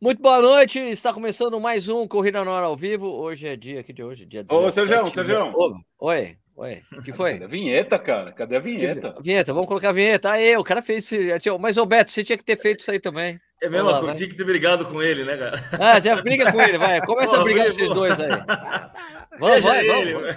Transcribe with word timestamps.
Muito 0.00 0.22
boa 0.22 0.40
noite, 0.40 0.78
está 0.78 1.12
começando 1.12 1.58
mais 1.58 1.88
um 1.88 2.06
Corrida 2.06 2.44
na 2.44 2.52
Hora 2.52 2.66
ao 2.66 2.76
vivo. 2.76 3.08
Hoje 3.08 3.48
é 3.48 3.56
dia 3.56 3.80
aqui 3.80 3.92
de 3.92 4.00
hoje, 4.00 4.24
dia 4.24 4.44
17. 4.44 4.64
Ô, 4.64 4.70
Sérgio, 4.70 5.06
Sérgio. 5.12 5.84
Oi, 5.98 6.36
oi. 6.54 6.80
O 6.96 7.02
que 7.02 7.12
foi? 7.12 7.32
Cadê 7.32 7.44
a 7.44 7.48
vinheta, 7.48 7.98
cara? 7.98 8.30
Cadê 8.30 8.56
a 8.58 8.60
vinheta? 8.60 9.14
Que... 9.14 9.22
Vinheta, 9.24 9.52
vamos 9.52 9.66
colocar 9.66 9.88
a 9.88 9.92
vinheta. 9.92 10.30
Aí, 10.30 10.56
o 10.56 10.62
cara 10.62 10.82
fez 10.82 11.10
isso. 11.10 11.58
Mas, 11.58 11.76
ô 11.76 11.84
Beto, 11.84 12.12
você 12.12 12.22
tinha 12.22 12.38
que 12.38 12.44
ter 12.44 12.56
feito 12.56 12.78
isso 12.78 12.92
aí 12.92 13.00
também. 13.00 13.40
É 13.60 13.68
mesmo, 13.68 13.90
eu 13.90 14.12
tinha 14.12 14.28
que 14.28 14.36
ter 14.36 14.44
brigado 14.44 14.86
com 14.86 15.02
ele, 15.02 15.24
né, 15.24 15.36
cara? 15.36 15.64
Ah, 15.80 16.00
já 16.00 16.14
briga 16.22 16.52
com 16.52 16.62
ele, 16.62 16.78
vai. 16.78 17.00
Começa 17.04 17.34
pô, 17.34 17.40
a 17.40 17.42
brigar 17.42 17.66
esses 17.66 17.92
dois 17.92 18.20
aí. 18.20 18.30
Vamos, 19.36 19.60
vai, 19.60 19.84
ele, 19.84 20.14
vamos. 20.14 20.36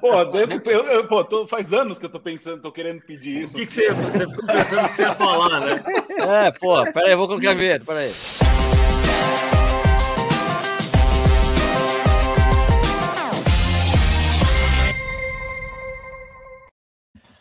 Pô, 0.00 0.24
devo, 0.24 0.60
eu, 0.70 0.86
eu, 0.86 1.06
pô 1.06 1.22
tô, 1.22 1.46
faz 1.46 1.72
anos 1.72 1.98
que 1.98 2.06
eu 2.06 2.10
tô 2.10 2.18
pensando, 2.18 2.62
tô 2.62 2.72
querendo 2.72 3.00
pedir 3.00 3.42
isso. 3.42 3.54
O 3.54 3.56
que, 3.56 3.66
que 3.66 3.72
você, 3.72 3.92
você 3.92 4.28
ficou 4.28 4.46
pensando 4.46 4.88
que 4.88 4.92
você 4.92 5.02
ia 5.02 5.14
falar, 5.14 5.60
né? 5.60 5.84
É, 6.46 6.50
pô, 6.52 6.84
peraí, 6.92 7.12
eu 7.12 7.18
vou 7.18 7.28
colocar 7.28 7.50
a 7.50 7.54
vinheta, 7.54 7.84
peraí. 7.84 8.12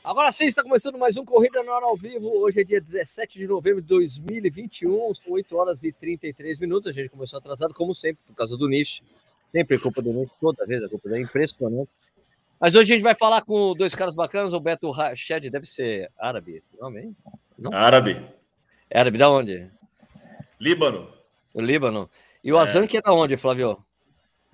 Agora 0.04 0.34
sim, 0.34 0.44
está 0.44 0.62
começando 0.62 0.98
mais 0.98 1.16
um 1.16 1.24
Corrida 1.24 1.64
na 1.64 1.72
Hora 1.72 1.86
ao 1.86 1.96
Vivo. 1.96 2.28
Hoje 2.28 2.60
é 2.60 2.64
dia 2.66 2.82
17 2.82 3.40
de 3.40 3.48
novembro 3.48 3.82
de 3.82 3.88
2021, 3.88 5.16
são 5.16 5.32
8 5.32 5.56
horas 5.56 5.86
e 5.86 5.94
33 5.94 6.60
minutos. 6.60 6.90
A 6.90 6.92
gente 6.92 7.08
começou 7.08 7.40
atrasado, 7.40 7.74
como 7.74 7.96
sempre, 7.96 8.22
por 8.28 8.36
causa 8.36 8.58
do 8.58 8.68
nicho. 8.68 9.02
Sempre 9.46 9.80
culpa 9.80 10.02
do 10.02 10.12
nicho, 10.12 10.34
toda 10.42 10.66
vez 10.66 10.84
a 10.84 10.90
culpa 10.90 11.08
é 11.08 11.22
impressionante. 11.22 11.90
Mas 12.60 12.76
hoje 12.76 12.92
a 12.92 12.96
gente 12.96 13.04
vai 13.04 13.16
falar 13.16 13.44
com 13.44 13.74
dois 13.74 13.96
caras 13.96 14.14
bacanas. 14.14 14.52
O 14.52 14.60
Beto 14.60 14.92
Rached, 14.92 15.50
deve 15.50 15.66
ser 15.66 16.12
árabe 16.20 16.58
esse 16.58 16.68
nome, 16.78 17.00
hein? 17.00 17.16
Não? 17.58 17.72
Árabe. 17.72 18.22
É 18.90 19.00
árabe, 19.00 19.18
da 19.18 19.30
onde? 19.30 19.72
Líbano. 20.60 21.14
O 21.54 21.62
Líbano. 21.62 22.10
E 22.44 22.52
o 22.52 22.58
é. 22.58 22.60
Azan, 22.60 22.86
que 22.88 22.98
é 22.98 23.02
da 23.02 23.14
onde, 23.14 23.38
Flávio? 23.38 23.82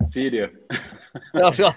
Síria. 0.06 0.52
Não, 1.34 1.52
só... 1.52 1.74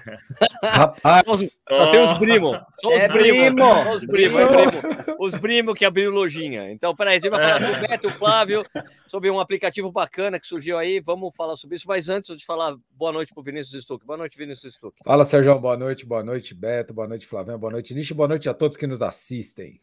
Rapaz, 0.64 1.24
só, 1.70 1.92
tem 1.92 2.04
os 2.04 2.18
primos. 2.18 2.60
Só 2.80 2.90
os 2.90 3.02
é 3.02 3.08
primos. 3.08 3.62
Só 3.62 3.94
os 3.94 4.06
primos, 4.06 4.42
é 4.42 4.48
primo. 4.48 5.16
Os 5.20 5.36
primos 5.36 5.78
que 5.78 5.86
abriram 5.86 6.12
lojinha. 6.12 6.72
Então, 6.72 6.96
peraí, 6.96 7.18
a 7.18 7.20
gente 7.20 7.30
vai 7.30 7.42
falar 7.42 7.60
com 7.60 7.78
o 7.78 7.88
Beto 7.88 8.08
e 8.08 8.10
o 8.10 8.14
Flávio 8.14 8.66
sobre 9.08 9.30
um 9.30 9.40
aplicativo 9.40 9.92
bacana 9.92 10.40
que 10.40 10.48
surgiu 10.48 10.78
aí. 10.78 11.00
Vamos 11.00 11.36
falar 11.36 11.56
sobre 11.56 11.76
isso. 11.76 11.88
Mas 11.88 12.10
antes 12.10 12.36
de 12.36 12.46
falar, 12.46 12.76
boa 12.92 13.12
noite 13.12 13.34
para 13.34 13.42
o 13.42 13.44
Vinícius 13.44 13.84
Stuck. 13.84 14.06
Boa 14.06 14.18
noite, 14.18 14.38
Vinícius 14.38 14.76
Stuck. 14.76 14.96
Fala, 15.04 15.26
Sérgio. 15.26 15.58
Boa 15.60 15.78
noite, 15.78 16.06
boa 16.06 16.24
noite, 16.24 16.54
Beto. 16.54 16.94
Boa 16.94 17.08
noite, 17.08 17.26
Flávio. 17.26 17.58
Boa 17.58 17.72
noite, 17.72 17.94
Nishi. 17.94 18.14
Boa 18.14 18.28
noite 18.28 18.50
a 18.50 18.54
todos 18.54 18.78
que 18.78 18.88
nos 18.88 19.02
assistem. 19.02 19.82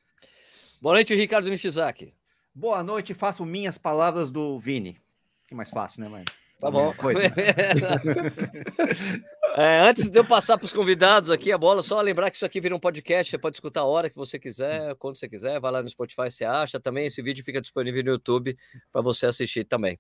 Boa 0.80 0.94
noite, 0.94 1.14
Ricardo 1.14 1.48
Nishizaki. 1.48 2.14
Boa 2.54 2.82
noite, 2.82 3.14
faço 3.14 3.44
minhas 3.44 3.78
palavras 3.78 4.32
do 4.32 4.58
Vini. 4.58 4.96
Que 5.46 5.54
mais 5.54 5.70
fácil, 5.70 6.02
né, 6.02 6.08
mãe? 6.08 6.24
Tá 6.60 6.70
bom. 6.70 6.92
Coisa. 6.92 7.22
é, 9.56 9.80
antes 9.80 10.10
de 10.10 10.18
eu 10.18 10.24
passar 10.24 10.58
para 10.58 10.66
os 10.66 10.72
convidados 10.72 11.30
aqui 11.30 11.50
a 11.50 11.58
bola, 11.58 11.82
só 11.82 11.98
lembrar 12.00 12.30
que 12.30 12.36
isso 12.36 12.44
aqui 12.44 12.60
vira 12.60 12.76
um 12.76 12.80
podcast, 12.80 13.30
você 13.30 13.38
pode 13.38 13.56
escutar 13.56 13.80
a 13.80 13.86
hora 13.86 14.10
que 14.10 14.16
você 14.16 14.38
quiser, 14.38 14.94
quando 14.96 15.16
você 15.18 15.26
quiser, 15.26 15.58
vai 15.58 15.72
lá 15.72 15.82
no 15.82 15.88
Spotify, 15.88 16.30
você 16.30 16.44
acha. 16.44 16.78
Também 16.78 17.06
esse 17.06 17.22
vídeo 17.22 17.42
fica 17.42 17.62
disponível 17.62 18.04
no 18.04 18.10
YouTube 18.10 18.54
para 18.92 19.00
você 19.00 19.24
assistir 19.24 19.64
também. 19.64 19.98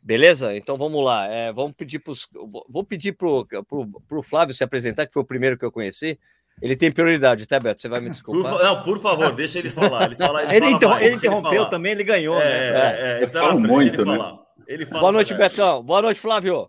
Beleza? 0.00 0.56
Então 0.56 0.78
vamos 0.78 1.04
lá. 1.04 1.26
É, 1.26 1.52
vamos 1.52 1.72
pedir 1.72 1.98
pros, 1.98 2.28
vou 2.68 2.84
pedir 2.84 3.12
para 3.12 3.26
o 3.28 4.22
Flávio 4.22 4.54
se 4.54 4.62
apresentar, 4.62 5.06
que 5.06 5.12
foi 5.12 5.22
o 5.22 5.26
primeiro 5.26 5.58
que 5.58 5.64
eu 5.64 5.72
conheci. 5.72 6.16
Ele 6.62 6.76
tem 6.76 6.90
prioridade, 6.92 7.46
tá, 7.46 7.58
Beto? 7.58 7.82
Você 7.82 7.88
vai 7.88 8.00
me 8.00 8.10
desculpar. 8.10 8.52
Por, 8.52 8.62
não, 8.62 8.82
por 8.82 9.00
favor, 9.00 9.32
deixa 9.34 9.58
ele 9.58 9.68
falar. 9.68 10.06
Ele, 10.06 10.14
fala, 10.14 10.44
ele, 10.44 10.56
ele, 10.56 10.70
interrom 10.70 10.92
mais, 10.92 11.06
ele 11.06 11.16
interrompeu 11.16 11.62
ele 11.62 11.70
também, 11.70 11.92
ele 11.92 12.04
ganhou. 12.04 12.40
É, 12.40 12.72
né? 12.72 12.78
é, 12.78 13.12
é, 13.12 13.16
ele 13.22 13.26
tá 13.26 13.54
muito, 13.54 14.00
ele 14.00 14.10
né? 14.10 14.16
falar. 14.16 14.45
Ele 14.66 14.84
fala 14.84 15.00
boa 15.00 15.12
noite, 15.12 15.34
Betão. 15.34 15.82
Boa 15.82 16.02
noite, 16.02 16.20
Flávio. 16.20 16.68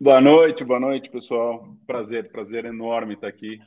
Boa 0.00 0.20
noite, 0.20 0.64
boa 0.64 0.80
noite, 0.80 1.10
pessoal. 1.10 1.66
Prazer, 1.86 2.30
prazer 2.30 2.64
enorme 2.64 3.14
estar 3.14 3.28
aqui. 3.28 3.58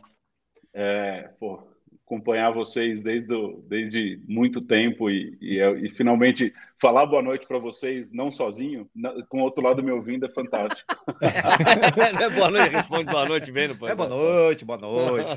É, 0.74 1.30
pô, 1.40 1.68
acompanhar 2.06 2.52
vocês 2.52 3.02
desde, 3.02 3.28
do, 3.28 3.64
desde 3.68 4.22
muito 4.28 4.62
tempo 4.62 5.10
e, 5.10 5.36
e, 5.42 5.60
e, 5.60 5.90
finalmente 5.90 6.54
falar 6.80 7.08
boa 7.08 7.24
noite 7.24 7.48
para 7.48 7.58
vocês, 7.58 8.12
não 8.12 8.30
sozinho, 8.30 8.88
com 9.30 9.40
o 9.40 9.44
outro 9.44 9.64
lado 9.64 9.82
me 9.82 9.92
ouvindo 9.92 10.26
é 10.26 10.30
fantástico. 10.30 10.96
é 12.22 12.30
boa 12.30 12.52
noite, 12.52 12.70
responde 12.70 13.12
boa 13.12 13.26
noite 13.26 13.52
vendo. 13.52 13.74
É 13.88 13.96
boa 13.96 14.10
noite, 14.10 14.66
boa 14.66 14.78
noite. 14.78 15.32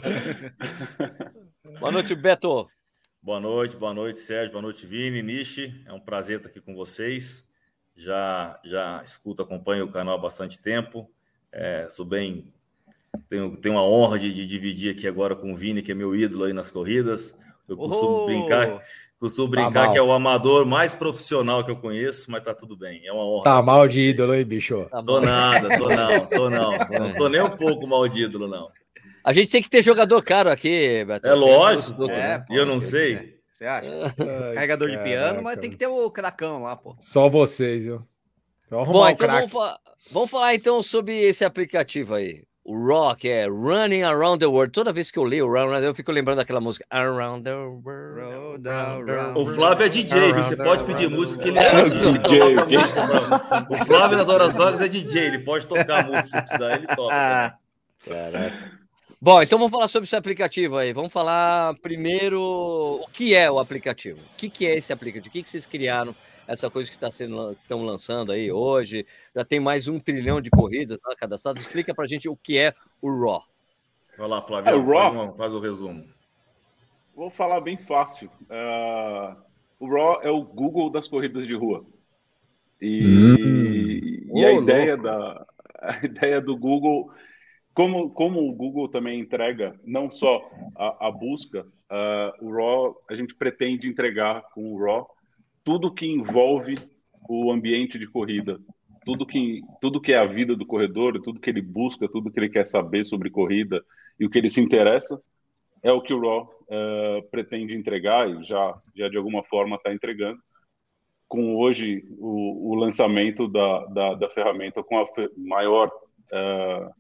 boa 1.81 1.93
noite, 1.93 2.15
Beto. 2.15 2.69
Boa 3.22 3.41
noite, 3.41 3.77
boa 3.77 3.94
noite, 3.94 4.19
Sérgio, 4.19 4.53
boa 4.53 4.62
noite, 4.62 4.87
Vini, 4.87 5.22
Nishi. 5.22 5.83
É 5.87 5.93
um 5.93 6.00
prazer 6.00 6.37
estar 6.38 6.50
aqui 6.50 6.61
com 6.61 6.75
vocês 6.75 7.47
já, 7.98 8.59
já 8.64 9.03
escuto, 9.04 9.42
acompanho 9.42 9.84
o 9.84 9.91
canal 9.91 10.14
há 10.14 10.19
bastante 10.19 10.59
tempo. 10.59 11.10
É, 11.53 11.88
sou 11.91 12.06
bem. 12.06 12.53
Tenho, 13.28 13.56
tenho 13.56 13.75
uma 13.75 13.82
honra 13.82 14.19
de, 14.19 14.32
de, 14.32 14.47
dividir 14.47 14.94
aqui 14.94 15.09
agora 15.09 15.34
com 15.34 15.53
o 15.53 15.56
Vini, 15.56 15.82
que 15.82 15.91
é 15.91 15.94
meu 15.94 16.14
ídolo 16.14 16.44
aí 16.44 16.53
nas 16.53 16.70
corridas. 16.70 17.37
Eu 17.69 17.76
costumo 17.76 18.22
oh! 18.22 18.26
brincar, 18.26 18.81
costumo 19.19 19.50
tá 19.50 19.62
brincar 19.62 19.87
tá 19.87 19.92
que 19.92 19.98
é 19.98 20.03
o 20.03 20.12
amador 20.12 20.64
mais 20.64 20.94
profissional 20.94 21.64
que 21.64 21.70
eu 21.70 21.76
conheço, 21.76 22.31
mas 22.31 22.44
tá 22.44 22.54
tudo 22.54 22.76
bem. 22.76 23.04
É 23.04 23.12
uma 23.12 23.25
honra. 23.25 23.44
Tá 23.44 23.62
mal 23.62 23.88
de 23.88 24.00
ídolo, 24.00 24.34
hein, 24.34 24.44
bicho? 24.44 24.87
Tá 24.91 25.03
tô 25.03 25.20
nada, 25.20 25.76
tô 25.76 25.88
não, 25.88 26.26
tô 26.26 26.50
não. 26.50 26.70
Não 26.98 27.14
tô 27.14 27.28
nem 27.28 27.42
um 27.42 27.56
pouco 27.56 27.87
mal 27.87 28.06
de 28.08 28.22
ídolo, 28.22 28.47
não. 28.47 28.70
A 29.25 29.32
gente 29.32 29.50
tem 29.50 29.62
que 29.62 29.69
ter 29.69 29.82
jogador 29.82 30.22
caro 30.22 30.50
aqui, 30.50 31.04
Beto. 31.04 31.26
É 31.26 31.34
lógico. 31.34 32.08
É, 32.10 32.44
e 32.48 32.56
eu 32.56 32.64
não 32.64 32.81
sei. 32.81 33.38
Você 33.58 33.66
acha? 33.66 33.88
Ai, 33.91 34.54
Carregador 34.54 34.88
de 34.88 34.98
piano, 34.98 35.42
mas 35.42 35.58
tem 35.58 35.69
que 35.69 35.76
ter 35.76 35.88
o 35.88 36.08
cracão 36.12 36.62
lá, 36.62 36.76
pô. 36.76 36.94
Só 37.00 37.28
vocês, 37.28 37.86
viu? 37.86 38.06
Então, 38.64 38.84
Bom, 38.84 39.08
então 39.08 39.26
vamos, 39.26 39.50
fa 39.50 39.80
vamos, 40.12 40.30
falar 40.30 40.54
então 40.54 40.80
sobre 40.80 41.19
esse 41.24 41.44
aplicativo 41.44 42.14
aí. 42.14 42.44
O 42.64 42.86
Rock 42.86 43.28
é 43.28 43.48
Running 43.48 44.02
Around 44.02 44.38
the 44.38 44.46
World. 44.46 44.70
Toda 44.70 44.92
vez 44.92 45.10
que 45.10 45.19
eu 45.19 45.24
leio 45.24 45.48
o 45.48 45.52
Round, 45.52 45.84
eu 45.84 45.92
fico 45.92 46.12
lembrando 46.12 46.36
daquela 46.36 46.60
música 46.60 46.86
Around 46.88 47.42
the 47.42 47.54
World. 47.54 48.69
o 49.34 49.46
Flávio 49.46 49.86
é 49.86 49.88
DJ, 49.88 50.34
viu? 50.34 50.44
Você 50.44 50.56
pode 50.56 50.84
pedir 50.84 51.10
música 51.10 51.42
que 51.42 51.48
ele 51.50 51.58
é 51.58 51.82
DJ. 51.88 52.40
o 53.70 53.84
Flávio 53.86 54.19
nas 54.19 54.28
horas 54.28 54.54
vagas 54.54 54.80
é 54.80 54.86
DJ, 54.86 55.22
ele 55.22 55.38
pode 55.40 55.66
tocar 55.66 56.04
a 56.04 56.06
música 56.06 56.28
se 56.28 56.42
precisar, 56.42 56.76
ele 56.76 56.86
toca. 56.86 57.58
Caraca. 58.06 58.78
Bom, 59.21 59.43
então 59.43 59.59
vamos 59.59 59.73
falar 59.73 59.89
sobre 59.89 60.06
esse 60.06 60.15
aplicativo 60.15 60.77
aí. 60.77 60.93
Vamos 60.93 61.12
falar 61.12 61.75
primeiro 61.83 62.41
o 62.41 63.06
que 63.12 63.34
é 63.34 63.51
o 63.51 63.59
aplicativo. 63.59 64.21
O 64.21 64.37
que, 64.37 64.49
que 64.49 64.65
é 64.65 64.77
esse 64.77 64.93
aplicativo? 64.93 65.29
O 65.29 65.33
que, 65.33 65.43
que 65.43 65.51
vocês 65.51 65.67
criaram? 65.67 66.15
Essa 66.47 66.71
coisa 66.71 66.89
que 66.89 66.97
está 66.97 67.11
sendo 67.11 67.51
estão 67.51 67.83
lançando 67.83 68.31
aí 68.31 68.53
hoje. 68.53 69.05
Já 69.34 69.45
tem 69.45 69.59
mais 69.59 69.89
um 69.89 69.99
trilhão 69.99 70.41
de 70.41 70.51
corridas 70.51 70.97
tá, 70.99 71.17
cadastradas. 71.17 71.62
Explica 71.62 71.93
para 71.93 72.05
a 72.05 72.06
gente 72.06 72.29
o 72.29 72.37
que 72.37 72.56
é 72.59 72.73
o 73.03 73.11
Raw. 73.11 73.43
Vai 74.17 74.29
lá, 74.29 74.41
Flávio. 74.41 74.71
É, 74.71 74.75
o 74.75 74.87
Raw, 74.87 75.12
faz, 75.12 75.37
faz, 75.37 75.53
o 75.53 75.59
resumo. 75.59 76.05
Vou 77.15 77.29
falar 77.29 77.61
bem 77.61 77.77
fácil. 77.77 78.31
Uh, 78.43 79.37
o 79.81 79.89
Raw 79.89 80.23
é 80.23 80.31
o 80.31 80.45
Google 80.45 80.91
das 80.91 81.09
corridas 81.09 81.45
de 81.45 81.55
rua. 81.55 81.85
E, 82.81 83.05
hum. 83.05 84.39
e 84.39 84.45
a, 84.45 84.53
ideia 84.53 84.97
da, 84.97 85.45
a 85.83 86.06
ideia 86.06 86.41
do 86.41 86.56
Google 86.56 87.11
como, 87.78 88.11
como 88.11 88.41
o 88.41 88.53
Google 88.53 88.89
também 88.89 89.21
entrega 89.21 89.78
não 89.84 90.11
só 90.11 90.50
a, 90.75 91.06
a 91.06 91.12
busca, 91.12 91.61
uh, 91.62 92.44
o 92.44 92.50
Raw, 92.50 92.97
a 93.09 93.15
gente 93.15 93.37
pretende 93.37 93.89
entregar 93.89 94.43
com 94.53 94.75
o 94.75 94.84
Raw 94.84 95.09
tudo 95.62 95.94
que 95.94 96.05
envolve 96.05 96.77
o 97.28 97.53
ambiente 97.53 97.97
de 97.97 98.09
corrida, 98.09 98.59
tudo 99.05 99.25
que, 99.25 99.62
tudo 99.81 100.00
que 100.00 100.12
é 100.12 100.17
a 100.19 100.27
vida 100.27 100.56
do 100.56 100.67
corredor, 100.67 101.22
tudo 101.22 101.38
que 101.38 101.49
ele 101.49 101.62
busca, 101.62 102.09
tudo 102.09 102.33
que 102.33 102.41
ele 102.41 102.49
quer 102.49 102.67
saber 102.67 103.05
sobre 103.05 103.31
corrida 103.31 103.81
e 104.19 104.27
o 104.27 104.31
que 104.31 104.38
ele 104.38 104.50
se 104.50 104.61
interessa, 104.61 105.22
é 105.81 105.93
o 105.93 106.03
que 106.03 106.12
o 106.12 106.21
Raw 106.21 106.50
uh, 106.62 107.31
pretende 107.31 107.77
entregar 107.77 108.28
e 108.28 108.43
já, 108.43 108.77
já 108.93 109.09
de 109.09 109.17
alguma 109.17 109.44
forma 109.44 109.77
está 109.77 109.93
entregando. 109.93 110.43
Com 111.28 111.55
hoje 111.55 112.05
o, 112.19 112.73
o 112.73 112.75
lançamento 112.75 113.47
da, 113.47 113.85
da, 113.87 114.14
da, 114.14 114.29
ferramenta 114.31 114.82
com 114.82 114.99
a 114.99 115.06
maior 115.37 115.93
uh, 116.32 116.93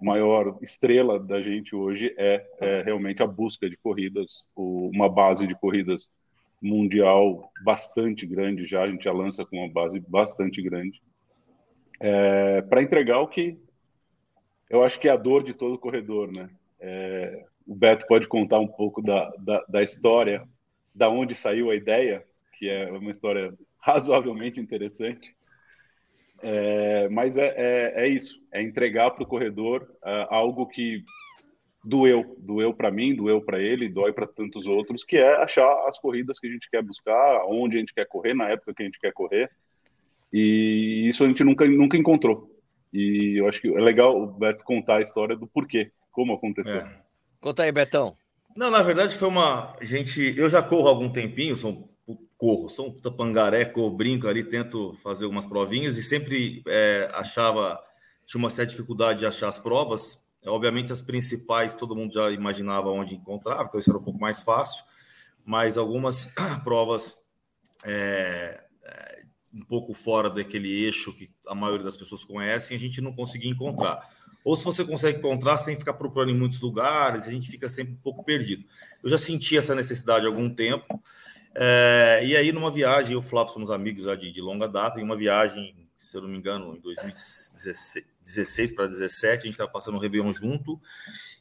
maior 0.00 0.58
estrela 0.60 1.18
da 1.18 1.40
gente 1.40 1.74
hoje 1.74 2.14
é, 2.18 2.46
é 2.60 2.82
realmente 2.82 3.22
a 3.22 3.26
busca 3.26 3.68
de 3.68 3.76
corridas, 3.76 4.44
o, 4.54 4.88
uma 4.88 5.08
base 5.08 5.46
de 5.46 5.54
corridas 5.54 6.10
mundial 6.60 7.50
bastante 7.64 8.26
grande 8.26 8.66
já, 8.66 8.82
a 8.82 8.88
gente 8.88 9.04
já 9.04 9.12
lança 9.12 9.44
com 9.44 9.58
uma 9.58 9.72
base 9.72 10.00
bastante 10.00 10.62
grande, 10.62 11.02
é, 12.00 12.62
para 12.62 12.82
entregar 12.82 13.20
o 13.20 13.28
que 13.28 13.58
eu 14.68 14.82
acho 14.82 14.98
que 14.98 15.08
é 15.08 15.12
a 15.12 15.16
dor 15.16 15.44
de 15.44 15.54
todo 15.54 15.78
corredor, 15.78 16.30
né? 16.34 16.50
É, 16.80 17.44
o 17.66 17.74
Beto 17.74 18.06
pode 18.06 18.26
contar 18.26 18.58
um 18.58 18.66
pouco 18.66 19.00
da, 19.00 19.30
da, 19.38 19.64
da 19.68 19.82
história, 19.82 20.46
da 20.94 21.08
onde 21.08 21.34
saiu 21.34 21.70
a 21.70 21.76
ideia, 21.76 22.24
que 22.52 22.68
é 22.68 22.90
uma 22.90 23.10
história 23.10 23.56
razoavelmente 23.78 24.60
interessante. 24.60 25.35
É, 26.42 27.08
mas 27.08 27.38
é, 27.38 27.54
é, 27.56 28.04
é, 28.04 28.08
isso, 28.08 28.40
é 28.52 28.62
entregar 28.62 29.10
para 29.10 29.22
o 29.22 29.26
corredor 29.26 29.90
é, 30.04 30.26
algo 30.28 30.66
que 30.66 31.02
doeu, 31.84 32.36
doeu 32.38 32.74
para 32.74 32.90
mim, 32.90 33.14
doeu 33.14 33.40
para 33.40 33.60
ele, 33.60 33.88
dói 33.88 34.12
para 34.12 34.26
tantos 34.26 34.66
outros, 34.66 35.04
que 35.04 35.16
é 35.16 35.36
achar 35.36 35.86
as 35.86 35.98
corridas 35.98 36.38
que 36.38 36.46
a 36.46 36.50
gente 36.50 36.68
quer 36.68 36.82
buscar, 36.82 37.44
onde 37.46 37.76
a 37.76 37.80
gente 37.80 37.94
quer 37.94 38.06
correr, 38.06 38.34
na 38.34 38.48
época 38.48 38.74
que 38.74 38.82
a 38.82 38.86
gente 38.86 38.98
quer 38.98 39.12
correr. 39.12 39.50
E 40.32 41.06
isso 41.08 41.24
a 41.24 41.28
gente 41.28 41.42
nunca, 41.44 41.64
nunca 41.66 41.96
encontrou. 41.96 42.50
E 42.92 43.36
eu 43.38 43.48
acho 43.48 43.60
que 43.60 43.68
é 43.68 43.80
legal 43.80 44.20
o 44.20 44.26
Beto 44.26 44.64
contar 44.64 44.96
a 44.96 45.02
história 45.02 45.36
do 45.36 45.46
porquê, 45.46 45.90
como 46.10 46.34
aconteceu. 46.34 46.80
É. 46.80 47.00
Conta 47.40 47.62
aí, 47.62 47.72
Betão. 47.72 48.16
Não, 48.56 48.70
na 48.70 48.82
verdade 48.82 49.14
foi 49.14 49.28
uma. 49.28 49.76
Gente, 49.82 50.34
eu 50.36 50.48
já 50.48 50.62
corro 50.62 50.88
há 50.88 50.90
algum 50.90 51.10
tempinho, 51.10 51.56
sou 51.56 51.88
corro, 52.36 52.68
sou 52.68 52.88
um 52.88 52.90
puta 52.90 53.10
pangaré, 53.10 53.64
corro, 53.64 53.90
brinco 53.90 54.28
ali, 54.28 54.44
tento 54.44 54.94
fazer 55.02 55.24
algumas 55.24 55.46
provinhas 55.46 55.96
e 55.96 56.02
sempre 56.02 56.62
é, 56.66 57.10
achava, 57.14 57.80
tinha 58.26 58.38
uma 58.38 58.50
certa 58.50 58.70
dificuldade 58.70 59.20
de 59.20 59.26
achar 59.26 59.48
as 59.48 59.58
provas. 59.58 60.26
Obviamente, 60.46 60.92
as 60.92 61.02
principais 61.02 61.74
todo 61.74 61.96
mundo 61.96 62.12
já 62.12 62.30
imaginava 62.30 62.90
onde 62.90 63.16
encontrava, 63.16 63.64
então 63.64 63.80
isso 63.80 63.90
era 63.90 63.98
um 63.98 64.02
pouco 64.02 64.20
mais 64.20 64.42
fácil, 64.42 64.84
mas 65.44 65.78
algumas 65.78 66.32
provas 66.62 67.18
é, 67.84 68.64
é, 68.84 69.22
um 69.52 69.64
pouco 69.64 69.94
fora 69.94 70.28
daquele 70.28 70.84
eixo 70.84 71.12
que 71.16 71.30
a 71.46 71.54
maioria 71.54 71.84
das 71.84 71.96
pessoas 71.96 72.24
conhecem, 72.24 72.76
a 72.76 72.80
gente 72.80 73.00
não 73.00 73.12
conseguia 73.12 73.50
encontrar. 73.50 74.08
Ou 74.44 74.54
se 74.54 74.64
você 74.64 74.84
consegue 74.84 75.18
encontrar, 75.18 75.56
você 75.56 75.64
tem 75.64 75.74
que 75.74 75.80
ficar 75.80 75.94
procurando 75.94 76.30
em 76.30 76.36
muitos 76.36 76.60
lugares, 76.60 77.26
a 77.26 77.32
gente 77.32 77.50
fica 77.50 77.68
sempre 77.68 77.94
um 77.94 77.96
pouco 77.96 78.22
perdido. 78.22 78.64
Eu 79.02 79.10
já 79.10 79.18
senti 79.18 79.56
essa 79.56 79.74
necessidade 79.74 80.24
há 80.24 80.28
algum 80.28 80.48
tempo, 80.48 81.02
é, 81.58 82.20
e 82.22 82.36
aí, 82.36 82.52
numa 82.52 82.70
viagem, 82.70 83.12
eu 83.12 83.20
e 83.20 83.24
o 83.24 83.26
Flávio 83.26 83.52
somos 83.52 83.70
amigos 83.70 84.04
já 84.04 84.14
de, 84.14 84.30
de, 84.30 84.42
longa 84.42 84.68
data, 84.68 85.00
em 85.00 85.02
uma 85.02 85.16
viagem, 85.16 85.74
se 85.96 86.14
eu 86.14 86.20
não 86.20 86.28
me 86.28 86.36
engano, 86.36 86.76
em 86.76 86.80
2016 86.80 88.72
para 88.72 88.84
2017, 88.84 89.30
a 89.30 89.42
gente 89.42 89.52
estava 89.52 89.70
passando 89.70 89.94
o 89.94 89.96
um 89.96 90.00
Réveillon 90.00 90.32
junto, 90.34 90.78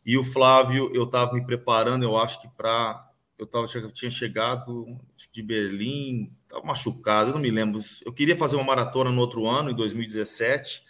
e 0.06 0.18
o 0.18 0.24
Flávio, 0.24 0.90
eu 0.94 1.04
estava 1.04 1.34
me 1.34 1.46
preparando, 1.46 2.04
eu 2.04 2.16
acho 2.18 2.42
que 2.42 2.48
para. 2.48 3.12
Eu, 3.38 3.46
tava, 3.46 3.68
tinha 3.92 4.10
chegado 4.10 4.86
de 5.34 5.44
Berlim, 5.44 6.32
estava 6.44 6.66
machucado, 6.66 7.32
eu 7.32 7.34
não 7.34 7.42
me 7.42 7.52
lembro. 7.52 7.82
Eu 8.06 8.14
queria 8.14 8.38
fazer 8.38 8.56
uma 8.56 8.64
maratona 8.64 9.12
no 9.12 9.20
outro 9.20 9.46
ano, 9.46 9.70
em 9.70 9.76
2017, 9.76 10.82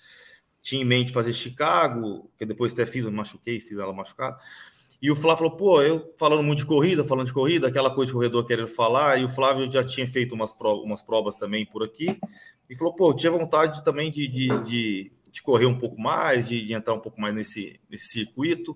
tinha 0.61 0.83
em 0.83 0.85
mente 0.85 1.11
fazer 1.11 1.33
Chicago, 1.33 2.29
que 2.37 2.45
depois 2.45 2.73
até 2.73 2.85
fiz, 2.85 3.03
eu 3.03 3.11
machuquei, 3.11 3.59
fiz 3.59 3.79
ela 3.79 3.91
machucada. 3.91 4.37
E 5.01 5.11
o 5.11 5.15
Flávio 5.15 5.45
falou, 5.45 5.57
pô, 5.57 5.81
eu 5.81 6.13
falando 6.17 6.43
muito 6.43 6.59
de 6.59 6.65
corrida, 6.65 7.03
falando 7.03 7.27
de 7.27 7.33
corrida, 7.33 7.67
aquela 7.67 7.93
coisa 7.93 8.11
que 8.11 8.15
o 8.15 8.19
corredor 8.19 8.45
querendo 8.45 8.67
falar, 8.67 9.19
e 9.19 9.25
o 9.25 9.29
Flávio 9.29 9.69
já 9.69 9.83
tinha 9.83 10.07
feito 10.07 10.33
umas 10.33 10.53
provas, 10.53 10.83
umas 10.83 11.01
provas 11.01 11.37
também 11.37 11.65
por 11.65 11.83
aqui, 11.83 12.17
e 12.69 12.75
falou, 12.75 12.93
pô, 12.93 13.09
eu 13.09 13.15
tinha 13.15 13.31
vontade 13.31 13.83
também 13.83 14.09
de, 14.09 14.27
de, 14.27 14.47
de, 14.63 15.11
de 15.31 15.43
correr 15.43 15.65
um 15.65 15.77
pouco 15.77 15.99
mais, 15.99 16.47
de, 16.47 16.61
de, 16.61 16.73
entrar 16.73 16.93
um 16.93 16.99
pouco 16.99 17.19
mais 17.19 17.35
nesse, 17.35 17.79
nesse 17.89 18.07
circuito, 18.07 18.75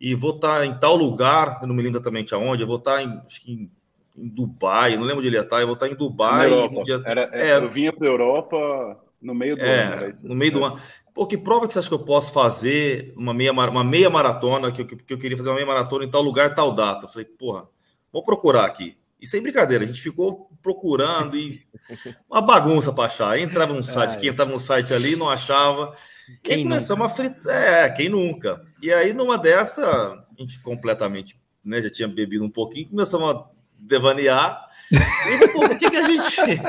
e 0.00 0.14
vou 0.14 0.36
estar 0.36 0.64
em 0.64 0.78
tal 0.78 0.96
lugar, 0.96 1.58
eu 1.60 1.68
não 1.68 1.74
me 1.74 1.82
lembro 1.82 1.98
exatamente 1.98 2.34
aonde, 2.34 2.62
eu 2.62 2.66
vou 2.66 2.78
estar 2.78 3.02
em, 3.02 3.20
acho 3.26 3.42
que 3.42 3.52
em, 3.52 3.70
em 4.16 4.28
Dubai, 4.28 4.96
não 4.96 5.02
lembro 5.02 5.18
onde 5.18 5.28
ele 5.28 5.36
ia 5.36 5.42
estar, 5.42 5.60
eu 5.60 5.66
vou 5.66 5.74
estar 5.74 5.88
em 5.88 5.94
Dubai. 5.94 6.50
Dia... 6.84 7.02
Era, 7.04 7.28
é, 7.32 7.56
eu 7.56 7.68
vinha 7.68 7.92
para 7.92 8.06
a 8.06 8.10
Europa 8.10 9.05
no 9.26 9.34
meio 9.34 9.56
do 9.56 9.62
é, 9.62 9.82
ano. 9.82 10.12
No 10.22 10.34
meio 10.36 10.52
do 10.52 10.64
ano. 10.64 10.80
Pô, 11.12 11.26
que 11.26 11.36
prova 11.36 11.66
que 11.66 11.72
você 11.72 11.80
acha 11.80 11.88
que 11.88 11.94
eu 11.94 12.04
posso 12.04 12.32
fazer 12.32 13.12
uma 13.16 13.34
meia, 13.34 13.52
uma 13.52 13.82
meia 13.82 14.08
maratona, 14.08 14.70
que 14.70 14.82
eu, 14.82 14.86
que 14.86 15.12
eu 15.12 15.18
queria 15.18 15.36
fazer 15.36 15.48
uma 15.48 15.56
meia 15.56 15.66
maratona 15.66 16.04
em 16.04 16.10
tal 16.10 16.22
lugar, 16.22 16.54
tal 16.54 16.72
data? 16.72 17.06
Eu 17.06 17.08
falei, 17.08 17.26
porra, 17.26 17.66
vou 18.12 18.22
procurar 18.22 18.64
aqui. 18.64 18.96
E 19.20 19.26
sem 19.26 19.42
brincadeira, 19.42 19.82
a 19.82 19.86
gente 19.86 20.00
ficou 20.00 20.48
procurando 20.62 21.36
e 21.36 21.60
uma 22.30 22.40
bagunça 22.40 22.92
para 22.92 23.06
achar. 23.06 23.38
Entrava 23.38 23.72
no 23.72 23.82
site, 23.82 24.14
é, 24.14 24.16
quem 24.16 24.28
entrava 24.28 24.52
no 24.52 24.60
site 24.60 24.94
ali 24.94 25.16
não 25.16 25.28
achava. 25.28 25.96
Quem 26.42 26.60
e 26.60 26.62
começamos 26.62 27.04
a 27.04 27.08
fritar. 27.08 27.54
É, 27.54 27.90
quem 27.90 28.08
nunca? 28.08 28.62
E 28.80 28.92
aí, 28.92 29.12
numa 29.12 29.36
dessa, 29.36 29.84
a 29.84 30.40
gente 30.40 30.60
completamente, 30.60 31.36
né, 31.64 31.82
já 31.82 31.90
tinha 31.90 32.06
bebido 32.06 32.44
um 32.44 32.50
pouquinho, 32.50 32.88
começamos 32.88 33.28
a 33.28 33.44
devanear 33.78 34.66
e, 34.92 35.48
pô, 35.48 35.64
o 35.64 35.78
que, 35.78 35.90
que 35.90 35.96
a 35.96 36.06
gente. 36.06 36.60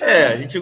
É, 0.00 0.26
a 0.26 0.36
gente. 0.36 0.58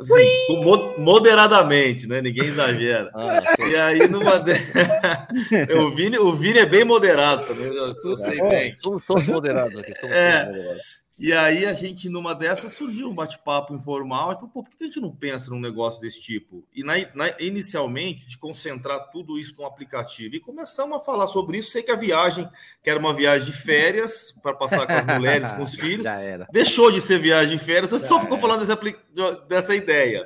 Assim, 0.00 0.64
moderadamente, 0.98 2.06
né? 2.06 2.20
Ninguém 2.20 2.46
exagera. 2.46 3.10
Ah, 3.14 3.42
e 3.68 3.76
aí, 3.76 4.08
numa. 4.08 4.42
O, 5.78 5.90
Vini, 5.90 6.18
o 6.18 6.32
Vini 6.32 6.58
é 6.58 6.66
bem 6.66 6.84
moderado 6.84 7.46
também, 7.46 7.66
eu 7.66 8.16
sei 8.16 8.40
bem. 8.48 8.76
Somos 8.78 9.04
todos 9.04 9.26
moderados 9.26 9.78
aqui. 9.80 9.92
é. 10.04 10.44
Moderados. 10.44 11.07
E 11.18 11.32
aí 11.32 11.66
a 11.66 11.72
gente, 11.72 12.08
numa 12.08 12.32
dessas, 12.32 12.74
surgiu 12.74 13.08
um 13.08 13.14
bate-papo 13.14 13.74
informal. 13.74 14.30
E 14.30 14.34
falou, 14.36 14.50
pô, 14.50 14.62
por 14.62 14.70
que 14.70 14.84
a 14.84 14.86
gente 14.86 15.00
não 15.00 15.10
pensa 15.10 15.50
num 15.50 15.58
negócio 15.58 16.00
desse 16.00 16.22
tipo? 16.22 16.64
E 16.72 16.84
na, 16.84 16.94
na, 17.12 17.34
inicialmente, 17.40 18.28
de 18.28 18.38
concentrar 18.38 19.10
tudo 19.10 19.36
isso 19.36 19.54
num 19.58 19.66
aplicativo. 19.66 20.36
E 20.36 20.40
começamos 20.40 20.96
a 20.96 21.00
falar 21.00 21.26
sobre 21.26 21.58
isso. 21.58 21.72
Sei 21.72 21.82
que 21.82 21.90
a 21.90 21.96
viagem, 21.96 22.48
que 22.84 22.88
era 22.88 23.00
uma 23.00 23.12
viagem 23.12 23.50
de 23.50 23.56
férias, 23.56 24.32
para 24.40 24.54
passar 24.54 24.86
com 24.86 24.92
as 24.92 25.18
mulheres, 25.18 25.50
com 25.50 25.62
os 25.62 25.74
filhos, 25.76 26.06
deixou 26.52 26.92
de 26.92 27.00
ser 27.00 27.18
viagem 27.18 27.56
de 27.56 27.64
férias, 27.64 27.90
só 27.90 27.98
Já 27.98 28.20
ficou 28.20 28.36
era. 28.36 28.46
falando 28.46 28.60
dessa, 28.60 29.32
dessa 29.48 29.74
ideia. 29.74 30.22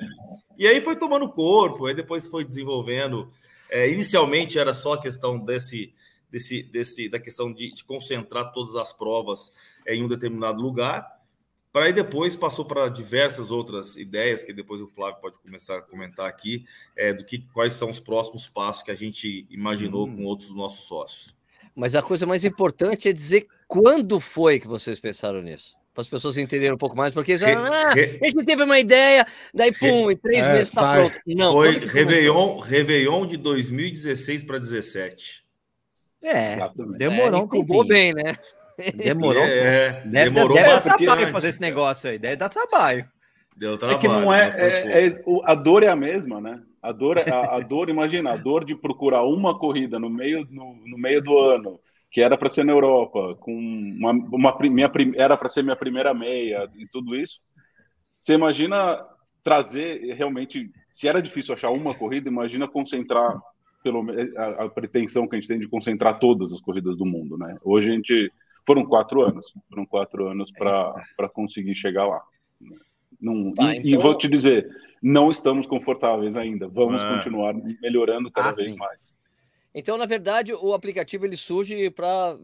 E 0.58 0.66
aí 0.66 0.82
foi 0.82 0.94
tomando 0.94 1.26
corpo, 1.30 1.86
aí 1.86 1.94
depois 1.94 2.28
foi 2.28 2.44
desenvolvendo. 2.44 3.32
É, 3.70 3.88
inicialmente 3.88 4.58
era 4.58 4.74
só 4.74 4.92
a 4.92 5.00
questão 5.00 5.38
desse, 5.38 5.94
desse, 6.30 6.62
desse 6.62 7.08
da 7.08 7.18
questão 7.18 7.50
de, 7.50 7.72
de 7.72 7.82
concentrar 7.82 8.52
todas 8.52 8.76
as 8.76 8.92
provas 8.92 9.50
em 9.86 10.02
um 10.02 10.08
determinado 10.08 10.60
lugar, 10.60 11.22
para 11.72 11.86
aí 11.86 11.92
depois 11.92 12.36
passou 12.36 12.66
para 12.66 12.88
diversas 12.88 13.50
outras 13.50 13.96
ideias 13.96 14.44
que 14.44 14.52
depois 14.52 14.80
o 14.80 14.86
Flávio 14.86 15.20
pode 15.22 15.38
começar 15.38 15.78
a 15.78 15.82
comentar 15.82 16.26
aqui 16.26 16.66
é, 16.94 17.14
do 17.14 17.24
que 17.24 17.38
quais 17.54 17.72
são 17.72 17.88
os 17.88 17.98
próximos 17.98 18.46
passos 18.46 18.82
que 18.82 18.90
a 18.90 18.94
gente 18.94 19.46
imaginou 19.48 20.06
hum. 20.06 20.14
com 20.14 20.24
outros 20.24 20.54
nossos 20.54 20.86
sócios. 20.86 21.34
Mas 21.74 21.96
a 21.96 22.02
coisa 22.02 22.26
mais 22.26 22.44
importante 22.44 23.08
é 23.08 23.12
dizer 23.12 23.46
quando 23.66 24.20
foi 24.20 24.60
que 24.60 24.68
vocês 24.68 25.00
pensaram 25.00 25.40
nisso. 25.40 25.74
Para 25.94 26.02
as 26.02 26.08
pessoas 26.08 26.38
entenderem 26.38 26.74
um 26.74 26.78
pouco 26.78 26.96
mais, 26.96 27.12
porque 27.12 27.34
re, 27.36 27.52
ah, 27.52 27.92
re, 27.92 28.18
a 28.22 28.24
gente 28.24 28.44
teve 28.46 28.62
uma 28.62 28.78
ideia, 28.78 29.26
daí 29.52 29.72
pum, 29.72 30.10
em 30.10 30.16
três 30.16 30.46
é, 30.46 30.52
meses 30.54 30.68
está 30.68 30.94
pronto. 30.94 31.18
Não, 31.26 31.52
foi 31.52 31.78
Réveillon, 31.78 32.58
Réveillon 32.60 33.26
de 33.26 33.36
2016 33.36 34.42
para 34.42 34.58
17. 34.58 35.42
É, 36.22 36.52
Exatamente. 36.52 36.98
demorou 36.98 37.48
é, 37.52 37.56
um 37.56 37.84
bem, 37.86 38.14
né? 38.14 38.38
Demorou. 38.90 39.42
É, 39.42 40.02
deve, 40.04 40.30
demorou 40.30 40.56
deve 40.56 40.68
bastante. 40.68 41.06
Deve 41.06 41.24
dar 41.26 41.32
fazer 41.32 41.48
esse 41.48 41.60
negócio 41.60 42.10
aí. 42.10 42.18
Deve 42.18 42.36
dar 42.36 42.48
trabalho. 42.48 43.08
Deu 43.56 43.78
trabalho. 43.78 43.98
É 43.98 44.00
que 44.00 44.08
não 44.08 44.32
é, 44.32 44.50
é, 44.54 45.08
é, 45.08 45.22
a 45.44 45.54
dor 45.54 45.82
é 45.82 45.88
a 45.88 45.96
mesma, 45.96 46.40
né? 46.40 46.62
A 46.82 46.90
dor, 46.90 47.18
a, 47.18 47.56
a, 47.56 47.60
dor, 47.60 47.88
imagina, 47.88 48.32
a 48.32 48.36
dor 48.36 48.64
de 48.64 48.74
procurar 48.74 49.22
uma 49.22 49.56
corrida 49.56 49.98
no 49.98 50.10
meio, 50.10 50.46
no, 50.50 50.74
no 50.84 50.98
meio 50.98 51.22
do 51.22 51.38
ano, 51.38 51.78
que 52.10 52.20
era 52.20 52.36
para 52.36 52.48
ser 52.48 52.64
na 52.64 52.72
Europa, 52.72 53.36
com 53.40 53.54
uma, 53.54 54.10
uma 54.10 54.58
minha, 54.62 54.90
era 55.16 55.36
para 55.36 55.48
ser 55.48 55.62
minha 55.62 55.76
primeira 55.76 56.12
meia 56.12 56.66
e 56.76 56.86
tudo 56.88 57.14
isso. 57.14 57.40
Você 58.20 58.34
imagina 58.34 59.04
trazer 59.42 60.14
realmente, 60.14 60.70
se 60.90 61.06
era 61.06 61.22
difícil 61.22 61.54
achar 61.54 61.70
uma 61.70 61.94
corrida, 61.94 62.28
imagina 62.28 62.66
concentrar 62.66 63.40
pelo 63.82 64.04
a, 64.36 64.64
a 64.64 64.68
pretensão 64.68 65.26
que 65.26 65.36
a 65.36 65.38
gente 65.38 65.48
tem 65.48 65.58
de 65.58 65.68
concentrar 65.68 66.18
todas 66.18 66.52
as 66.52 66.60
corridas 66.60 66.96
do 66.96 67.04
mundo, 67.04 67.36
né? 67.36 67.56
Hoje 67.64 67.90
a 67.90 67.94
gente 67.94 68.32
foram 68.66 68.84
quatro 68.84 69.22
anos, 69.22 69.52
foram 69.68 69.86
quatro 69.86 70.28
anos 70.28 70.50
para 70.52 71.28
conseguir 71.32 71.74
chegar 71.74 72.06
lá. 72.06 72.22
Não, 73.20 73.52
tá, 73.52 73.74
e, 73.74 73.78
então... 73.78 73.90
e, 73.90 73.96
vou 73.96 74.16
te 74.16 74.28
dizer, 74.28 74.68
não 75.02 75.30
estamos 75.30 75.66
confortáveis 75.66 76.36
ainda. 76.36 76.68
Vamos 76.68 77.02
é. 77.02 77.08
continuar 77.08 77.54
melhorando 77.80 78.30
cada 78.30 78.50
ah, 78.50 78.52
vez 78.52 78.70
sim. 78.70 78.76
mais. 78.76 78.98
Então, 79.74 79.96
na 79.96 80.06
verdade, 80.06 80.52
o 80.52 80.74
aplicativo 80.74 81.24
ele 81.24 81.36
surge 81.36 81.90
para 81.90 82.36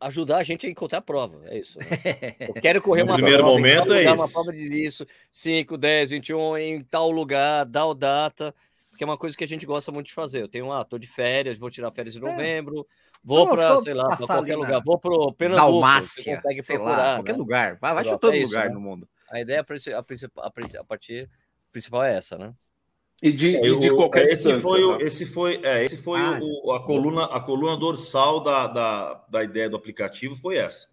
ajudar 0.00 0.38
a 0.38 0.42
gente 0.42 0.66
a 0.66 0.70
encontrar 0.70 0.98
a 0.98 1.02
prova. 1.02 1.40
É 1.46 1.58
isso. 1.58 1.78
Né? 1.78 1.86
Eu 2.48 2.54
quero 2.54 2.82
correr 2.82 3.04
no 3.04 3.10
uma 3.10 3.16
primeiro 3.16 3.42
prova, 3.42 3.52
momento 3.54 3.92
é 3.92 4.04
isso. 4.04 4.14
uma 4.14 4.28
prova 4.28 4.52
de 4.52 4.84
isso, 4.84 5.06
5, 5.30 5.76
10, 5.76 6.10
21, 6.10 6.56
em 6.58 6.84
tal 6.84 7.10
lugar, 7.10 7.66
tal 7.66 7.94
data, 7.94 8.54
porque 8.90 9.04
é 9.04 9.06
uma 9.06 9.18
coisa 9.18 9.36
que 9.36 9.44
a 9.44 9.48
gente 9.48 9.66
gosta 9.66 9.90
muito 9.90 10.06
de 10.06 10.12
fazer. 10.12 10.42
Eu 10.42 10.48
tenho, 10.48 10.70
ah, 10.72 10.84
tô 10.84 10.98
de 10.98 11.06
férias, 11.06 11.58
vou 11.58 11.70
tirar 11.70 11.90
férias 11.92 12.16
em 12.16 12.18
é. 12.18 12.22
novembro, 12.22 12.86
é. 12.88 13.11
Vou 13.24 13.48
para, 13.48 13.76
sei 13.76 13.94
lá, 13.94 14.08
para 14.16 14.26
qualquer 14.26 14.56
lugar. 14.56 14.82
Vou 14.84 14.98
para 14.98 15.12
o 15.12 15.32
Pernambuco. 15.32 15.72
Dalmácia, 15.72 16.36
consegue 16.36 16.62
sei 16.62 16.76
procurar, 16.76 16.96
lá, 16.96 17.14
qualquer 17.16 17.32
né? 17.32 17.38
lugar. 17.38 17.78
Vai, 17.80 17.94
vai 17.94 18.04
todo 18.18 18.34
é 18.34 18.42
lugar 18.42 18.68
né? 18.68 18.74
no 18.74 18.80
mundo. 18.80 19.08
A 19.30 19.40
ideia, 19.40 19.60
a, 19.60 20.02
principal, 20.02 20.44
a 20.44 20.84
partir 20.84 21.30
principal 21.70 22.04
é 22.04 22.16
essa, 22.16 22.36
né? 22.36 22.52
E 23.22 23.30
de, 23.30 23.56
é, 23.56 23.60
de 23.60 23.94
qualquer 23.94 24.28
esse 24.28 24.60
foi, 24.60 24.82
o, 24.82 25.00
esse 25.00 25.24
foi, 25.24 25.60
é, 25.62 25.84
esse 25.84 25.96
foi 25.96 26.20
ah, 26.20 26.40
o, 26.42 26.72
a 26.72 26.84
coluna, 26.84 27.24
a 27.26 27.40
coluna 27.40 27.76
dorsal 27.76 28.42
da, 28.42 28.66
da, 28.66 29.24
da 29.30 29.44
ideia 29.44 29.70
do 29.70 29.76
aplicativo 29.76 30.34
foi 30.34 30.56
essa. 30.56 30.88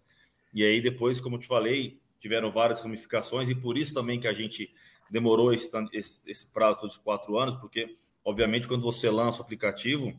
E 0.54 0.64
aí 0.64 0.80
depois, 0.80 1.20
como 1.20 1.34
eu 1.34 1.40
te 1.40 1.48
falei, 1.48 1.98
tiveram 2.20 2.52
várias 2.52 2.80
ramificações 2.80 3.48
e 3.48 3.54
por 3.54 3.76
isso 3.76 3.92
também 3.92 4.20
que 4.20 4.28
a 4.28 4.32
gente 4.32 4.72
demorou 5.10 5.52
esse, 5.52 5.68
esse, 5.92 6.30
esse 6.30 6.46
prazo 6.52 6.86
de 6.86 7.00
quatro 7.00 7.36
anos, 7.36 7.56
porque 7.56 7.96
obviamente 8.24 8.68
quando 8.68 8.82
você 8.82 9.10
lança 9.10 9.40
o 9.40 9.42
aplicativo 9.42 10.14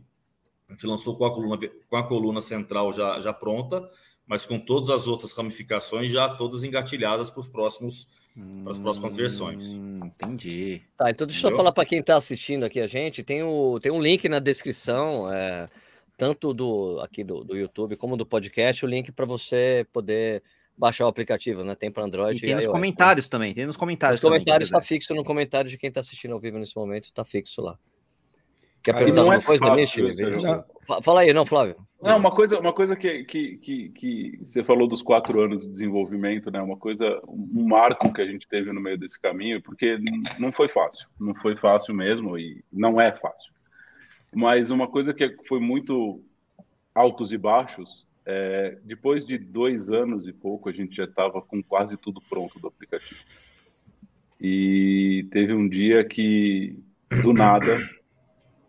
a 0.71 0.73
gente 0.73 0.87
lançou 0.87 1.17
com 1.17 1.25
a 1.25 1.33
coluna, 1.33 1.59
com 1.89 1.97
a 1.97 2.03
coluna 2.03 2.41
central 2.41 2.93
já, 2.93 3.19
já 3.19 3.33
pronta, 3.33 3.89
mas 4.25 4.45
com 4.45 4.57
todas 4.57 4.89
as 4.89 5.05
outras 5.05 5.33
ramificações 5.33 6.07
já 6.07 6.29
todas 6.29 6.63
engatilhadas 6.63 7.29
para 7.29 7.41
os 7.41 7.47
próximos 7.47 8.07
para 8.63 8.71
as 8.71 8.79
próximas 8.79 9.13
versões. 9.17 9.77
Hum, 9.77 9.99
entendi. 10.05 10.81
Tá, 10.95 11.09
então 11.09 11.27
deixa 11.27 11.41
Entendeu? 11.41 11.51
eu 11.51 11.57
falar 11.57 11.73
para 11.73 11.85
quem 11.85 11.99
está 11.99 12.15
assistindo 12.15 12.63
aqui 12.63 12.79
a 12.79 12.87
gente, 12.87 13.23
tem, 13.23 13.43
o, 13.43 13.77
tem 13.81 13.91
um 13.91 14.01
link 14.01 14.29
na 14.29 14.39
descrição, 14.39 15.29
é, 15.29 15.69
tanto 16.17 16.53
do 16.53 17.01
aqui 17.01 17.25
do, 17.25 17.43
do 17.43 17.57
YouTube 17.57 17.97
como 17.97 18.15
do 18.15 18.25
podcast, 18.25 18.85
o 18.85 18.87
link 18.87 19.11
para 19.11 19.25
você 19.25 19.85
poder 19.91 20.41
baixar 20.77 21.05
o 21.05 21.09
aplicativo, 21.09 21.65
né? 21.65 21.75
Tem 21.75 21.91
para 21.91 22.05
Android. 22.05 22.37
E 22.37 22.41
tem 22.41 22.55
nos 22.55 22.63
iOS, 22.63 22.67
né? 22.67 22.79
comentários 22.79 23.27
também. 23.27 23.53
Tem 23.53 23.65
nos 23.65 23.75
comentários. 23.75 24.23
Os 24.23 24.23
comentários 24.23 24.69
está 24.69 24.81
fixo 24.81 25.13
no 25.13 25.25
comentário 25.25 25.69
de 25.69 25.77
quem 25.77 25.89
está 25.89 25.99
assistindo 25.99 26.33
ao 26.33 26.39
vivo 26.39 26.57
nesse 26.57 26.75
momento, 26.77 27.03
está 27.03 27.25
fixo 27.25 27.61
lá. 27.61 27.77
Quer 28.83 28.95
perguntar 28.95 29.21
alguma 29.21 29.37
é 29.37 29.41
coisa, 29.41 29.65
fácil 29.65 30.13
jogo. 30.13 30.65
Fa- 30.87 31.01
Fala 31.01 31.21
aí, 31.21 31.33
não, 31.33 31.45
Flávio. 31.45 31.75
Não, 32.01 32.17
uma 32.17 32.31
coisa, 32.31 32.59
uma 32.59 32.73
coisa 32.73 32.95
que, 32.95 33.23
que, 33.25 33.57
que, 33.57 33.89
que 33.89 34.39
você 34.43 34.63
falou 34.63 34.87
dos 34.87 35.03
quatro 35.03 35.39
anos 35.39 35.61
de 35.61 35.69
desenvolvimento, 35.69 36.49
né? 36.49 36.59
Uma 36.59 36.77
coisa, 36.77 37.21
um 37.27 37.67
marco 37.67 38.11
que 38.11 38.21
a 38.21 38.25
gente 38.25 38.47
teve 38.47 38.71
no 38.73 38.81
meio 38.81 38.97
desse 38.97 39.19
caminho, 39.21 39.61
porque 39.61 39.99
não 40.39 40.51
foi 40.51 40.67
fácil, 40.67 41.07
não 41.19 41.35
foi 41.35 41.55
fácil 41.55 41.93
mesmo 41.93 42.37
e 42.39 42.63
não 42.73 42.99
é 42.99 43.11
fácil. 43.11 43.53
Mas 44.33 44.71
uma 44.71 44.87
coisa 44.87 45.13
que 45.13 45.35
foi 45.47 45.59
muito 45.59 46.23
altos 46.95 47.31
e 47.31 47.37
baixos, 47.37 48.07
é, 48.25 48.77
depois 48.83 49.23
de 49.23 49.37
dois 49.37 49.91
anos 49.91 50.27
e 50.27 50.33
pouco, 50.33 50.69
a 50.69 50.71
gente 50.71 50.95
já 50.95 51.03
estava 51.03 51.39
com 51.39 51.61
quase 51.61 51.97
tudo 51.97 52.19
pronto 52.27 52.59
do 52.59 52.67
aplicativo. 52.67 53.21
E 54.39 55.27
teve 55.29 55.53
um 55.53 55.69
dia 55.69 56.03
que, 56.03 56.75
do 57.21 57.31
nada, 57.31 57.77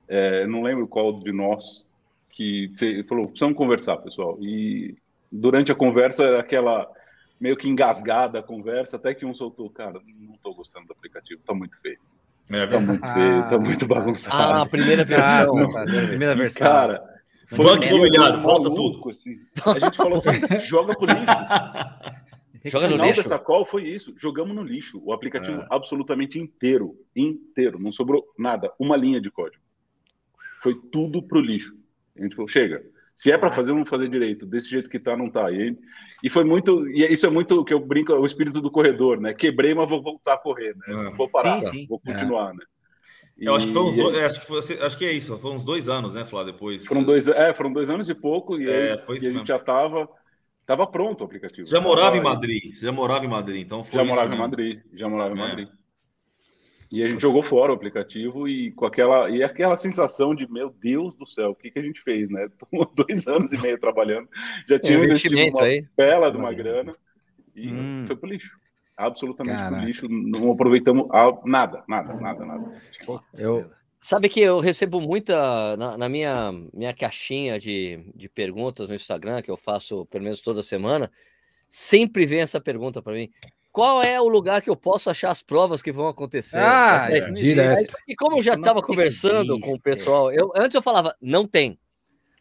é, 0.08 0.46
não 0.46 0.62
lembro 0.62 0.86
qual 0.86 1.12
de 1.20 1.32
nós 1.32 1.84
que 2.30 2.72
fe- 2.78 3.02
falou, 3.04 3.26
precisamos 3.26 3.56
conversar, 3.56 3.96
pessoal. 3.98 4.36
E 4.40 4.96
durante 5.30 5.70
a 5.70 5.74
conversa, 5.74 6.38
aquela 6.38 6.88
meio 7.40 7.56
que 7.56 7.68
engasgada 7.68 8.38
a 8.38 8.42
conversa, 8.42 8.96
até 8.96 9.14
que 9.14 9.26
um 9.26 9.34
soltou, 9.34 9.68
cara, 9.68 10.00
não 10.18 10.34
estou 10.34 10.54
gostando 10.54 10.86
do 10.86 10.92
aplicativo, 10.92 11.40
tá 11.46 11.52
muito 11.54 11.80
feio. 11.80 11.98
É, 12.50 12.66
Tá 12.66 12.78
muito 12.80 13.06
feio, 13.12 13.48
tá 13.48 13.58
muito 13.58 13.86
bagunçado. 13.86 14.36
Ah, 14.58 14.62
a 14.62 14.66
primeira 14.66 15.02
Ah, 15.02 15.04
versão. 15.04 15.54
não, 15.54 15.72
tá, 15.72 15.82
primeira 15.84 16.34
versão. 16.36 16.66
Cara, 16.66 17.02
foi 17.48 17.64
Banco 17.66 17.84
imobiliário, 17.86 18.40
falta 18.40 18.68
maluco, 18.68 19.10
assim. 19.10 19.38
A 19.64 19.78
gente 19.78 19.96
falou 19.96 20.14
assim, 20.16 20.30
joga 20.60 20.94
pro 20.96 21.06
lixo. 21.06 21.26
Joga 22.64 22.86
O 22.86 22.88
no 22.90 22.92
final 22.94 23.06
lixo. 23.08 23.22
dessa 23.24 23.38
call 23.40 23.66
foi 23.66 23.88
isso, 23.88 24.14
jogamos 24.16 24.54
no 24.54 24.62
lixo. 24.62 25.02
O 25.04 25.12
aplicativo 25.12 25.62
É. 25.62 25.66
absolutamente 25.68 26.38
inteiro, 26.38 26.94
inteiro, 27.16 27.76
não 27.80 27.90
sobrou 27.90 28.24
nada, 28.38 28.70
uma 28.78 28.96
linha 28.96 29.20
de 29.20 29.32
código. 29.32 29.60
Foi 30.62 30.74
tudo 30.92 31.22
pro 31.22 31.40
lixo. 31.40 31.74
A 32.16 32.22
gente 32.22 32.34
falou, 32.36 32.48
chega. 32.48 32.82
Se 33.14 33.30
é 33.30 33.36
para 33.36 33.52
fazer, 33.52 33.72
vamos 33.72 33.88
fazer 33.88 34.08
direito. 34.08 34.46
Desse 34.46 34.70
jeito 34.70 34.88
que 34.88 34.98
tá, 34.98 35.16
não 35.16 35.28
tá. 35.30 35.50
E, 35.50 35.62
aí- 35.62 35.78
e 36.24 36.30
foi 36.30 36.44
muito. 36.44 36.88
E 36.88 37.04
isso 37.12 37.26
é 37.26 37.30
muito 37.30 37.60
o 37.60 37.64
que 37.64 37.74
eu 37.74 37.80
brinco, 37.80 38.12
é 38.12 38.18
o 38.18 38.24
espírito 38.24 38.60
do 38.60 38.70
corredor, 38.70 39.20
né? 39.20 39.34
Quebrei, 39.34 39.74
mas 39.74 39.88
vou 39.88 40.02
voltar 40.02 40.34
a 40.34 40.38
correr, 40.38 40.74
né? 40.76 40.82
É. 40.88 40.92
Não 40.92 41.16
vou 41.16 41.28
parar, 41.28 41.60
Sim, 41.60 41.70
sim. 41.70 41.86
vou 41.86 42.00
continuar, 42.00 42.54
né? 42.54 42.64
Eu 43.38 43.54
acho 43.54 43.66
que 43.66 43.72
foi 43.72 43.82
uns 43.82 43.96
dois, 43.96 44.18
acho 44.18 44.40
que, 44.40 44.46
foi, 44.46 44.58
acho 44.80 44.98
que 44.98 45.04
é 45.04 45.12
isso, 45.12 45.36
foi 45.38 45.50
uns 45.50 45.64
dois 45.64 45.88
anos, 45.88 46.14
né, 46.14 46.24
Flá, 46.24 46.44
depois. 46.44 46.86
Foram 46.86 47.02
dois, 47.02 47.26
é, 47.26 47.52
foram 47.52 47.72
dois 47.72 47.90
anos 47.90 48.08
e 48.08 48.14
pouco, 48.14 48.56
e, 48.58 48.68
É, 48.68 48.92
aí, 48.92 48.98
foi 48.98 49.16
e 49.16 49.26
a 49.26 49.32
gente 49.32 49.48
já 49.48 49.58
tava, 49.58 50.08
tava 50.64 50.86
pronto 50.86 51.22
o 51.22 51.24
aplicativo. 51.24 51.66
Você 51.66 51.74
já 51.74 51.80
morava 51.80 52.16
em 52.16 52.22
Madrid, 52.22 52.74
você 52.74 52.86
já 52.86 52.92
morava 52.92 53.24
em 53.24 53.28
Madrid, 53.28 53.62
então 53.62 53.82
foi 53.82 53.96
Já 53.96 54.02
isso 54.04 54.10
morava 54.10 54.28
em 54.28 54.30
mesmo. 54.30 54.42
Madrid, 54.44 54.80
já 54.92 55.08
morava 55.08 55.34
em 55.34 55.38
É. 55.38 55.48
Madrid. 55.48 55.68
E 56.92 57.02
a 57.02 57.08
gente 57.08 57.20
jogou 57.22 57.42
fora 57.42 57.72
o 57.72 57.74
aplicativo 57.74 58.46
e 58.48 58.70
com 58.72 58.84
aquela 58.86 59.30
e 59.30 59.42
aquela 59.42 59.76
sensação 59.76 60.34
de 60.34 60.50
meu 60.50 60.70
Deus 60.70 61.14
do 61.16 61.26
céu, 61.26 61.50
o 61.50 61.54
que, 61.54 61.70
que 61.70 61.78
a 61.78 61.82
gente 61.82 62.00
fez, 62.02 62.30
né? 62.30 62.48
Tô 62.70 62.84
dois 63.04 63.26
anos 63.28 63.52
e 63.52 63.60
meio 63.60 63.78
trabalhando, 63.78 64.28
já 64.68 64.76
É, 64.76 64.78
tinha 64.78 64.98
investido 64.98 65.34
investimento 65.34 65.58
uma 65.58 65.66
aí. 65.66 65.86
bela 65.96 66.30
de 66.30 66.36
uma 66.36 66.52
grana 66.52 66.94
e 67.54 67.68
Hum. 67.72 68.04
foi 68.06 68.16
pro 68.16 68.28
lixo, 68.28 68.50
absolutamente 68.96 69.56
Caraca. 69.58 69.76
pro 69.78 69.86
lixo. 69.86 70.06
Não 70.08 70.50
aproveitamos 70.52 71.08
nada, 71.44 71.82
nada, 71.88 72.14
nada, 72.14 72.44
nada. 72.44 72.82
Eu, 73.38 73.70
Sabe 74.04 74.28
que 74.28 74.40
eu 74.40 74.58
recebo 74.58 75.00
muita 75.00 75.76
na, 75.76 75.96
na 75.96 76.08
minha, 76.08 76.50
minha 76.74 76.92
caixinha 76.92 77.56
de, 77.56 78.00
de 78.16 78.28
perguntas 78.28 78.88
no 78.88 78.94
Instagram, 78.96 79.40
que 79.40 79.50
eu 79.50 79.56
faço 79.56 80.04
pelo 80.06 80.24
menos 80.24 80.40
toda 80.40 80.60
semana, 80.60 81.08
sempre 81.68 82.26
vem 82.26 82.40
essa 82.40 82.60
pergunta 82.60 83.00
para 83.00 83.12
mim. 83.12 83.30
Qual 83.72 84.02
é 84.02 84.20
o 84.20 84.28
lugar 84.28 84.60
que 84.60 84.68
eu 84.68 84.76
posso 84.76 85.08
achar 85.08 85.30
as 85.30 85.40
provas 85.42 85.80
que 85.80 85.90
vão 85.90 86.06
acontecer? 86.06 86.58
Ah, 86.58 87.08
É, 87.10 87.30
direto. 87.30 87.72
existe. 87.72 87.94
E 88.06 88.14
como 88.14 88.36
eu 88.36 88.42
já 88.42 88.52
estava 88.54 88.82
conversando 88.82 89.58
com 89.58 89.66
o 89.66 89.70
existe. 89.70 89.82
pessoal, 89.82 90.30
eu, 90.30 90.52
antes 90.54 90.74
eu 90.74 90.82
falava, 90.82 91.16
não 91.22 91.46
tem. 91.46 91.78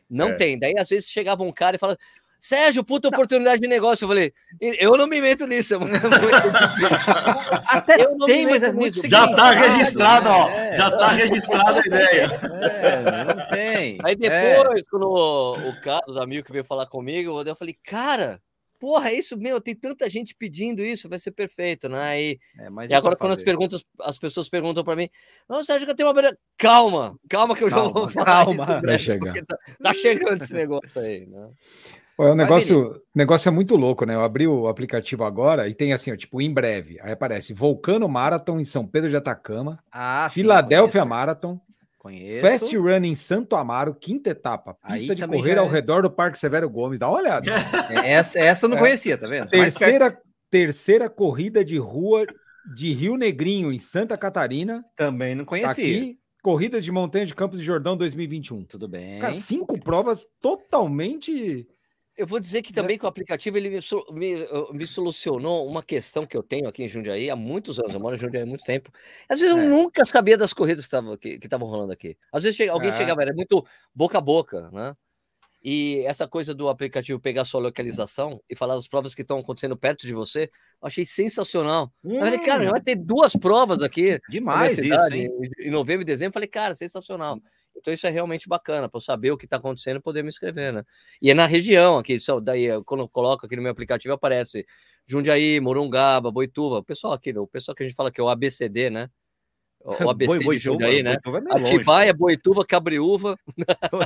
Não 0.09 0.29
É. 0.29 0.33
tem. 0.33 0.59
Daí 0.59 0.73
às 0.77 0.89
vezes 0.89 1.09
chegava 1.09 1.41
um 1.41 1.51
cara 1.53 1.77
e 1.77 1.79
falava, 1.79 1.97
Sérgio, 2.37 2.83
puta 2.83 3.07
oportunidade 3.07 3.61
de 3.61 3.67
negócio. 3.67 4.03
Eu 4.03 4.07
falei, 4.09 4.33
eu 4.59 4.97
não 4.97 5.05
me 5.07 5.21
meto 5.21 5.45
nisso. 5.47 5.75
Até 7.67 8.03
Eu 8.03 8.17
não 8.17 8.25
tem, 8.27 8.45
me 8.45 8.51
mas 8.51 8.63
é 8.63 8.71
muito 8.73 8.95
nisso. 8.95 9.07
Já 9.07 9.27
tá 9.27 9.49
segmentado, 9.53 9.71
registrado, 9.77 10.29
ó. 10.29 10.49
Já 10.75 10.91
tá 10.97 11.07
registrada 11.09 11.79
a 11.79 11.85
ideia. 11.85 12.23
É, 12.23 13.23
não 13.35 13.47
tem. 13.47 13.97
Aí 14.03 14.13
É. 14.13 14.15
depois, 14.55 14.83
quando 14.89 15.07
o, 15.07 15.69
o 15.69 15.81
cara, 15.81 16.03
os 16.07 16.17
amigos 16.17 16.45
que 16.45 16.51
veio 16.51 16.63
falar 16.65 16.87
comigo, 16.87 17.41
eu 17.45 17.55
falei, 17.55 17.75
cara, 17.83 18.41
porra, 18.81 19.11
é 19.11 19.13
isso 19.13 19.37
mesmo, 19.37 19.61
tem 19.61 19.75
tanta 19.75 20.09
gente 20.09 20.33
pedindo 20.35 20.83
isso, 20.83 21.07
vai 21.07 21.19
ser 21.19 21.29
perfeito, 21.31 21.87
né? 21.87 22.19
E, 22.19 22.39
É, 22.57 22.67
mas 22.71 22.89
e 22.89 22.95
é 22.95 22.97
agora, 22.97 23.15
quando 23.15 23.33
as, 23.33 23.43
perguntas, 23.43 23.85
as 24.01 24.17
pessoas 24.17 24.49
perguntam 24.49 24.83
para 24.83 24.95
mim, 24.95 25.07
não, 25.47 25.63
Sérgio, 25.63 25.85
que 25.85 25.91
eu 25.91 25.95
tenho 25.95 26.07
uma 26.09 26.13
beira. 26.15 26.35
Calma, 26.57 27.15
calma, 27.29 27.55
que 27.55 27.63
eu 27.63 27.69
já 27.69 27.75
Calma, 27.75 27.93
vou 27.93 28.09
falar 28.09 28.25
calma. 28.25 28.51
isso 28.53 28.63
em 28.63 28.65
Vai 28.65 28.81
breve, 28.81 29.03
chegar. 29.03 29.45
Tá, 29.45 29.57
tá 29.83 29.93
chegando 29.93 30.41
esse 30.43 30.53
negócio 30.53 30.99
aí, 30.99 31.27
né? 31.27 31.49
Pô, 32.17 32.27
é 32.27 32.31
um 32.33 32.35
negócio, 32.35 32.91
o 32.97 33.01
negócio 33.17 33.47
é 33.49 33.51
muito 33.51 33.75
louco, 33.75 34.05
né? 34.05 34.13
Eu 34.15 34.21
abri 34.21 34.47
o 34.47 34.67
aplicativo 34.67 35.23
agora 35.23 35.67
e 35.69 35.73
tem 35.73 35.93
assim, 35.93 36.11
ó, 36.11 36.15
tipo, 36.17 36.41
em 36.41 36.53
breve. 36.53 36.99
Aí 37.01 37.11
aparece 37.13 37.53
Vulcano 37.53 38.07
Marathon 38.09 38.59
em 38.59 38.65
São 38.65 38.85
Pedro 38.85 39.09
de 39.09 39.15
Atacama, 39.15 39.79
Ah, 39.91 40.27
sim, 40.29 40.41
Filadélfia 40.41 41.01
conheço. 41.01 41.09
Marathon, 41.09 41.59
Conheço. 42.01 42.41
Fast 42.41 42.75
Run 42.77 43.03
em 43.05 43.13
Santo 43.13 43.55
Amaro, 43.55 43.93
quinta 43.93 44.31
etapa, 44.31 44.75
Aí 44.81 44.97
pista 45.01 45.13
de 45.13 45.21
também 45.21 45.39
correr 45.39 45.59
ao 45.59 45.67
é. 45.67 45.69
redor 45.69 46.01
do 46.01 46.09
Parque 46.09 46.35
Severo 46.35 46.67
Gomes. 46.67 46.97
Dá 46.97 47.07
uma 47.07 47.19
olhada. 47.19 47.45
Essa, 48.03 48.39
essa 48.39 48.65
eu 48.65 48.69
não 48.69 48.77
É. 48.77 48.79
conhecia, 48.79 49.15
tá 49.19 49.27
vendo? 49.27 49.49
Terceira, 49.51 50.19
terceira 50.49 51.07
corrida 51.11 51.63
de 51.63 51.77
rua 51.77 52.25
de 52.75 52.91
Rio 52.91 53.17
Negrinho 53.17 53.71
em 53.71 53.77
Santa 53.77 54.17
Catarina. 54.17 54.83
Também 54.95 55.35
não 55.35 55.45
Tá 55.45 55.49
conhecia. 55.49 55.85
aqui, 55.85 56.17
corridas 56.41 56.83
de 56.83 56.91
montanha 56.91 57.25
de 57.27 57.35
Campos 57.35 57.59
de 57.59 57.65
Jordão 57.65 57.95
2021. 57.95 58.63
Tudo 58.65 58.87
bem. 58.87 59.19
Cara, 59.19 59.33
cinco 59.33 59.79
provas 59.79 60.25
totalmente 60.41 61.67
Eu 62.17 62.27
vou 62.27 62.39
dizer 62.39 62.61
que 62.61 62.73
também 62.73 62.97
que 62.97 63.05
o 63.05 63.07
aplicativo 63.07 63.57
ele 63.57 63.69
me, 63.69 63.79
me, 64.11 64.47
me 64.73 64.85
solucionou 64.85 65.65
uma 65.65 65.81
questão 65.81 66.25
que 66.25 66.35
eu 66.35 66.43
tenho 66.43 66.67
aqui 66.67 66.83
em 66.83 66.87
Jundiaí 66.87 67.29
há 67.29 67.35
muitos 67.35 67.79
anos. 67.79 67.93
Eu 67.93 67.99
moro 67.99 68.15
em 68.15 68.19
Jundiaí 68.19 68.43
há 68.43 68.45
muito 68.45 68.63
tempo. 68.65 68.91
Às 69.29 69.39
vezes 69.39 69.55
eu 69.55 69.61
É. 69.61 69.65
nunca 69.67 70.03
sabia 70.03 70.37
das 70.37 70.53
corridas 70.53 70.85
que 71.19 71.39
estavam 71.41 71.67
rolando 71.67 71.93
aqui. 71.93 72.17
Às 72.31 72.43
vezes 72.43 72.67
alguém 72.69 72.89
É. 72.91 72.93
chegava, 72.93 73.21
era 73.21 73.33
muito 73.33 73.65
boca 73.95 74.17
a 74.17 74.21
boca, 74.21 74.69
né? 74.71 74.93
E 75.63 75.99
essa 76.07 76.27
coisa 76.27 76.55
do 76.55 76.69
aplicativo 76.69 77.19
pegar 77.19 77.45
sua 77.45 77.61
localização 77.61 78.41
e 78.49 78.55
falar 78.55 78.73
das 78.75 78.87
provas 78.87 79.13
que 79.13 79.21
estão 79.21 79.37
acontecendo 79.37 79.77
perto 79.77 80.07
de 80.07 80.13
você, 80.13 80.45
eu 80.81 80.87
achei 80.87 81.05
sensacional. 81.05 81.93
Eu 82.03 82.19
falei, 82.19 82.39
cara, 82.39 82.63
Hum, 82.67 82.71
vai 82.71 82.81
ter 82.81 82.95
duas 82.95 83.33
provas 83.35 83.83
aqui 83.83 84.19
demais 84.27 84.79
isso, 84.79 85.13
hein? 85.13 85.29
em- 85.61 85.67
em 85.67 85.71
novembro 85.71 86.01
e 86.01 86.05
dezembro. 86.05 86.33
Falei, 86.33 86.49
cara, 86.49 86.73
sensacional. 86.73 87.39
Então 87.81 87.93
isso 87.93 88.07
é 88.07 88.09
realmente 88.09 88.47
bacana 88.47 88.87
para 88.87 88.97
eu 88.97 89.01
saber 89.01 89.31
o 89.31 89.37
que 89.37 89.45
está 89.45 89.57
acontecendo 89.57 89.97
e 89.97 90.01
poder 90.01 90.23
me 90.23 90.29
inscrever, 90.29 90.71
né? 90.71 90.83
E 91.21 91.31
é 91.31 91.33
na 91.33 91.45
região 91.47 91.97
aqui, 91.97 92.17
daí 92.43 92.67
quando 92.85 93.01
eu 93.01 93.09
coloco 93.09 93.45
aqui 93.45 93.55
no 93.55 93.61
meu 93.61 93.71
aplicativo 93.71 94.13
aparece 94.13 94.65
Jundiaí, 95.07 95.59
Morungaba, 95.59 96.31
Boituva, 96.31 96.77
o 96.77 96.83
pessoal 96.83 97.13
aqui, 97.13 97.37
o 97.37 97.47
pessoal 97.47 97.75
que 97.75 97.83
a 97.83 97.87
gente 97.87 97.95
fala 97.95 98.11
que 98.11 98.21
é 98.21 98.23
o 98.23 98.29
ABCD, 98.29 98.89
né? 98.89 99.09
O, 99.83 100.03
o 100.05 100.09
ABC 100.09 100.37
de 100.39 100.57
Jundiaí, 100.57 101.01
né? 101.03 101.11
Boituva 101.23 101.37
é 101.37 101.41
longe, 101.59 101.75
Atibaia, 101.75 102.13
Boituva, 102.13 102.65
Cabriúva. 102.65 103.35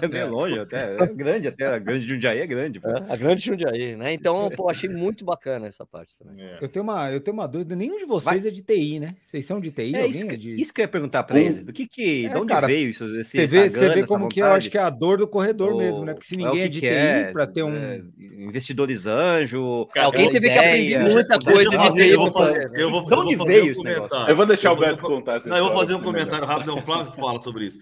É 0.01 0.07
meio 0.07 0.29
longe 0.31 0.59
até. 0.59 0.93
É 0.93 1.07
grande 1.07 1.47
até. 1.47 1.65
A 1.67 1.79
grande 1.79 2.07
Jundiaí 2.07 2.39
é 2.39 2.47
grande. 2.47 2.79
pô. 2.79 2.87
a 2.89 3.15
grande 3.15 3.41
Jundiaí, 3.45 3.95
né? 3.95 4.13
Então, 4.13 4.49
pô, 4.55 4.69
achei 4.69 4.87
muito 4.89 5.25
bacana 5.25 5.67
essa 5.67 5.85
parte 5.85 6.15
também. 6.17 6.43
É. 6.45 6.57
Eu 6.61 6.69
tenho 6.69 6.83
uma, 6.83 7.11
eu 7.11 7.19
tenho 7.19 7.35
uma 7.35 7.47
dúvida. 7.47 7.75
Nenhum 7.75 7.97
de 7.97 8.05
vocês 8.05 8.45
é 8.45 8.51
de 8.51 8.61
TI, 8.61 8.99
né? 8.99 9.15
Vocês 9.21 9.45
são 9.45 9.59
de 9.59 9.71
TI? 9.71 9.93
É 9.95 9.97
Alguém 9.97 10.11
isso, 10.11 10.25
é 10.25 10.29
que, 10.29 10.37
de... 10.37 10.55
isso 10.61 10.73
que 10.73 10.81
eu 10.81 10.83
ia 10.83 10.87
perguntar 10.89 11.23
pra 11.23 11.39
eles. 11.39 11.65
Do 11.65 11.73
que 11.73 11.87
que, 11.87 12.25
É, 12.25 12.29
de 12.29 12.37
onde 12.37 12.47
cara, 12.53 12.67
veio 12.67 12.89
isso? 12.89 13.03
Esse, 13.05 13.23
Você 13.23 13.47
vê, 13.47 13.69
você 13.69 13.89
vê 13.89 14.05
como 14.05 14.29
que 14.29 14.41
eu 14.41 14.45
acho 14.47 14.69
que 14.69 14.77
é 14.77 14.81
a 14.81 14.89
dor 14.89 15.17
do 15.17 15.27
corredor 15.27 15.71
Ou- 15.73 15.77
mesmo, 15.77 16.05
né? 16.05 16.13
Porque 16.13 16.27
se 16.27 16.35
é 16.35 16.37
ninguém 16.37 16.61
é 16.61 16.67
de 16.67 16.79
TI 16.79 16.87
é, 16.87 17.31
para 17.31 17.45
ter 17.47 17.63
um. 17.63 17.75
é, 17.75 18.01
investidores 18.39 19.05
anjo. 19.07 19.87
Cara, 19.93 20.05
Alguém 20.07 20.31
teve 20.31 20.49
que 20.49 20.57
aprender 20.57 20.99
muita 20.99 21.39
coisa 21.39 21.63
eu 21.63 21.69
de 21.79 21.93
TI 21.93 22.09
eu 22.09 22.19
vou 22.19 22.31
pra 22.31 22.41
fazer- 22.41 22.53
fazer, 22.63 22.69
né? 22.71 22.83
eu 22.83 22.91
vou- 22.91 23.05
De 23.05 23.15
onde 23.15 23.35
veio 23.35 23.71
esse 23.71 23.83
negócio? 23.83 24.17
Eu 24.27 24.35
vou 24.35 24.45
deixar 24.45 24.71
o 24.73 24.75
Beto 24.77 24.97
contar 24.99 25.39
Não, 25.45 25.64
eu 25.65 25.71
vou 25.71 25.79
fazer 25.79 25.95
um 25.95 26.01
comentário 26.01 26.45
rápido. 26.45 26.67
Não, 26.67 26.77
o 26.79 26.85
Flávio 26.85 27.11
que 27.11 27.17
fala 27.19 27.39
sobre 27.39 27.65
isso. 27.65 27.79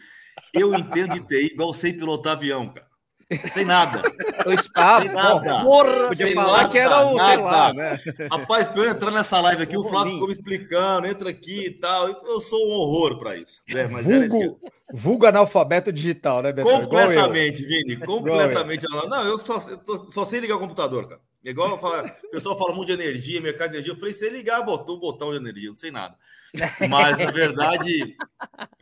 Eu 0.54 0.74
entendo 0.76 1.14
de 1.14 1.28
TI 1.28 1.54
igual 1.54 1.74
sei 1.74 1.94
pilotar 1.94 2.34
avião, 2.34 2.70
cara. 2.72 2.88
Sem 3.54 3.66
nada. 3.66 4.02
O 4.46 4.58
spa, 4.62 5.00
Sem 5.02 5.10
nada. 5.14 5.64
Porra, 5.64 6.08
Podia 6.10 6.26
Sem 6.26 6.36
falar 6.36 6.58
nada, 6.58 6.70
que 6.70 6.78
era 6.78 7.06
o, 7.06 7.10
sei 7.12 7.18
nada. 7.18 7.42
lá, 7.42 7.74
né? 7.74 8.00
Rapaz, 8.30 8.68
pra 8.68 8.84
eu 8.84 8.90
entrar 8.92 9.10
nessa 9.12 9.40
live 9.40 9.64
aqui, 9.64 9.78
o 9.78 9.80
Um 9.86 9.90
Flávio 9.90 10.14
ficou 10.14 10.28
me 10.28 10.34
explicando, 10.34 11.08
entra 11.08 11.30
aqui 11.30 11.68
e 11.68 11.72
tal. 11.72 12.10
Eu 12.10 12.42
sou 12.42 12.60
um 12.68 12.72
horror 12.74 13.18
para 13.20 13.38
isso. 13.38 13.60
né? 13.70 13.88
Mas 13.88 14.10
era 14.10 14.26
isso 14.26 14.38
que... 14.38 14.46
Vulgo, 14.46 14.60
vulgo 14.94 15.26
analfabeto 15.26 15.94
digital, 15.94 16.42
né, 16.42 16.52
Beto? 16.52 16.68
Eu. 16.68 16.82
Completamente, 16.82 17.64
Vini. 17.66 17.96
Completamente. 17.98 18.86
Não, 19.08 19.24
eu 19.26 19.38
só, 19.38 19.58
eu 19.70 19.78
tô- 19.78 20.12
só 20.12 20.26
sei 20.26 20.42
ligar 20.42 20.58
o 20.58 20.60
computador, 20.60 21.08
cara. 21.08 21.22
É 21.46 21.50
Igual 21.50 21.72
eu 21.72 21.78
falo, 21.78 22.08
o 22.08 22.30
pessoal 22.30 22.58
fala 22.58 22.74
muito 22.74 22.88
de 22.88 22.94
energia, 22.94 23.42
mercado 23.42 23.72
de 23.72 23.76
energia. 23.78 23.92
Eu 23.92 23.98
falei, 23.98 24.14
sei 24.14 24.30
ligar, 24.30 24.62
botou 24.62 24.96
o 24.96 25.00
botão 25.00 25.32
de 25.32 25.38
energia, 25.38 25.68
não 25.68 25.76
sei 25.76 25.92
nada. 25.92 26.18
Mas, 26.90 27.18
na 27.18 27.32
verdade, 27.32 28.16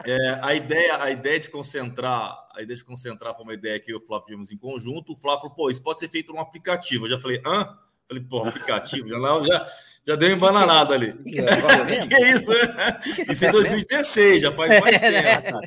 é, 0.06 0.40
a, 0.44 0.54
ideia, 0.54 1.02
a 1.02 1.10
ideia 1.10 1.40
de 1.40 1.50
concentrar, 1.50 2.38
a 2.54 2.62
ideia 2.62 2.78
de 2.78 2.84
concentrar 2.84 3.34
foi 3.34 3.44
uma 3.44 3.54
ideia 3.54 3.80
que 3.80 3.92
eu 3.92 3.98
e 3.98 4.02
o 4.02 4.06
Flávio 4.06 4.28
tivemos 4.28 4.52
em 4.52 4.58
conjunto. 4.58 5.14
O 5.14 5.16
Flávio 5.16 5.42
falou, 5.42 5.56
pô, 5.56 5.70
isso 5.70 5.82
pode 5.82 6.00
ser 6.00 6.08
feito 6.08 6.32
num 6.32 6.40
aplicativo. 6.40 7.06
Eu 7.06 7.12
já 7.12 7.18
falei, 7.18 7.42
hã? 7.46 7.78
Falei, 8.08 8.24
pô, 8.24 8.46
aplicativo, 8.46 9.08
já, 9.08 9.18
já, 9.44 9.68
já 10.06 10.16
deu 10.16 10.32
embananada 10.32 10.96
ali. 10.96 11.12
O 11.12 11.24
que, 11.24 11.32
que, 11.32 11.40
é 11.40 12.08
que, 12.08 12.14
é 12.16 12.32
isso? 12.32 12.52
Que 13.04 13.14
que 13.26 13.32
isso 13.32 13.46
em 13.46 13.52
2016, 13.52 14.42
já 14.42 14.52
faz 14.52 14.82
mais 14.82 15.02
é, 15.02 15.12
né? 15.12 15.42
tempo. 15.42 15.60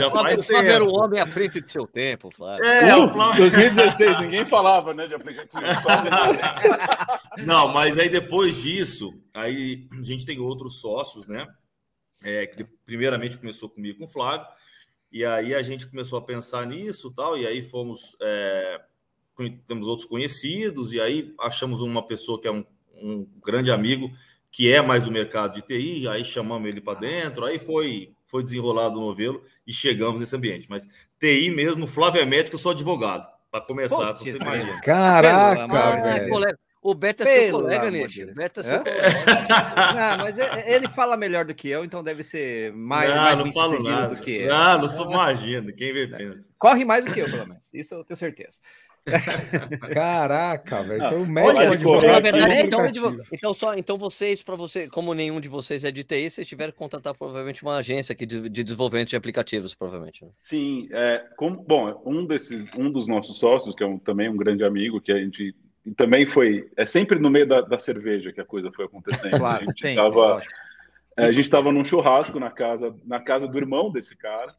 Já 0.00 0.10
faz 0.10 0.36
tempo. 0.36 0.44
Flávio 0.44 0.70
era 0.70 0.84
o 0.84 0.92
homem 0.92 1.20
à 1.20 1.28
frente 1.28 1.60
de 1.60 1.70
seu 1.70 1.86
tempo, 1.86 2.30
Flávio. 2.30 2.64
É, 2.64 2.96
uh, 2.96 3.10
Flávio... 3.10 3.40
2016, 3.40 4.20
ninguém 4.20 4.44
falava 4.44 4.94
né, 4.94 5.08
de 5.08 5.14
aplicativo. 5.14 5.60
Não, 7.44 7.68
mas 7.68 7.98
aí 7.98 8.08
depois 8.08 8.62
disso, 8.62 9.12
aí 9.34 9.88
a 9.92 10.04
gente 10.04 10.24
tem 10.24 10.38
outros 10.38 10.80
sócios, 10.80 11.26
né? 11.26 11.46
É, 12.22 12.46
que 12.46 12.64
primeiramente 12.86 13.36
começou 13.36 13.68
comigo 13.68 13.98
com 13.98 14.04
o 14.04 14.08
Flávio, 14.08 14.46
e 15.12 15.24
aí 15.24 15.52
a 15.52 15.62
gente 15.62 15.86
começou 15.86 16.18
a 16.18 16.22
pensar 16.22 16.64
nisso 16.66 17.12
tal, 17.12 17.36
e 17.36 17.46
aí 17.46 17.60
fomos. 17.60 18.16
É, 18.22 18.80
temos 19.66 19.88
outros 19.88 20.08
conhecidos, 20.08 20.92
e 20.92 21.00
aí 21.00 21.34
achamos 21.40 21.82
uma 21.82 22.06
pessoa 22.06 22.40
que 22.40 22.46
é 22.46 22.52
um 22.52 22.64
um 23.02 23.26
grande 23.44 23.70
amigo 23.70 24.10
que 24.50 24.72
é 24.72 24.80
mais 24.80 25.04
do 25.04 25.10
mercado 25.10 25.54
de 25.54 25.62
TI, 25.62 26.06
aí 26.06 26.24
chamamos 26.24 26.68
ele 26.68 26.80
para 26.80 27.00
dentro, 27.00 27.44
aí 27.44 27.58
foi 27.58 28.12
foi 28.24 28.42
desenrolado 28.42 28.98
o 28.98 29.06
novelo 29.06 29.42
e 29.66 29.72
chegamos 29.72 30.18
nesse 30.18 30.34
ambiente. 30.34 30.66
Mas 30.68 30.86
TI 31.20 31.50
mesmo, 31.50 31.86
Flávio 31.86 32.20
é 32.20 32.24
médico, 32.24 32.56
eu 32.56 32.60
sou 32.60 32.72
advogado. 32.72 33.28
Para 33.50 33.60
começar, 33.60 34.14
Pô, 34.14 34.24
você 34.24 34.36
imagina. 34.36 34.80
Caraca, 34.80 36.02
velho. 36.02 36.58
O 36.84 36.92
Beto 36.92 37.22
é 37.22 37.26
Pelo 37.26 37.40
seu 37.40 37.60
colega, 37.62 37.90
Nish. 37.90 38.26
Beto 38.36 38.60
é 38.60 38.62
seu 38.62 38.76
é? 38.76 38.78
colega. 38.80 39.08
Não, 39.94 40.18
mas 40.18 40.36
ele 40.66 40.86
fala 40.86 41.16
melhor 41.16 41.46
do 41.46 41.54
que 41.54 41.70
eu, 41.70 41.82
então 41.82 42.04
deve 42.04 42.22
ser 42.22 42.74
mais, 42.74 43.08
não, 43.08 43.16
mais 43.16 43.38
não 43.38 43.52
falo 43.52 43.82
nada. 43.82 44.14
do 44.14 44.20
que 44.20 44.32
eu. 44.32 44.48
Não, 44.48 44.82
não 44.82 44.88
sou 44.90 45.10
imagina. 45.10 45.72
Quem 45.72 45.94
vê 45.94 46.06
pensa. 46.08 46.52
Corre 46.58 46.84
mais 46.84 47.06
do 47.06 47.14
que 47.14 47.20
eu, 47.20 47.24
pelo 47.24 47.46
menos. 47.48 47.72
Isso 47.72 47.94
eu 47.94 48.04
tenho 48.04 48.18
certeza. 48.18 48.60
Caraca, 49.92 50.82
velho. 50.82 51.04
Então, 51.04 51.22
o 51.22 51.26
médico 51.26 52.06
na 52.06 52.20
verdade, 52.20 52.66
então, 52.66 52.86
então, 53.32 53.54
só, 53.54 53.74
então 53.74 53.98
vocês, 53.98 54.42
para 54.42 54.56
você, 54.56 54.88
como 54.88 55.12
nenhum 55.12 55.40
de 55.40 55.48
vocês 55.48 55.84
é 55.84 55.90
de 55.90 56.02
TI, 56.02 56.30
vocês 56.30 56.46
tiveram 56.46 56.72
que 56.72 56.78
contratar 56.78 57.14
provavelmente 57.14 57.62
uma 57.62 57.76
agência 57.76 58.14
aqui 58.14 58.24
de, 58.24 58.48
de 58.48 58.64
desenvolvimento 58.64 59.10
de 59.10 59.16
aplicativos, 59.16 59.74
provavelmente. 59.74 60.24
Né? 60.24 60.30
Sim, 60.38 60.88
é, 60.90 61.22
como, 61.36 61.62
bom, 61.62 62.02
um 62.06 62.24
desses, 62.26 62.66
um 62.76 62.90
dos 62.90 63.06
nossos 63.06 63.38
sócios, 63.38 63.74
que 63.74 63.82
é 63.82 63.86
um, 63.86 63.98
também 63.98 64.28
um 64.28 64.36
grande 64.36 64.64
amigo, 64.64 65.00
que 65.00 65.12
a 65.12 65.18
gente 65.18 65.54
também 65.96 66.26
foi, 66.26 66.70
é 66.76 66.86
sempre 66.86 67.18
no 67.18 67.28
meio 67.28 67.46
da, 67.46 67.60
da 67.60 67.78
cerveja 67.78 68.32
que 68.32 68.40
a 68.40 68.44
coisa 68.44 68.72
foi 68.72 68.86
acontecendo. 68.86 69.36
Claro, 69.38 69.62
a 69.62 69.66
gente 69.66 69.82
sim, 69.82 69.94
tava, 69.94 70.42
é, 71.16 71.24
a 71.24 71.28
gente 71.28 71.40
estava 71.40 71.70
num 71.70 71.84
churrasco 71.84 72.40
na 72.40 72.50
casa, 72.50 72.94
na 73.04 73.20
casa 73.20 73.46
do 73.46 73.58
irmão 73.58 73.92
desse 73.92 74.16
cara. 74.16 74.54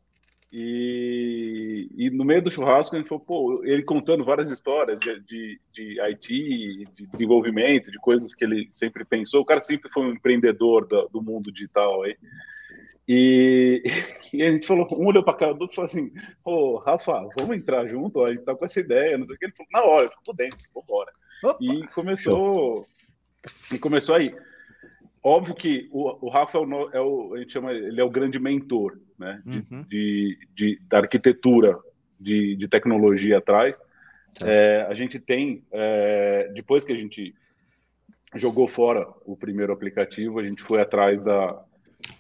E, 0.58 1.90
e, 1.98 2.10
no 2.12 2.24
meio 2.24 2.42
do 2.42 2.50
churrasco, 2.50 2.96
ele 2.96 3.04
falou, 3.04 3.26
pô, 3.26 3.62
ele 3.66 3.84
contando 3.84 4.24
várias 4.24 4.50
histórias 4.50 4.98
de, 5.02 5.20
de, 5.20 5.60
de 5.74 6.00
IT, 6.00 6.86
de 6.94 7.08
desenvolvimento, 7.08 7.92
de 7.92 8.00
coisas 8.00 8.34
que 8.34 8.46
ele 8.46 8.66
sempre 8.72 9.04
pensou. 9.04 9.42
O 9.42 9.46
cara 9.46 9.60
sempre 9.60 9.92
foi 9.92 10.04
um 10.04 10.14
empreendedor 10.14 10.88
do, 10.88 11.10
do 11.10 11.22
mundo 11.22 11.52
digital 11.52 12.04
aí. 12.04 12.16
E, 13.06 13.84
e, 14.34 14.42
a 14.42 14.50
gente 14.50 14.66
falou, 14.66 14.88
um 14.94 15.08
olhou 15.08 15.26
para 15.26 15.34
cara 15.34 15.54
do 15.54 15.64
outro 15.64 15.74
e 15.74 15.76
falou 15.76 15.88
assim: 15.88 16.14
Ô, 16.42 16.78
Rafa, 16.78 17.28
vamos 17.38 17.58
entrar 17.58 17.86
junto? 17.86 18.24
A 18.24 18.32
gente 18.32 18.46
tá 18.46 18.56
com 18.56 18.64
essa 18.64 18.80
ideia, 18.80 19.18
não 19.18 19.26
sei 19.26 19.36
o 19.36 19.40
que. 19.40 19.46
Ele 19.48 19.54
falou, 19.58 19.70
na 19.74 19.84
hora, 19.84 20.06
eu 20.06 20.12
tô 20.24 20.32
dentro, 20.32 20.58
vambora. 20.74 21.12
Opa, 21.44 21.58
e 21.60 21.86
começou, 21.88 22.86
e 23.74 23.78
começou 23.78 24.16
aí. 24.16 24.34
Óbvio 25.28 25.56
que 25.56 25.90
o, 25.92 26.28
o 26.28 26.30
Rafa 26.30 26.56
é 26.56 26.62
o, 26.62 26.90
é 26.92 27.02
o, 27.02 27.34
a 27.34 27.40
gente 27.40 27.52
chama, 27.52 27.74
ele 27.74 28.00
é 28.00 28.04
o 28.04 28.12
grande 28.12 28.38
mentor, 28.38 29.00
né, 29.18 29.42
de, 29.44 29.58
uhum. 29.58 29.82
de, 29.90 30.38
de, 30.54 30.80
da 30.88 31.00
arquitetura 31.00 31.80
de, 32.20 32.56
de 32.56 32.68
tecnologia 32.68 33.40
atrás. 33.40 33.82
Tá. 34.36 34.46
É, 34.48 34.86
a 34.88 34.94
gente 34.94 35.20
tem, 35.20 35.64
é, 35.72 36.52
depois 36.54 36.86
que 36.86 36.94
a 36.94 36.96
gente 36.96 37.34
jogou 38.36 38.68
fora 38.68 39.08
o 39.26 39.36
primeiro 39.36 39.74
aplicativo, 39.74 40.38
a 40.38 40.44
gente 40.44 40.62
foi 40.62 40.80
atrás 40.80 41.24
da, 41.24 41.60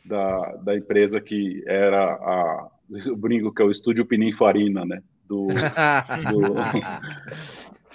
da, 0.04 0.56
da 0.56 0.76
empresa 0.76 1.22
que 1.22 1.64
era 1.68 2.12
a, 2.12 2.72
o 2.90 3.16
brinco 3.16 3.54
que 3.54 3.62
é 3.62 3.66
o 3.66 3.70
Estúdio 3.70 4.04
Pininfarina, 4.08 4.84
né, 4.84 5.04
do, 5.28 5.46
do 6.32 6.56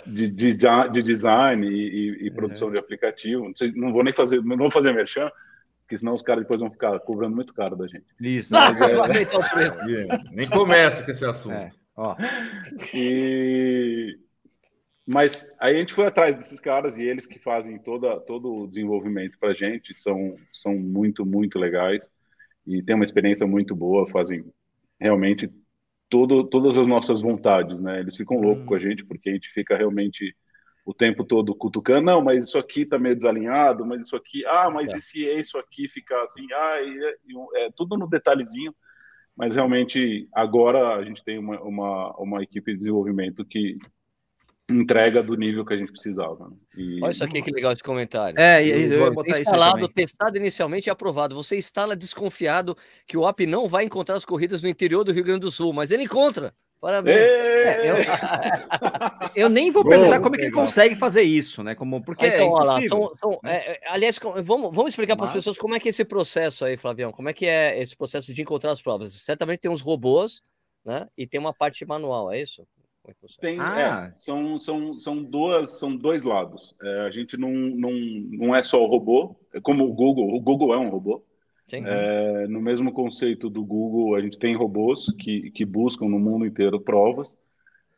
de, 0.07 0.29
de, 0.29 0.57
de 0.57 1.03
design 1.03 1.67
e, 1.67 1.73
e, 1.73 2.27
e 2.27 2.31
produção 2.31 2.69
uhum. 2.69 2.73
de 2.73 2.79
aplicativo. 2.79 3.45
Não, 3.45 3.57
sei, 3.57 3.73
não, 3.73 3.93
vou 3.93 4.05
nem 4.05 4.13
fazer, 4.13 4.43
não 4.43 4.57
vou 4.57 4.71
fazer 4.71 4.93
merchan, 4.93 5.31
porque 5.83 5.99
senão 5.99 6.15
os 6.15 6.23
caras 6.23 6.43
depois 6.43 6.61
vão 6.61 6.71
ficar 6.71 6.99
cobrando 7.01 7.35
muito 7.35 7.53
caro 7.53 7.77
da 7.77 7.87
gente. 7.87 8.05
Isso. 8.21 8.55
Mas, 8.55 8.81
é... 8.81 10.07
nem 10.33 10.49
começa 10.49 11.05
com 11.05 11.11
esse 11.11 11.25
assunto. 11.25 11.55
É. 11.55 11.71
Ó. 11.97 12.17
E... 12.95 14.19
Mas 15.07 15.53
aí 15.59 15.77
a 15.77 15.79
gente 15.81 15.93
foi 15.93 16.07
atrás 16.07 16.37
desses 16.37 16.61
caras 16.61 16.97
e 16.97 17.03
eles 17.03 17.27
que 17.27 17.39
fazem 17.39 17.79
toda, 17.79 18.21
todo 18.21 18.55
o 18.55 18.69
desenvolvimento 18.69 19.37
para 19.39 19.51
a 19.51 19.55
gente 19.55 19.99
são, 19.99 20.37
são 20.53 20.77
muito, 20.77 21.27
muito 21.27 21.59
legais 21.59 22.09
e 22.67 22.81
tem 22.83 22.95
uma 22.95 23.05
experiência 23.05 23.47
muito 23.47 23.75
boa, 23.75 24.09
fazem 24.09 24.45
realmente 25.01 25.51
todo, 26.11 26.45
todas 26.45 26.79
as 26.79 26.87
nossas 26.87 27.23
vontades, 27.23 27.81
né? 27.81 28.01
Eles 28.01 28.17
ficam 28.17 28.41
loucos 28.41 28.67
com 28.67 28.75
a 28.75 28.77
hum. 28.77 28.81
gente 28.81 29.05
porque 29.05 29.31
a 29.31 29.33
gente 29.33 29.49
fica 29.51 29.77
realmente 29.77 30.37
o 30.85 30.93
tempo 30.93 31.25
todo 31.25 31.55
cutucando, 31.55 32.07
não, 32.07 32.21
mas 32.21 32.47
isso 32.47 32.59
aqui 32.59 32.85
tá 32.85 32.99
meio 32.99 33.15
desalinhado, 33.15 33.87
mas 33.87 34.03
isso 34.03 34.17
aqui, 34.17 34.45
ah, 34.47 34.69
mas 34.71 34.91
é. 34.91 34.99
e 34.99 35.01
se 35.01 35.25
isso 35.25 35.57
aqui 35.57 35.89
ficar 35.89 36.23
assim, 36.23 36.45
ah, 36.53 36.83
e, 36.83 37.17
e, 37.29 37.65
é 37.65 37.71
tudo 37.71 37.97
no 37.97 38.09
detalhezinho, 38.09 38.75
mas 39.37 39.55
realmente 39.55 40.29
agora 40.33 40.97
a 40.97 41.05
gente 41.05 41.23
tem 41.23 41.39
uma, 41.39 41.61
uma, 41.61 42.17
uma 42.19 42.43
equipe 42.43 42.73
de 42.73 42.79
desenvolvimento 42.79 43.45
que 43.45 43.79
entrega 44.71 45.23
do 45.23 45.37
nível 45.37 45.65
que 45.65 45.75
a 45.75 45.77
gente 45.77 45.93
precisava. 45.93 46.49
Né? 46.49 46.57
E... 46.77 47.03
Olha 47.03 47.11
isso 47.11 47.25
aqui 47.25 47.43
que 47.43 47.51
legal 47.51 47.73
esse 47.73 47.83
comentário. 47.83 48.39
É, 48.39 48.65
e, 48.65 48.71
eu 48.71 49.01
ia 49.01 49.11
botar 49.11 49.41
instalado, 49.41 49.89
testado 49.89 50.37
inicialmente 50.37 50.89
e 50.89 50.91
aprovado. 50.91 51.35
Você 51.35 51.57
instala 51.57 51.97
desconfiado 51.97 52.77
que 53.07 53.17
o 53.17 53.27
app 53.27 53.47
não 53.47 53.69
vai 53.69 53.85
encontrar 53.85 54.15
as 54.15 54.25
corridas 54.25 54.63
no 54.63 54.69
interior 54.69 55.05
do 55.05 55.13
Rio 55.13 55.25
Grande 55.25 55.41
do 55.41 55.51
Sul, 55.51 55.73
mas 55.73 55.91
ele 55.91 56.05
encontra. 56.05 56.55
Parabéns. 56.81 57.19
É, 57.19 57.91
eu, 57.91 57.97
eu, 59.37 59.49
nem 59.51 59.71
vou 59.71 59.85
perguntar 59.85 60.19
como 60.21 60.35
é 60.35 60.39
que 60.39 60.45
ele 60.47 60.53
consegue 60.53 60.97
fazer 60.97 61.21
isso, 61.21 61.63
né? 61.63 61.75
Como, 61.75 62.03
porque 62.03 62.27
então, 62.27 62.59
é 62.59 62.65
lá, 62.65 62.81
são, 62.89 63.15
são, 63.17 63.39
é, 63.45 63.73
é, 63.73 63.81
aliás, 63.89 64.19
vamos, 64.43 64.75
vamos 64.75 64.93
explicar 64.93 65.15
para 65.15 65.27
as 65.27 65.33
pessoas 65.33 65.59
como 65.59 65.75
é 65.75 65.79
que 65.79 65.89
é 65.89 65.91
esse 65.91 66.07
processo 66.07 66.65
aí, 66.65 66.79
Flavião. 66.79 67.13
Como 67.13 67.29
é 67.29 67.35
que 67.35 67.45
é 67.45 67.79
esse 67.83 67.95
processo 67.95 68.33
de 68.33 68.41
encontrar 68.41 68.71
as 68.71 68.81
provas? 68.81 69.13
Certamente 69.13 69.61
tem 69.61 69.71
uns 69.71 69.83
robôs, 69.83 70.41
né? 70.83 71.07
E 71.19 71.27
tem 71.27 71.39
uma 71.39 71.53
parte 71.53 71.85
manual, 71.85 72.33
é 72.33 72.41
isso? 72.41 72.67
É 73.11 73.27
Tem, 73.41 73.59
é, 73.59 73.61
ah. 73.61 74.13
é, 74.13 74.19
são, 74.19 74.61
são, 74.61 75.01
são, 75.01 75.23
duas, 75.23 75.79
são 75.79 75.97
dois 75.97 76.23
lados. 76.23 76.75
É, 76.81 77.01
a 77.01 77.11
gente 77.11 77.37
não, 77.37 77.51
não, 77.51 77.93
não 77.93 78.55
é 78.55 78.63
só 78.63 78.81
o 78.81 78.87
robô, 78.87 79.37
é 79.53 79.61
como 79.61 79.85
o 79.85 79.93
Google, 79.93 80.33
o 80.33 80.41
Google 80.41 80.73
é 80.75 80.79
um 80.79 80.89
robô. 80.89 81.25
É, 81.73 82.49
no 82.49 82.61
mesmo 82.61 82.93
conceito 82.93 83.49
do 83.49 83.65
Google, 83.65 84.17
a 84.17 84.21
gente 84.21 84.39
tem 84.39 84.57
robôs 84.57 85.07
que, 85.19 85.51
que 85.53 85.65
buscam 85.65 86.07
no 86.07 86.19
mundo 86.19 86.45
inteiro 86.45 86.81
provas, 86.81 87.35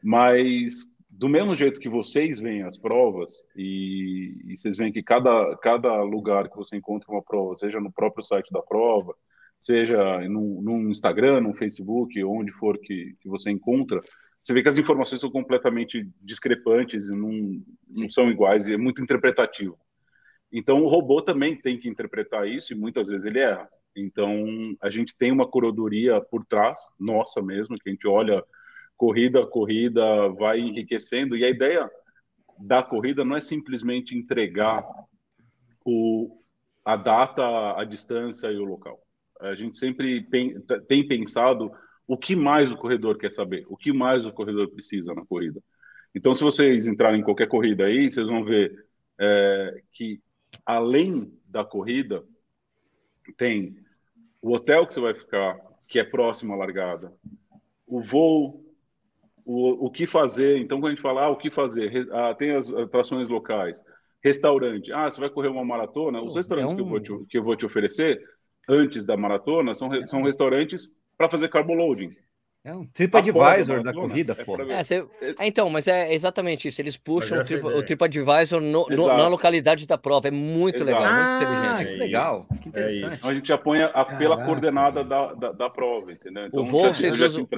mas 0.02 0.90
do 1.08 1.28
mesmo 1.28 1.54
jeito 1.54 1.80
que 1.80 1.88
vocês 1.88 2.38
veem 2.38 2.62
as 2.62 2.76
provas, 2.76 3.32
e, 3.56 4.42
e 4.46 4.58
vocês 4.58 4.76
veem 4.76 4.92
que 4.92 5.02
cada, 5.02 5.56
cada 5.56 6.02
lugar 6.02 6.48
que 6.48 6.56
você 6.56 6.76
encontra 6.76 7.10
uma 7.10 7.22
prova, 7.22 7.54
seja 7.54 7.80
no 7.80 7.92
próprio 7.92 8.24
site 8.24 8.50
da 8.50 8.60
prova, 8.60 9.14
seja 9.58 10.20
no, 10.28 10.60
no 10.60 10.90
Instagram, 10.90 11.40
no 11.40 11.54
Facebook, 11.54 12.22
onde 12.24 12.50
for 12.52 12.78
que, 12.78 13.14
que 13.20 13.28
você 13.28 13.50
encontra, 13.50 14.00
você 14.42 14.52
vê 14.52 14.62
que 14.62 14.68
as 14.68 14.76
informações 14.76 15.20
são 15.20 15.30
completamente 15.30 16.04
discrepantes 16.20 17.08
e 17.08 17.14
não, 17.14 17.62
não 17.88 18.10
são 18.10 18.28
iguais, 18.28 18.66
e 18.66 18.74
é 18.74 18.76
muito 18.76 19.00
interpretativo. 19.00 19.78
Então, 20.52 20.80
o 20.80 20.88
robô 20.88 21.22
também 21.22 21.56
tem 21.56 21.78
que 21.78 21.88
interpretar 21.88 22.48
isso, 22.48 22.72
e 22.72 22.76
muitas 22.76 23.08
vezes 23.08 23.24
ele 23.24 23.38
erra. 23.38 23.68
Então, 23.96 24.44
a 24.82 24.90
gente 24.90 25.16
tem 25.16 25.30
uma 25.30 25.46
curadoria 25.46 26.20
por 26.20 26.44
trás, 26.44 26.80
nossa 26.98 27.40
mesmo, 27.40 27.76
que 27.76 27.88
a 27.88 27.92
gente 27.92 28.06
olha 28.08 28.42
corrida 28.96 29.42
a 29.42 29.46
corrida, 29.46 30.28
vai 30.30 30.58
enriquecendo, 30.58 31.36
e 31.36 31.44
a 31.44 31.48
ideia 31.48 31.88
da 32.58 32.82
corrida 32.82 33.24
não 33.24 33.36
é 33.36 33.40
simplesmente 33.40 34.16
entregar 34.16 34.84
o, 35.84 36.42
a 36.84 36.96
data, 36.96 37.80
a 37.80 37.84
distância 37.84 38.48
e 38.48 38.56
o 38.56 38.64
local. 38.64 39.00
A 39.40 39.54
gente 39.54 39.76
sempre 39.76 40.26
tem 40.86 41.06
pensado 41.06 41.72
o 42.06 42.16
que 42.16 42.34
mais 42.34 42.70
o 42.72 42.76
corredor 42.76 43.16
quer 43.16 43.30
saber, 43.30 43.64
o 43.68 43.76
que 43.76 43.92
mais 43.92 44.26
o 44.26 44.32
corredor 44.32 44.68
precisa 44.68 45.14
na 45.14 45.24
corrida. 45.24 45.62
Então, 46.14 46.34
se 46.34 46.44
vocês 46.44 46.86
entrarem 46.86 47.20
em 47.20 47.24
qualquer 47.24 47.48
corrida 47.48 47.86
aí, 47.86 48.10
vocês 48.10 48.28
vão 48.28 48.44
ver 48.44 48.86
é, 49.18 49.82
que, 49.92 50.20
além 50.66 51.32
da 51.46 51.64
corrida, 51.64 52.22
tem 53.36 53.76
o 54.40 54.52
hotel 54.52 54.86
que 54.86 54.94
você 54.94 55.00
vai 55.00 55.14
ficar, 55.14 55.58
que 55.88 55.98
é 55.98 56.04
próximo 56.04 56.52
à 56.52 56.56
largada, 56.56 57.12
o 57.86 58.00
voo, 58.00 58.62
o, 59.44 59.86
o 59.86 59.90
que 59.90 60.06
fazer. 60.06 60.58
Então, 60.58 60.80
quando 60.80 60.92
a 60.92 60.94
gente 60.94 61.02
fala 61.02 61.22
ah, 61.22 61.30
o 61.30 61.36
que 61.36 61.50
fazer, 61.50 62.08
ah, 62.12 62.34
tem 62.34 62.50
as 62.52 62.72
atrações 62.72 63.28
locais, 63.28 63.82
restaurante. 64.22 64.92
Ah, 64.92 65.10
você 65.10 65.20
vai 65.20 65.30
correr 65.30 65.48
uma 65.48 65.64
maratona? 65.64 66.22
Os 66.22 66.36
restaurantes 66.36 66.72
é 66.72 66.74
um... 66.74 66.76
que, 66.76 66.82
eu 66.82 66.88
vou 66.88 67.00
te, 67.00 67.26
que 67.28 67.38
eu 67.38 67.42
vou 67.42 67.56
te 67.56 67.66
oferecer 67.66 68.22
antes 68.68 69.04
da 69.04 69.16
maratona 69.16 69.74
são, 69.74 69.90
são 70.06 70.22
restaurantes 70.22 70.90
para 71.22 71.30
fazer 71.30 71.48
carboloading. 71.48 72.10
É 72.64 72.72
um 72.72 72.86
TripAdvisor 72.86 73.82
da 73.82 73.92
corrida, 73.92 74.36
é 74.38 74.44
pô. 74.44 74.60
É, 74.62 74.84
você... 74.84 75.04
é, 75.20 75.46
então, 75.48 75.68
mas 75.68 75.88
é 75.88 76.14
exatamente 76.14 76.68
isso. 76.68 76.80
Eles 76.80 76.96
puxam 76.96 77.40
o, 77.40 77.42
trip, 77.42 77.64
o 77.64 77.82
TripAdvisor 77.82 78.60
no, 78.60 78.86
no, 78.88 79.06
na 79.08 79.26
localidade 79.26 79.84
da 79.84 79.98
prova. 79.98 80.28
É 80.28 80.30
muito 80.30 80.82
Exato. 80.82 80.90
legal, 80.90 81.04
ah, 81.04 81.38
muito 81.38 81.42
inteligente. 81.42 81.92
Que 81.92 81.98
legal, 81.98 82.46
que 82.62 82.68
interessante. 82.68 83.16
Então 83.16 83.30
a 83.30 83.34
gente 83.34 83.48
já 83.48 83.58
põe 83.58 83.82
a, 83.82 84.04
pela 84.04 84.44
coordenada 84.44 85.02
da, 85.02 85.34
da, 85.34 85.52
da, 85.52 85.70
prova, 85.70 86.12
entendeu? 86.12 86.46
Então, 86.46 86.62
o 86.62 86.66
voo, 86.66 86.82
já, 86.82 86.94
vocês 86.94 87.20
usam, 87.20 87.48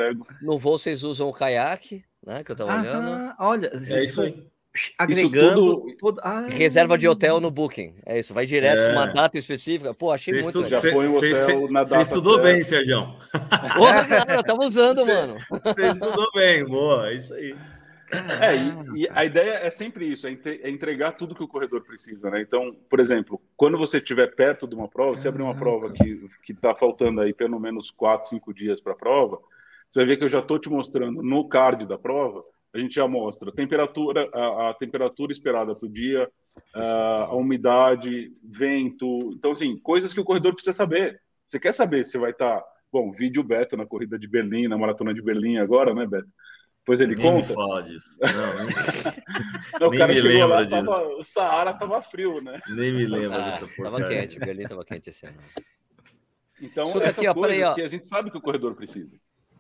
no 0.40 0.59
voo 0.59 0.79
vocês 0.79 1.03
usam 1.03 1.29
o 1.29 1.33
caiaque, 1.35 2.03
né? 2.27 2.42
Que 2.42 2.53
eu 2.53 2.57
tava 2.57 2.81
olhando. 2.81 3.35
Olha, 3.38 3.70
é 3.74 4.05
isso 4.05 4.22
aí 4.22 4.53
agregando 4.98 5.80
tudo... 5.80 5.96
Tudo... 5.96 6.20
Ah, 6.22 6.46
reserva 6.48 6.98
de 6.98 7.08
hotel 7.08 7.40
no 7.40 7.50
Booking. 7.50 7.94
É 8.04 8.18
isso, 8.18 8.34
vai 8.34 8.44
direto 8.46 8.82
é. 8.82 8.92
uma 8.92 9.06
data 9.06 9.38
específica. 9.38 9.92
Pô, 9.94 10.10
achei 10.10 10.40
muito 10.42 10.60
legal. 10.60 10.80
Já 10.80 10.92
põe 10.92 11.06
o 11.06 11.16
hotel 11.16 11.70
na 11.70 11.84
data 11.84 11.96
Você 11.96 12.02
estudou 12.02 12.34
certa. 12.34 12.52
bem, 12.52 12.62
Sérgio. 12.62 13.16
Porra, 13.76 14.04
cara, 14.06 14.42
tava 14.42 14.64
usando, 14.64 15.04
cê, 15.04 15.14
mano. 15.14 15.37
Você 15.62 15.87
estudou 15.87 16.28
bem, 16.34 16.64
boa, 16.64 17.10
é 17.10 17.14
isso 17.14 17.34
aí. 17.34 17.56
É, 18.40 18.56
e, 18.56 19.02
e, 19.02 19.08
a 19.10 19.24
ideia 19.24 19.54
é 19.54 19.70
sempre 19.70 20.06
isso, 20.06 20.26
é, 20.26 20.37
é 20.62 20.70
entregar 20.70 21.12
tudo 21.12 21.34
que 21.34 21.42
o 21.42 21.48
corredor 21.48 21.82
precisa, 21.82 22.30
né? 22.30 22.40
Então, 22.40 22.76
por 22.88 23.00
exemplo, 23.00 23.40
quando 23.56 23.78
você 23.78 23.98
estiver 23.98 24.34
perto 24.34 24.68
de 24.68 24.74
uma 24.74 24.88
prova, 24.88 25.16
você 25.16 25.28
abrir 25.28 25.42
uma 25.42 25.56
prova 25.56 25.92
que 25.92 26.52
está 26.52 26.74
faltando 26.74 27.20
aí 27.20 27.32
pelo 27.32 27.58
menos 27.58 27.90
4, 27.90 28.28
5 28.28 28.54
dias 28.54 28.80
para 28.80 28.92
a 28.92 28.96
prova, 28.96 29.40
você 29.88 30.00
vai 30.00 30.06
ver 30.06 30.16
que 30.18 30.24
eu 30.24 30.28
já 30.28 30.40
estou 30.40 30.58
te 30.58 30.68
mostrando 30.68 31.22
no 31.22 31.48
card 31.48 31.87
da 31.87 31.98
prova 31.98 32.44
a 32.74 32.78
gente 32.78 32.96
já 32.96 33.06
mostra 33.06 33.52
temperatura, 33.52 34.28
a, 34.34 34.70
a 34.70 34.74
temperatura 34.74 35.30
esperada 35.30 35.76
para 35.76 35.87
o 35.87 35.88
dia, 35.88 36.28
a, 36.74 37.24
a, 37.26 37.34
umidade, 37.34 38.32
vento. 38.42 39.32
Então, 39.37 39.52
assim, 39.52 39.78
coisas 39.78 40.12
que 40.12 40.20
o 40.20 40.24
corredor 40.24 40.54
precisa 40.54 40.72
saber. 40.72 41.20
Você 41.46 41.60
quer 41.60 41.72
saber 41.72 42.04
se 42.04 42.18
vai 42.18 42.32
estar. 42.32 42.60
Tá, 42.60 42.66
bom, 42.92 43.12
vídeo 43.12 43.44
Beto 43.44 43.76
na 43.76 43.87
corrida 43.87 44.18
de 44.18 44.26
Berlim, 44.26 44.66
na 44.66 44.76
maratona 44.76 45.14
de 45.14 45.22
Berlim 45.22 45.58
agora, 45.58 45.94
né, 45.94 46.04
Beto? 46.04 46.28
Pois 46.84 47.00
ele 47.00 47.14
nem 47.16 47.24
conta. 47.24 47.48
Me 47.48 47.54
fala 47.54 47.82
disso. 47.82 48.18
Não, 48.20 48.64
nem... 48.64 48.74
Não, 49.80 49.88
o 49.88 49.96
cara 49.96 50.12
me 50.12 50.20
chegou 50.20 50.48
lá, 50.48 50.66
tava, 50.66 51.08
o 51.16 51.22
Saara 51.22 51.72
tava 51.74 52.02
frio, 52.02 52.40
né? 52.42 52.60
Nem 52.68 52.92
me 52.92 53.06
lembro 53.06 53.38
ah, 53.38 53.50
dessa 53.50 53.66
porcaria. 53.68 53.90
Tava 53.90 54.08
quente, 54.08 54.38
Berlim 54.38 54.64
tava 54.64 54.84
quente 54.84 55.10
esse 55.10 55.26
ano. 55.26 55.38
Então, 56.60 56.87
essas 57.00 57.18
aqui, 57.18 57.28
ó, 57.28 57.34
coisas 57.34 57.68
aí, 57.68 57.74
que 57.74 57.82
a 57.82 57.88
gente 57.88 58.06
sabe 58.06 58.30
que 58.30 58.37
o 58.37 58.40
corredor 58.40 58.74
precisa. 58.74 59.16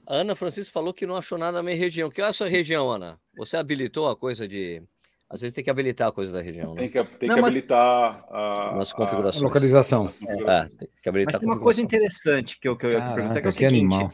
A 0.06 0.16
Ana 0.16 0.34
Francisco 0.34 0.72
falou 0.72 0.92
que 0.92 1.06
não 1.06 1.16
achou 1.16 1.38
nada 1.38 1.58
na 1.58 1.62
minha 1.62 1.76
região. 1.76 2.10
Que 2.10 2.20
é 2.20 2.24
a 2.24 2.32
sua 2.32 2.48
região, 2.48 2.90
Ana? 2.90 3.18
Você 3.36 3.56
habilitou 3.56 4.08
a 4.08 4.16
coisa 4.16 4.46
de. 4.46 4.82
Às 5.28 5.40
vezes 5.40 5.54
tem 5.54 5.64
que 5.64 5.70
habilitar 5.70 6.08
a 6.08 6.12
coisa 6.12 6.32
da 6.32 6.42
região. 6.42 6.74
Né? 6.74 6.82
Tem 6.82 6.90
que, 6.90 7.04
tem 7.16 7.28
não, 7.28 7.36
que 7.36 7.42
habilitar 7.42 8.24
a, 8.30 8.74
nas 8.76 8.92
configurações. 8.92 9.42
A 9.42 9.46
localização. 9.46 10.12
É, 10.22 10.66
tem 10.66 10.88
que 11.02 11.08
habilitar 11.08 11.32
mas 11.34 11.38
tem 11.40 11.48
uma 11.48 11.58
coisa 11.58 11.80
interessante 11.80 12.58
que 12.60 12.68
eu, 12.68 12.76
que 12.76 12.86
eu 12.86 12.90
Caraca, 12.90 13.08
ia 13.08 13.14
perguntar, 13.14 13.40
que 13.40 13.46
é 13.46 13.50
o 13.50 13.52
seguinte. 13.52 13.94
Animal. 13.94 14.12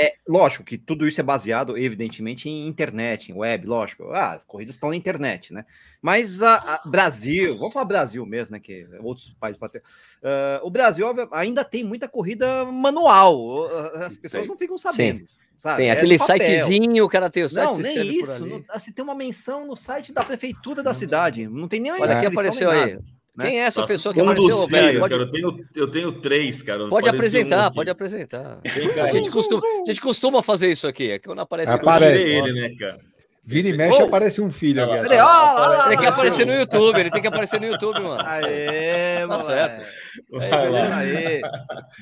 É, 0.00 0.14
lógico 0.28 0.62
que 0.62 0.78
tudo 0.78 1.08
isso 1.08 1.20
é 1.20 1.24
baseado, 1.24 1.76
evidentemente, 1.76 2.48
em 2.48 2.68
internet, 2.68 3.32
em 3.32 3.34
web, 3.34 3.66
lógico. 3.66 4.04
Ah, 4.12 4.30
as 4.30 4.44
corridas 4.44 4.76
estão 4.76 4.90
na 4.90 4.96
internet, 4.96 5.52
né? 5.52 5.64
Mas 6.00 6.40
a, 6.40 6.54
a 6.54 6.88
Brasil, 6.88 7.58
vamos 7.58 7.72
falar 7.72 7.84
Brasil 7.84 8.24
mesmo, 8.24 8.54
né? 8.54 8.60
Que 8.60 8.86
outros 9.00 9.34
países 9.40 9.58
bater. 9.58 9.82
Uh, 10.22 10.64
o 10.64 10.70
Brasil 10.70 11.04
ainda 11.32 11.64
tem 11.64 11.82
muita 11.82 12.06
corrida 12.06 12.64
manual. 12.66 13.66
As 13.96 14.16
pessoas 14.16 14.46
não 14.46 14.56
ficam 14.56 14.78
sabendo. 14.78 15.18
Sim. 15.20 15.28
Sabe? 15.58 15.76
Sim, 15.76 15.82
é 15.86 15.90
aquele 15.90 16.16
sitezinho, 16.16 17.04
o 17.04 17.08
cara 17.08 17.28
tem 17.28 17.42
o 17.42 17.48
site. 17.48 17.68
Não, 17.68 17.78
nem 17.78 18.20
isso. 18.20 18.46
Não, 18.46 18.64
assim, 18.68 18.92
tem 18.92 19.02
uma 19.02 19.16
menção 19.16 19.66
no 19.66 19.74
site 19.74 20.12
da 20.12 20.22
prefeitura 20.22 20.84
da 20.84 20.94
cidade. 20.94 21.48
Não 21.48 21.66
tem 21.66 21.80
nem 21.80 21.90
Olha 21.90 22.20
que 22.20 22.26
apareceu 22.26 22.70
aí. 22.70 23.00
Né? 23.38 23.50
Quem 23.50 23.60
é 23.60 23.64
essa 23.66 23.82
Nossa, 23.82 23.92
pessoa 23.92 24.12
que 24.12 24.20
um 24.20 24.24
apareceu, 24.24 24.56
dos 24.56 24.68
velho? 24.68 24.98
Pode... 24.98 25.14
Cara, 25.14 25.22
eu, 25.22 25.30
tenho, 25.30 25.66
eu 25.76 25.88
tenho 25.88 26.12
três, 26.20 26.60
cara. 26.60 26.88
Pode 26.88 27.08
apresentar, 27.08 27.70
um 27.70 27.72
pode 27.72 27.88
apresentar. 27.88 28.58
a, 28.64 29.06
gente 29.12 29.30
costuma, 29.30 29.62
a 29.62 29.88
gente 29.88 30.00
costuma 30.00 30.42
fazer 30.42 30.72
isso 30.72 30.88
aqui. 30.88 31.12
É 31.12 31.20
que 31.20 31.26
quando 31.26 31.40
aparece. 31.40 31.70
Aparece. 31.70 32.32
Eu 32.32 32.46
ele, 32.46 32.60
né, 32.60 32.74
cara? 32.76 32.98
Vira 33.44 33.68
e 33.68 33.72
mexe, 33.74 34.02
oh. 34.02 34.06
aparece 34.06 34.42
um 34.42 34.50
filho. 34.50 34.82
Oh, 34.84 34.92
ele, 34.92 35.04
ele 35.06 35.88
tem 35.88 35.98
que 35.98 36.06
aparecer 36.06 36.46
no 36.46 36.52
YouTube, 36.52 36.98
ele 36.98 37.10
tem 37.10 37.22
que 37.22 37.28
aparecer 37.28 37.60
no 37.60 37.66
YouTube, 37.66 38.00
mano. 38.00 38.22
Aê, 38.26 39.26
tá 39.26 39.38
certo. 39.38 39.86
Aê, 40.34 41.40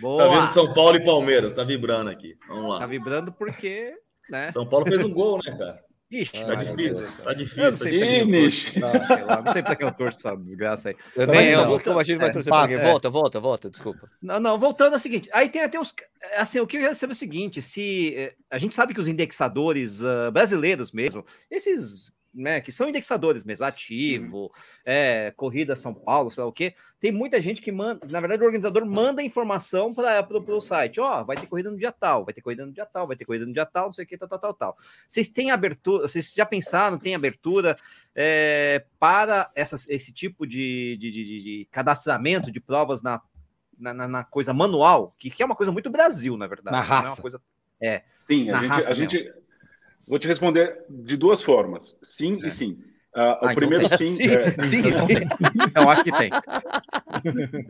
Boa. 0.00 0.24
Tá 0.24 0.34
vendo 0.34 0.48
São 0.48 0.72
Paulo 0.72 0.96
e 0.96 1.04
Palmeiras, 1.04 1.52
tá 1.52 1.62
vibrando 1.62 2.10
aqui. 2.10 2.34
Vamos 2.48 2.70
lá. 2.70 2.78
Tá 2.80 2.86
vibrando 2.86 3.30
porque, 3.30 3.92
né? 4.30 4.50
São 4.50 4.66
Paulo 4.66 4.86
fez 4.86 5.04
um 5.04 5.12
gol, 5.12 5.38
né, 5.44 5.54
cara? 5.56 5.78
Ixi, 6.22 6.44
tá, 6.44 6.54
difícil, 6.54 7.24
tá 7.24 7.32
difícil, 7.32 7.62
eu 7.64 7.70
não 7.70 7.76
sei 7.76 8.00
tá 8.00 8.24
difícil. 8.24 8.80
Não, 8.80 9.26
lá, 9.26 9.42
não 9.42 9.52
sei 9.52 9.62
pra 9.62 9.76
quem 9.76 9.86
eu 9.86 9.92
torço 9.92 10.18
essa 10.18 10.36
desgraça 10.36 10.88
aí. 10.88 10.96
Eu 11.14 11.26
nem 11.26 11.48
eu, 11.48 11.66
voltando, 11.66 11.98
a 11.98 12.02
gente 12.02 12.18
vai 12.18 12.32
torcer 12.32 12.52
é, 12.52 12.56
pra 12.56 12.68
quem? 12.68 12.78
Volta, 12.78 13.10
volta, 13.10 13.40
volta, 13.40 13.70
desculpa. 13.70 14.10
Não, 14.22 14.40
não, 14.40 14.58
voltando 14.58 14.94
ao 14.94 14.98
seguinte, 14.98 15.28
aí 15.32 15.48
tem 15.48 15.62
até 15.62 15.78
os, 15.78 15.94
assim, 16.36 16.58
o 16.60 16.66
que 16.66 16.78
eu 16.78 16.82
recebo 16.82 17.12
é 17.12 17.14
o 17.14 17.16
seguinte, 17.16 17.60
se, 17.60 18.14
eh, 18.16 18.34
a 18.50 18.58
gente 18.58 18.74
sabe 18.74 18.94
que 18.94 19.00
os 19.00 19.08
indexadores 19.08 20.02
uh, 20.02 20.32
brasileiros 20.32 20.92
mesmo, 20.92 21.24
esses 21.50 22.10
né, 22.36 22.60
que 22.60 22.70
são 22.70 22.88
indexadores 22.88 23.42
mesmo, 23.42 23.64
ativo, 23.64 24.42
uhum. 24.42 24.50
é, 24.84 25.32
corrida 25.34 25.74
São 25.74 25.94
Paulo, 25.94 26.30
sei 26.30 26.44
lá 26.44 26.48
o 26.48 26.52
quê. 26.52 26.74
Tem 27.00 27.10
muita 27.10 27.40
gente 27.40 27.62
que 27.62 27.72
manda, 27.72 28.06
na 28.10 28.20
verdade, 28.20 28.42
o 28.42 28.44
organizador 28.44 28.84
manda 28.84 29.22
informação 29.22 29.94
para 29.94 30.26
o 30.30 30.60
site: 30.60 31.00
ó, 31.00 31.22
oh, 31.22 31.24
vai 31.24 31.36
ter 31.36 31.46
corrida 31.46 31.70
no 31.70 31.78
dia 31.78 31.90
tal, 31.90 32.24
vai 32.24 32.34
ter 32.34 32.42
corrida 32.42 32.66
no 32.66 32.72
dia 32.72 32.84
tal, 32.84 33.06
vai 33.06 33.16
ter 33.16 33.24
corrida 33.24 33.46
no 33.46 33.52
dia 33.52 33.64
tal, 33.64 33.86
não 33.86 33.92
sei 33.92 34.04
o 34.04 34.08
que, 34.08 34.18
tal, 34.18 34.28
tal, 34.28 34.38
tal, 34.38 34.54
tal. 34.54 34.76
Vocês 35.08 35.28
têm 35.28 35.50
abertura, 35.50 36.06
vocês 36.06 36.34
já 36.34 36.44
pensaram, 36.44 36.98
tem 36.98 37.14
abertura 37.14 37.74
é, 38.14 38.84
para 38.98 39.50
essas, 39.54 39.88
esse 39.88 40.12
tipo 40.12 40.46
de, 40.46 40.98
de, 40.98 41.10
de, 41.10 41.24
de, 41.24 41.68
cadastramento 41.70 42.52
de 42.52 42.60
provas 42.60 43.02
na, 43.02 43.22
na, 43.78 43.94
na, 43.94 44.24
coisa 44.24 44.52
manual, 44.52 45.14
que, 45.18 45.30
que 45.30 45.42
é 45.42 45.46
uma 45.46 45.56
coisa 45.56 45.72
muito 45.72 45.88
Brasil, 45.88 46.36
na 46.36 46.46
verdade. 46.46 46.76
Na 46.76 46.82
raça. 46.82 47.06
É 47.06 47.10
uma 47.10 47.16
coisa, 47.16 47.40
é, 47.80 48.02
Sim, 48.26 48.50
a 48.50 48.60
gente, 48.60 48.90
a 48.90 48.94
gente 48.94 49.32
Vou 50.08 50.18
te 50.18 50.28
responder 50.28 50.84
de 50.88 51.16
duas 51.16 51.42
formas: 51.42 51.96
sim 52.02 52.40
é. 52.42 52.48
e 52.48 52.50
sim. 52.50 52.72
Uh, 53.14 53.20
ah, 53.20 53.40
o 53.42 53.50
então 53.50 53.54
primeiro 53.54 53.96
sim. 53.96 54.16
sim, 54.16 54.28
é... 54.28 54.50
sim, 54.62 54.82
sim. 54.82 55.68
Então, 55.68 55.88
acho 55.88 56.04
que 56.04 56.12
tem. 56.12 56.30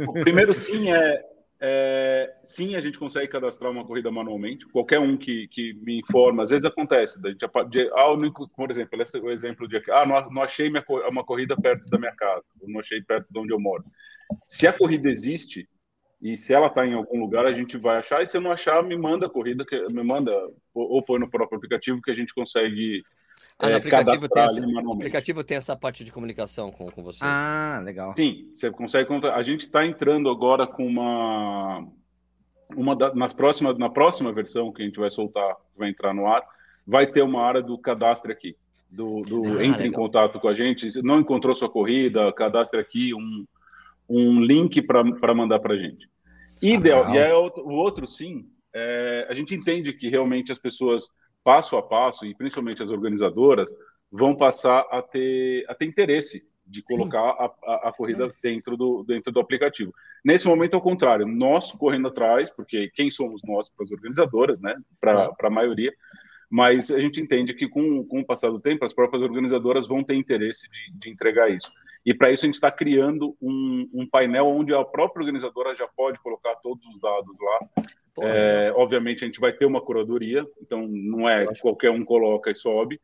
O 0.09 0.12
primeiro 0.12 0.53
sim 0.55 0.90
é, 0.90 1.22
é, 1.61 2.35
Sim, 2.44 2.77
a 2.77 2.81
gente 2.81 2.99
consegue 2.99 3.29
cadastrar 3.29 3.70
uma 3.70 3.85
corrida 3.85 4.11
manualmente. 4.11 4.66
Qualquer 4.66 5.01
um 5.01 5.16
que, 5.16 5.49
que 5.49 5.72
me 5.75 6.01
informa, 6.01 6.42
às 6.42 6.51
vezes 6.51 6.66
acontece. 6.66 7.20
Da 7.20 7.31
gente, 7.31 7.46
de, 7.70 7.90
ah, 7.94 8.14
por 8.55 8.70
exemplo, 8.70 9.01
esse, 9.01 9.18
o 9.18 9.31
exemplo 9.31 9.66
de 9.66 9.83
ah, 9.90 10.05
não, 10.05 10.31
não 10.31 10.42
achei 10.42 10.68
minha, 10.68 10.85
uma 11.09 11.25
corrida 11.25 11.57
perto 11.57 11.88
da 11.88 11.99
minha 11.99 12.14
casa, 12.14 12.44
não 12.62 12.81
achei 12.81 13.01
perto 13.03 13.27
de 13.31 13.38
onde 13.38 13.53
eu 13.53 13.61
moro. 13.61 13.85
Se 14.46 14.66
a 14.66 14.72
corrida 14.72 15.09
existe, 15.09 15.68
e 16.33 16.37
se 16.37 16.53
ela 16.53 16.67
está 16.67 16.87
em 16.87 16.95
algum 16.95 17.21
lugar, 17.21 17.47
a 17.47 17.53
gente 17.53 17.77
vai 17.77 17.99
achar. 17.99 18.23
E 18.23 18.27
se 18.27 18.37
eu 18.37 18.41
não 18.41 18.51
achar, 18.51 18.83
me 18.83 18.97
manda 18.97 19.27
a 19.27 19.31
corrida, 19.31 19.65
que, 19.65 19.79
me 19.93 20.03
manda, 20.03 20.33
ou, 20.75 20.95
ou 20.95 21.03
põe 21.03 21.21
no 21.21 21.31
próprio 21.31 21.57
aplicativo 21.57 22.03
que 22.03 22.11
a 22.11 22.15
gente 22.15 22.35
consegue 22.35 23.03
ah, 23.59 23.71
é, 23.71 23.75
aplicativo 23.75 24.29
tem 24.29 24.43
essa, 24.43 24.67
o 24.67 24.93
aplicativo 24.93 25.45
tem 25.45 25.57
essa 25.57 25.75
parte 25.75 26.05
de 26.05 26.12
comunicação 26.12 26.71
com, 26.71 26.91
com 26.91 27.03
vocês. 27.03 27.23
Ah, 27.23 27.81
legal. 27.83 28.12
Sim, 28.15 28.51
você 28.55 28.71
consegue 28.71 29.09
A 29.29 29.43
gente 29.43 29.61
está 29.61 29.87
entrando 29.87 30.29
agora 30.29 30.67
com 30.67 30.87
uma. 30.87 31.87
uma 32.77 32.95
da, 32.95 33.15
nas 33.15 33.33
próximas, 33.33 33.79
na 33.79 33.89
próxima 33.89 34.31
versão 34.33 34.73
que 34.73 34.83
a 34.83 34.85
gente 34.85 35.01
vai 35.01 35.11
soltar, 35.11 35.57
vai 35.75 35.89
entrar 35.89 36.12
no 36.12 36.27
ar, 36.27 36.43
vai 36.87 37.07
ter 37.07 37.23
uma 37.23 37.43
área 37.43 37.62
do 37.62 37.79
cadastro 37.79 38.31
aqui. 38.31 38.55
Do, 38.91 39.21
do 39.23 39.45
ah, 39.45 39.65
entre 39.65 39.85
legal. 39.85 39.87
em 39.87 39.93
contato 39.93 40.39
com 40.39 40.49
a 40.49 40.55
gente. 40.55 40.93
Se 40.93 41.03
não 41.03 41.21
encontrou 41.21 41.55
sua 41.55 41.71
corrida, 41.71 42.33
cadastre 42.33 42.79
aqui 42.79 43.15
um, 43.15 43.47
um 44.09 44.41
link 44.41 44.83
para 44.83 45.35
mandar 45.35 45.61
para 45.61 45.75
a 45.75 45.79
gente. 45.79 46.09
Ideal. 46.62 47.14
e 47.14 47.19
é 47.19 47.35
o 47.35 47.71
outro 47.71 48.07
sim, 48.07 48.49
é, 48.75 49.27
a 49.29 49.33
gente 49.33 49.55
entende 49.55 49.92
que 49.92 50.09
realmente 50.09 50.53
as 50.53 50.59
pessoas, 50.59 51.09
passo 51.42 51.77
a 51.77 51.83
passo, 51.83 52.27
e 52.27 52.35
principalmente 52.35 52.83
as 52.83 52.90
organizadoras, 52.90 53.71
vão 54.11 54.37
passar 54.37 54.87
a 54.90 55.01
ter, 55.01 55.64
a 55.69 55.75
ter 55.75 55.87
interesse 55.87 56.45
de 56.66 56.83
colocar 56.83 57.21
a, 57.21 57.45
a, 57.64 57.88
a, 57.88 57.92
corrida 57.92 58.29
dentro 58.42 58.77
do, 58.77 59.05
dentro 59.05 59.33
do 59.33 59.38
aplicativo. 59.38 59.95
Nesse 60.25 60.47
momento, 60.47 60.75
ao 60.75 60.83
contrário, 60.83 61.27
nós 61.27 61.71
correndo 61.73 62.09
atrás, 62.09 62.51
porque 62.51 62.90
quem 62.95 63.11
somos 63.11 63.40
nós 63.45 63.69
para 63.69 63.85
as 63.85 63.92
organizadoras, 63.92 64.61
né, 64.61 64.75
para 65.01 65.33
a 65.40 65.51
maioria, 65.51 65.92
mas 66.51 66.91
a 66.91 67.01
gente 67.01 67.21
entende 67.21 67.55
que 67.55 67.69
com, 67.69 68.05
com 68.05 68.21
o 68.21 68.25
passar 68.25 68.51
do 68.51 68.61
tempo, 68.61 68.85
as 68.85 68.95
próprias 68.95 69.23
organizadoras 69.23 69.87
vão 69.87 70.05
ter 70.05 70.15
interesse 70.15 70.69
de, 70.69 70.99
de 70.99 71.11
entregar 71.11 71.51
isso. 71.51 71.71
E 72.05 72.15
para 72.15 72.31
isso 72.31 72.45
a 72.45 72.49
gente 72.49 72.55
está 72.55 72.71
criando 72.71 73.37
um, 73.43 73.91
um, 73.93 74.09
painel 74.09 74.47
onde 74.47 74.73
a 74.73 74.85
própria 74.85 75.23
organizadora 75.23 75.75
já 75.75 75.89
pode 75.89 76.21
colocar 76.21 76.55
todos 76.57 76.87
os 76.87 77.01
dados 77.01 77.37
lá. 77.41 77.85
É, 78.21 78.73
obviamente 78.77 79.25
a 79.25 79.27
gente 79.27 79.41
vai 79.41 79.53
ter 79.53 79.67
uma 79.67 79.81
curadoria, 79.81 80.47
então 80.63 80.87
não 80.87 81.29
é 81.29 81.47
qualquer 81.61 81.91
um 81.91 82.05
coloca 82.05 82.49
e 82.49 82.55
sobe. 82.55 83.01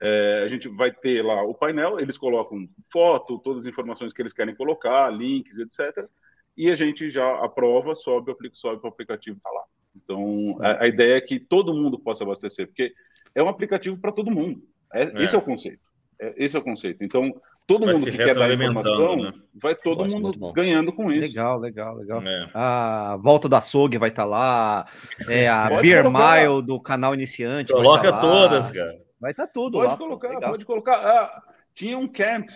É, 0.00 0.42
a 0.42 0.48
gente 0.48 0.68
vai 0.68 0.90
ter 0.90 1.22
lá 1.22 1.42
o 1.42 1.54
painel, 1.54 2.00
eles 2.00 2.16
colocam 2.16 2.66
foto, 2.90 3.38
todas 3.38 3.64
as 3.64 3.66
informações 3.66 4.14
que 4.14 4.22
eles 4.22 4.32
querem 4.32 4.54
colocar, 4.54 5.10
links, 5.10 5.58
etc. 5.58 6.08
E 6.56 6.70
a 6.70 6.74
gente 6.74 7.10
já 7.10 7.44
aprova, 7.44 7.94
sobe, 7.94 8.34
sobe 8.54 8.80
para 8.80 8.88
o 8.88 8.92
aplicativo, 8.92 9.36
está 9.36 9.50
lá. 9.50 9.64
Então 10.02 10.56
a, 10.60 10.84
a, 10.84 10.88
ideia 10.88 11.16
é 11.16 11.20
que 11.20 11.38
todo 11.38 11.74
mundo 11.74 11.98
possa 11.98 12.24
abastecer, 12.24 12.66
porque 12.66 12.92
é 13.34 13.42
um 13.42 13.48
aplicativo 13.48 13.96
para 13.98 14.12
todo 14.12 14.30
mundo. 14.30 14.62
É, 14.92 15.04
é. 15.04 15.22
Esse 15.22 15.34
é 15.34 15.38
o 15.38 15.42
conceito. 15.42 15.80
É, 16.20 16.34
esse 16.36 16.56
é 16.56 16.60
o 16.60 16.62
conceito. 16.62 17.04
Então, 17.04 17.34
todo 17.66 17.84
Vai 17.84 17.94
mundo 17.94 18.04
que 18.10 18.16
quer 18.16 18.34
dar 18.34 18.52
informação, 18.52 19.16
né? 19.16 19.32
vai 19.54 19.74
todo 19.74 20.06
mundo 20.08 20.52
ganhando 20.52 20.92
com 20.92 21.12
isso. 21.12 21.28
Legal, 21.28 21.58
legal, 21.58 21.96
legal. 21.96 22.22
É. 22.22 22.50
A 22.54 23.18
volta 23.20 23.48
da 23.48 23.58
açougue 23.58 23.98
vai 23.98 24.08
estar 24.08 24.24
lá. 24.24 24.86
É 25.28 25.48
a 25.48 25.68
Pode 25.68 25.82
Beer 25.82 26.02
colocar. 26.04 26.42
Mile 26.42 26.62
do 26.62 26.80
canal 26.80 27.14
iniciante. 27.14 27.72
vai 27.72 27.82
Coloca 27.82 28.04
tá 28.04 28.10
lá. 28.10 28.20
todas, 28.20 28.70
cara. 28.70 29.06
Vai 29.20 29.30
estar 29.30 29.46
tudo 29.46 29.78
Pode 29.78 29.90
lá. 29.90 29.96
colocar, 29.96 30.28
Legal. 30.28 30.50
pode 30.50 30.64
colocar. 30.64 30.94
Ah, 30.94 31.42
tinha 31.74 31.98
um 31.98 32.06
camp 32.08 32.48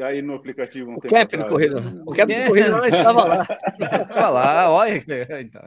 aí 0.00 0.22
no 0.22 0.34
aplicativo. 0.34 0.90
Um 0.90 0.96
O 0.96 1.00
tempo 1.00 1.14
cap 1.14 1.34
atrás. 1.34 1.50
corrida. 1.50 1.82
O 2.06 2.12
cap 2.12 2.32
É. 2.32 2.46
corrida 2.46 2.68
não 2.70 2.84
estava 2.84 3.24
lá. 3.24 3.42
Vai 4.08 4.32
lá, 4.32 4.70
olha. 4.72 5.04
Então, 5.40 5.62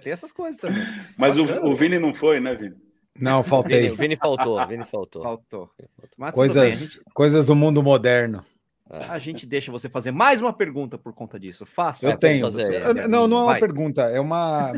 tem 0.00 0.12
essas 0.12 0.32
coisas 0.32 0.60
também. 0.60 0.82
Mas 1.16 1.38
o, 1.38 1.44
Bacana. 1.46 1.66
o 1.66 1.76
Vini 1.76 1.98
não 1.98 2.12
foi, 2.12 2.40
né, 2.40 2.54
Vini? 2.54 2.74
Não, 3.20 3.38
Vini, 3.42 3.48
faltei. 3.50 3.90
o 3.90 3.96
Vini 3.96 4.16
faltou, 4.16 4.60
o 4.60 4.66
Vini 4.66 4.84
faltou. 4.84 5.22
Faltou. 5.22 5.70
Mas 6.18 6.34
Coisas, 6.34 6.78
gente, 6.78 7.00
coisas 7.14 7.44
do 7.44 7.54
mundo 7.54 7.82
moderno. 7.82 8.44
a 8.88 9.18
gente 9.18 9.46
deixa 9.46 9.70
você 9.70 9.88
fazer 9.88 10.10
mais 10.10 10.40
uma 10.40 10.52
pergunta 10.52 10.96
por 10.98 11.12
conta 11.12 11.38
disso. 11.38 11.64
Faça. 11.66 12.10
Eu 12.10 12.16
tenho. 12.16 12.40
fazer 12.40 12.68
aí. 12.76 12.82
Eu- 12.82 13.08
Não, 13.08 13.28
não 13.28 13.38
é 13.38 13.42
uma 13.42 13.46
Vai. 13.52 13.60
pergunta, 13.60 14.02
é 14.02 14.18
uma, 14.20 14.72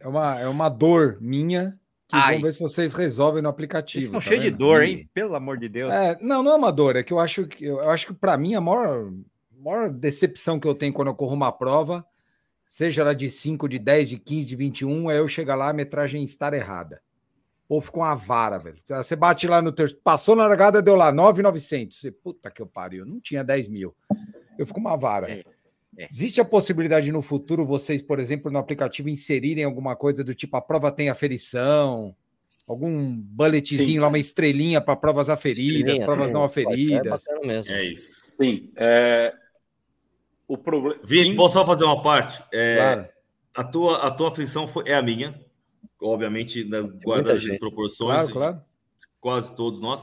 é 0.00 0.06
uma, 0.08 0.40
é 0.40 0.48
uma 0.48 0.68
dor 0.68 1.18
minha 1.20 1.74
que 2.08 2.16
Ai. 2.16 2.36
vamos 2.36 2.42
ver 2.42 2.52
se 2.54 2.60
vocês 2.60 2.94
resolvem 2.94 3.42
no 3.42 3.50
aplicativo. 3.50 4.00
Vocês 4.00 4.04
estão 4.04 4.20
tá 4.20 4.26
cheios 4.26 4.42
de 4.42 4.50
dor, 4.50 4.82
hein? 4.82 5.08
Pelo 5.12 5.36
amor 5.36 5.58
de 5.58 5.68
Deus. 5.68 5.92
É, 5.92 6.18
não, 6.22 6.42
não 6.42 6.52
é 6.52 6.56
uma 6.56 6.72
dor, 6.72 6.96
é 6.96 7.02
que 7.02 7.12
eu 7.12 7.20
acho 7.20 7.46
que 7.46 7.66
eu 7.66 7.90
acho 7.90 8.06
que 8.06 8.14
para 8.14 8.36
mim 8.38 8.54
a 8.54 8.60
maior, 8.60 9.12
maior 9.58 9.90
decepção 9.90 10.58
que 10.58 10.66
eu 10.66 10.74
tenho 10.74 10.92
quando 10.92 11.08
eu 11.08 11.14
corro 11.14 11.34
uma 11.34 11.52
prova, 11.52 12.04
seja 12.66 13.02
ela 13.02 13.14
de 13.14 13.30
5, 13.30 13.68
de 13.68 13.78
10, 13.78 14.08
de 14.08 14.18
15, 14.18 14.46
de 14.46 14.56
21, 14.56 15.10
é 15.10 15.18
eu 15.18 15.28
chegar 15.28 15.54
lá 15.54 15.68
a 15.68 15.74
metragem 15.74 16.24
estar 16.24 16.54
errada. 16.54 17.02
Ou 17.68 17.82
ficou 17.82 18.02
uma 18.02 18.14
vara, 18.14 18.58
velho. 18.58 18.78
Você 18.86 19.14
bate 19.14 19.46
lá 19.46 19.60
no 19.60 19.70
terço, 19.70 19.94
passou 20.02 20.34
na 20.34 20.46
largada, 20.46 20.80
deu 20.80 20.96
lá 20.96 21.12
9,900. 21.12 22.00
Você, 22.00 22.10
puta 22.10 22.50
que 22.50 22.62
eu 22.62 22.66
pariu, 22.66 23.04
não 23.04 23.20
tinha 23.20 23.44
10 23.44 23.68
mil. 23.68 23.94
Eu 24.58 24.66
fico 24.66 24.80
uma 24.80 24.96
vara. 24.96 25.30
É, 25.30 25.44
é. 25.98 26.06
Existe 26.10 26.40
a 26.40 26.44
possibilidade 26.44 27.10
no 27.10 27.20
futuro 27.20 27.66
vocês, 27.66 28.02
por 28.02 28.20
exemplo, 28.20 28.50
no 28.50 28.58
aplicativo 28.58 29.08
inserirem 29.08 29.64
alguma 29.64 29.96
coisa 29.96 30.22
do 30.22 30.34
tipo 30.34 30.56
a 30.56 30.60
prova 30.60 30.92
tem 30.92 31.08
aferição, 31.08 32.14
algum 32.68 33.16
bulletzinho 33.16 33.84
Sim. 33.84 33.98
lá, 33.98 34.08
uma 34.08 34.18
estrelinha 34.18 34.80
para 34.80 34.94
provas 34.94 35.28
aferidas, 35.28 35.94
Estrelinha 35.94 36.06
provas 36.06 36.26
também, 36.26 36.34
não 36.34 36.42
É 36.42 36.46
aferidas. 36.46 37.24
mesmo. 37.44 37.74
É 37.74 37.84
isso. 37.84 38.22
Sim. 38.40 38.70
É... 38.76 39.34
O 40.46 40.56
problema. 40.56 41.00
Vini, 41.04 41.34
posso 41.34 41.54
só 41.54 41.66
fazer 41.66 41.84
uma 41.84 42.00
parte? 42.02 42.42
É, 42.52 42.76
Claro, 42.76 43.08
a, 43.54 43.64
tua, 43.64 44.06
a 44.06 44.10
tua 44.10 44.28
aflição 44.28 44.66
foi, 44.66 44.84
é 44.86 44.94
a 44.94 45.02
minha, 45.02 45.38
obviamente, 46.00 46.64
nas 46.64 46.88
guardadas 46.88 47.42
gente. 47.42 47.54
as 47.54 47.58
proporções, 47.58 48.22
claro, 48.22 48.32
claro. 48.32 48.60
quase 49.20 49.54
todos 49.54 49.80
nós. 49.80 50.02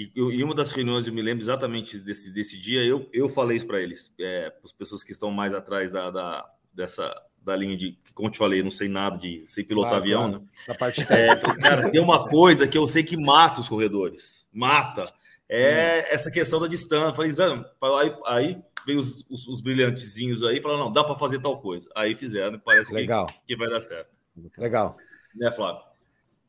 E, 0.00 0.12
e 0.14 0.42
uma 0.42 0.54
das 0.54 0.70
reuniões, 0.70 1.06
eu 1.06 1.12
me 1.12 1.20
lembro 1.20 1.44
exatamente 1.44 1.98
desse, 1.98 2.32
desse 2.32 2.58
dia, 2.58 2.82
eu, 2.82 3.06
eu 3.12 3.28
falei 3.28 3.58
isso 3.58 3.66
para 3.66 3.82
eles, 3.82 4.10
é, 4.18 4.48
para 4.48 4.60
as 4.64 4.72
pessoas 4.72 5.04
que 5.04 5.12
estão 5.12 5.30
mais 5.30 5.52
atrás 5.52 5.92
da, 5.92 6.10
da, 6.10 6.50
dessa, 6.72 7.14
da 7.42 7.54
linha 7.54 7.76
de, 7.76 7.92
que, 8.02 8.14
como 8.14 8.28
eu 8.28 8.32
te 8.32 8.38
falei, 8.38 8.60
eu 8.60 8.64
não 8.64 8.70
sei 8.70 8.88
nada 8.88 9.18
de 9.18 9.42
sei 9.44 9.62
pilotar 9.62 9.90
Claro, 9.90 10.02
avião, 10.02 10.22
claro. 10.22 10.38
né? 10.38 10.48
Essa 10.58 10.74
parte 10.74 11.00
É, 11.12 11.36
cara, 11.36 11.90
tem 11.90 12.00
uma 12.00 12.26
coisa 12.26 12.66
que 12.66 12.78
eu 12.78 12.88
sei 12.88 13.02
que 13.02 13.14
mata 13.14 13.60
os 13.60 13.68
corredores. 13.68 14.48
Mata. 14.50 15.12
É 15.46 16.14
essa 16.14 16.30
questão 16.30 16.60
da 16.60 16.68
distância. 16.68 17.08
Eu 17.08 17.14
Falei, 17.14 17.32
Zé, 17.32 17.44
aí, 17.44 18.16
aí 18.24 18.62
veio 18.86 19.00
os, 19.00 19.26
os, 19.28 19.48
os 19.48 19.60
brilhantezinhos 19.60 20.42
aí 20.44 20.58
e 20.58 20.62
falaram, 20.62 20.84
não, 20.84 20.92
dá 20.92 21.04
para 21.04 21.18
fazer 21.18 21.40
tal 21.40 21.60
coisa. 21.60 21.90
Aí 21.94 22.14
fizeram, 22.14 22.54
e 22.54 22.58
parece 22.58 22.90
que, 22.90 22.96
legal, 22.96 23.26
que 23.46 23.56
vai 23.56 23.68
dar 23.68 23.80
certo. 23.80 24.08
legal. 24.56 24.96
Né, 25.34 25.52
Flávio? 25.52 25.89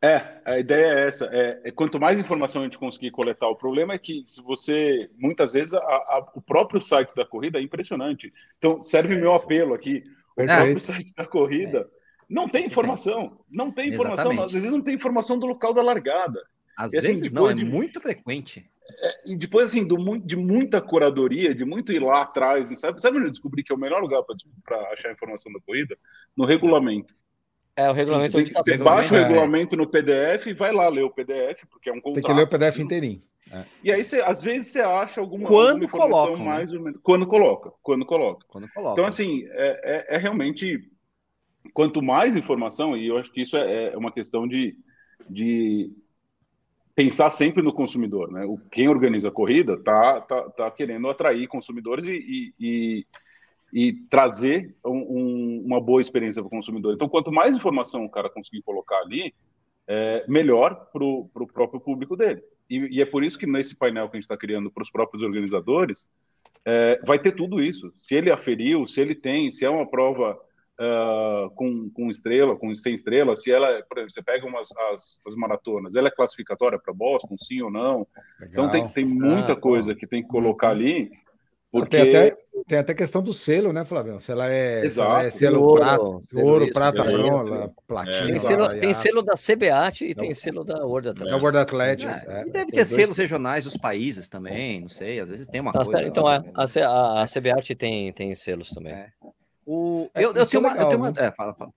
É, 0.03 0.41
a 0.45 0.57
ideia 0.57 0.85
é 0.85 1.07
essa. 1.07 1.25
É, 1.31 1.61
é 1.65 1.71
quanto 1.71 1.99
mais 1.99 2.19
informação 2.19 2.61
a 2.61 2.65
gente 2.65 2.77
conseguir 2.77 3.11
coletar, 3.11 3.47
o 3.49 3.55
problema 3.55 3.93
é 3.93 3.99
que 3.99 4.23
se 4.25 4.41
você, 4.41 5.09
muitas 5.17 5.53
vezes, 5.53 5.73
a- 5.75 5.79
a- 5.79 6.31
o 6.35 6.41
próprio 6.41 6.81
site 6.81 7.13
da 7.15 7.23
corrida 7.25 7.59
é 7.59 7.61
impressionante. 7.61 8.33
Então, 8.57 8.81
serve 8.81 9.15
meu 9.15 9.33
apelo 9.33 9.73
aqui. 9.75 10.03
O 10.35 10.43
próprio 10.45 10.79
site 10.79 11.13
da 11.15 11.25
corrida 11.25 11.87
não 12.27 12.49
tem 12.49 12.65
informação. 12.65 13.39
Não 13.51 13.71
tem 13.71 13.89
informação. 13.89 14.31
Exatamente. 14.31 14.45
Às 14.45 14.51
vezes 14.53 14.71
não 14.71 14.81
tem 14.81 14.95
informação 14.95 15.37
do 15.37 15.45
local 15.45 15.73
da 15.73 15.83
largada. 15.83 16.41
Às 16.75 16.95
assim, 16.95 17.07
vezes 17.09 17.31
não, 17.31 17.49
é 17.49 17.53
de- 17.53 17.65
muito 17.65 18.01
frequente. 18.01 18.67
E 19.25 19.37
depois, 19.37 19.69
assim, 19.69 19.85
do, 19.87 20.17
de 20.17 20.35
muita 20.35 20.81
curadoria, 20.81 21.53
de 21.53 21.63
muito 21.63 21.93
ir 21.93 21.99
lá 22.01 22.23
atrás, 22.23 22.67
sabe? 22.79 23.01
Sabe 23.01 23.17
onde 23.17 23.27
eu 23.27 23.31
descobri 23.31 23.63
que 23.63 23.71
é 23.71 23.75
o 23.75 23.79
melhor 23.79 24.01
lugar 24.01 24.23
para 24.63 24.77
achar 24.91 25.11
informação 25.11 25.51
da 25.53 25.59
corrida? 25.61 25.95
No 26.35 26.45
regulamento. 26.45 27.13
É, 27.81 27.89
o 27.89 27.91
Sim, 27.91 27.97
regulamento 27.97 28.31
você 28.33 28.37
onde 28.39 28.51
tá 28.51 28.61
você 28.63 28.77
baixa 28.77 29.13
o 29.13 29.17
É. 29.17 29.21
regulamento 29.23 29.75
no 29.75 29.87
PDF 29.87 30.47
e 30.47 30.53
vai 30.53 30.71
lá 30.71 30.87
ler 30.89 31.03
o 31.03 31.09
PDF, 31.09 31.65
porque 31.69 31.89
é 31.89 31.93
um 31.93 32.01
contrato. 32.01 32.13
Tem 32.15 32.23
que 32.23 32.33
ler 32.33 32.43
o 32.43 32.47
PDF 32.47 32.81
inteirinho. 32.81 33.21
E 33.83 33.91
aí, 33.91 34.03
você, 34.03 34.21
às 34.21 34.41
vezes, 34.41 34.69
você 34.69 34.79
acha 34.81 35.19
alguma, 35.19 35.47
Quando 35.47 35.83
alguma 35.83 35.85
informação 35.85 36.11
colocam, 36.25 36.45
né? 36.45 36.51
mais 36.51 36.71
ou 36.73 36.81
menos. 36.81 36.99
Quando 37.03 37.27
coloca, 37.27 37.71
quando 37.81 38.05
coloca. 38.05 38.45
Quando 38.47 38.69
coloca. 38.71 38.93
Então, 38.93 39.05
assim, 39.05 39.45
é, 39.51 40.07
é- 40.09 40.15
é 40.15 40.17
realmente. 40.17 40.89
Quanto 41.73 42.01
mais 42.01 42.35
informação, 42.35 42.97
e 42.97 43.07
eu 43.07 43.17
acho 43.17 43.31
que 43.31 43.41
isso 43.41 43.55
é, 43.55 43.93
é 43.93 43.97
uma 43.97 44.11
questão 44.11 44.47
de, 44.47 44.75
de 45.29 45.91
pensar 46.95 47.29
sempre 47.29 47.61
no 47.61 47.71
consumidor, 47.73 48.31
né? 48.31 48.45
O, 48.45 48.57
quem 48.71 48.87
organiza 48.89 49.29
a 49.29 49.31
corrida 49.31 49.77
tá, 49.77 50.21
tá, 50.21 50.49
tá 50.49 50.71
querendo 50.71 51.07
atrair 51.07 51.47
consumidores 51.47 52.05
e, 52.05 52.13
e, 52.13 52.53
e- 52.59 53.05
e 53.73 53.93
trazer 54.09 54.75
um- 54.85 54.91
um- 54.91 55.63
uma 55.65 55.79
boa 55.81 56.01
experiência 56.01 56.41
para 56.41 56.47
o 56.47 56.51
consumidor. 56.51 56.93
Então, 56.93 57.07
quanto 57.09 57.31
mais 57.31 57.55
informação 57.55 58.05
o 58.05 58.09
cara 58.09 58.29
conseguir 58.29 58.61
colocar 58.63 58.97
ali, 58.99 59.33
é, 59.87 60.23
melhor 60.27 60.87
para 60.93 61.03
o 61.03 61.29
próprio 61.53 61.79
público 61.79 62.15
dele. 62.15 62.41
E, 62.69 62.97
e 62.97 63.01
é 63.01 63.05
por 63.05 63.23
isso 63.23 63.37
que 63.37 63.47
nesse 63.47 63.75
painel 63.77 64.07
que 64.09 64.15
a 64.15 64.19
gente 64.19 64.23
está 64.23 64.37
criando 64.37 64.71
para 64.71 64.83
os 64.83 64.91
próprios 64.91 65.23
organizadores, 65.23 66.05
é, 66.63 66.99
vai 67.05 67.19
ter 67.19 67.31
tudo 67.33 67.61
isso. 67.61 67.91
Se 67.97 68.15
ele 68.15 68.31
aferiu, 68.31 68.85
se 68.85 69.01
ele 69.01 69.15
tem, 69.15 69.51
se 69.51 69.65
é 69.65 69.69
uma 69.69 69.89
prova 69.89 70.39
ah, 70.83 71.47
com, 71.55 71.91
com 71.91 72.09
estrela, 72.09 72.55
com 72.55 72.73
100 72.73 72.95
estrelas, 72.95 73.43
se 73.43 73.51
ela, 73.51 73.67
é- 73.69 73.83
por 73.83 73.99
exemplo, 73.99 74.13
você 74.13 74.23
pega 74.23 74.47
umas 74.47 74.71
as, 74.91 75.19
as 75.27 75.35
maratonas, 75.35 75.95
ela 75.95 76.07
é 76.07 76.11
classificatória 76.11 76.79
para 76.79 76.91
Boston, 76.91 77.35
sim 77.37 77.61
ou 77.61 77.69
não? 77.69 78.07
Então 78.41 78.67
tem, 78.71 78.81
Legal. 78.81 78.93
tem 78.93 79.05
muita 79.05 79.53
Ah, 79.53 79.55
coisa 79.55 79.93
que 79.93 80.07
tem 80.07 80.23
que 80.23 80.29
colocar 80.29 80.69
ali, 80.69 81.11
porque 81.71 81.97
Tem 81.97 82.09
até, 82.09 82.37
tem 82.67 82.77
até 82.79 82.93
questão 82.93 83.21
do 83.23 83.33
selo, 83.33 83.71
né, 83.71 83.85
Flávio? 83.85 84.19
Se 84.19 84.31
ela 84.31 84.45
é, 84.49 84.87
se 84.87 84.99
ela 84.99 85.23
é 85.23 85.25
Exato. 85.27 85.37
selo 85.39 85.61
Ouro, 85.63 85.79
prata, 85.79 85.97
selo 86.29 86.45
ouro, 86.47 86.63
isso, 86.65 86.73
prata, 86.73 87.03
selo 87.03 87.17
bronze, 87.45 87.71
platina. 87.87 88.25
Tem 88.25 88.35
É, 88.35 88.39
selo, 88.39 88.65
vai, 88.67 88.79
tem 88.79 88.93
selo 88.93 89.21
da 89.21 89.33
CBAT 89.33 90.01
e 90.05 90.15
tem 90.15 90.33
selo 90.33 90.63
da 90.63 90.85
World 90.85 91.07
da 91.07 91.11
Athletics. 91.13 91.41
World 91.41 91.57
Athletics. 91.57 92.23
É, 92.23 92.39
é. 92.39 92.41
e 92.41 92.43
deve 92.45 92.51
tem 92.51 92.65
ter 92.65 92.75
dois- 92.75 92.89
selos 92.89 93.17
regionais 93.17 93.63
dos 93.65 93.77
países 93.77 94.27
também, 94.27 94.81
não 94.81 94.89
sei, 94.89 95.19
às 95.19 95.29
vezes 95.29 95.47
tem 95.47 95.61
uma 95.61 95.71
Tá 95.71 95.83
coisa. 95.85 96.03
então, 96.03 96.29
é, 96.31 96.43
a, 96.53 96.63
a, 96.87 97.23
a 97.23 97.25
CBAT 97.27 97.73
tem, 97.75 98.11
tem 98.13 98.35
selos 98.35 98.69
também. 98.69 98.93
É. 98.93 99.07
O, 99.65 100.09
É, 100.13 100.25
eu, 100.25 100.33
eu 100.33 100.45
tenho 100.45 100.65
é 100.65 100.67
uma, 100.69 100.77
eu 100.77 100.87
tenho 100.87 100.99
uma, 100.99 101.13
é, 101.17 101.31
fala, 101.31 101.53
fala. 101.53 101.71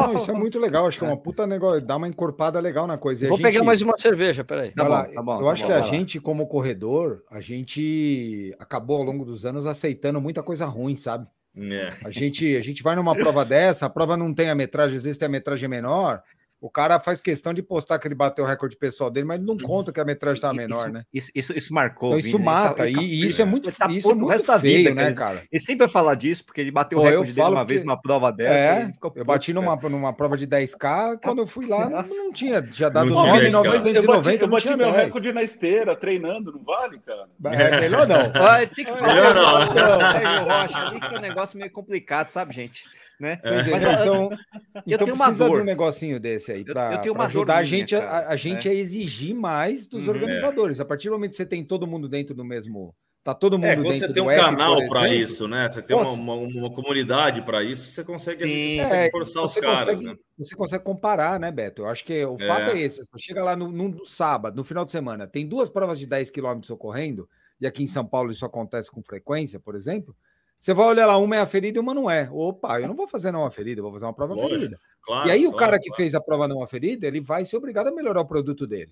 Fala, 0.00 0.12
Não, 0.12 0.20
isso 0.20 0.30
é 0.30 0.34
muito 0.34 0.58
legal. 0.58 0.86
Acho 0.86 0.98
que 0.98 1.04
é 1.04 1.08
uma 1.08 1.16
puta 1.16 1.46
negócio, 1.46 1.80
dá 1.80 1.96
uma 1.96 2.06
encorpada 2.08 2.60
legal 2.60 2.86
na 2.86 2.98
coisa. 2.98 3.24
E 3.24 3.26
a 3.26 3.28
Vou 3.30 3.38
gente- 3.38 3.46
pegar 3.46 3.64
mais 3.64 3.80
uma 3.82 3.96
cerveja, 3.98 4.44
peraí. 4.44 4.70
Tá 4.72 4.84
bom, 4.84 4.90
lá, 4.90 5.04
tá 5.06 5.22
bom, 5.22 5.40
eu 5.40 5.44
tá 5.46 5.50
acho 5.52 5.62
bom, 5.62 5.66
que 5.68 5.72
a 5.72 5.76
lá. 5.76 5.82
gente, 5.82 6.20
como 6.20 6.46
corredor, 6.46 7.22
a 7.30 7.40
gente 7.40 8.54
acabou 8.58 8.98
ao 8.98 9.02
longo 9.02 9.24
dos 9.24 9.44
anos 9.46 9.66
aceitando 9.66 10.20
muita 10.20 10.42
coisa 10.42 10.66
ruim, 10.66 10.94
sabe? 10.96 11.26
É. 11.58 11.92
A 12.04 12.10
gente, 12.10 12.54
a 12.56 12.60
gente 12.60 12.82
vai 12.82 12.94
numa 12.94 13.14
prova 13.14 13.42
dessa, 13.44 13.86
a 13.86 13.90
prova 13.90 14.16
não 14.16 14.34
tem 14.34 14.50
a 14.50 14.54
metragem, 14.54 14.96
às 14.96 15.04
vezes 15.04 15.18
tem 15.18 15.26
a 15.26 15.30
metragem 15.30 15.68
menor. 15.68 16.22
O 16.66 16.70
cara 16.70 16.98
faz 16.98 17.20
questão 17.20 17.54
de 17.54 17.62
postar 17.62 17.96
que 17.96 18.08
ele 18.08 18.14
bateu 18.16 18.44
o 18.44 18.48
recorde 18.48 18.76
pessoal 18.76 19.08
dele, 19.08 19.24
mas 19.24 19.38
ele 19.38 19.46
não 19.46 19.56
conta 19.56 19.92
que 19.92 20.00
a 20.00 20.04
metragem 20.04 20.34
estava 20.38 20.52
Isso- 20.54 20.60
menor, 20.68 20.90
né? 20.90 21.04
Isso, 21.14 21.30
isso, 21.32 21.56
isso 21.56 21.72
marcou. 21.72 22.18
Então 22.18 22.28
isso 22.28 22.38
tá- 22.38 22.44
mata, 22.44 22.88
ele 22.88 22.96
tá- 22.96 23.02
e, 23.02 23.06
e 23.06 23.26
isso 23.28 23.40
é 23.40 23.44
muito, 23.44 23.68
ele 23.68 23.76
tá 23.76 23.86
isso 23.88 24.10
é 24.10 24.12
o 24.12 24.16
muito 24.16 24.30
resto 24.32 24.46
da 24.48 24.58
feio, 24.58 24.76
vida, 24.78 24.94
né, 24.96 25.14
cara. 25.14 25.14
cara? 25.14 25.42
Ele 25.52 25.60
sempre 25.60 25.78
vai 25.86 25.88
falar 25.88 26.16
disso, 26.16 26.44
porque 26.44 26.60
ele 26.60 26.72
bateu 26.72 26.98
o 26.98 27.02
Pô, 27.02 27.06
eu 27.06 27.10
recorde 27.20 27.32
dele 27.34 27.48
uma 27.48 27.64
vez 27.64 27.82
porque- 27.82 27.86
numa 27.88 28.02
prova 28.02 28.32
dessa. 28.32 28.52
e 28.52 28.82
É, 28.82 28.88
eu 28.88 29.10
puto, 29.12 29.24
bati 29.24 29.54
cara. 29.54 29.64
numa, 29.64 29.88
numa 29.88 30.12
prova 30.12 30.36
de 30.36 30.44
10K, 30.44 31.16
quando 31.22 31.38
eu 31.38 31.46
fui 31.46 31.66
lá, 31.66 31.84
não, 31.84 31.90
Nossa. 31.98 32.14
não 32.16 32.32
tinha, 32.32 32.60
já 32.72 32.88
dado 32.88 33.06
Não 33.10 33.14
tinha 33.14 33.32
9,990, 33.32 33.98
esse 33.98 33.98
eu 33.98 34.12
bati, 34.12 34.28
eu 34.34 34.40
não 34.40 34.48
bati 34.48 34.66
meu 34.76 34.92
10. 34.92 35.04
recorde 35.06 35.32
na 35.32 35.42
esteira, 35.44 35.94
treinando, 35.94 36.50
não 36.50 36.64
vale, 36.64 36.98
cara? 36.98 37.28
É, 37.44 37.80
melhor 37.80 38.08
não. 38.08 38.32
Vai, 38.32 38.66
tem 38.66 38.84
que 38.84 38.90
falar 38.90 39.14
Melhor 39.14 39.34
não. 39.36 39.98
Sérgio 39.98 40.44
Rocha, 40.44 40.78
ali 40.88 41.00
que 41.00 41.14
é 41.14 41.18
um 41.18 41.22
negócio 41.22 41.58
meio 41.60 41.70
complicado, 41.70 42.28
sabe, 42.30 42.52
gente? 42.52 42.82
Né? 43.18 43.38
Você 43.40 43.70
Mas 43.70 43.82
entendeu? 43.82 44.04
eu- 44.04 44.22
então, 44.24 44.38
então 44.86 44.98
tenho 44.98 45.14
uma 45.14 45.24
precisa 45.26 45.44
de 45.44 45.50
dor. 45.50 45.60
um 45.62 45.64
negocinho 45.64 46.20
desse 46.20 46.52
aí 46.52 46.64
para 46.64 46.96
dor 46.98 47.20
ajudar 47.22 47.56
a 47.56 47.62
gente, 47.62 47.96
a- 47.96 48.00
cara, 48.00 48.28
a, 48.28 48.32
a 48.32 48.36
gente 48.36 48.68
a 48.68 48.74
exigir 48.74 49.34
mais 49.34 49.86
dos 49.86 50.06
Uhum. 50.06 50.14
organizadores. 50.14 50.80
A 50.80 50.84
partir 50.84 51.08
do 51.08 51.12
momento 51.12 51.30
que 51.30 51.36
você 51.36 51.46
tem 51.46 51.64
todo 51.64 51.86
mundo 51.86 52.08
dentro 52.08 52.34
do 52.34 52.44
mesmo, 52.44 52.94
tá 53.24 53.34
todo 53.34 53.58
mundo 53.58 53.66
É, 53.70 53.74
quando 53.76 53.98
você 53.98 54.12
tem 54.12 54.22
um 54.22 54.30
app, 54.30 54.40
canal 54.40 54.86
para 54.88 55.08
isso, 55.12 55.48
né? 55.48 55.68
Você 55.70 55.80
tem 55.82 55.96
uma, 55.96 56.04
Nossa. 56.04 56.20
uma, 56.20 56.34
uma 56.34 56.70
comunidade 56.70 57.40
para 57.42 57.62
isso, 57.64 57.90
você 57.90 58.04
consegue, 58.04 58.44
Sim. 58.44 58.76
você 58.76 58.82
consegue 58.82 59.06
É, 59.06 59.10
forçar 59.10 59.44
os 59.44 59.52
você 59.52 59.60
caras, 59.62 59.88
consegue, 59.98 60.04
né? 60.10 60.16
você 60.38 60.54
consegue 60.54 60.84
comparar, 60.84 61.40
né, 61.40 61.50
Beto? 61.50 61.82
Eu 61.82 61.88
acho 61.88 62.04
que 62.04 62.24
o 62.24 62.36
É. 62.38 62.46
fato 62.46 62.70
é 62.70 62.78
esse. 62.78 62.98
Você 62.98 63.18
chega 63.18 63.42
lá 63.42 63.56
no, 63.56 63.72
no 63.72 64.04
sábado, 64.04 64.54
no 64.56 64.62
final 64.62 64.84
de 64.84 64.92
semana, 64.92 65.26
tem 65.26 65.46
duas 65.48 65.70
provas 65.70 65.98
de 65.98 66.06
10 66.06 66.28
quilômetros 66.30 66.70
ocorrendo, 66.70 67.26
e 67.58 67.66
aqui 67.66 67.82
em 67.82 67.86
São 67.86 68.04
Paulo 68.06 68.30
isso 68.30 68.44
acontece 68.44 68.90
com 68.90 69.02
frequência, 69.02 69.58
por 69.58 69.74
exemplo. 69.74 70.14
Você 70.58 70.74
vai 70.74 70.86
olhar 70.86 71.06
lá, 71.06 71.16
uma 71.18 71.36
é 71.36 71.40
aferida 71.40 71.78
e 71.78 71.80
uma 71.80 71.94
não 71.94 72.10
é. 72.10 72.28
Opa, 72.32 72.80
eu 72.80 72.88
não 72.88 72.96
vou 72.96 73.06
fazer 73.06 73.30
não 73.30 73.44
aferida, 73.44 73.80
eu 73.80 73.84
vou 73.84 73.92
fazer 73.92 74.06
uma 74.06 74.14
prova 74.14 74.34
Lógico, 74.34 74.54
aferida. 74.54 74.80
Claro, 75.02 75.28
e 75.28 75.32
aí 75.32 75.46
o 75.46 75.50
claro, 75.50 75.58
cara 75.58 75.78
que 75.78 75.88
claro. 75.88 75.96
fez 75.96 76.14
a 76.14 76.20
prova 76.20 76.48
não 76.48 76.62
aferida, 76.62 77.06
ele 77.06 77.20
vai 77.20 77.44
ser 77.44 77.56
obrigado 77.56 77.88
a 77.88 77.92
melhorar 77.92 78.20
o 78.20 78.26
produto 78.26 78.66
dele. 78.66 78.90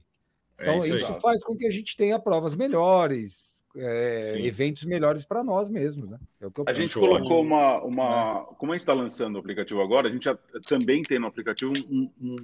É 0.59 0.63
Então, 0.63 0.79
isso 0.79 0.93
aí. 0.93 1.01
isso, 1.01 1.15
faz 1.21 1.43
com 1.43 1.57
que 1.57 1.67
a 1.67 1.71
gente 1.71 1.97
tenha 1.97 2.19
provas 2.19 2.55
melhores, 2.55 3.55
é, 3.77 4.35
eventos 4.41 4.85
melhores 4.85 5.25
para 5.25 5.43
nós 5.43 5.69
mesmos. 5.69 6.09
Né? 6.09 6.19
É 6.41 6.47
a 6.67 6.73
gente 6.73 6.95
colocou 6.95 7.43
uma, 7.43 7.83
uma. 7.83 8.47
É. 8.51 8.55
Como 8.57 8.73
a 8.73 8.77
gente 8.77 8.83
está 8.83 8.95
lançando 8.95 9.37
o 9.37 9.39
aplicativo 9.39 9.83
agora, 9.83 10.09
a 10.09 10.13
gente 10.13 10.25
já, 10.25 10.39
também 10.67 11.03
tem 11.03 11.19
no 11.19 11.27
aplicativo 11.27 11.73
um, 11.91 12.09
um, 12.21 12.37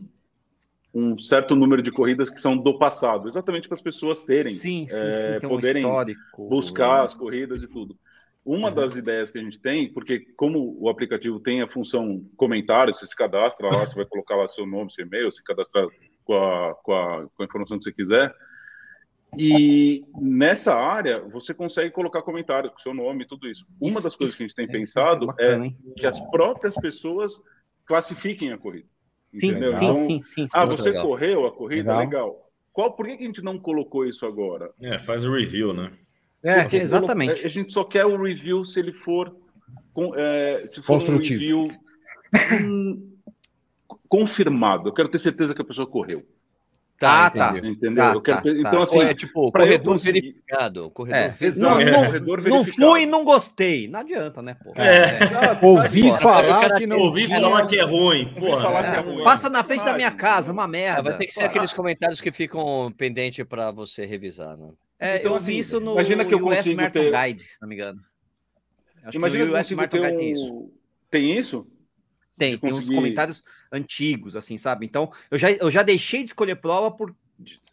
um, 0.92 1.18
certo 1.18 1.54
número 1.54 1.82
de 1.82 1.92
corridas 1.92 2.30
que 2.30 2.40
são 2.40 2.56
do 2.56 2.76
passado, 2.78 3.28
exatamente 3.28 3.68
para 3.68 3.76
as 3.76 3.82
pessoas 3.82 4.22
terem, 4.22 4.50
sim, 4.50 4.86
sim, 4.88 4.96
é, 4.96 5.38
sim, 5.38 5.48
poderem 5.48 5.84
um 5.86 6.48
buscar 6.48 7.04
as 7.04 7.14
corridas 7.14 7.62
e 7.62 7.68
tudo. 7.68 7.96
Uma 8.50 8.68
uhum. 8.68 8.74
das 8.74 8.96
ideias 8.96 9.30
que 9.30 9.38
a 9.38 9.42
gente 9.42 9.60
tem, 9.60 9.92
porque 9.92 10.18
como 10.36 10.76
o 10.80 10.88
aplicativo 10.88 11.38
tem 11.38 11.62
a 11.62 11.68
função 11.68 12.28
comentário, 12.36 12.92
você 12.92 13.06
se 13.06 13.14
cadastra 13.14 13.68
lá, 13.68 13.86
você 13.86 13.94
vai 13.94 14.04
colocar 14.04 14.34
lá 14.34 14.48
seu 14.48 14.66
nome, 14.66 14.92
seu 14.92 15.06
e-mail, 15.06 15.30
se 15.30 15.40
cadastrar 15.44 15.86
com 16.24 16.34
a, 16.34 16.74
com 16.82 16.92
a, 16.92 17.28
com 17.28 17.42
a 17.44 17.46
informação 17.46 17.78
que 17.78 17.84
você 17.84 17.92
quiser. 17.92 18.34
E 19.38 20.04
nessa 20.20 20.74
área, 20.74 21.20
você 21.20 21.54
consegue 21.54 21.92
colocar 21.92 22.22
comentário 22.22 22.72
com 22.72 22.78
seu 22.80 22.92
nome 22.92 23.22
e 23.22 23.26
tudo 23.28 23.48
isso. 23.48 23.64
isso 23.80 23.92
Uma 23.92 24.02
das 24.02 24.16
coisas 24.16 24.36
que 24.36 24.42
a 24.42 24.46
gente 24.48 24.56
tem 24.56 24.64
é, 24.64 24.68
pensado 24.68 25.26
é, 25.26 25.26
bacana, 25.28 25.66
é 25.66 25.72
que 25.96 26.04
as 26.04 26.20
próprias 26.20 26.74
pessoas 26.74 27.40
classifiquem 27.86 28.52
a 28.52 28.58
corrida. 28.58 28.88
Sim, 29.32 29.50
entendeu? 29.50 29.74
sim, 29.74 29.84
então, 29.84 29.94
sim, 29.94 30.22
sim, 30.22 30.48
sim, 30.48 30.58
Ah, 30.58 30.64
você 30.64 30.88
legal. 30.88 31.06
correu 31.06 31.46
a 31.46 31.52
corrida? 31.52 31.96
Legal. 31.96 32.00
legal. 32.00 32.50
Qual, 32.72 32.92
por 32.94 33.06
que 33.06 33.12
a 33.12 33.22
gente 33.22 33.42
não 33.42 33.60
colocou 33.60 34.04
isso 34.04 34.26
agora? 34.26 34.72
É, 34.82 34.98
faz 34.98 35.24
o 35.24 35.32
review, 35.32 35.72
né? 35.72 35.92
É, 36.42 36.62
Porque 36.62 36.76
exatamente. 36.76 37.44
A 37.44 37.48
gente 37.48 37.70
só 37.72 37.84
quer 37.84 38.06
o 38.06 38.20
review 38.20 38.64
se 38.64 38.80
ele 38.80 38.92
for, 38.92 39.34
é, 40.16 40.62
se 40.66 40.82
for 40.82 41.00
um 41.00 41.16
review 41.16 41.64
confirmado. 44.08 44.88
Eu 44.88 44.94
quero 44.94 45.08
ter 45.08 45.18
certeza 45.18 45.54
que 45.54 45.62
a 45.62 45.64
pessoa 45.64 45.86
correu. 45.86 46.26
Tá, 46.98 47.30
tá. 47.30 47.56
Entendeu? 47.56 47.94
Tá, 47.96 48.12
eu 48.12 48.20
quero 48.20 48.36
tá, 48.36 48.42
ter... 48.42 48.62
tá. 48.62 48.68
Então, 48.68 48.82
assim. 48.82 49.00
É 49.00 49.14
tipo, 49.14 49.50
corredor 49.50 49.94
conseguir... 49.94 50.20
verificado. 50.20 50.90
Corredor 50.90 51.18
é, 51.18 51.50
Não, 51.56 51.80
não, 51.80 52.04
corredor 52.04 52.42
não 52.42 52.64
fui 52.64 53.02
e 53.02 53.06
não 53.06 53.24
gostei. 53.24 53.88
Não 53.88 54.00
adianta, 54.00 54.42
né, 54.42 54.54
pô? 54.62 54.74
É. 54.76 55.18
É. 55.18 55.66
Ouvi 55.66 56.12
falar 56.18 56.74
que 56.74 56.86
não. 56.86 56.98
Ouvi 56.98 57.26
falar 57.26 57.66
que 57.66 57.78
é 57.78 57.84
ruim. 57.84 58.26
Porra. 58.34 58.68
É 58.80 59.00
ruim. 59.00 59.24
Passa 59.24 59.48
na 59.48 59.64
frente 59.64 59.82
da 59.82 59.94
minha 59.94 60.10
casa, 60.10 60.52
uma 60.52 60.68
merda. 60.68 61.04
Vai 61.04 61.16
ter 61.16 61.26
que 61.26 61.32
ser 61.32 61.44
aqueles 61.44 61.72
comentários 61.72 62.20
que 62.20 62.30
ficam 62.30 62.92
pendentes 62.98 63.46
para 63.46 63.70
você 63.70 64.04
revisar, 64.04 64.58
né? 64.58 64.68
É, 65.00 65.16
então, 65.16 65.32
eu 65.32 65.36
assim, 65.36 65.52
vi 65.52 65.58
isso 65.58 65.80
no 65.80 65.92
imagina 65.92 66.24
que 66.26 66.34
eu 66.34 66.46
US 66.46 66.66
Merton 66.66 67.10
ter... 67.10 67.26
Guide, 67.26 67.42
se 67.42 67.60
não 67.62 67.68
me 67.68 67.74
engano. 67.74 68.00
Acho 69.02 69.16
imagina 69.16 69.46
que, 69.46 69.52
que 69.52 69.58
US 69.58 69.70
Merton 69.70 70.00
Guide 70.02 70.14
um... 70.14 70.18
tem 70.18 70.30
isso. 70.30 70.72
Tem 71.10 71.38
isso? 71.38 71.66
Tem, 72.36 72.50
tem 72.50 72.58
conseguir... 72.58 72.90
uns 72.90 72.96
comentários 72.96 73.42
antigos, 73.72 74.36
assim, 74.36 74.58
sabe? 74.58 74.84
Então, 74.84 75.10
eu 75.30 75.38
já, 75.38 75.50
eu 75.50 75.70
já 75.70 75.82
deixei 75.82 76.22
de 76.22 76.28
escolher 76.28 76.56
prova 76.56 76.90
por 76.90 77.14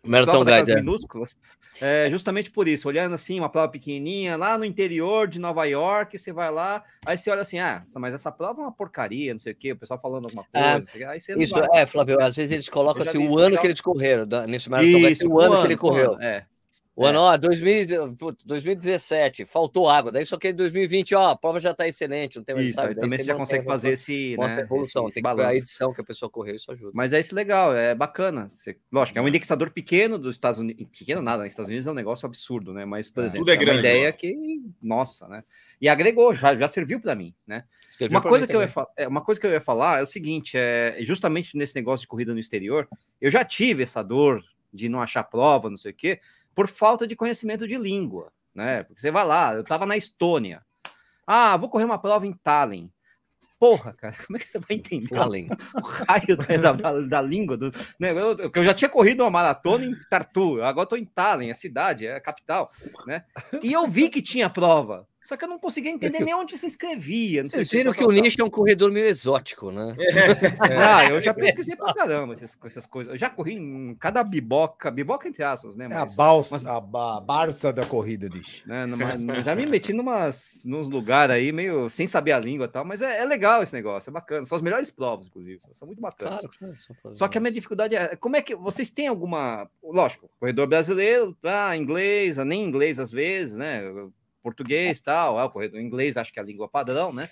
Marathon 0.03 0.45
Guide, 0.45 0.71
é. 0.71 0.75
minúsculas, 0.75 1.35
é, 1.81 2.07
justamente 2.09 2.49
por 2.49 2.67
isso, 2.67 2.87
olhando 2.87 3.13
assim, 3.13 3.39
uma 3.39 3.49
prova 3.49 3.69
pequenininha, 3.69 4.37
lá 4.37 4.57
no 4.57 4.63
interior 4.63 5.27
de 5.27 5.39
Nova 5.39 5.65
York, 5.65 6.17
você 6.17 6.31
vai 6.31 6.49
lá, 6.49 6.83
aí 7.05 7.17
você 7.17 7.29
olha 7.29 7.41
assim, 7.41 7.59
ah, 7.59 7.83
mas 7.97 8.13
essa 8.13 8.31
prova 8.31 8.61
é 8.61 8.63
uma 8.63 8.71
porcaria, 8.71 9.33
não 9.33 9.39
sei 9.39 9.51
o 9.51 9.55
quê, 9.55 9.73
o 9.73 9.77
pessoal 9.77 9.99
falando 9.99 10.25
alguma 10.25 10.45
é, 10.53 10.73
coisa, 10.73 10.97
é, 10.97 11.05
aí 11.05 11.19
você 11.19 11.37
Isso, 11.37 11.53
vai. 11.53 11.67
é, 11.81 11.85
Flávio, 11.85 12.21
às 12.21 12.35
vezes 12.37 12.51
eles 12.51 12.69
colocam 12.69 13.01
assim, 13.01 13.17
o 13.17 13.37
ano 13.37 13.57
que 13.57 13.67
eles 13.67 13.81
correram, 13.81 14.25
nesse 14.47 14.69
Marathon 14.69 14.99
Guide, 14.99 15.27
o 15.27 15.39
ano 15.39 15.61
que 15.61 15.67
ele 15.67 15.77
correu. 15.77 16.17
É. 16.21 16.45
O 16.97 17.05
ano, 17.05 17.19
ó, 17.19 17.37
2000, 17.37 18.17
2017, 18.43 19.45
faltou 19.45 19.87
água. 19.87 20.11
Daí 20.11 20.25
só 20.25 20.35
que 20.35 20.47
em 20.47 20.55
2020, 20.55 21.13
ó, 21.13 21.29
a 21.29 21.35
prova 21.35 21.59
já 21.59 21.69
está 21.69 21.87
excelente. 21.87 22.37
Não 22.37 22.43
tem 22.43 22.55
mais, 22.55 22.69
isso, 22.69 22.75
sabe? 22.75 22.95
também 22.95 23.19
você 23.19 23.25
já 23.25 23.35
consegue 23.35 23.65
fazer 23.65 23.91
esse, 23.91 24.35
né, 24.35 24.61
evolução. 24.61 25.03
Esse, 25.03 25.19
esse 25.19 25.23
tem 25.23 25.35
que 25.35 25.41
a 25.43 25.53
edição 25.53 25.93
que 25.93 26.01
a 26.01 26.03
pessoa 26.03 26.27
correu, 26.27 26.55
isso 26.55 26.71
ajuda. 26.71 26.89
Mas 26.95 27.13
é 27.13 27.19
isso 27.19 27.35
legal, 27.35 27.71
é 27.75 27.93
bacana. 27.93 28.49
Você, 28.49 28.77
lógico, 28.91 29.19
é 29.19 29.21
um 29.21 29.27
indexador 29.27 29.69
pequeno 29.69 30.17
dos 30.17 30.37
Estados 30.37 30.59
Unidos. 30.59 30.87
Pequeno 30.97 31.21
nada, 31.21 31.43
nos 31.43 31.53
Estados 31.53 31.69
Unidos 31.69 31.85
é 31.85 31.91
um 31.91 31.93
negócio 31.93 32.25
absurdo, 32.25 32.73
né? 32.73 32.83
Mas, 32.83 33.07
por 33.07 33.23
é, 33.23 33.27
exemplo, 33.27 33.47
é, 33.47 33.53
é 33.53 33.57
grande, 33.57 33.71
uma 33.73 33.79
ideia 33.79 34.11
que, 34.11 34.35
nossa, 34.81 35.27
né? 35.27 35.43
E 35.79 35.87
agregou, 35.87 36.33
já, 36.33 36.55
já 36.55 36.67
serviu 36.67 36.99
para 36.99 37.13
mim, 37.13 37.31
né? 37.45 37.63
uma 38.09 38.23
coisa, 38.23 38.47
que 38.47 38.55
eu 38.55 38.61
ia 38.63 38.71
é, 38.97 39.07
uma 39.07 39.21
coisa 39.21 39.39
que 39.39 39.45
eu 39.45 39.51
ia 39.51 39.61
falar 39.61 39.99
é 39.99 40.01
o 40.01 40.07
seguinte: 40.07 40.57
é 40.57 40.97
justamente 41.01 41.55
nesse 41.55 41.75
negócio 41.75 42.01
de 42.01 42.07
corrida 42.07 42.33
no 42.33 42.39
exterior, 42.39 42.87
eu 43.21 43.29
já 43.29 43.45
tive 43.45 43.83
essa 43.83 44.01
dor 44.01 44.43
de 44.73 44.89
não 44.89 44.99
achar 44.99 45.23
prova, 45.23 45.69
não 45.69 45.77
sei 45.77 45.91
o 45.91 45.95
quê 45.95 46.19
por 46.57 46.67
falta 46.67 47.05
de 47.05 47.15
conhecimento 47.15 47.67
de 47.67 47.77
língua, 47.77 48.33
né? 48.55 48.81
Porque 48.81 48.99
você 48.99 49.11
vai 49.11 49.23
lá, 49.23 49.53
eu 49.53 49.61
estava 49.61 49.85
na 49.85 49.95
Estônia. 49.95 50.65
Ah, 51.27 51.55
vou 51.55 51.69
correr 51.69 51.83
uma 51.83 52.01
prova 52.01 52.25
em 52.25 52.33
Tallinn. 52.33 52.89
Porra, 53.59 53.93
cara, 53.93 54.15
como 54.25 54.37
é 54.37 54.39
que 54.39 54.47
você 54.47 54.57
vai 54.57 54.75
entender 54.75 55.07
Tallinn. 55.07 55.49
o 55.75 55.81
raio 55.81 56.35
da, 56.35 56.71
da, 56.71 56.99
da 57.01 57.21
língua? 57.21 57.55
Do, 57.55 57.71
né? 57.99 58.09
eu, 58.09 58.35
eu, 58.51 58.63
já 58.63 58.73
tinha 58.73 58.89
corrido 58.89 59.21
uma 59.21 59.29
maratona 59.29 59.85
em 59.85 59.95
Tartu, 60.09 60.59
agora 60.63 60.85
estou 60.85 60.97
em 60.97 61.05
Tallinn, 61.05 61.51
a 61.51 61.55
cidade, 61.55 62.07
é 62.07 62.15
a 62.15 62.21
capital, 62.21 62.71
né? 63.05 63.23
E 63.61 63.71
eu 63.71 63.87
vi 63.87 64.09
que 64.09 64.19
tinha 64.19 64.49
prova. 64.49 65.07
Só 65.27 65.35
que 65.35 65.43
eu 65.43 65.49
não 65.49 65.59
conseguia 65.59 65.91
entender 65.91 66.21
nem 66.21 66.33
onde 66.33 66.57
se 66.57 66.65
inscrevia. 66.65 67.43
Não 67.43 67.49
Vocês 67.49 67.69
viram 67.69 67.91
que 67.91 68.01
o 68.01 68.09
nicho 68.09 68.41
é 68.41 68.45
um 68.45 68.49
corredor 68.49 68.89
meio 68.89 69.07
exótico, 69.07 69.71
né? 69.71 69.93
É. 70.71 70.77
Ah, 70.77 71.05
eu 71.09 71.19
já 71.19 71.33
pesquisei 71.33 71.75
pra 71.75 71.93
caramba 71.93 72.33
essas, 72.33 72.57
essas, 72.63 72.85
coisas. 72.85 73.11
Eu 73.11 73.17
já 73.17 73.29
corri 73.29 73.55
em 73.55 73.93
cada 73.95 74.23
biboca, 74.23 74.89
biboca 74.89 75.27
entre 75.27 75.43
aspas, 75.43 75.75
né? 75.75 75.87
Mas, 75.87 75.97
é 75.97 76.01
a 76.13 76.15
balsa, 76.15 76.55
mas, 76.55 76.65
a, 76.65 76.77
a 76.77 77.19
barça 77.19 77.73
da 77.73 77.85
corrida, 77.85 78.29
bicho. 78.29 78.67
Né, 78.67 78.85
numa, 78.85 79.43
já 79.43 79.55
me 79.55 79.65
meti 79.65 79.91
numas, 79.91 80.61
nos 80.65 80.89
lugares 80.89 81.35
aí, 81.35 81.51
meio 81.51 81.89
sem 81.89 82.07
saber 82.07 82.31
a 82.31 82.39
língua 82.39 82.65
e 82.65 82.69
tal, 82.69 82.85
mas 82.85 83.01
é, 83.01 83.19
é, 83.21 83.25
legal 83.25 83.61
esse 83.61 83.73
negócio, 83.73 84.09
é 84.09 84.13
bacana. 84.13 84.45
São 84.45 84.55
as 84.55 84.61
melhores 84.61 84.89
provas, 84.89 85.27
inclusive, 85.27 85.59
são 85.71 85.87
muito 85.87 86.01
bacanas. 86.01 86.47
Claro, 86.57 86.77
claro, 87.01 87.15
Só 87.15 87.27
que 87.27 87.37
a 87.37 87.41
minha 87.41 87.53
dificuldade 87.53 87.95
é, 87.95 88.15
como 88.15 88.37
é 88.37 88.41
que 88.41 88.55
vocês 88.55 88.89
têm 88.89 89.07
alguma, 89.07 89.69
lógico, 89.83 90.29
corredor 90.39 90.67
brasileiro, 90.67 91.35
tá, 91.41 91.75
inglês, 91.75 92.37
nem 92.37 92.63
inglês 92.63 92.99
às 92.99 93.11
vezes, 93.11 93.55
né? 93.55 93.81
Português, 94.47 95.01
tal, 95.01 95.37
é 95.37 95.43
o 95.43 95.49
corredor 95.49 95.81
inglês, 95.81 96.15
acho 96.15 96.31
que 96.31 96.39
é 96.39 96.41
a 96.41 96.45
língua 96.45 96.69
padrão, 96.69 97.11
né? 97.11 97.29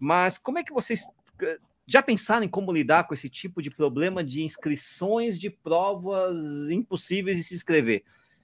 Mas 0.00 0.38
como 0.38 0.58
é 0.58 0.64
que 0.64 0.72
vocês 0.72 1.04
eh, 1.42 1.58
já 1.86 2.02
pensaram 2.02 2.42
em 2.42 2.48
como 2.48 2.72
lidar 2.72 3.04
com 3.04 3.12
esse 3.12 3.28
tipo 3.28 3.60
de 3.60 3.70
problema 3.70 4.24
de 4.24 4.42
inscrições 4.42 5.38
de 5.38 5.50
provas 5.50 6.70
impossíveis 6.70 7.36
de 7.36 7.44
se 7.44 7.54
inscrever? 7.54 8.02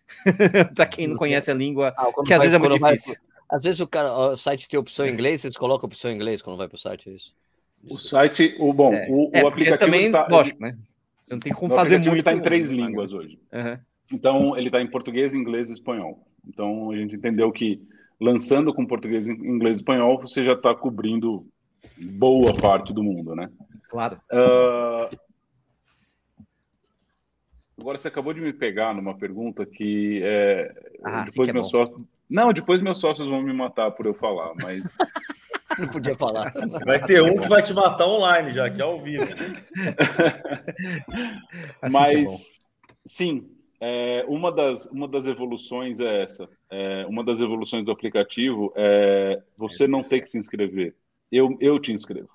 Para 0.76 0.84
quem 0.84 1.06
não 1.06 1.16
conhece 1.16 1.50
a 1.50 1.54
língua, 1.54 1.94
ah, 1.96 2.10
que 2.26 2.34
às 2.34 2.42
vezes 2.42 2.54
é 2.54 2.58
muito 2.58 2.78
difícil. 2.78 3.14
Vai, 3.14 3.56
às 3.56 3.64
vezes 3.64 3.80
o, 3.80 3.86
cara, 3.86 4.12
o 4.12 4.36
site 4.36 4.68
tem 4.68 4.78
opção 4.78 5.06
em 5.06 5.12
inglês, 5.12 5.40
vocês 5.40 5.56
colocam 5.56 5.86
opção 5.86 6.10
em 6.10 6.14
inglês 6.14 6.42
quando 6.42 6.58
vai 6.58 6.68
para 6.68 6.76
o 6.76 6.78
site, 6.78 7.08
é 7.08 7.14
isso? 7.14 7.34
O 7.88 7.98
site, 7.98 8.54
o 8.58 8.72
bom, 8.72 8.92
é, 8.92 9.08
o, 9.10 9.30
é, 9.32 9.42
o 9.42 9.48
aplicativo 9.48 9.78
também, 9.78 10.12
tá, 10.12 10.26
lógico, 10.30 10.60
né? 10.60 10.76
Você 11.24 11.34
não 11.34 11.40
tem 11.40 11.52
como 11.52 11.74
fazer 11.74 11.96
muito. 11.96 12.10
Ele 12.10 12.18
está 12.18 12.34
em 12.34 12.42
três 12.42 12.70
línguas 12.70 13.12
hoje. 13.12 13.38
Uhum. 13.52 13.78
Então, 14.12 14.56
ele 14.58 14.66
está 14.66 14.82
em 14.82 14.90
português, 14.90 15.34
inglês 15.34 15.70
e 15.70 15.72
espanhol. 15.72 16.26
Então, 16.46 16.90
a 16.90 16.96
gente 16.96 17.14
entendeu 17.14 17.50
que 17.52 17.80
lançando 18.20 18.74
com 18.74 18.86
português, 18.86 19.26
inglês 19.26 19.78
e 19.78 19.80
espanhol, 19.80 20.20
você 20.20 20.44
já 20.44 20.52
está 20.52 20.74
cobrindo 20.74 21.46
boa 22.18 22.54
parte 22.54 22.92
do 22.92 23.02
mundo, 23.02 23.34
né? 23.34 23.50
Claro. 23.88 24.20
Uh... 24.30 25.08
Agora 27.78 27.96
você 27.96 28.08
acabou 28.08 28.34
de 28.34 28.42
me 28.42 28.52
pegar 28.52 28.94
numa 28.94 29.16
pergunta 29.16 29.64
que 29.64 30.20
é... 30.22 30.70
ah, 31.02 31.24
depois 31.24 31.46
que 31.46 31.50
é 31.50 31.54
meus 31.54 31.70
sócios. 31.70 31.98
Não, 32.28 32.52
depois 32.52 32.82
meus 32.82 33.00
sócios 33.00 33.26
vão 33.26 33.40
me 33.42 33.54
matar 33.54 33.90
por 33.92 34.04
eu 34.06 34.14
falar, 34.14 34.52
mas. 34.62 34.94
Não 35.78 35.88
podia 35.88 36.14
falar. 36.14 36.50
Vai 36.84 37.02
ter 37.02 37.22
um 37.22 37.38
que 37.38 37.48
vai 37.48 37.62
te 37.62 37.72
matar 37.72 38.06
online 38.06 38.52
já, 38.52 38.68
que 38.68 38.82
é 38.82 38.84
ao 38.84 39.00
vivo. 39.00 39.24
assim 41.80 41.92
mas, 41.92 42.60
sim, 43.06 43.48
é, 43.80 44.24
uma, 44.28 44.52
das, 44.52 44.86
uma 44.86 45.08
das 45.08 45.26
evoluções 45.26 46.00
é 46.00 46.22
essa. 46.22 46.48
É, 46.70 47.06
uma 47.06 47.24
das 47.24 47.40
evoluções 47.40 47.84
do 47.84 47.90
aplicativo 47.90 48.72
é 48.76 49.42
você 49.56 49.88
não 49.88 50.02
ter 50.02 50.20
que 50.20 50.28
se 50.28 50.38
inscrever. 50.38 50.94
Eu, 51.32 51.56
eu 51.60 51.78
te 51.78 51.92
inscrevo. 51.92 52.28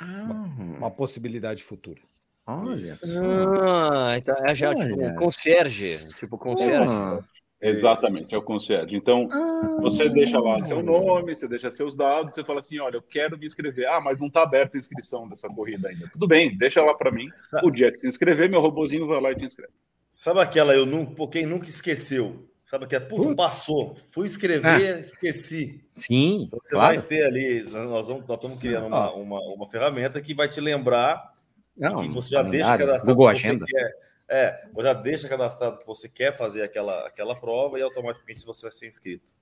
Ah, 0.00 0.48
uma 0.78 0.90
possibilidade 0.90 1.62
futura. 1.62 2.00
Olha. 2.46 2.96
Ah, 3.68 4.16
então 4.16 4.34
é 4.46 4.54
já 4.54 4.74
tipo 4.74 5.04
um 5.04 5.16
concierge. 5.16 6.08
Tipo 6.20 6.38
concierge. 6.38 6.90
Ah. 6.90 7.22
Exatamente, 7.60 8.34
é 8.34 8.38
o 8.38 8.42
concierge. 8.42 8.94
Então, 8.94 9.28
ah, 9.32 9.78
você 9.80 10.08
deixa 10.10 10.38
lá 10.38 10.60
seu 10.60 10.82
nome, 10.82 11.34
você 11.34 11.48
deixa 11.48 11.70
seus 11.70 11.96
dados, 11.96 12.34
você 12.34 12.44
fala 12.44 12.58
assim: 12.58 12.78
olha, 12.78 12.96
eu 12.96 13.02
quero 13.02 13.38
me 13.38 13.46
inscrever. 13.46 13.88
Ah, 13.88 14.00
mas 14.00 14.18
não 14.18 14.26
está 14.26 14.42
aberta 14.42 14.76
a 14.76 14.80
inscrição 14.80 15.26
dessa 15.28 15.48
corrida 15.48 15.88
ainda. 15.88 16.08
Tudo 16.12 16.28
bem, 16.28 16.56
deixa 16.56 16.82
lá 16.82 16.94
para 16.94 17.10
mim. 17.10 17.28
O 17.62 17.70
dia 17.70 17.90
que 17.90 17.98
se 17.98 18.08
inscrever, 18.08 18.50
meu 18.50 18.60
robozinho 18.60 19.06
vai 19.06 19.20
lá 19.20 19.32
e 19.32 19.36
te 19.36 19.44
inscreve. 19.44 19.72
Sabe 20.10 20.40
aquela, 20.40 20.74
eu 20.74 20.84
nunca, 20.84 21.26
quem 21.28 21.46
nunca 21.46 21.66
esqueceu? 21.66 22.46
Sabe 22.66 22.84
aquela, 22.84 23.06
puto, 23.06 23.34
passou. 23.34 23.96
Fui 24.10 24.26
escrever, 24.26 24.96
ah. 24.96 25.00
esqueci. 25.00 25.82
Sim. 25.94 26.42
Então, 26.42 26.58
você 26.62 26.74
claro. 26.74 26.96
vai 26.96 27.06
ter 27.06 27.24
ali, 27.24 27.62
nós, 27.70 28.08
vamos, 28.08 28.26
nós 28.26 28.36
estamos 28.36 28.60
criando 28.60 28.86
uma, 28.86 29.12
uma, 29.12 29.40
uma 29.40 29.70
ferramenta 29.70 30.20
que 30.20 30.34
vai 30.34 30.48
te 30.48 30.60
lembrar 30.60 31.32
não, 31.76 32.02
que 32.02 32.08
você 32.08 32.30
já 32.30 32.42
deixa 32.42 32.76
cadastrado 32.76 33.06
Google 33.06 33.28
Agenda. 33.28 33.64
Quer 33.66 34.05
é, 34.28 34.68
já 34.78 34.92
deixa 34.92 35.28
cadastrado 35.28 35.78
que 35.78 35.86
você 35.86 36.08
quer 36.08 36.36
fazer 36.36 36.62
aquela, 36.62 37.06
aquela 37.06 37.34
prova 37.34 37.78
e 37.78 37.82
automaticamente 37.82 38.44
você 38.44 38.62
vai 38.62 38.72
ser 38.72 38.86
inscrito. 38.86 39.36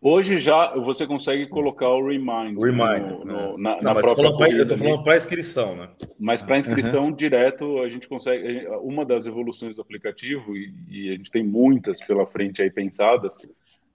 Hoje 0.00 0.38
já 0.38 0.74
você 0.74 1.06
consegue 1.06 1.48
colocar 1.48 1.88
o 1.88 2.06
remind, 2.06 2.54
no, 2.54 3.24
no, 3.24 3.34
é. 3.34 3.56
na, 3.56 3.56
Não, 3.56 3.78
na 3.80 3.94
própria 3.94 4.36
pra, 4.36 4.50
Eu 4.50 4.62
estou 4.62 4.78
falando 4.78 5.02
para 5.02 5.16
inscrição, 5.16 5.76
né? 5.76 5.88
Mas 6.18 6.42
para 6.42 6.58
inscrição 6.58 7.06
uhum. 7.06 7.12
direto, 7.12 7.80
a 7.80 7.88
gente 7.88 8.08
consegue. 8.08 8.66
Uma 8.80 9.04
das 9.04 9.26
evoluções 9.26 9.76
do 9.76 9.82
aplicativo, 9.82 10.56
e, 10.56 10.72
e 10.88 11.08
a 11.10 11.12
gente 11.12 11.30
tem 11.30 11.42
muitas 11.42 12.00
pela 12.00 12.26
frente 12.26 12.62
aí 12.62 12.70
pensadas, 12.70 13.38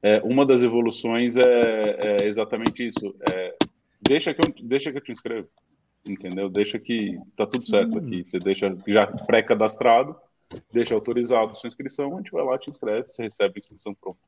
é, 0.01 0.21
uma 0.23 0.45
das 0.45 0.63
evoluções 0.63 1.37
é, 1.37 1.97
é 2.21 2.25
exatamente 2.25 2.85
isso. 2.85 3.15
É, 3.31 3.55
deixa, 4.01 4.33
que 4.33 4.41
eu, 4.41 4.53
deixa 4.65 4.91
que 4.91 4.97
eu 4.97 5.03
te 5.03 5.11
inscrevo. 5.11 5.47
Entendeu? 6.07 6.49
Deixa 6.49 6.79
que 6.79 7.19
tá 7.35 7.45
tudo 7.45 7.67
certo 7.67 7.95
hum. 7.95 7.97
aqui. 7.97 8.23
Você 8.23 8.39
deixa 8.39 8.75
já 8.87 9.07
pré-cadastrado, 9.07 10.15
deixa 10.71 10.95
autorizado 10.95 11.55
sua 11.55 11.67
inscrição, 11.67 12.13
a 12.13 12.17
gente 12.17 12.31
vai 12.31 12.43
lá, 12.43 12.57
te 12.57 12.69
inscreve, 12.69 13.09
você 13.09 13.23
recebe 13.23 13.53
a 13.55 13.59
inscrição 13.59 13.93
pronta. 13.93 14.19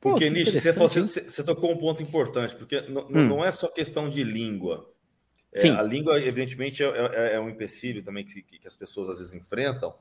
Porque, 0.00 0.28
Nish, 0.28 0.52
você, 0.52 0.72
você, 0.72 1.02
você, 1.02 1.44
tocou 1.44 1.72
um 1.72 1.78
ponto 1.78 2.02
importante, 2.02 2.54
porque 2.54 2.82
não, 2.82 3.06
hum. 3.06 3.28
não 3.28 3.44
é 3.44 3.50
só 3.50 3.68
questão 3.68 4.10
de 4.10 4.22
língua. 4.22 4.86
É, 5.54 5.68
a 5.68 5.82
língua, 5.82 6.20
evidentemente, 6.20 6.82
é, 6.82 6.88
é, 6.88 7.34
é 7.34 7.40
um 7.40 7.48
empecilho 7.48 8.02
também 8.02 8.24
que, 8.24 8.42
que, 8.42 8.66
as 8.66 8.74
pessoas 8.74 9.08
às 9.08 9.18
vezes 9.18 9.34
enfrentam, 9.34 9.94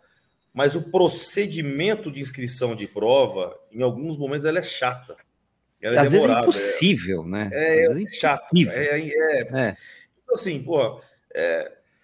mas 0.52 0.76
o 0.76 0.90
procedimento 0.90 2.12
de 2.12 2.20
inscrição 2.20 2.76
de 2.76 2.88
prova, 2.88 3.58
em 3.72 3.84
alguns 3.84 4.18
momentos, 4.18 4.46
ela 4.46 4.60
é 4.60 4.64
chata. 4.64 5.16
Ela 5.82 5.98
é 5.98 6.00
às 6.00 6.12
vezes 6.12 6.28
é 6.28 6.40
impossível, 6.40 7.24
né? 7.24 7.50
É, 7.52 7.86
é 7.86 8.12
chato. 8.12 8.44
É, 8.70 9.00
é, 9.00 9.40
então, 9.40 9.76
assim, 10.32 10.64
pô, 10.64 11.02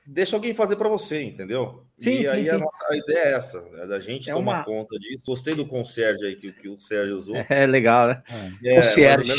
deixa 0.06 0.36
alguém 0.36 0.54
fazer 0.54 0.76
para 0.76 0.90
você, 0.90 1.22
entendeu? 1.22 1.86
Sim, 1.96 2.20
e 2.20 2.24
sim, 2.24 2.30
aí 2.32 2.46
sim. 2.46 2.52
A, 2.52 2.58
nossa, 2.58 2.88
a 2.90 2.96
ideia 2.96 3.20
é 3.26 3.34
essa, 3.34 3.62
né? 3.72 3.86
da 3.86 4.00
gente 4.00 4.32
É 4.32 4.34
tomar 4.34 4.60
uma- 4.60 4.64
conta 4.64 4.98
disso. 4.98 5.26
Gostei 5.28 5.54
do 5.54 5.68
concierge 5.68 6.26
aí 6.26 6.36
que, 6.36 6.52
que 6.54 6.70
o 6.70 6.80
Sérgio 6.80 7.18
usou. 7.18 7.36
É 7.50 7.66
legal, 7.68 8.08
né? 8.08 8.24
É, 8.64 8.76
Concierge. 8.78 9.32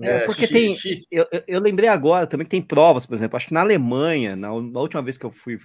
É. 0.00 0.10
É, 0.10 0.18
porque 0.20 0.48
tem- 0.48 0.74
chique. 0.74 1.06
Eu, 1.10 1.26
eu- 1.46 1.60
lembrei 1.60 1.90
agora 1.90 2.26
também 2.26 2.46
que 2.46 2.50
tem 2.50 2.62
provas, 2.62 3.04
por 3.04 3.14
exemplo. 3.14 3.36
Acho 3.36 3.46
que 3.48 3.52
na 3.54 3.60
Alemanha, 3.60 4.34
na, 4.34 4.48
na 4.48 4.80
última 4.80 5.02
vez 5.02 5.18
que 5.18 5.26
eu 5.26 5.30
fui. 5.30 5.58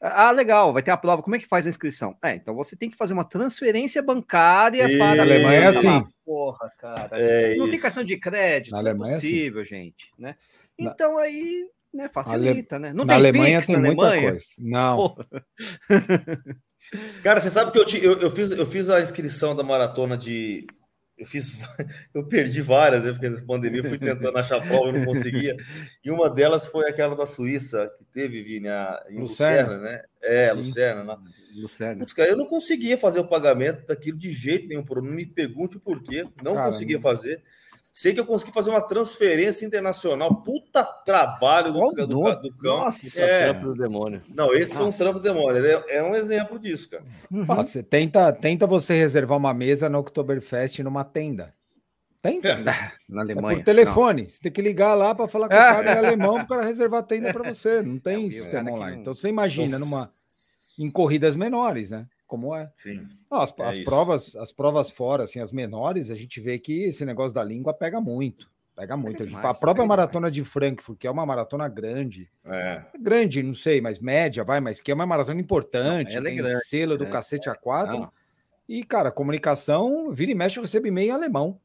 Ah, 0.00 0.30
legal, 0.30 0.72
vai 0.72 0.80
ter 0.82 0.92
a 0.92 0.96
prova. 0.96 1.22
Como 1.22 1.34
é 1.34 1.40
que 1.40 1.46
faz 1.48 1.66
a 1.66 1.68
inscrição? 1.68 2.16
É, 2.22 2.36
então 2.36 2.54
você 2.54 2.76
tem 2.76 2.88
que 2.88 2.96
fazer 2.96 3.12
uma 3.12 3.24
transferência 3.24 4.00
bancária 4.00 4.88
Isso. 4.88 4.98
para. 4.98 5.16
Na 5.16 5.22
Alemanha 5.24 5.58
é 5.60 5.66
assim. 5.66 6.02
Porra, 6.24 6.70
cara. 6.78 7.10
É 7.20 7.56
não 7.56 7.66
tem 7.66 7.74
isso. 7.74 7.82
cartão 7.82 8.04
de 8.04 8.16
crédito. 8.16 8.70
Na 8.72 8.80
não 8.80 8.88
é 9.06 9.10
é 9.10 9.14
assim. 9.16 9.28
possível, 9.28 9.64
gente. 9.64 10.12
Né? 10.16 10.36
Na- 10.78 10.92
Então 10.92 11.18
aí, 11.18 11.66
né, 11.94 12.08
facilita, 12.12 12.78
né? 12.78 12.92
Não 12.92 13.04
na 13.04 13.14
tem 13.14 13.16
Alemanha 13.16 13.56
Pix 13.58 13.66
tem 13.68 13.76
na 13.76 13.82
muita 13.82 14.02
Alemanha? 14.06 14.30
coisa. 14.32 14.46
Não. 14.58 15.16
Cara, 17.22 17.40
você 17.40 17.50
sabe 17.50 17.72
que 17.72 17.78
eu, 17.78 17.84
ti- 17.84 18.02
eu, 18.04 18.18
eu 18.20 18.30
fiz, 18.30 18.50
eu 18.50 18.66
fiz 18.66 18.90
a 18.90 19.00
inscrição 19.00 19.56
da 19.56 19.62
maratona 19.62 20.16
de. 20.16 20.66
Eu 21.16 21.26
fiz. 21.26 21.52
Eu 22.12 22.26
perdi 22.26 22.60
várias, 22.60 23.04
né? 23.04 23.12
Porque 23.12 23.28
na 23.28 23.40
pandemia 23.42 23.80
eu 23.80 23.88
fui 23.88 23.98
tentando 23.98 24.36
achar 24.36 24.60
prova, 24.66 24.86
eu 24.88 24.92
não 24.92 25.04
conseguia. 25.04 25.56
E 26.04 26.10
uma 26.10 26.28
delas 26.28 26.66
foi 26.66 26.88
aquela 26.88 27.14
da 27.16 27.24
Suíça, 27.26 27.88
que 27.98 28.04
teve, 28.04 28.42
Vini, 28.42 28.68
a, 28.68 29.00
em 29.08 29.18
Lucerna. 29.20 29.62
Lucerna, 29.74 29.78
né? 29.84 30.02
É, 30.22 30.50
Sim. 30.50 30.56
Lucerna. 30.56 31.04
Né? 31.04 31.16
Lucerna. 31.56 31.98
Putz, 32.00 32.12
cara, 32.12 32.30
eu 32.30 32.36
não 32.36 32.46
conseguia 32.46 32.98
fazer 32.98 33.20
o 33.20 33.28
pagamento 33.28 33.86
daquilo 33.86 34.18
de 34.18 34.30
jeito 34.30 34.68
nenhum. 34.68 34.84
Por 34.84 35.00
não 35.02 35.10
me 35.12 35.24
pergunte 35.26 35.76
o 35.76 35.80
porquê. 35.80 36.24
Não 36.42 36.54
Cara, 36.54 36.66
conseguia 36.70 37.00
fazer. 37.00 37.42
Sei 37.96 38.12
que 38.12 38.18
eu 38.18 38.26
consegui 38.26 38.50
fazer 38.52 38.70
uma 38.70 38.80
transferência 38.80 39.64
internacional. 39.64 40.42
Puta 40.42 40.82
trabalho 40.82 41.72
do, 41.72 41.78
Qual 41.78 41.94
do, 41.94 42.42
do 42.42 42.56
cão. 42.56 42.78
Nossa. 42.80 43.20
É, 43.20 43.40
Trampo 43.42 43.66
do 43.66 43.74
demônio. 43.76 44.20
não, 44.34 44.52
esse 44.52 44.72
foi 44.74 44.82
um 44.82 44.86
Nossa. 44.86 44.98
trampo 45.04 45.20
demônio. 45.20 45.58
Ele 45.64 45.68
É, 45.88 45.98
é 45.98 46.02
um 46.02 46.12
exemplo 46.16 46.58
disso, 46.58 46.90
cara. 46.90 47.04
Uhum. 47.30 47.44
Você 47.44 47.84
tenta, 47.84 48.32
tenta 48.32 48.66
você 48.66 48.94
reservar 48.94 49.38
uma 49.38 49.54
mesa 49.54 49.88
no 49.88 49.98
Oktoberfest 50.00 50.80
numa 50.80 51.04
tenda. 51.04 51.54
Tenta. 52.20 52.56
Na 53.08 53.20
É 53.20 53.22
Alemanha. 53.22 53.58
por 53.58 53.64
telefone. 53.64 54.28
Você 54.28 54.40
tem 54.42 54.50
que 54.50 54.60
ligar 54.60 54.94
lá 54.94 55.14
para 55.14 55.28
falar 55.28 55.48
com 55.48 55.54
o 55.54 55.56
cara 55.56 55.92
em 55.94 55.98
alemão 55.98 56.34
para 56.34 56.44
o 56.44 56.48
cara 56.48 56.64
reservar 56.64 56.98
a 56.98 57.04
tenda 57.04 57.32
para 57.32 57.52
você. 57.52 57.80
Não 57.80 57.98
tem 58.00 58.26
É, 58.26 58.30
sistema 58.30 58.72
online. 58.72 58.94
não- 58.96 59.00
Então 59.02 59.14
você 59.14 59.28
imagina 59.28 59.78
Nossa. 59.78 59.84
numa 59.90 60.10
em 60.80 60.90
corridas 60.90 61.36
menores, 61.36 61.92
né? 61.92 62.06
Como 62.34 62.52
é? 62.56 62.68
Sim. 62.76 63.06
Não, 63.30 63.38
as, 63.40 63.54
É 63.60 63.62
as 63.62 63.78
provas, 63.78 64.34
as 64.34 64.50
provas 64.50 64.90
fora, 64.90 65.22
assim, 65.22 65.38
as 65.38 65.52
menores, 65.52 66.10
a 66.10 66.16
gente 66.16 66.40
vê 66.40 66.58
que 66.58 66.82
esse 66.82 67.04
negócio 67.04 67.32
da 67.32 67.44
língua 67.44 67.72
pega 67.72 68.00
muito. 68.00 68.50
Pega 68.74 68.96
muito. 68.96 69.22
A 69.22 69.24
gente- 69.24 69.36
demais, 69.36 69.56
a 69.56 69.60
própria 69.60 69.84
pega 69.84 69.86
maratona 69.86 70.28
de 70.32 70.42
Frankfurt, 70.42 70.98
que 70.98 71.06
é 71.06 71.10
uma 71.12 71.24
maratona 71.24 71.68
grande, 71.68 72.28
É. 72.44 72.82
grande, 73.00 73.40
não 73.40 73.54
sei, 73.54 73.80
mas 73.80 74.00
média, 74.00 74.42
vai, 74.42 74.60
mas 74.60 74.80
que 74.80 74.90
é 74.90 74.94
uma 74.94 75.06
maratona 75.06 75.40
importante, 75.40 76.10
Não, 76.10 76.16
ela 76.18 76.26
é 76.26 76.30
tem 76.30 76.36
grande, 76.38 76.64
selo 76.66 76.98
do 76.98 77.04
é. 77.04 77.08
cacete 77.08 77.48
A4. 77.48 78.00
Não. 78.00 78.12
E, 78.68 78.82
cara, 78.82 79.12
comunicação, 79.12 80.10
vira 80.10 80.32
e 80.32 80.34
mexe, 80.34 80.58
eu 80.58 80.62
recebo 80.62 80.88
e-mail 80.88 81.10
em 81.10 81.12
alemão. 81.12 81.60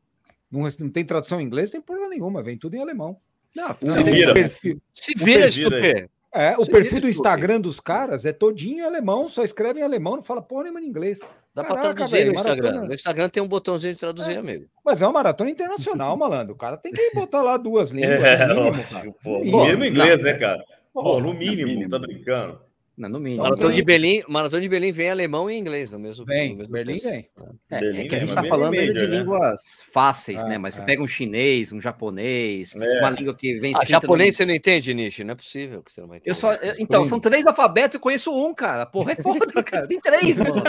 Não, 0.52 0.62
não 0.80 0.90
tem 0.92 1.04
tradução 1.04 1.42
em 1.42 1.46
inglês, 1.46 1.72
tem 1.72 1.82
porra 1.82 2.08
nenhuma, 2.10 2.44
vem 2.44 2.58
tudo 2.60 2.76
em 2.76 2.80
alemão. 2.82 3.18
Não, 3.56 3.72
O 3.72 3.88
Se 3.88 4.04
vira. 4.12 4.34
perfil, 4.36 4.80
Se 4.94 5.14
vira, 5.18 5.50
vira 5.50 5.78
aí. 5.78 6.08
É, 6.34 6.56
o 6.58 6.66
perfil 6.66 7.02
do. 7.02 7.08
Instagram 7.10 7.60
dos 7.62 7.80
caras 7.80 8.26
é 8.26 8.32
todinho 8.34 8.80
em 8.80 8.82
alemão, 8.82 9.28
só 9.30 9.44
escreve 9.44 9.80
em 9.80 9.84
alemão, 9.84 10.16
não 10.18 10.24
fala 10.24 10.42
porra 10.42 10.64
nenhuma 10.64 10.82
em 10.82 10.86
inglês. 10.86 11.20
Dá 11.54 11.64
pra 11.64 11.76
Caraca, 11.76 11.96
traduzir 11.96 12.18
velho, 12.18 12.28
no 12.28 12.34
Instagram. 12.36 12.64
maratona- 12.64 12.88
No 12.88 12.94
Instagram 12.94 13.30
tem 13.30 13.44
um 13.44 13.48
botãozinho 13.48 13.94
de 13.94 14.00
traduzir, 14.00 14.38
amigo. 14.38 14.66
Mas 14.86 15.02
é 15.02 15.06
uma 15.08 15.14
maratona 15.14 15.50
internacional, 15.50 16.16
malandro. 16.18 16.54
O 16.54 16.58
cara 16.58 16.78
tem 16.78 16.92
que 16.92 17.12
botar 17.14 17.42
lá 17.42 17.58
duas 17.58 17.90
línguas. 17.92 18.24
É, 18.24 18.46
no 18.48 18.64
mínimo, 18.66 18.84
cara. 18.84 19.12
pô, 19.24 19.40
Mínimo. 19.40 19.58
no 19.58 19.64
mínimo 19.66 19.86
inglês, 19.86 20.22
né, 20.22 20.34
cara? 20.38 20.64
Pô, 20.94 21.20
no 21.20 21.28
no 21.28 21.34
mínimo, 21.34 21.68
mínimo. 21.68 21.90
tá 21.90 22.00
brincando. 22.00 22.62
Não, 23.00 23.08
no 23.08 23.20
mínimo. 23.20 23.44
Maratona 23.44 23.74
de 23.74 23.82
Berlim, 23.82 24.22
Maratona 24.28 24.62
de 24.62 24.68
Berlim 24.68 24.92
vem 24.92 25.08
em 25.08 25.10
alemão 25.12 25.50
e 25.50 25.58
inglês 25.58 25.94
no 25.94 26.00
mesmo. 26.00 26.26
Vem, 26.26 26.52
no 26.52 26.58
mesmo 26.58 26.74
Berlim 26.74 26.98
vem. 26.98 27.30
É, 27.72 27.80
Berlim 27.80 28.00
é 28.02 28.08
que 28.10 28.14
a 28.14 28.18
é, 28.18 28.22
gente 28.22 28.34
tá 28.36 28.42
bem 28.42 28.50
falando 28.50 28.74
ainda 28.74 28.94
de 28.94 29.08
né? 29.08 29.18
línguas 29.20 29.86
fáceis, 29.94 30.44
É, 30.44 30.50
né? 30.50 30.58
Mas 30.58 30.74
você 30.76 30.82
é. 30.82 30.86
pega 30.86 31.02
um 31.02 31.08
chinês, 31.08 31.72
um 31.72 31.80
japonês, 31.80 32.76
É. 32.76 33.00
uma 33.00 33.10
língua 33.12 33.34
que 33.34 33.58
vem 33.58 33.74
Ah, 33.74 33.86
japonês 33.86 34.36
você 34.36 34.46
não 34.46 34.54
entende, 34.54 34.94
Nishi? 34.94 35.24
Não 35.24 35.32
é 35.32 35.36
possível 35.36 35.82
que 35.82 35.94
você 35.94 36.02
não 36.02 36.10
vai 36.10 36.18
entender. 36.18 36.32
Eu 36.32 36.36
só, 36.36 36.54
eu- 36.56 36.76
então, 36.78 37.06
são 37.06 37.22
três 37.22 37.48
alfabetos, 37.48 37.96
eu 37.96 38.02
conheço 38.02 38.36
um, 38.36 38.54
cara. 38.54 38.86
Porra, 38.86 39.14
é 39.14 39.16
foda, 39.16 39.40
cara. 39.64 39.88
Tem 39.88 40.00
três, 40.02 40.38
mano. 40.38 40.62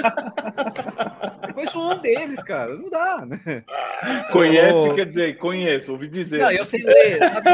Eu 1.49 1.55
conheço 1.55 1.81
um 1.81 1.99
deles, 2.01 2.43
cara. 2.45 2.77
Não 2.77 2.89
dá, 2.89 3.27
né? 3.27 3.65
Conhece, 4.33 4.95
quer 4.95 5.07
dizer, 5.07 5.37
conheço, 5.39 5.93
ouvi 5.93 6.09
dizer. 6.09 6.39
Não, 6.39 6.51
eu 6.51 6.65
sei 6.65 6.81
ler, 6.81 7.19
sabe? 7.19 7.51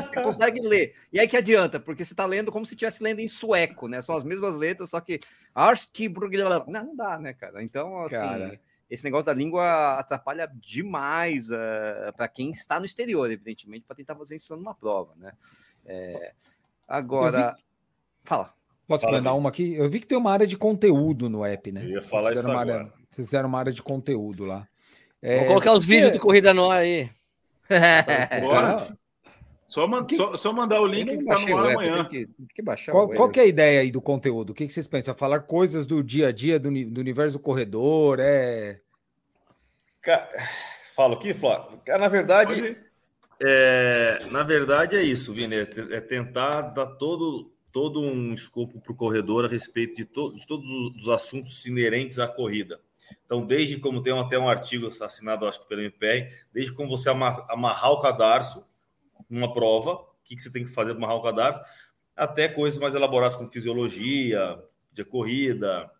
Você 0.00 0.22
consegue 0.22 0.60
ler. 0.60 0.94
E 1.12 1.18
aí 1.18 1.26
que 1.26 1.36
adianta, 1.36 1.80
porque 1.80 2.04
você 2.04 2.14
tá 2.14 2.24
lendo 2.26 2.52
como 2.52 2.64
se 2.64 2.74
estivesse 2.74 3.02
lendo 3.02 3.20
em 3.20 3.28
sueco, 3.28 3.88
né? 3.88 4.00
São 4.04 4.16
as 4.16 4.24
mesmas 4.24 4.56
letras, 4.56 4.90
só 4.90 5.00
que. 5.00 5.20
Não, 6.68 6.84
não 6.84 6.96
dá, 6.96 7.18
né, 7.18 7.32
cara? 7.32 7.62
Então, 7.62 7.96
assim. 7.98 8.16
Cara. 8.16 8.60
Esse 8.90 9.02
negócio 9.02 9.24
da 9.26 9.32
língua 9.32 9.98
atrapalha 9.98 10.46
demais 10.60 11.48
para 12.16 12.28
quem 12.28 12.50
está 12.50 12.78
no 12.78 12.84
exterior, 12.86 13.28
evidentemente, 13.30 13.84
para 13.86 13.96
tentar 13.96 14.14
fazer 14.14 14.36
isso 14.36 14.54
numa 14.56 14.74
prova, 14.74 15.14
né? 15.16 15.32
É, 15.86 16.32
agora, 16.86 17.56
fala. 18.22 18.52
Posso 18.86 19.02
Fala, 19.06 19.16
mandar 19.16 19.32
uma 19.32 19.48
aqui? 19.48 19.74
Eu 19.74 19.88
vi 19.88 19.98
que 20.00 20.06
tem 20.06 20.18
uma 20.18 20.30
área 20.30 20.46
de 20.46 20.58
conteúdo 20.58 21.30
no 21.30 21.42
app, 21.44 21.72
né? 21.72 21.82
Eu 21.82 21.88
ia 21.88 22.02
falar 22.02 22.28
Fizeram 22.28 22.40
isso 22.40 22.48
uma 22.50 22.60
área- 22.60 22.74
agora. 22.74 22.92
Fizeram 23.10 23.48
uma 23.48 23.58
área 23.58 23.72
de 23.72 23.82
conteúdo 23.82 24.44
lá. 24.44 24.68
É, 25.22 25.38
Vou 25.38 25.46
colocar 25.48 25.72
os 25.72 25.78
porque- 25.80 25.92
vídeos 25.94 26.12
do 26.12 26.20
Corrida 26.20 26.50
ar 26.50 26.78
aí. 26.80 27.10
Bora. 28.42 28.96
Só, 29.74 29.88
man- 29.88 30.04
Que- 30.06 30.14
só, 30.14 30.36
só 30.36 30.52
mandar 30.52 30.80
o 30.80 30.86
link 30.86 31.18
que 31.18 31.24
tá 31.24 31.36
no 31.36 31.56
ar 31.58 31.72
amanhã. 31.72 32.04
tem 32.04 32.26
que, 32.26 32.32
tem 32.32 32.46
que 32.54 32.62
baixar 32.62 32.92
Qual, 32.92 33.08
qual 33.08 33.28
que 33.28 33.40
é 33.40 33.42
a 33.42 33.46
ideia 33.46 33.80
aí 33.80 33.90
do 33.90 34.00
conteúdo? 34.00 34.50
O 34.50 34.54
que, 34.54 34.68
que 34.68 34.72
vocês 34.72 34.86
pensam? 34.86 35.16
Falar 35.16 35.40
coisas 35.40 35.84
do 35.84 36.00
dia 36.00 36.28
a 36.28 36.32
dia, 36.32 36.60
do, 36.60 36.70
do 36.70 37.00
universo 37.00 37.36
do 37.38 37.42
corredor? 37.42 38.20
É... 38.20 38.78
Ca- 40.00 40.28
Fala 40.94 41.16
aqui, 41.16 41.34
Flávio. 41.34 41.80
Na 41.88 42.06
verdade. 42.06 42.76
É, 43.42 44.20
na 44.30 44.44
verdade 44.44 44.94
é 44.94 45.02
isso, 45.02 45.32
Vini, 45.32 45.56
é 45.56 45.68
é 45.96 46.00
tentar 46.00 46.60
dar 46.62 46.86
todo, 46.86 47.52
todo 47.72 48.00
um 48.00 48.32
escopo 48.32 48.80
para 48.80 48.92
o 48.92 48.96
corredor 48.96 49.44
a 49.44 49.48
respeito 49.48 49.96
de, 49.96 50.04
to- 50.04 50.36
de 50.36 50.46
todos 50.46 50.70
os 50.70 50.96
os 51.02 51.08
assuntos 51.08 51.66
inerentes 51.66 52.20
à 52.20 52.28
corrida. 52.28 52.78
Então, 53.24 53.44
desde 53.44 53.78
como 53.78 54.00
tem 54.00 54.16
até 54.16 54.38
um 54.38 54.48
artigo 54.48 54.86
assinado, 54.86 55.48
acho 55.48 55.60
que 55.62 55.68
pelo 55.68 55.80
MPR, 55.82 56.30
desde 56.52 56.72
como 56.72 56.96
você 56.96 57.10
ama- 57.10 57.44
amarrar 57.50 57.90
o 57.90 57.98
cadarço 57.98 58.64
numa 59.34 59.52
prova, 59.52 59.92
o 59.94 60.06
que, 60.24 60.36
que 60.36 60.42
você 60.42 60.52
tem 60.52 60.64
que 60.64 60.70
fazer 60.70 60.94
para 60.94 60.98
amarrar 60.98 61.16
o 61.16 61.22
cadarço, 61.22 61.60
até 62.16 62.48
coisas 62.48 62.78
mais 62.78 62.94
elaboradas 62.94 63.36
como 63.36 63.50
fisiologia, 63.50 64.58
de 64.92 65.04
corrida, 65.04 65.90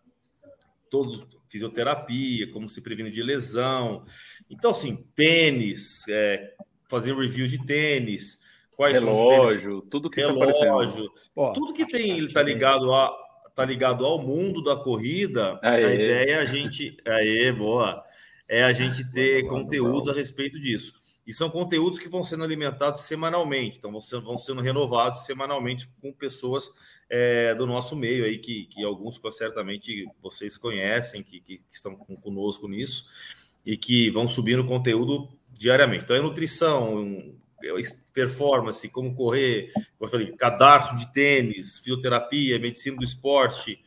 todo, 0.89 1.27
fisioterapia, 1.49 2.49
como 2.51 2.69
se 2.69 2.81
previne 2.81 3.11
de 3.11 3.21
lesão. 3.21 4.05
Então, 4.49 4.71
assim, 4.71 5.05
tênis, 5.13 6.07
é, 6.07 6.53
fazer 6.87 7.13
review 7.15 7.47
de 7.47 7.63
tênis, 7.65 8.39
quais 8.75 8.99
são 8.99 9.13
os 9.13 9.19
tênis, 9.19 9.61
Relógio, 9.61 9.81
tudo 9.89 10.09
que 10.09 10.21
tá 10.21 10.31
aparecendo. 10.31 10.63
relógio, 10.63 11.11
Ó, 11.35 11.53
tudo 11.53 11.73
que 11.73 11.85
tem 11.85 12.17
está 12.19 12.41
ligado 12.41 12.93
a 12.93 13.25
tá 13.55 13.63
ligado 13.63 14.05
ao 14.05 14.21
mundo 14.21 14.61
da 14.61 14.75
corrida. 14.75 15.57
Aê. 15.63 15.85
A 15.85 15.93
ideia 15.93 16.31
é 16.31 16.35
a 16.35 16.45
gente, 16.45 16.97
aê, 17.05 17.53
boa, 17.53 18.03
é 18.49 18.63
a 18.65 18.73
gente 18.73 19.09
ter 19.11 19.43
boa, 19.43 19.53
conteúdos 19.53 20.03
boa. 20.03 20.13
a 20.13 20.17
respeito 20.17 20.59
disso. 20.59 20.93
E 21.25 21.33
são 21.33 21.49
conteúdos 21.49 21.99
que 21.99 22.07
vão 22.07 22.23
sendo 22.23 22.43
alimentados 22.43 23.01
semanalmente, 23.01 23.77
então 23.77 23.91
vão 23.91 24.01
sendo, 24.01 24.21
vão 24.23 24.37
sendo 24.37 24.61
renovados 24.61 25.25
semanalmente 25.25 25.89
com 26.01 26.13
pessoas 26.13 26.71
é, 27.09 27.55
do 27.55 27.65
nosso 27.65 27.95
meio 27.95 28.25
aí, 28.25 28.37
que, 28.37 28.65
que 28.65 28.83
alguns 28.83 29.19
certamente 29.31 30.07
vocês 30.21 30.57
conhecem, 30.57 31.23
que, 31.23 31.39
que, 31.39 31.57
que 31.57 31.63
estão 31.69 31.95
conosco 31.95 32.67
nisso, 32.67 33.07
e 33.65 33.75
que 33.75 34.09
vão 34.11 34.27
subindo 34.27 34.65
conteúdo 34.65 35.29
diariamente. 35.51 36.03
Então, 36.03 36.15
é 36.15 36.21
nutrição, 36.21 37.35
performance, 38.13 38.87
como 38.89 39.15
correr, 39.15 39.71
como 39.73 39.85
eu 40.01 40.07
falei, 40.07 40.31
cadarço 40.33 40.95
de 40.95 41.11
tênis, 41.11 41.79
fisioterapia, 41.79 42.59
medicina 42.59 42.97
do 42.97 43.03
esporte 43.03 43.83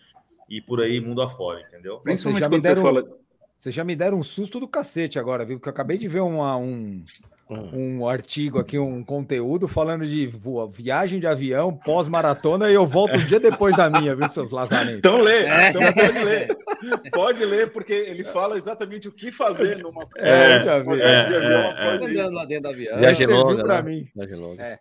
e 0.48 0.60
por 0.60 0.80
aí 0.80 1.00
mundo 1.00 1.22
afora, 1.22 1.60
entendeu? 1.60 2.00
Principalmente 2.00 2.48
quando 2.48 2.62
deram, 2.62 2.82
você 2.82 2.88
fala... 2.88 3.18
Vocês 3.58 3.74
já 3.74 3.82
me 3.82 3.96
deram 3.96 4.18
um 4.18 4.22
susto 4.22 4.60
do 4.60 4.68
cacete 4.68 5.18
agora, 5.18 5.44
viu? 5.44 5.58
Porque 5.58 5.68
eu 5.68 5.72
acabei 5.72 5.98
de 5.98 6.06
ver 6.06 6.20
uma, 6.20 6.56
um, 6.56 7.02
hum. 7.50 7.70
um 7.72 8.08
artigo 8.08 8.60
aqui, 8.60 8.78
um 8.78 9.02
conteúdo 9.02 9.66
falando 9.66 10.06
de 10.06 10.32
viagem 10.70 11.18
de 11.18 11.26
avião 11.26 11.74
pós-maratona 11.74 12.70
e 12.70 12.74
eu 12.74 12.86
volto 12.86 13.16
um 13.16 13.24
dia 13.24 13.40
depois 13.40 13.76
da 13.76 13.90
minha, 13.90 14.14
viu, 14.14 14.28
seus 14.28 14.52
lazarentos? 14.52 14.98
Então 14.98 15.20
lê, 15.20 15.42
é. 15.42 15.70
então 15.70 15.82
pode 15.92 16.24
ler. 16.24 16.58
Pode 17.10 17.44
ler, 17.44 17.72
porque 17.72 17.92
ele 17.92 18.22
fala 18.22 18.56
exatamente 18.56 19.08
o 19.08 19.12
que 19.12 19.32
fazer 19.32 19.78
numa 19.78 20.06
é, 20.16 20.62
já 20.62 20.78
vi. 20.78 21.02
É, 21.02 21.06
é, 21.06 22.16
é. 22.16 22.28
lá 22.30 22.44
dentro 22.44 22.62
do 22.62 22.68
avião. 22.68 22.98
Viagem 22.98 23.26
longa, 23.26 23.64
para 23.64 23.82
né? 23.82 23.90
mim. 23.90 24.08
Viagem 24.14 24.36
longa. 24.36 24.62
É. 24.62 24.78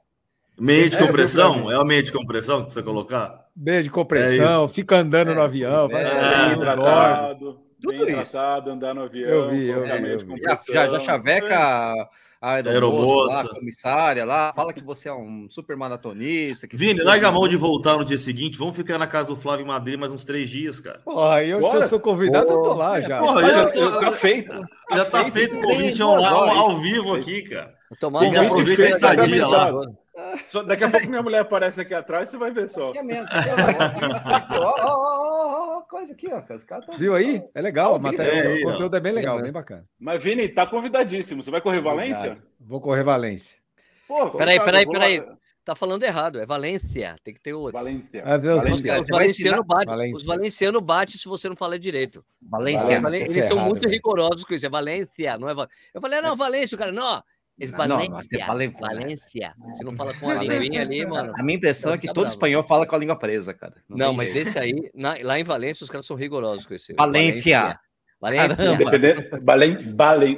Meio 0.60 0.88
de 0.88 0.98
compressão? 1.00 1.72
É 1.72 1.80
o 1.80 1.84
meio 1.84 2.04
de 2.04 2.12
compressão 2.12 2.64
que 2.64 2.74
você 2.76 2.84
colocar? 2.84 3.48
Meio 3.56 3.82
de 3.82 3.90
compressão, 3.90 4.68
fica 4.68 4.98
andando 4.98 5.34
no 5.34 5.42
avião, 5.42 5.90
vai 5.90 6.04
é, 6.04 6.54
hidratado. 6.54 7.66
Tudo 7.82 8.06
bem 8.06 8.22
isso. 8.22 8.32
tratado, 8.32 8.72
andar 8.72 8.94
no 8.94 9.04
avião. 9.04 9.30
Eu 9.30 9.50
vi, 9.50 9.68
eu 9.68 9.84
vi. 9.84 10.12
Eu 10.12 10.20
vi. 10.20 10.42
Já, 10.74 10.88
já 10.88 11.00
chaveca 11.00 12.10
a 12.42 12.54
aeromoça, 12.54 13.42
a 13.42 13.50
comissária 13.50 14.24
lá, 14.24 14.54
fala 14.56 14.72
que 14.72 14.84
você 14.84 15.10
é 15.10 15.14
um 15.14 15.48
super 15.50 15.76
maratonista. 15.76 16.68
Que 16.68 16.78
Vini, 16.78 17.02
larga 17.02 17.28
a 17.28 17.32
mão 17.32 17.48
de 17.48 17.56
voltar 17.56 17.98
no 17.98 18.06
dia 18.06 18.18
seguinte, 18.18 18.58
vamos 18.58 18.76
ficar 18.76 18.98
na 18.98 19.08
casa 19.08 19.30
do 19.30 19.36
Flávio 19.36 19.64
em 19.64 19.68
Madrid 19.68 20.00
mais 20.00 20.12
uns 20.12 20.24
três 20.24 20.50
dias, 20.50 20.80
cara. 20.80 21.00
Porra, 21.00 21.44
eu, 21.44 21.68
se 21.70 21.76
eu 21.76 21.90
sou 21.90 22.00
convidado, 22.00 22.52
eu 22.52 22.62
tô 22.62 22.74
lá 22.74 23.02
já. 23.02 23.20
Porra, 23.20 23.42
já, 23.42 23.72
já 23.74 24.00
tá 24.00 24.12
feito. 24.12 24.56
Já 24.92 25.06
tá 25.06 25.26
feito 25.32 25.58
o 25.58 25.62
convite 25.62 26.02
ao, 26.02 26.24
ao 26.24 26.80
vivo 26.80 27.16
aqui, 27.16 27.44
cara. 27.44 27.76
Tomara 28.00 28.30
que 28.30 28.38
aproveita 28.38 28.84
essa 28.84 29.16
dia 29.16 29.48
lá. 29.48 29.72
Só, 30.48 30.64
daqui 30.64 30.84
a 30.84 30.90
pouco 30.90 31.08
minha 31.08 31.22
mulher 31.22 31.40
aparece 31.40 31.80
aqui 31.80 31.94
atrás, 31.94 32.30
você 32.30 32.38
vai 32.38 32.52
ver 32.52 32.68
só. 32.68 32.90
Aqui 32.90 32.98
é 32.98 33.04
mesmo. 33.04 33.28
coisa 35.98 36.14
aqui, 36.14 36.28
ó. 36.32 36.54
Os 36.54 36.64
caras 36.64 36.86
Viu 36.98 37.16
aí? 37.16 37.43
É 37.56 37.62
legal. 37.62 37.95
a 37.95 38.00
matéria, 38.00 38.32
é, 38.32 38.62
o 38.62 38.64
conteúdo 38.64 38.91
não. 38.91 38.98
é 38.98 39.02
bem 39.02 39.12
legal, 39.12 39.39
é 39.39 39.43
bem 39.43 39.52
bacana. 39.52 39.86
Mas, 40.00 40.24
Vini, 40.24 40.48
tá 40.48 40.68
convidadíssimo. 40.68 41.41
Você 41.41 41.50
vai 41.50 41.62
correr 41.62 41.82
Valência? 41.82 42.38
Vou 42.60 42.80
correr 42.80 43.04
Valência. 43.04 43.58
Pô, 44.08 44.30
peraí, 44.32 44.60
peraí, 44.64 44.88
peraí. 44.88 45.24
Tá 45.66 45.76
falando 45.76 46.04
errado, 46.04 46.39
é 46.39 46.45
Valência. 46.45 47.18
Tem 47.24 47.34
que 47.34 47.41
ter 47.41 47.54
outro. 47.54 47.74
Valência. 47.74 48.24
Ah, 48.24 48.38
Deus, 48.38 48.62
Valência. 48.62 49.02
Os 49.02 49.08
valencianos 49.08 49.66
batem. 49.66 50.16
Os 50.16 50.24
valencianos 50.24 50.82
batem 50.82 51.18
se 51.18 51.28
você 51.28 51.50
não 51.50 51.58
fala 51.58 51.78
direito. 51.78 52.24
Valência. 52.41 53.02
Valência. 53.02 53.26
Eles 53.26 53.45
são 53.45 53.60
muito 53.60 53.89
rigorosos 53.89 54.45
com 54.45 54.54
isso. 54.54 54.66
É 54.66 54.70
Valência, 54.70 55.38
não 55.38 55.50
é 55.50 55.54
Valência. 55.54 55.76
Eu 55.93 56.00
falei, 56.00 56.22
não, 56.22 56.38
Valência, 56.38 56.76
o 56.76 56.78
cara, 56.78 56.91
não. 56.91 57.22
Valência. 57.66 58.10
Não, 58.10 58.18
você 58.18 58.39
fala 58.39 58.64
em 58.64 58.70
Valência. 58.70 59.55
Você 59.70 59.84
não 59.84 59.93
fala 59.93 60.14
com 60.14 60.30
a 60.30 60.36
linguinha 60.36 60.82
ali, 60.82 61.05
mano. 61.05 61.34
A 61.36 61.43
minha 61.43 61.58
impressão 61.58 61.93
é 61.93 61.97
que 61.97 62.14
todo 62.14 62.28
espanhol 62.28 62.62
fala 62.62 62.86
com 62.86 62.95
a 62.95 62.99
língua 62.99 63.16
presa, 63.16 63.53
cara. 63.53 63.76
Não, 63.89 63.97
não 63.97 64.14
mas 64.14 64.32
jeito. 64.32 64.49
esse 64.49 64.60
aí, 64.60 64.91
na, 64.93 65.18
lá 65.22 65.39
em 65.39 65.43
Valência, 65.43 65.84
os 65.84 65.89
caras 65.89 66.05
são 66.05 66.16
rigorosos 66.16 66.68
com 66.68 66.76
esse. 66.76 66.93
Valência. 66.93 67.80
Valência. 68.22 68.58
Balen, 69.41 69.93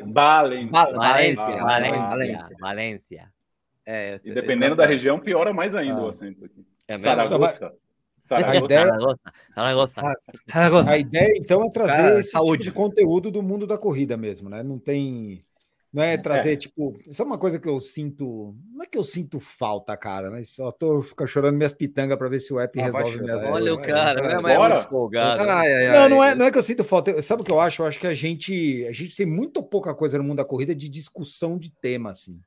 Balen. 0.05 0.69
Valência. 0.69 1.57
Valência. 1.57 2.55
Valência. 2.59 3.31
É, 3.85 4.19
e 4.23 4.33
dependendo 4.33 4.75
da 4.75 4.85
região, 4.85 5.19
piora 5.19 5.51
mais 5.51 5.75
ainda 5.75 5.99
ah. 5.99 6.05
o 6.05 6.07
acento 6.09 6.45
aqui. 6.45 6.65
É 6.87 6.97
mesmo? 6.97 7.09
Saragossa. 7.09 7.73
A 8.29 8.55
ideia, 8.55 8.85
a 10.85 10.97
ideia, 10.99 11.33
então, 11.35 11.65
é 11.65 11.69
trazer 11.71 11.93
Cara, 11.95 12.19
esse 12.19 12.29
saúde. 12.29 12.63
Tipo 12.63 12.63
de 12.63 12.71
conteúdo 12.71 13.31
do 13.31 13.41
mundo 13.41 13.65
da 13.65 13.75
corrida 13.75 14.15
mesmo, 14.15 14.47
né? 14.49 14.61
Não 14.61 14.77
tem 14.77 15.41
não 15.91 16.03
é 16.03 16.17
trazer, 16.17 16.53
é. 16.53 16.55
tipo, 16.55 16.95
isso 17.07 17.21
é 17.21 17.25
uma 17.25 17.37
coisa 17.37 17.57
que 17.57 17.67
eu 17.67 17.79
sinto. 17.79 18.55
Não 18.71 18.83
é 18.83 18.85
que 18.85 18.97
eu 18.97 19.03
sinto 19.03 19.39
falta, 19.39 19.97
cara, 19.97 20.29
mas 20.29 20.49
só 20.49 20.71
tô 20.71 21.01
ficar 21.01 21.25
chorando 21.25 21.55
minhas 21.55 21.73
pitangas 21.73 22.17
para 22.17 22.29
ver 22.29 22.39
se 22.39 22.53
o 22.53 22.59
app 22.59 22.79
ah, 22.79 22.83
resolve 22.85 23.21
minhas 23.21 23.45
Olha 23.47 23.73
o 23.73 23.81
cara, 23.81 24.21
né? 24.21 24.37
Mas 24.39 24.53
é 24.53 24.59
muito 24.59 24.89
folgado. 24.89 25.41
Ai, 25.41 25.87
ai, 25.87 25.99
não, 25.99 26.17
não 26.17 26.23
é, 26.23 26.35
não 26.35 26.45
é 26.45 26.51
que 26.51 26.57
eu 26.59 26.61
sinto 26.61 26.83
falta. 26.83 27.19
Sabe 27.23 27.41
o 27.41 27.45
que 27.45 27.51
eu 27.51 27.59
acho? 27.59 27.81
Eu 27.81 27.87
acho 27.87 27.99
que 27.99 28.05
a 28.05 28.13
gente, 28.13 28.85
a 28.87 28.93
gente 28.93 29.15
tem 29.15 29.25
muito 29.25 29.63
pouca 29.63 29.93
coisa 29.95 30.17
no 30.19 30.23
mundo 30.23 30.37
da 30.37 30.45
corrida 30.45 30.75
de 30.75 30.87
discussão 30.87 31.57
de 31.57 31.71
tema, 31.71 32.11
assim. 32.11 32.39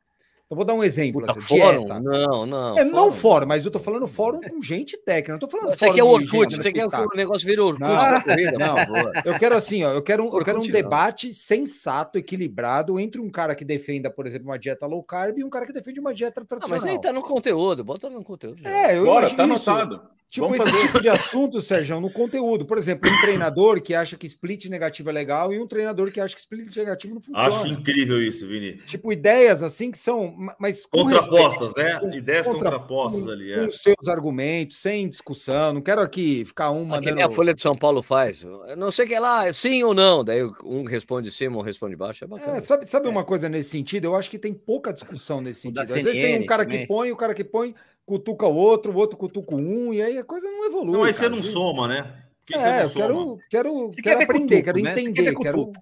Eu 0.52 0.56
vou 0.56 0.66
dar 0.66 0.74
um 0.74 0.84
exemplo. 0.84 1.22
Puta, 1.22 1.32
assim, 1.32 1.58
fórum? 1.58 1.78
Dieta. 1.78 1.98
Não, 1.98 2.44
não. 2.44 2.78
É, 2.78 2.82
fórum. 2.82 2.90
não 2.94 3.10
fórum, 3.10 3.46
mas 3.46 3.64
eu 3.64 3.70
tô 3.70 3.78
falando 3.78 4.06
fórum 4.06 4.38
com 4.38 4.60
gente 4.60 4.98
técnica. 4.98 5.32
Não 5.32 5.38
tô 5.38 5.48
falando 5.48 5.70
Você 5.70 5.90
quer 5.90 6.02
o 6.02 6.08
Orkut? 6.08 6.54
Você 6.54 6.70
quer 6.70 6.86
que 6.90 6.94
o 6.94 7.16
negócio 7.16 7.48
vire 7.48 7.58
Orkut 7.58 7.80
não, 7.80 7.96
da 7.96 8.20
corrida? 8.20 8.58
Não, 8.58 8.76
eu 9.24 9.38
quero 9.38 9.56
assim, 9.56 9.82
ó. 9.82 9.92
Eu 9.92 10.02
quero 10.02 10.22
um, 10.22 10.38
eu 10.38 10.44
quero 10.44 10.58
um 10.58 10.60
debate 10.60 11.32
sensato, 11.32 12.18
equilibrado 12.18 13.00
entre 13.00 13.18
um 13.18 13.30
cara 13.30 13.54
que 13.54 13.64
defenda, 13.64 14.10
por 14.10 14.26
exemplo, 14.26 14.46
uma 14.48 14.58
dieta 14.58 14.84
low 14.84 15.02
carb 15.02 15.38
e 15.38 15.42
um 15.42 15.48
cara 15.48 15.64
que 15.64 15.72
defende 15.72 15.98
uma 15.98 16.12
dieta 16.12 16.44
tradicional. 16.44 16.78
Ah, 16.78 16.82
mas 16.82 16.84
aí 16.84 17.00
tá 17.00 17.14
no 17.14 17.22
conteúdo, 17.22 17.82
bota 17.82 18.10
no 18.10 18.22
conteúdo. 18.22 18.60
Já. 18.60 18.68
É, 18.68 18.98
eu 18.98 19.06
Bora, 19.06 19.34
tá 19.34 19.44
anotado. 19.44 20.02
Tipo, 20.32 20.46
Vamos 20.46 20.62
esse 20.62 20.70
fazer. 20.70 20.86
tipo 20.86 21.00
de 21.02 21.10
assunto, 21.10 21.60
Sérgio, 21.60 22.00
no 22.00 22.08
conteúdo. 22.08 22.64
Por 22.64 22.78
exemplo, 22.78 23.06
um 23.06 23.20
treinador 23.20 23.82
que 23.82 23.94
acha 23.94 24.16
que 24.16 24.26
split 24.26 24.64
negativo 24.64 25.10
é 25.10 25.12
legal 25.12 25.52
e 25.52 25.60
um 25.60 25.66
treinador 25.66 26.10
que 26.10 26.18
acha 26.18 26.34
que 26.34 26.40
split 26.40 26.74
negativo 26.74 27.16
não 27.16 27.20
funciona. 27.20 27.48
Acho 27.48 27.66
incrível 27.66 28.16
isso, 28.16 28.46
Vini. 28.46 28.78
Tipo, 28.86 29.12
ideias 29.12 29.62
assim 29.62 29.90
que 29.90 29.98
são. 29.98 30.34
Mas 30.58 30.86
contrapostas, 30.86 31.74
respeito, 31.74 32.06
né? 32.06 32.16
Ideias 32.16 32.46
contra, 32.46 32.70
contrapostas 32.70 33.28
ali. 33.28 33.52
É. 33.52 33.66
Com 33.66 33.70
seus 33.72 34.08
argumentos, 34.08 34.78
sem 34.78 35.06
discussão. 35.06 35.74
Não 35.74 35.82
quero 35.82 36.00
aqui 36.00 36.46
ficar 36.46 36.70
um 36.70 36.86
mandando. 36.86 37.14
Que 37.14 37.22
a 37.22 37.30
Folha 37.30 37.52
de 37.52 37.60
São 37.60 37.76
Paulo 37.76 38.02
faz. 38.02 38.42
Não 38.78 38.90
sei 38.90 39.04
o 39.04 39.08
que 39.08 39.18
lá, 39.18 39.52
sim 39.52 39.82
ou 39.82 39.92
não. 39.92 40.24
Daí 40.24 40.42
um 40.64 40.84
responde 40.84 41.30
cima, 41.30 41.58
um 41.58 41.62
responde 41.62 41.94
baixo. 41.94 42.24
É 42.24 42.26
bacana. 42.26 42.56
É, 42.56 42.60
sabe 42.62 42.86
sabe 42.86 43.06
é. 43.06 43.10
uma 43.10 43.22
coisa 43.22 43.50
nesse 43.50 43.68
sentido? 43.68 44.06
Eu 44.06 44.16
acho 44.16 44.30
que 44.30 44.38
tem 44.38 44.54
pouca 44.54 44.94
discussão 44.94 45.42
nesse 45.42 45.60
sentido. 45.60 45.80
Às 45.80 45.90
CNN, 45.90 46.04
vezes 46.04 46.22
tem 46.22 46.42
um 46.42 46.46
cara 46.46 46.64
também. 46.64 46.80
que 46.80 46.86
põe, 46.86 47.12
o 47.12 47.16
cara 47.16 47.34
que 47.34 47.44
põe 47.44 47.74
cutuca 48.12 48.46
o 48.46 48.54
outro, 48.54 48.92
o 48.92 48.96
outro 48.96 49.16
cutuca 49.16 49.54
um, 49.54 49.94
e 49.94 50.02
aí 50.02 50.18
a 50.18 50.24
coisa 50.24 50.46
não 50.50 50.66
evolui. 50.66 50.92
Não, 50.92 51.04
aí 51.04 51.14
você 51.14 51.30
não 51.30 51.42
soma, 51.42 51.88
né? 51.88 52.14
Porque 52.44 52.58
é, 52.58 52.84
eu 52.84 52.90
quero, 52.90 53.38
quero, 53.48 53.90
quero 54.02 54.22
aprender, 54.22 54.62
cutuco, 54.62 54.64
quero 54.64 54.82
né? 54.82 54.92
entender, 54.92 55.34
quero. 55.36 55.72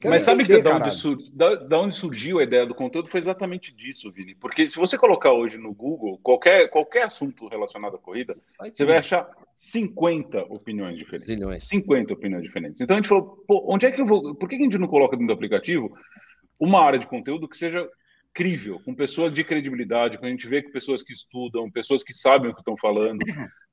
Quero 0.00 0.14
Mas 0.14 0.22
sabe 0.22 0.44
entender, 0.44 0.58
que 0.58 0.68
da 0.68 0.76
onde, 0.76 0.94
sur... 0.94 1.18
da, 1.32 1.54
da 1.56 1.80
onde, 1.80 1.96
surgiu 1.96 2.38
a 2.38 2.44
ideia 2.44 2.64
do 2.64 2.72
conteúdo 2.72 3.08
foi 3.08 3.18
exatamente 3.18 3.74
disso, 3.74 4.12
Vini. 4.12 4.36
Porque 4.36 4.68
se 4.68 4.76
você 4.76 4.96
colocar 4.96 5.32
hoje 5.32 5.58
no 5.58 5.74
Google 5.74 6.20
qualquer, 6.22 6.70
qualquer 6.70 7.02
assunto 7.02 7.48
relacionado 7.48 7.96
à 7.96 7.98
corrida, 7.98 8.36
vai 8.56 8.70
você 8.72 8.84
vai 8.84 8.98
achar 8.98 9.28
50 9.52 10.44
opiniões 10.50 10.96
diferentes. 10.96 11.34
Zilhões. 11.34 11.64
50 11.64 12.12
opiniões 12.14 12.44
diferentes. 12.44 12.80
Então 12.80 12.96
a 12.96 13.00
gente 13.00 13.08
falou, 13.08 13.42
pô, 13.44 13.64
onde 13.66 13.86
é 13.86 13.90
que 13.90 14.00
eu 14.00 14.06
vou. 14.06 14.36
Por 14.36 14.48
que 14.48 14.54
a 14.54 14.60
gente 14.60 14.78
não 14.78 14.86
coloca 14.86 15.16
dentro 15.16 15.34
do 15.34 15.36
aplicativo 15.36 15.92
uma 16.60 16.80
área 16.80 17.00
de 17.00 17.08
conteúdo 17.08 17.48
que 17.48 17.56
seja 17.56 17.88
crível, 18.38 18.80
com 18.84 18.94
pessoas 18.94 19.34
de 19.34 19.42
credibilidade, 19.42 20.16
que 20.16 20.24
a 20.24 20.28
gente 20.28 20.46
vê 20.46 20.62
que 20.62 20.70
pessoas 20.70 21.02
que 21.02 21.12
estudam, 21.12 21.68
pessoas 21.68 22.04
que 22.04 22.14
sabem 22.14 22.48
o 22.48 22.54
que 22.54 22.60
estão 22.60 22.76
falando, 22.76 23.18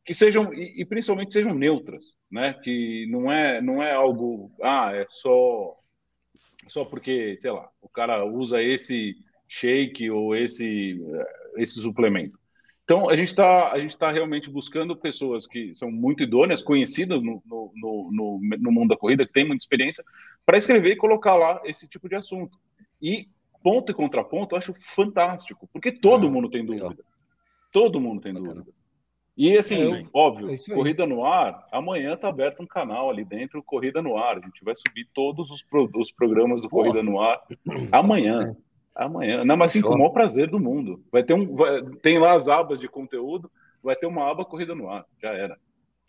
que 0.03 0.11
sejam 0.11 0.51
e, 0.51 0.81
e, 0.81 0.85
principalmente 0.85 1.33
sejam 1.33 1.53
neutras, 1.53 2.15
né? 2.31 2.55
Que 2.63 3.05
não 3.11 3.31
é 3.31 3.61
não 3.61 3.83
é 3.83 3.93
algo 3.93 4.51
ah 4.63 4.89
é 4.91 5.05
só 5.07 5.77
só 6.67 6.83
porque 6.83 7.37
sei 7.37 7.51
lá 7.51 7.69
o 7.79 7.87
cara 7.87 8.25
usa 8.25 8.59
esse 8.59 9.15
shake 9.47 10.09
ou 10.09 10.35
esse 10.35 10.99
esse 11.57 11.79
suplemento. 11.79 12.39
Então 12.85 13.07
a 13.07 13.13
gente 13.13 13.27
está 13.27 13.71
a 13.71 13.79
gente 13.79 13.91
está 13.91 14.11
realmente 14.11 14.49
buscando 14.49 14.95
pessoas 14.95 15.45
que 15.45 15.75
são 15.75 15.91
muito 15.91 16.23
idôneas, 16.23 16.63
conhecidas 16.63 17.21
no, 17.21 17.39
no, 17.45 17.71
no, 17.75 18.41
no 18.41 18.71
mundo 18.71 18.89
da 18.89 18.97
corrida, 18.97 19.27
que 19.27 19.33
têm 19.33 19.45
muita 19.45 19.61
experiência, 19.61 20.03
para 20.43 20.57
escrever 20.57 20.93
e 20.93 20.97
colocar 20.97 21.35
lá 21.35 21.61
esse 21.65 21.87
tipo 21.87 22.09
de 22.09 22.15
assunto. 22.15 22.57
E 22.99 23.27
ponto 23.65 23.91
e 23.91 23.95
contraponto, 23.95 24.53
eu 24.53 24.59
acho 24.59 24.75
fantástico, 24.79 25.67
porque 25.73 25.91
todo 25.91 26.27
ah, 26.27 26.29
mundo 26.29 26.47
tem 26.47 26.63
dúvida. 26.63 26.89
Legal. 26.89 27.05
Todo 27.71 27.99
mundo 27.99 28.21
tem 28.21 28.31
Bacana. 28.31 28.53
dúvida. 28.53 28.71
E 29.35 29.57
assim, 29.57 29.91
é, 29.91 30.03
óbvio, 30.13 30.53
é 30.53 30.73
Corrida 30.73 31.07
no 31.07 31.25
Ar, 31.25 31.67
amanhã 31.71 32.13
está 32.13 32.29
aberto 32.29 32.61
um 32.61 32.67
canal 32.67 33.09
ali 33.09 33.25
dentro, 33.25 33.63
Corrida 33.63 34.03
no 34.03 34.17
Ar. 34.17 34.37
A 34.37 34.41
gente 34.41 34.63
vai 34.63 34.75
subir 34.75 35.09
todos 35.15 35.49
os, 35.49 35.63
pro, 35.63 35.89
os 35.95 36.11
programas 36.11 36.61
do 36.61 36.69
Corrida 36.69 37.01
no 37.01 37.19
Ar 37.19 37.41
amanhã. 37.91 38.55
Amanhã. 38.93 39.43
Não, 39.43 39.57
mas 39.57 39.71
assim, 39.71 39.81
com 39.81 39.95
o 39.95 39.97
maior 39.97 40.11
prazer 40.11 40.47
do 40.47 40.59
mundo. 40.59 41.03
Vai 41.11 41.23
ter 41.23 41.33
um. 41.33 41.55
Vai, 41.55 41.81
tem 42.03 42.19
lá 42.19 42.33
as 42.33 42.47
abas 42.47 42.79
de 42.79 42.87
conteúdo, 42.87 43.51
vai 43.83 43.95
ter 43.95 44.05
uma 44.05 44.29
aba 44.29 44.45
Corrida 44.45 44.75
no 44.75 44.89
Ar. 44.91 45.05
Já 45.19 45.31
era. 45.31 45.57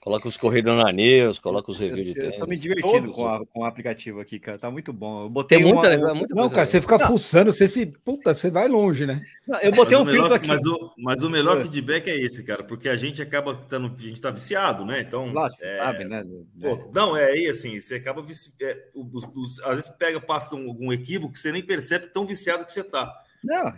Coloca 0.07 0.29
os 0.29 0.37
corridos 0.37 0.73
na 0.77 0.93
news, 0.93 1.41
coloca 1.41 1.69
os 1.69 1.81
reviews 1.81 2.07
de 2.07 2.15
tênis. 2.15 2.35
Eu 2.35 2.39
tô 2.39 2.47
me 2.47 2.57
divertindo 2.57 3.11
com, 3.11 3.27
a, 3.27 3.45
com 3.45 3.61
o 3.63 3.65
aplicativo 3.65 4.21
aqui, 4.21 4.39
cara. 4.39 4.57
Tá 4.57 4.71
muito 4.71 4.93
bom. 4.93 5.23
Eu 5.23 5.29
botei 5.29 5.59
Tem 5.59 5.67
muita, 5.67 5.99
uma, 5.99 6.15
muita 6.15 6.33
Não, 6.33 6.49
cara, 6.49 6.65
você 6.65 6.81
fica 6.81 6.97
não. 6.97 7.09
fuçando, 7.09 7.51
você 7.51 7.67
se. 7.67 7.87
Puta, 7.87 8.33
você 8.33 8.49
vai 8.49 8.69
longe, 8.69 9.05
né? 9.05 9.21
Não, 9.49 9.59
eu 9.59 9.73
botei 9.73 9.99
mas 9.99 10.07
um 10.07 10.13
filtro 10.13 10.35
aqui. 10.35 10.47
Mas 10.47 10.65
o, 10.65 10.95
mas 10.97 11.23
o 11.25 11.29
melhor 11.29 11.59
é. 11.59 11.63
feedback 11.63 12.09
é 12.09 12.15
esse, 12.15 12.45
cara, 12.45 12.63
porque 12.63 12.89
a 12.89 12.95
gente 12.95 13.21
acaba 13.21 13.57
tendo. 13.69 13.87
A 13.89 14.01
gente 14.01 14.21
tá 14.21 14.31
viciado, 14.31 14.85
né? 14.85 15.01
Então. 15.01 15.27
Lógico, 15.33 15.65
é, 15.65 15.79
sabe, 15.79 16.05
né? 16.05 16.25
Pô, 16.61 16.69
é. 16.69 16.89
não, 16.95 17.17
é 17.17 17.25
aí 17.33 17.49
assim, 17.49 17.81
você 17.81 17.97
acaba. 17.97 18.23
Vici, 18.23 18.53
é, 18.63 18.79
os, 18.95 19.25
os, 19.35 19.61
às 19.65 19.75
vezes 19.75 19.91
pega, 19.91 20.21
passa 20.21 20.55
algum 20.55 20.93
equívoco 20.93 21.33
que 21.33 21.41
você 21.41 21.51
nem 21.51 21.65
percebe 21.65 22.13
tão 22.13 22.25
viciado 22.25 22.65
que 22.65 22.71
você 22.71 22.85
tá. 22.85 23.13
Não. 23.47 23.72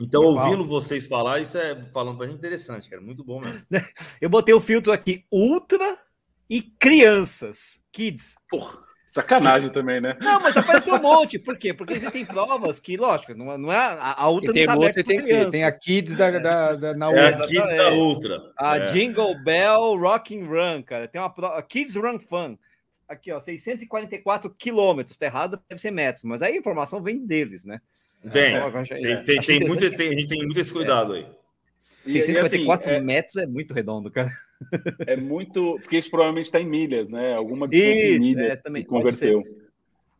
Então, 0.00 0.22
ouvindo 0.22 0.66
vocês 0.66 1.06
falar, 1.06 1.40
isso 1.40 1.56
é 1.58 1.80
falando 1.92 2.16
pra 2.18 2.26
gente 2.26 2.36
interessante, 2.38 2.88
cara. 2.88 3.02
Muito 3.02 3.24
bom 3.24 3.40
mesmo. 3.40 3.62
Eu 4.20 4.28
botei 4.28 4.54
o 4.54 4.60
filtro 4.60 4.92
aqui, 4.92 5.24
ultra 5.32 5.96
e 6.48 6.62
crianças, 6.62 7.82
kids. 7.92 8.36
Porra, 8.48 8.78
Sacanagem 9.06 9.70
também, 9.70 10.00
né? 10.00 10.16
Não, 10.20 10.40
mas 10.40 10.56
apareceu 10.56 10.94
um 10.96 11.00
monte. 11.00 11.38
Por 11.38 11.56
quê? 11.56 11.72
Porque 11.72 11.92
existem 11.94 12.24
provas 12.24 12.80
que, 12.80 12.96
lógico, 12.96 13.32
não, 13.34 13.52
é- 13.52 13.56
não 13.58 13.72
é 13.72 13.76
a, 13.76 14.22
a 14.24 14.28
Ultra 14.28 14.52
tem 14.52 14.66
não 14.66 14.80
tá 14.80 14.88
e 14.88 15.04
tem 15.04 15.22
crianças. 15.22 15.50
Tem 15.52 15.62
a 15.64 15.70
Kids 15.70 16.16
da, 16.16 16.30
da, 16.32 16.74
da- 16.74 16.94
na 16.94 17.12
É 17.12 17.26
outra. 17.30 17.44
a 17.44 17.46
Kids 17.48 17.72
da 17.76 17.92
Ultra. 17.92 18.52
A 18.58 18.76
É. 18.76 18.86
Jingle 18.86 19.40
Bell 19.44 19.96
Rock 19.96 20.36
and 20.36 20.46
Run, 20.48 20.82
cara. 20.82 21.06
Tem 21.06 21.20
uma 21.20 21.30
prova, 21.30 21.62
Kids 21.62 21.94
Run 21.94 22.18
Fun. 22.18 22.58
Aqui, 23.08 23.30
ó, 23.30 23.38
644 23.38 24.50
quilômetros. 24.50 25.16
Tá 25.16 25.26
errado, 25.26 25.60
deve 25.68 25.80
ser 25.80 25.92
metros, 25.92 26.24
mas 26.24 26.42
aí 26.42 26.54
a 26.54 26.58
informação 26.58 27.00
vem 27.00 27.24
deles, 27.24 27.64
né? 27.64 27.80
Tem, 28.32 28.52
já- 28.54 28.70
tem, 28.70 28.84
tem, 28.84 29.24
tem 29.24 29.36
interessante. 29.36 29.66
muito, 29.68 29.96
tem, 29.96 30.08
a 30.08 30.14
gente 30.14 30.28
tem 30.28 30.44
muito 30.44 30.60
esse 30.60 30.72
cuidado 30.72 31.12
aí. 31.12 31.22
E- 32.06 32.10
e, 32.12 32.18
assim, 32.18 32.22
644 32.22 32.90
é- 32.90 33.00
metros 33.00 33.36
é 33.36 33.46
muito 33.46 33.72
redondo, 33.72 34.10
cara. 34.10 34.30
É 35.06 35.16
muito. 35.16 35.78
Porque 35.80 35.96
isso 35.98 36.10
provavelmente 36.10 36.46
está 36.46 36.60
em 36.60 36.66
milhas, 36.68 37.08
né? 37.08 37.34
Alguma 37.34 37.66
distância 37.68 37.92
em 38.06 38.10
Isso, 38.16 38.20
milhas 38.28 38.46
é, 38.52 38.56
também, 38.56 38.84
converteu. 38.84 39.42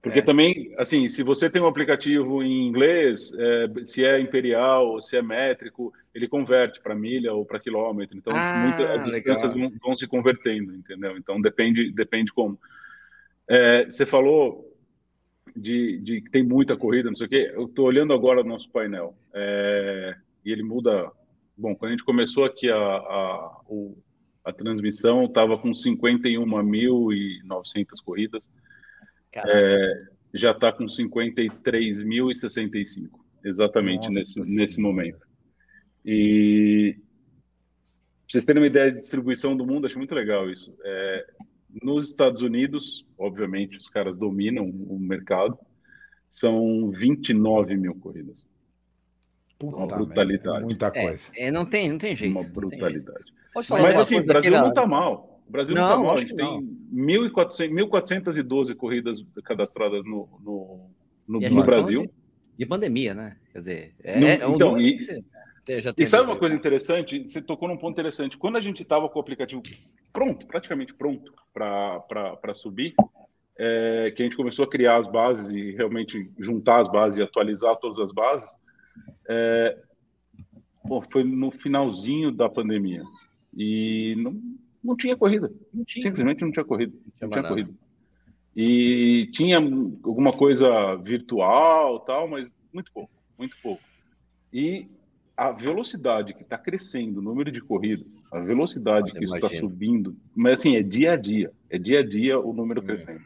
Porque 0.03 0.19
É. 0.19 0.23
também, 0.23 0.75
assim, 0.77 1.09
se 1.09 1.23
você 1.23 1.49
tem 1.49 1.63
um 1.63 1.67
aplicativo 1.67 2.43
em 2.43 2.67
inglês, 2.69 3.33
é, 3.39 3.85
se 3.85 4.05
é 4.05 4.21
imperial, 4.21 5.01
se 5.01 5.17
é 5.17 5.23
métrico, 5.23 5.95
ele 6.15 6.29
converte 6.29 6.81
para 6.81 6.95
milha 6.95 7.33
ou 7.33 7.45
para 7.47 7.59
quilômetro. 7.61 8.17
Então, 8.17 8.35
Ah, 8.37 8.53
muita- 8.55 8.93
as 8.93 9.05
distâncias 9.05 9.55
vão, 9.55 9.73
vão 9.83 9.97
se 9.97 10.07
convertendo, 10.07 10.75
entendeu? 10.75 11.17
Então, 11.17 11.41
depende, 11.41 11.91
depende 11.91 12.33
como. 12.35 12.59
É, 13.49 13.85
você 13.85 14.05
falou 14.05 14.74
de, 15.57 15.99
de 16.01 16.21
que 16.21 16.31
tem 16.31 16.43
muita 16.43 16.77
corrida, 16.77 17.09
não 17.09 17.17
sei 17.17 17.27
o 17.27 17.31
quê. 17.31 17.53
Eu 17.55 17.65
estou 17.67 17.87
olhando 17.87 18.13
agora 18.13 18.41
o 18.41 18.45
nosso 18.45 18.69
painel 18.71 19.17
é, 19.35 20.15
e 20.45 20.51
ele 20.53 20.63
muda. 20.63 21.11
Bom, 21.57 21.75
quando 21.77 21.91
a 21.91 21.93
gente 21.93 22.05
começou 22.05 22.45
aqui 22.45 22.69
a, 22.69 22.77
a, 22.77 23.61
o- 23.69 23.97
a 24.45 24.53
transmissão, 24.53 25.25
estava 25.25 25.57
com 25.57 25.71
51.900 25.71 28.03
corridas, 28.05 28.51
Caraca. 29.31 30.11
já 30.35 30.51
está 30.51 30.73
com 30.73 30.85
53.065, 30.87 33.09
exatamente 33.45 34.07
Nossa 34.07 34.19
nesse, 34.19 34.41
nesse 34.41 34.81
momento. 34.81 35.25
E 36.05 36.97
pra 36.99 37.05
vocês 38.29 38.45
terem 38.45 38.61
uma 38.63 38.67
ideia 38.67 38.91
de 38.91 38.99
distribuição 38.99 39.57
do 39.57 39.65
mundo, 39.67 39.87
acho 39.87 39.99
muito 39.99 40.15
legal 40.15 40.51
isso. 40.51 40.75
É, 40.85 41.27
nos 41.83 42.09
Estados 42.09 42.43
Unidos, 42.43 43.05
obviamente, 43.19 43.79
os 43.79 43.89
caras 43.89 44.17
dominam 44.17 44.65
o 44.69 44.99
mercado, 44.99 45.59
são 46.29 46.91
29 46.91 47.77
mil 47.77 47.95
corridas. 47.97 48.47
Puta 49.59 49.77
Uma 49.77 49.87
merda, 49.87 50.05
brutalidade. 50.05 50.65
Muita 50.65 50.87
É, 50.95 51.07
coisa. 51.09 51.29
é, 51.37 51.51
não 51.51 51.65
tem, 51.65 51.89
não 51.89 51.99
tem 51.99 52.15
jeito. 52.17 52.33
Uma 52.33 52.43
brutalidade. 52.45 53.33
Mas 53.55 53.69
uma 53.71 54.01
assim, 54.01 54.19
o 54.19 54.25
Brasil 54.25 54.53
não 54.53 54.69
está 54.69 54.87
mal. 54.87 55.41
O 55.47 55.53
Brasil 55.53 55.75
não 55.75 55.83
Não, 55.83 55.91
está 55.91 56.03
mal. 56.03 56.15
A 56.15 56.21
gente 56.21 56.35
tem 56.35 56.61
1.400 56.93 57.69
1.412 57.71 58.75
corridas 58.75 59.25
cadastradas 59.45 60.05
no, 60.05 60.29
no, 60.43 60.91
no, 61.29 61.43
E 61.43 61.49
no 61.51 61.57
tá 61.61 61.67
Brasil. 61.67 62.03
De, 62.03 62.11
de 62.59 62.67
pandemia, 62.67 63.15
né? 63.15 63.37
Quer 63.53 63.59
dizer, 63.59 63.95
é, 64.03 64.19
Não, 64.21 64.27
é 64.29 64.47
um 64.49 64.55
então, 64.55 64.71
número 64.73 64.89
e- 64.89 64.97
que 64.97 65.03
você- 65.03 65.25
Tem- 65.65 65.81
já 65.81 65.93
tem 65.95 66.05
E 66.05 66.07
sabe 66.07 66.29
uma 66.29 66.37
coisa 66.39 66.55
interessante? 66.55 67.27
Você 67.27 67.41
tocou 67.41 67.69
num 67.69 67.77
ponto 67.79 67.93
interessante. 67.93 68.37
Quando 68.37 68.57
a 68.57 68.61
gente 68.61 68.83
estava 68.83 69.09
com 69.09 69.19
o 69.19 69.23
aplicativo 69.23 69.63
pronto, 70.15 70.47
praticamente 70.47 70.95
pronto 70.95 71.35
para 71.53 72.55
subir, 72.55 72.95
é, 73.59 74.13
que 74.17 74.23
a 74.23 74.25
gente 74.25 74.37
começou 74.37 74.65
a 74.65 74.71
criar 74.71 74.97
as 74.97 75.09
bases 75.09 75.55
e 75.55 75.73
realmente 75.73 76.31
juntar 76.39 76.81
as 76.81 76.89
bases 76.89 77.19
e 77.19 77.23
atualizar 77.23 77.77
todas 77.77 77.99
as 77.99 78.13
bases, 78.13 78.57
é, 79.29 79.77
pô, 80.89 81.03
foi 81.03 81.25
no 81.25 81.51
finalzinho 81.51 82.31
da 82.33 82.49
pandemia. 82.49 83.03
E 83.57 84.15
não, 84.17 84.41
não 84.83 84.97
tinha 84.97 85.17
corrida. 85.17 85.53
não 85.73 85.85
tinha. 85.85 86.05
Simplesmente 86.05 86.43
não 86.43 86.53
tinha 86.53 86.65
corrida. 86.65 86.97
Não 87.21 87.31
Tinha 87.31 87.45
corrida. 87.45 87.71
E 88.57 89.29
tinha 89.33 89.57
alguma 89.59 90.33
coisa 90.33 90.95
virtual 90.97 92.01
tal, 92.01 92.29
mas 92.29 92.49
muito 92.73 92.93
pouco, 92.93 93.11
muito 93.37 93.57
pouco. 93.61 93.83
E 94.53 94.89
a 95.37 95.51
velocidade 95.51 96.33
que 96.35 96.43
está 96.43 96.57
crescendo, 96.57 97.19
o 97.19 97.23
número 97.23 97.51
de 97.51 97.61
corridas, 97.61 98.07
a 98.33 98.39
velocidade 98.41 99.11
Eu 99.11 99.15
que 99.17 99.25
isso 99.25 99.35
está 99.37 99.49
subindo, 99.51 100.17
mas 100.35 100.61
assim, 100.61 100.77
é 100.77 100.83
dia 100.83 101.13
a 101.13 101.17
dia, 101.17 101.51
é 101.69 101.79
dia 101.79 102.01
a 102.01 102.07
dia 102.07 102.39
o 102.39 102.53
número 102.53 102.81
crescendo. 102.83 103.21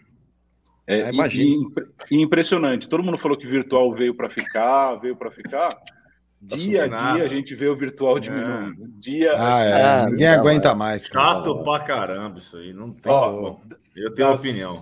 É, 0.86 1.02
Ah, 1.02 1.11
e- 1.11 1.14
imagino. 1.14 1.44
e 1.44 1.54
impre- 1.66 1.86
e 2.11 2.20
impressionante. 2.22 2.88
Todo 2.88 3.02
mundo 3.02 3.18
falou 3.18 3.36
que 3.36 3.46
virtual 3.46 3.92
veio 3.94 4.14
para 4.14 4.30
ficar, 4.30 4.94
veio 4.96 5.14
para 5.14 5.30
ficar. 5.30 5.68
Tá 5.68 6.56
Dia 6.56 6.84
a 6.84 6.86
dia 7.14 7.24
a 7.24 7.28
gente 7.28 7.54
vê 7.54 7.66
o 7.68 7.76
virtual 7.76 8.18
diminuindo. 8.18 8.86
Dia 9.00 9.34
Ah, 9.36 9.61
é. 9.62 9.82
Ah, 9.84 10.06
Ninguém 10.09 10.28
não, 10.28 10.34
aguenta 10.34 10.74
mais. 10.74 11.09
cara. 11.09 11.34
Chato 11.34 11.62
pra 11.64 11.80
caramba 11.80 12.38
isso 12.38 12.56
aí. 12.56 12.72
Não 12.72 12.90
tem. 12.92 13.12
Bom, 13.12 13.61
eu 13.96 14.14
tenho 14.14 14.28
das- 14.30 14.40
opinião. 14.40 14.72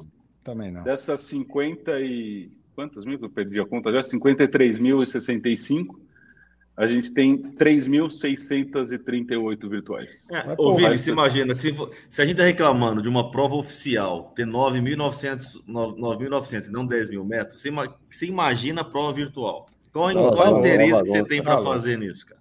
Também 0.45 0.71
não. 0.71 0.85
Dessas 0.85 1.21
50 1.23 1.99
e. 1.99 2.53
Quantas 2.75 3.05
mil 3.07 3.19
que 3.19 3.25
eu 3.25 3.31
perdi 3.31 3.59
a 3.59 3.65
conta? 3.67 3.91
Já 3.91 4.03
53.065. 4.03 5.99
A 6.77 6.87
gente 6.87 7.11
tem 7.13 7.39
3.638 8.47 9.69
virtuais. 9.69 10.21
É, 10.31 10.55
ô, 10.59 10.75
Vini, 10.75 10.99
você 10.99 11.11
imagina, 11.11 11.55
se, 11.55 11.75
se 12.09 12.21
a 12.21 12.25
gente 12.25 12.35
está 12.35 12.45
reclamando 12.45 13.01
de 13.01 13.09
uma 13.09 13.31
prova 13.31 13.55
oficial 13.55 14.33
ter 14.35 14.47
9.900 14.47 15.63
nove- 15.67 15.99
9.900 16.29 16.69
e 16.69 16.73
não 16.73 16.87
10 16.87 17.11
mil 17.11 17.25
metros, 17.25 17.63
você, 17.63 17.71
você 18.11 18.27
imagina 18.27 18.83
a 18.83 18.85
prova 18.85 19.13
virtual. 19.13 19.67
Qual, 19.93 20.13
Nossa, 20.13 20.37
qual 20.37 20.51
uma 20.53 20.59
interesse 20.61 21.03
que 21.03 21.09
você 21.09 21.25
tem 21.25 21.43
Tá 21.43 21.55
para 21.55 21.65
fazer 21.65 21.97
nisso, 21.99 22.27
cara? 22.27 22.37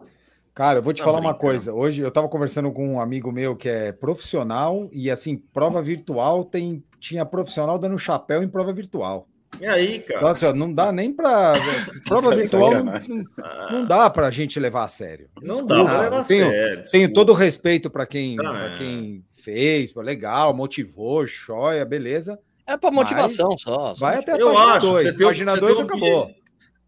Cara, 0.54 0.80
eu 0.80 0.84
vou 0.84 0.94
te 0.94 0.98
Tá 1.00 1.04
falar 1.06 1.20
uma 1.20 1.32
brincando. 1.32 1.42
coisa. 1.52 1.74
Hoje 1.74 2.02
eu 2.02 2.08
estava 2.10 2.28
conversando 2.30 2.72
com 2.72 2.88
um 2.96 3.00
amigo 3.00 3.32
meu 3.32 3.56
que 3.56 3.68
é 3.70 3.92
profissional 3.94 4.90
e 4.92 5.10
assim, 5.12 5.38
prova 5.54 5.82
virtual 5.82 6.44
tem 6.46 6.84
tinha 7.00 7.26
profissional 7.26 7.78
dando 7.78 7.98
chapéu 8.00 8.42
em 8.42 8.48
prova 8.50 8.74
virtual. 8.74 9.28
E 9.62 9.66
aí, 9.66 10.00
cara? 10.00 10.22
Nossa, 10.22 10.54
não 10.54 10.74
dá 10.74 10.92
nem 10.92 11.12
para 11.14 11.54
prova 12.08 12.36
virtual 12.36 12.84
não, 12.84 12.94
Ah, 13.42 13.70
não 13.72 13.86
dá 13.86 14.10
para 14.10 14.28
a 14.28 14.32
gente 14.32 14.60
levar 14.60 14.84
a 14.84 14.88
sério. 14.88 15.30
não 15.42 15.66
Desculpa, 15.66 15.76
dá 15.76 15.84
para 15.86 16.02
levar 16.02 16.16
eu 16.18 16.22
a 16.22 16.26
tenho, 16.26 16.46
sério. 16.50 16.84
tenho 16.92 17.14
todo 17.14 17.30
o 17.30 17.34
respeito 17.34 17.90
para 17.90 18.06
quem, 18.06 18.38
Ah, 18.40 18.44
pra 18.44 18.74
é. 18.74 18.78
quem 18.78 19.24
fez, 19.32 19.94
legal, 19.96 20.54
motivou, 20.54 21.26
joia, 21.26 21.86
beleza. 21.86 22.38
É 22.68 22.76
para 22.76 22.90
motivação 22.92 23.52
só. 23.58 23.94
só 23.96 24.06
Vai 24.06 24.18
até 24.18 24.34
a 24.34 24.38
Eu 24.38 24.54
página 24.54 24.74
acho. 24.74 24.88
2. 24.88 25.04
Você 25.06 25.14
tem, 25.16 25.26
um- 25.26 25.30
Página 25.30 25.52
você 25.52 25.60
2 25.60 25.74
tem 25.74 25.82
um 25.84 25.88
acabou. 25.88 26.22
obje- 26.24 26.36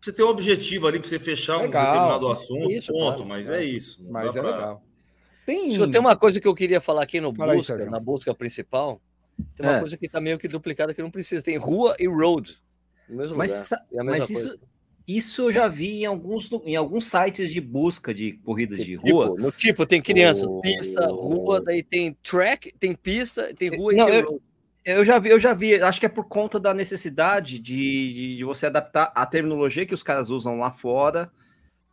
Você 0.02 0.12
tem 0.14 0.26
um 0.26 0.30
objetivo 0.30 0.88
ali 0.88 1.00
para 1.00 1.08
você 1.08 1.20
fechar 1.20 1.62
Legal. 1.62 1.84
um 1.84 1.86
determinado 1.88 2.28
assunto, 2.30 2.72
Isso, 2.72 2.92
ponto. 2.92 3.06
claro. 3.18 3.26
Mas 3.26 3.50
É. 3.50 3.60
é 3.60 3.64
isso. 3.64 4.06
Mas 4.10 4.36
é 4.36 4.42
pra- 4.42 4.52
legal. 4.52 4.84
Tem, 5.46 5.90
tem 5.92 6.02
uma 6.02 6.16
coisa 6.16 6.42
que 6.42 6.48
eu 6.48 6.54
queria 6.54 6.82
falar 6.82 7.04
aqui 7.04 7.22
no 7.22 7.34
Fala 7.34 7.54
aí, 7.54 7.58
busca, 7.58 7.74
Sérgio. 7.76 7.92
na 7.92 8.00
busca 8.00 8.34
principal. 8.34 9.00
Tem 9.56 9.66
uma 9.66 9.78
É. 9.78 9.80
coisa 9.80 9.98
que 9.98 10.06
está 10.06 10.20
meio 10.22 10.38
que 10.38 10.48
duplicada 10.48 10.94
que 10.94 11.02
não 11.02 11.12
precisa. 11.12 11.44
Tem 11.44 11.58
rua 11.58 11.96
e 12.00 12.08
road. 12.08 12.58
No 13.10 13.18
mesmo 13.18 13.38
Mas, 13.38 13.52
lugar. 13.72 13.86
É 13.94 14.04
mas 14.04 14.18
coisa. 14.28 14.34
isso, 14.34 14.60
isso 15.08 15.42
eu 15.44 15.52
já 15.54 15.68
vi 15.68 16.02
em 16.02 16.06
alguns, 16.06 16.50
em 16.66 16.76
alguns 16.76 17.08
sites 17.10 17.52
de 17.52 17.62
busca 17.62 18.14
de 18.14 18.34
corridas 18.44 18.78
de 18.80 18.98
Tipo, 18.98 19.10
rua. 19.12 19.36
no 19.38 19.52
tipo, 19.52 19.86
tem 19.86 20.02
criança, 20.02 20.46
O- 20.50 20.60
pista, 20.62 21.08
rua, 21.08 21.62
daí 21.62 21.82
tem 21.84 22.16
track, 22.22 22.74
tem 22.80 22.94
pista, 22.94 23.54
tem 23.56 23.70
rua 23.70 23.94
e 23.94 23.98
Não, 23.98 24.06
tem 24.06 24.16
eu- 24.20 24.26
road. 24.32 24.42
Eu 24.86 25.04
já 25.04 25.20
vi, 25.20 25.30
eu 25.30 25.40
já 25.40 25.54
vi. 25.54 25.76
Acho 25.82 26.00
que 26.00 26.06
é 26.06 26.10
por 26.10 26.26
conta 26.30 26.58
da 26.58 26.74
necessidade 26.74 27.60
de, 27.60 28.36
de 28.38 28.44
você 28.46 28.68
adaptar 28.68 29.12
a 29.14 29.26
terminologia 29.26 29.86
que 29.86 29.94
os 29.94 30.02
caras 30.02 30.30
usam 30.30 30.60
lá 30.60 30.72
fora 30.72 31.30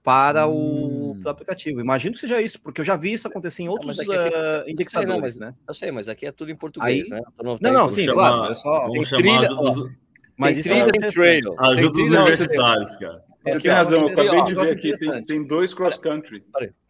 para 0.02 0.46
o 0.46 0.93
Pro 1.20 1.30
aplicativo. 1.30 1.80
Imagino 1.80 2.14
que 2.14 2.20
seja 2.20 2.40
isso, 2.40 2.60
porque 2.62 2.80
eu 2.80 2.84
já 2.84 2.96
vi 2.96 3.12
isso 3.12 3.26
acontecer 3.28 3.62
em 3.62 3.68
outros 3.68 3.96
mas 3.96 4.00
aqui 4.00 4.08
tem- 4.30 4.32
ah, 4.34 4.64
indexadores, 4.66 5.20
mas- 5.20 5.38
né? 5.38 5.54
Eu 5.68 5.74
sei, 5.74 5.90
mas 5.90 6.08
aqui 6.08 6.26
é 6.26 6.32
tudo 6.32 6.50
em 6.50 6.56
português, 6.56 7.10
Aí- 7.10 7.18
né? 7.18 7.24
Então 7.32 7.44
Não, 7.60 7.72
não, 7.72 7.72
Vamos 7.80 7.92
sim, 7.94 8.04
chamar- 8.04 8.30
claro. 8.32 8.52
É 8.52 8.54
só, 8.54 8.88
tem 8.90 9.02
trilha, 9.02 9.48
dos, 9.48 9.90
mas 10.36 10.50
tem 10.54 10.60
isso 10.60 10.68
trilha, 10.70 10.82
é 10.82 10.90
tem 10.90 11.10
trail. 11.10 11.54
ajuda 11.60 11.86
os 11.86 11.92
trilha, 11.92 12.20
universitários, 12.20 12.96
cara. 12.96 13.22
Você 13.44 13.56
Aqui, 13.56 13.62
tem 13.64 13.72
razão, 13.72 14.00
eu 14.00 14.08
acabei 14.08 14.42
de 14.44 14.54
ver 14.54 14.70
aqui, 14.72 14.98
tem, 14.98 15.24
tem 15.24 15.46
dois 15.46 15.74
cross 15.74 15.98
country. 15.98 16.42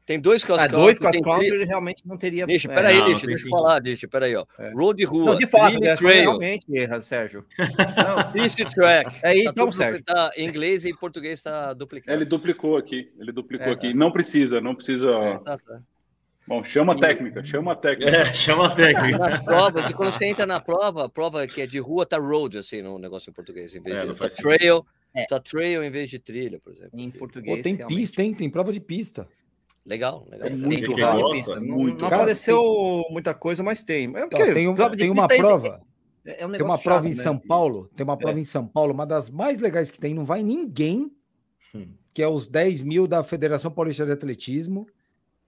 Tem 0.06 0.20
dois 0.20 0.44
cross 0.44 0.58
Ah, 0.60 0.68
country, 0.68 0.82
dois 0.84 0.98
cross 0.98 1.18
country 1.18 1.64
realmente 1.64 2.06
não 2.06 2.18
teria. 2.18 2.44
Nishi, 2.44 2.70
é. 2.70 2.74
peraí, 2.74 2.98
Não, 2.98 3.04
tem 3.16 3.26
deixa 3.26 3.46
eu 3.46 3.50
falar, 3.50 3.80
Nishi, 3.82 4.06
peraí, 4.06 4.36
ó. 4.36 4.44
É. 4.58 4.70
Road 4.72 5.02
e 5.02 5.06
rua, 5.06 5.32
Não, 5.32 5.38
de 5.38 5.46
fato, 5.46 5.72
trilha 5.72 5.90
né, 5.92 5.96
trail, 5.96 6.22
realmente 6.22 6.66
erra, 6.76 7.00
Sérgio. 7.00 7.44
não, 7.58 8.32
pista 8.32 8.62
e 8.62 8.64
track. 8.66 9.10
É, 9.18 9.20
Tá 9.20 9.34
então, 9.36 9.52
tudo 9.64 9.72
Sérgio. 9.72 10.04
tá, 10.04 10.30
em 10.36 10.46
inglês 10.46 10.84
e 10.84 10.90
em 10.90 10.94
português 10.96 11.38
está 11.38 11.72
duplicado. 11.72 12.16
Ele 12.18 12.26
duplicou 12.26 12.76
aqui, 12.76 13.10
ele 13.18 13.32
duplicou 13.32 13.68
É. 13.68 13.72
aqui. 13.72 13.94
Não 13.94 14.12
precisa, 14.12 14.60
não 14.60 14.74
precisa. 14.74 15.10
Tá, 15.42 15.56
tá. 15.58 15.80
Bom, 16.46 16.62
chama 16.62 16.92
a 16.92 16.98
técnica, 16.98 17.42
chama 17.42 17.72
a 17.72 17.74
técnica. 17.74 18.10
É, 18.14 18.24
chama 18.34 18.66
a 18.66 18.70
técnica. 18.74 19.16
Nas 19.16 19.40
provas, 19.40 19.88
e 19.88 19.94
quando 19.94 20.10
você 20.10 20.26
entra 20.26 20.44
na 20.44 20.60
prova, 20.60 21.06
a 21.06 21.08
prova 21.08 21.46
que 21.46 21.62
é 21.62 21.66
de 21.66 21.78
rua 21.78 22.04
tá 22.04 22.18
road, 22.18 22.58
assim, 22.58 22.82
no 22.82 22.98
negócio 22.98 23.30
em 23.30 23.32
português, 23.32 23.74
em 23.74 23.80
vez 23.80 23.96
É, 23.96 24.04
de 24.06 24.14
tá 24.14 24.28
trail, 24.28 24.84
É. 25.16 25.24
tá 25.24 25.40
trail 25.40 25.82
em 25.82 25.90
vez 25.90 26.10
de 26.10 26.18
trilha, 26.18 26.60
por 26.62 26.70
exemplo. 26.74 26.90
Em 27.00 27.10
português. 27.10 27.56
Pô, 27.56 27.62
tem 27.62 27.76
realmente. 27.76 27.96
pista, 27.98 28.22
hein? 28.22 28.34
Tem 28.34 28.50
prova 28.50 28.70
de 28.70 28.80
pista. 28.80 29.26
Legal, 29.86 30.26
legal. 30.30 30.48
É 30.48 30.50
muito 30.54 30.94
que 30.94 31.00
raro. 31.00 31.20
gosta, 31.20 31.36
Pista. 31.36 31.60
Não, 31.60 31.76
muito. 31.76 32.00
não 32.02 32.08
Cara, 32.08 32.22
apareceu 32.22 33.04
muita 33.10 33.34
coisa, 33.34 33.62
mas 33.62 33.82
tem. 33.82 34.06
É 34.16 34.26
porque 34.26 34.52
tem, 34.52 34.66
um- 34.68 34.74
tem 34.96 35.10
uma 35.10 35.28
prova. 35.28 35.82
É, 36.24 36.42
é 36.42 36.46
um 36.46 36.52
Tem 36.52 36.62
uma 36.62 36.78
prova 36.78 37.02
chato, 37.02 37.12
em 37.12 37.16
né? 37.16 37.22
São 37.22 37.38
Paulo, 37.38 37.90
tem 37.94 38.02
uma 38.02 38.16
prova 38.16 38.40
em 38.40 38.44
São 38.44 38.66
Paulo, 38.66 38.94
uma 38.94 39.04
das 39.06 39.30
mais 39.30 39.58
legais 39.60 39.90
que 39.90 40.00
tem, 40.00 40.14
não 40.14 40.24
vai 40.24 40.42
ninguém, 40.42 41.12
Hum. 41.74 41.88
que 42.14 42.22
é 42.22 42.28
os 42.28 42.48
10 42.48 42.82
mil 42.82 43.06
da 43.06 43.22
Federação 43.22 43.70
Paulista 43.70 44.06
de 44.06 44.12
Atletismo, 44.12 44.86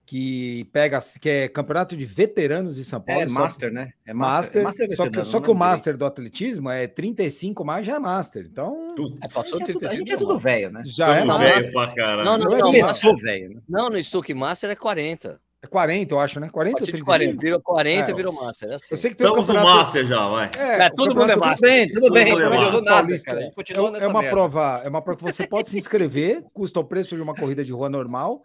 que 0.07 0.63
pega, 0.71 0.99
que 1.21 1.29
é 1.29 1.47
campeonato 1.49 1.97
de 1.97 2.05
veteranos 2.05 2.77
de 2.77 2.85
São 2.85 3.01
Paulo. 3.01 3.23
É 3.23 3.27
Master, 3.27 3.73
né? 3.73 3.91
É 4.05 4.13
Master. 4.13 4.63
master, 4.63 4.87
master 4.87 4.95
só 4.95 5.09
que, 5.09 5.23
só 5.25 5.41
que 5.41 5.51
o 5.51 5.53
Master 5.53 5.97
do 5.97 6.05
atletismo 6.05 6.69
é 6.69 6.87
35 6.87 7.65
mais 7.65 7.85
já 7.85 7.97
é 7.97 7.99
Master. 7.99 8.47
Então. 8.49 8.95
É, 9.21 9.33
passou 9.33 9.61
a, 9.61 9.65
gente 9.65 9.83
é, 9.83 9.87
a 9.87 9.93
gente 9.93 10.13
é 10.13 10.15
tudo 10.15 10.39
velho, 10.39 10.71
né? 10.71 10.81
Já 10.85 11.13
é 11.13 11.21
tudo 11.21 11.37
velho 11.37 11.71
pra 11.73 11.93
caralho. 11.93 12.23
Não, 12.23 12.37
não, 12.37 12.45
não, 12.45 12.57
não 12.57 12.61
começou 12.67 13.17
velho. 13.17 13.55
Né? 13.55 13.61
Não, 13.67 13.89
no 13.89 14.01
Stuck 14.01 14.33
Master 14.33 14.69
é 14.69 14.75
40. 14.75 15.41
É 15.61 15.67
40, 15.67 16.13
eu 16.13 16.19
acho, 16.21 16.39
né? 16.39 16.49
40 16.49 16.75
ou 16.75 16.85
35? 16.85 17.05
40, 17.05 17.41
virou 17.41 17.61
40 17.61 18.11
é, 18.11 18.15
virou 18.15 18.33
Master. 18.33 18.71
É 18.71 18.75
assim. 18.75 18.87
Eu 18.91 18.97
sei 18.97 19.11
que 19.11 19.17
tem 19.17 19.27
Estamos 19.27 19.43
um 19.43 19.47
campeonato... 19.47 19.73
no 19.73 19.79
Master 19.79 20.05
já, 20.05 20.27
vai. 20.29 20.51
É, 20.57 20.85
é 20.85 20.89
todo 20.89 21.15
mundo 21.15 21.31
é 21.31 21.35
Master. 21.35 21.89
Tudo 21.91 22.13
bem, 22.13 22.31
tudo 22.31 22.49
bem. 22.49 22.61
Não 22.71 22.81
nada, 22.81 23.19
cara. 23.19 23.41
É, 23.41 24.03
é 24.03 24.07
uma 24.07 24.23
prova, 24.23 24.81
é 24.85 24.87
uma 24.87 25.01
prova 25.01 25.17
que 25.17 25.25
você 25.25 25.45
pode 25.45 25.67
se 25.67 25.77
inscrever, 25.77 26.45
custa 26.53 26.79
o 26.79 26.83
preço 26.85 27.13
de 27.13 27.21
uma 27.21 27.35
corrida 27.35 27.65
de 27.65 27.73
rua 27.73 27.89
normal. 27.89 28.41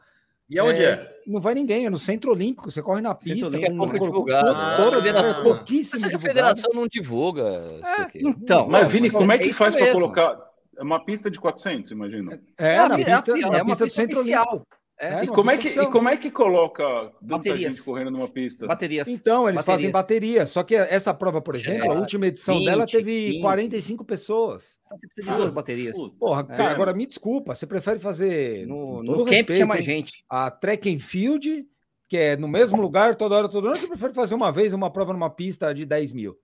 E 0.53 0.59
aonde 0.59 0.85
é, 0.85 0.91
é? 0.91 1.21
Não 1.27 1.41
vai 1.41 1.55
ninguém, 1.55 1.87
é 1.87 1.91
no 1.91 1.99
Centro 1.99 2.31
Olímpico. 2.31 2.71
Você 2.71 2.83
corre 2.83 3.01
na 3.01 3.15
pista. 3.15 3.57
É 3.57 3.71
pouco 3.71 3.99
divulgado. 3.99 4.49
Ah, 4.51 4.75
todas, 4.77 5.07
é 5.07 5.43
pouquíssimo 5.43 5.99
divulgado. 5.99 6.17
A 6.17 6.29
federação 6.29 6.71
não 6.75 6.87
divulga 6.87 7.43
é, 7.43 8.11
Então, 8.15 8.69
mas 8.69 8.93
Vini, 8.93 9.11
como 9.11 9.33
é 9.33 9.39
que 9.39 9.53
faz 9.55 9.75
para 9.75 9.91
colocar? 9.93 10.39
É 10.77 10.83
uma 10.83 11.03
pista 11.03 11.31
de 11.31 11.41
400, 11.41 11.91
imagina. 11.93 12.39
É, 12.59 12.75
é, 12.75 12.89
na 12.89 12.97
pista, 12.97 13.11
é, 13.11 13.41
é 13.41 13.63
uma 13.63 13.77
pista, 13.77 13.85
pista 13.85 14.03
oficial. 14.05 14.67
É, 15.03 15.25
e, 15.25 15.27
como 15.27 15.51
é 15.51 15.59
que, 15.59 15.67
e 15.67 15.87
como 15.91 16.09
é 16.09 16.17
que 16.17 16.31
coloca 16.31 16.85
tanta 16.85 17.13
baterias. 17.23 17.75
gente 17.75 17.85
correndo 17.85 18.13
numa 18.13 18.29
pista? 18.29 18.69
Baterias. 18.69 19.09
Então, 19.09 19.49
eles 19.49 19.57
baterias. 19.57 19.81
fazem 19.81 19.91
bateria. 19.91 20.47
Só 20.47 20.63
que 20.63 20.77
essa 20.77 21.13
prova, 21.13 21.43
por 21.43 21.57
exemplo, 21.57 21.91
a 21.91 21.95
última 21.95 22.29
edição 22.29 22.59
20, 22.59 22.65
dela 22.65 22.87
teve 22.87 23.31
15. 23.33 23.41
45 23.41 24.05
pessoas. 24.05 24.79
Você 24.93 25.09
precisa 25.09 25.33
de 25.33 25.37
duas 25.37 25.51
baterias. 25.51 25.97
Porra, 26.21 26.45
cara, 26.45 26.71
agora 26.71 26.95
me 26.95 27.05
desculpa. 27.05 27.53
Você 27.53 27.67
prefere 27.67 27.99
fazer. 27.99 28.65
No, 28.65 29.03
no 29.03 29.25
camp 29.25 29.49
tinha 29.49 29.67
mais 29.67 29.85
gente. 29.85 30.25
A 30.31 30.49
track 30.53 30.95
and 30.95 31.01
field, 31.01 31.67
que 32.09 32.17
é 32.17 32.37
no 32.37 32.47
mesmo 32.47 32.81
lugar, 32.81 33.17
toda 33.17 33.35
hora, 33.35 33.49
toda 33.49 33.71
hora. 33.71 33.77
Você 33.77 33.89
prefere 33.89 34.15
fazer 34.15 34.37
uma 34.37 34.53
vez 34.53 34.73
uma 34.73 34.89
prova 34.89 35.13
numa 35.13 35.31
pista 35.31 35.75
de 35.75 35.85
10 35.85 36.13
mil. 36.13 36.39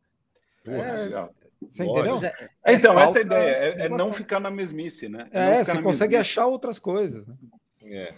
É, 0.67 1.29
você 1.63 1.85
entendeu? 1.85 2.19
É, 2.25 2.49
é, 2.65 2.75
então, 2.75 2.95
falta, 2.95 3.09
essa 3.09 3.21
ideia 3.21 3.51
é, 3.51 3.87
é 3.87 3.89
não 3.89 4.13
ficar 4.13 4.41
na 4.41 4.51
mesmice, 4.51 5.09
né? 5.09 5.29
É, 5.31 5.63
você 5.63 5.81
consegue 5.81 6.17
mesmice. 6.17 6.41
achar 6.41 6.47
outras 6.47 6.81
coisas, 6.81 7.29
né? 7.29 7.37
É. 7.83 8.15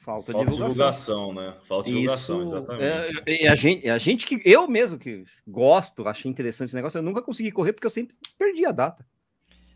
Falta, 0.00 0.32
Falta 0.32 0.50
divulgação. 0.50 1.30
divulgação. 1.30 1.34
né? 1.34 1.54
Falta 1.62 1.88
Isso, 1.88 1.98
divulgação, 1.98 2.42
exatamente. 2.42 3.22
É, 3.26 3.42
e 3.44 3.46
a 3.46 3.54
gente, 3.54 3.88
a 3.88 3.98
gente 3.98 4.26
que 4.26 4.40
eu 4.46 4.66
mesmo 4.66 4.98
que 4.98 5.24
gosto, 5.46 6.08
achei 6.08 6.30
interessante 6.30 6.68
esse 6.68 6.74
negócio, 6.74 6.96
eu 6.96 7.02
nunca 7.02 7.20
consegui 7.20 7.52
correr 7.52 7.74
porque 7.74 7.86
eu 7.86 7.90
sempre 7.90 8.16
perdi 8.38 8.64
a 8.64 8.72
data. 8.72 9.06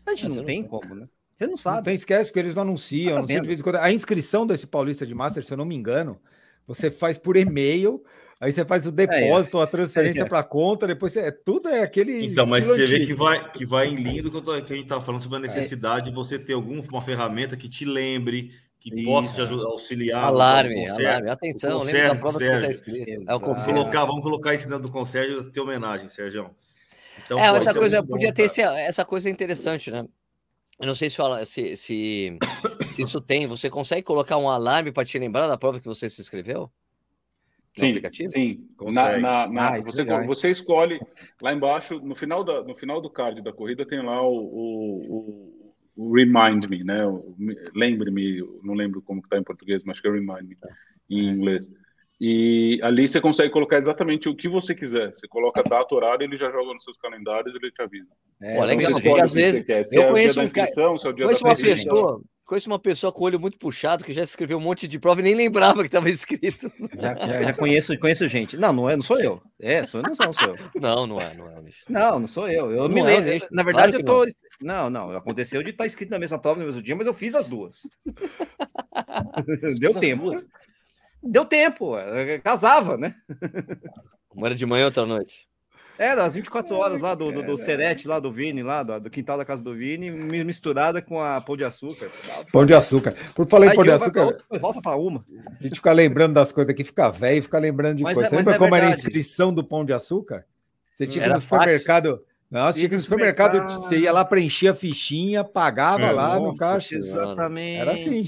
A 0.03 0.15
gente 0.15 0.29
não, 0.29 0.35
não 0.37 0.43
tem 0.43 0.63
como, 0.63 0.95
né? 0.95 1.07
Você 1.35 1.45
não 1.45 1.57
sabe. 1.57 1.77
Não 1.77 1.83
tem, 1.83 1.95
esquece, 1.95 2.31
porque 2.31 2.39
eles 2.39 2.55
não 2.55 2.63
anunciam. 2.63 3.11
Tá 3.11 3.17
anunciam 3.19 3.41
de 3.41 3.47
vez 3.47 3.59
em 3.59 3.63
quando. 3.63 3.75
A 3.75 3.91
inscrição 3.91 4.47
desse 4.47 4.65
Paulista 4.65 5.05
de 5.05 5.13
Master, 5.13 5.45
se 5.45 5.53
eu 5.53 5.57
não 5.57 5.65
me 5.65 5.75
engano, 5.75 6.19
você 6.65 6.89
faz 6.89 7.19
por 7.19 7.37
e-mail. 7.37 8.03
Aí 8.39 8.51
você 8.51 8.65
faz 8.65 8.85
o 8.85 8.91
depósito, 8.91 9.57
é, 9.57 9.61
é. 9.61 9.63
a 9.63 9.67
transferência 9.67 10.21
é, 10.23 10.25
para 10.25 10.43
conta, 10.43 10.87
depois 10.87 11.13
você, 11.13 11.19
é, 11.19 11.31
tudo 11.31 11.69
é 11.69 11.83
aquele. 11.83 12.25
Então, 12.25 12.45
mas 12.45 12.65
você 12.65 12.83
antigo. 12.83 12.99
vê 12.99 13.05
que 13.05 13.13
vai, 13.13 13.51
que 13.51 13.65
vai 13.65 13.87
em 13.87 13.95
lindo 13.95 14.31
que, 14.31 14.41
tô, 14.41 14.61
que 14.61 14.73
a 14.73 14.75
gente 14.75 14.85
está 14.85 14.99
falando 14.99 15.21
sobre 15.21 15.37
a 15.37 15.41
necessidade 15.41 16.09
de 16.09 16.15
você 16.15 16.39
ter 16.39 16.53
alguma 16.53 17.01
ferramenta 17.01 17.55
que 17.55 17.69
te 17.69 17.85
lembre, 17.85 18.51
que 18.89 18.93
Isso. 18.93 19.05
possa 19.05 19.33
te 19.33 19.41
ajudar, 19.41 19.65
auxiliar. 19.65 20.23
Alarme, 20.23 20.87
alarme. 20.87 21.29
Atenção, 21.31 21.79
lembra 21.81 22.09
da 22.09 22.15
prova 22.15 22.37
que 22.37 22.43
está 22.43 22.71
escrito. 22.71 23.29
É 23.29 23.35
o 23.35 23.39
vamos 23.39 23.65
colocar, 23.65 24.05
vamos 24.05 24.21
colocar 24.21 24.53
isso 24.53 24.69
dentro 24.69 24.83
do 24.83 24.91
conselho 24.91 25.49
ter 25.49 25.59
homenagem, 25.59 26.07
Sérgio. 26.07 26.51
Então, 27.25 27.39
é, 27.39 27.47
essa 27.57 27.73
coisa 27.73 28.03
podia 28.03 28.31
ter 28.31 28.43
esse, 28.43 28.61
essa 28.61 29.03
coisa 29.03 29.27
interessante, 29.27 29.89
né? 29.89 30.05
Eu 30.79 30.85
não 30.85 30.93
sei 30.93 31.09
se, 31.09 31.15
fala, 31.15 31.43
se, 31.45 31.75
se, 31.75 32.37
se 32.93 33.01
isso 33.01 33.19
tem. 33.21 33.47
Você 33.47 33.69
consegue 33.69 34.03
colocar 34.03 34.37
um 34.37 34.49
alarme 34.49 34.91
para 34.91 35.05
te 35.05 35.17
lembrar 35.17 35.47
da 35.47 35.57
prova 35.57 35.79
que 35.79 35.87
você 35.87 36.07
se 36.07 36.21
inscreveu? 36.21 36.69
sim, 37.75 37.89
aplicativo? 37.89 38.29
Sim, 38.29 38.69
na, 38.93 39.17
na, 39.17 39.47
na 39.47 39.69
ah, 39.69 39.81
você, 39.81 40.05
você 40.25 40.51
escolhe 40.51 40.99
lá 41.41 41.53
embaixo, 41.53 41.99
no 41.99 42.15
final, 42.15 42.43
da, 42.43 42.63
no 42.63 42.75
final 42.75 43.01
do 43.01 43.09
card 43.09 43.41
da 43.41 43.51
corrida, 43.51 43.85
tem 43.85 44.01
lá 44.01 44.21
o, 44.21 44.35
o, 44.35 45.17
o 45.17 45.64
Remind 45.97 46.67
Me, 46.69 46.83
né? 46.83 47.03
Lembre-me, 47.73 48.43
não 48.63 48.73
lembro 48.73 49.01
como 49.01 49.21
está 49.21 49.37
em 49.37 49.43
português, 49.43 49.81
mas 49.83 49.95
acho 49.95 50.01
que 50.01 50.07
é 50.07 50.11
Remind 50.11 50.49
Me 50.49 50.57
em 51.09 51.29
inglês. 51.29 51.71
E 52.19 52.79
ali 52.81 53.07
você 53.07 53.19
consegue 53.19 53.51
colocar 53.51 53.77
exatamente 53.77 54.29
o 54.29 54.35
que 54.35 54.47
você 54.47 54.73
quiser. 54.73 55.13
Você 55.13 55.27
coloca 55.27 55.61
data, 55.61 55.93
horário, 55.93 56.23
ele 56.23 56.37
já 56.37 56.49
joga 56.49 56.73
nos 56.73 56.83
seus 56.83 56.97
calendários 56.97 57.53
e 57.53 57.57
ele 57.57 57.71
te 57.71 57.81
avisa. 57.81 58.07
É, 58.41 58.55
Pô, 58.55 58.63
legal, 58.63 58.91
porque 58.91 59.21
às 59.21 59.33
vezes 59.33 59.65
se 59.85 59.97
eu 59.97 60.03
é 60.03 60.11
conheço 60.11 60.41
um 60.41 60.47
cara, 60.47 60.67
se 60.67 60.81
é 60.81 60.87
o 60.87 61.13
dia 61.13 61.25
conheço 61.25 61.43
uma 61.45 61.55
pessoa, 61.55 62.21
conheço 62.45 62.69
uma 62.69 62.79
pessoa 62.79 63.11
com 63.11 63.23
o 63.23 63.25
olho 63.25 63.39
muito 63.39 63.57
puxado 63.57 64.03
que 64.03 64.13
já 64.13 64.23
escreveu 64.23 64.57
um 64.57 64.61
monte 64.61 64.87
de 64.87 64.99
prova 64.99 65.19
e 65.19 65.23
nem 65.23 65.35
lembrava 65.35 65.81
que 65.81 65.87
estava 65.87 66.09
escrito. 66.09 66.71
Já, 66.97 67.15
já, 67.15 67.43
já, 67.43 67.53
conheço, 67.53 67.97
conheço 67.99 68.27
gente. 68.27 68.55
Não, 68.57 68.71
não 68.71 68.89
é, 68.89 68.95
não 68.95 69.03
sou 69.03 69.19
eu. 69.19 69.41
É, 69.59 69.83
sou 69.83 69.99
eu, 69.99 70.07
não 70.07 70.15
sou, 70.15 70.25
não 70.25 70.33
sou 70.33 70.47
eu. 70.47 70.55
Não, 70.81 71.07
não 71.07 71.19
é, 71.19 71.33
não 71.33 71.49
é. 71.49 71.61
Bicho. 71.61 71.83
Não, 71.89 72.19
não 72.19 72.27
sou 72.27 72.47
eu. 72.47 72.71
Eu 72.71 72.87
não 72.87 72.95
me 72.95 73.01
é, 73.01 73.03
lembro. 73.03 73.47
Na 73.51 73.63
verdade, 73.63 74.03
claro 74.03 74.23
eu 74.23 74.29
tô. 74.29 74.37
Não. 74.61 74.89
não, 74.89 75.07
não. 75.09 75.17
Aconteceu 75.17 75.63
de 75.63 75.71
estar 75.71 75.83
tá 75.83 75.87
escrito 75.87 76.11
na 76.11 76.19
mesma 76.19 76.39
prova 76.39 76.59
no 76.59 76.65
mesmo 76.65 76.81
dia, 76.81 76.95
mas 76.95 77.07
eu 77.07 77.13
fiz 77.13 77.35
as 77.35 77.47
duas. 77.47 77.81
Deu 79.79 79.93
tempo. 79.99 80.31
Duas 80.31 80.47
deu 81.25 81.43
tempo, 81.43 81.93
casava, 82.43 82.97
né? 82.97 83.15
Uma 84.33 84.47
era 84.47 84.55
de 84.55 84.65
manhã, 84.65 84.85
outra 84.85 85.05
noite. 85.05 85.47
Era, 85.97 86.25
as 86.25 86.35
24 86.35 86.75
horas 86.75 87.01
lá 87.01 87.15
do, 87.15 87.31
do, 87.31 87.43
do 87.43 87.57
Serete, 87.57 88.07
lá 88.07 88.19
do 88.19 88.31
Vini, 88.31 88.61
lá 88.61 88.83
do, 88.83 88.99
do, 88.99 89.09
quintal 89.09 89.37
da 89.37 89.45
casa 89.45 89.63
do 89.63 89.73
Vini, 89.73 90.11
misturada 90.11 91.01
com 91.01 91.21
a 91.21 91.39
pão 91.39 91.55
de 91.55 91.63
açúcar. 91.63 92.11
Pão 92.51 92.65
de 92.65 92.73
açúcar. 92.73 93.15
Por 93.33 93.47
falar 93.47 93.67
em 93.67 93.75
pão 93.75 93.83
de 93.83 93.91
açúcar. 93.91 94.37
volta 94.59 94.81
para 94.81 94.97
uma. 94.97 95.23
A 95.59 95.63
gente 95.63 95.75
fica 95.75 95.91
lembrando 95.93 96.33
das 96.33 96.51
coisas 96.51 96.69
aqui, 96.69 96.83
fica 96.83 97.09
velho, 97.09 97.41
fica 97.41 97.57
lembrando 97.57 97.97
de 97.97 98.03
mas 98.03 98.15
coisas. 98.15 98.31
É, 98.31 98.35
Você 98.35 98.35
lembra 98.35 98.55
é 98.55 98.57
como 98.57 98.71
verdade. 98.71 98.91
era 98.91 98.95
a 98.95 98.97
inscrição 98.97 99.53
do 99.53 99.63
pão 99.63 99.85
de 99.85 99.93
açúcar? 99.93 100.45
Você 100.91 101.07
tinha 101.07 101.23
que 101.23 101.29
ir 101.29 101.33
no 101.33 101.39
supermercado. 101.39 102.21
Não, 102.51 102.67
você 102.67 102.79
tinha 102.79 102.89
que 102.89 102.95
ir 102.95 102.97
no 102.97 103.03
supermercado, 103.03 103.73
você 103.73 103.97
ia 103.99 104.11
lá, 104.11 104.23
preenchia 104.23 104.71
a 104.71 104.73
fichinha, 104.73 105.43
pagava 105.43 106.03
é, 106.03 106.11
lá 106.11 106.35
nossa, 106.35 106.39
no 106.39 106.55
caixa. 106.55 106.95
Exatamente. 106.95 107.79
Era 107.79 107.93
assim. 107.93 108.23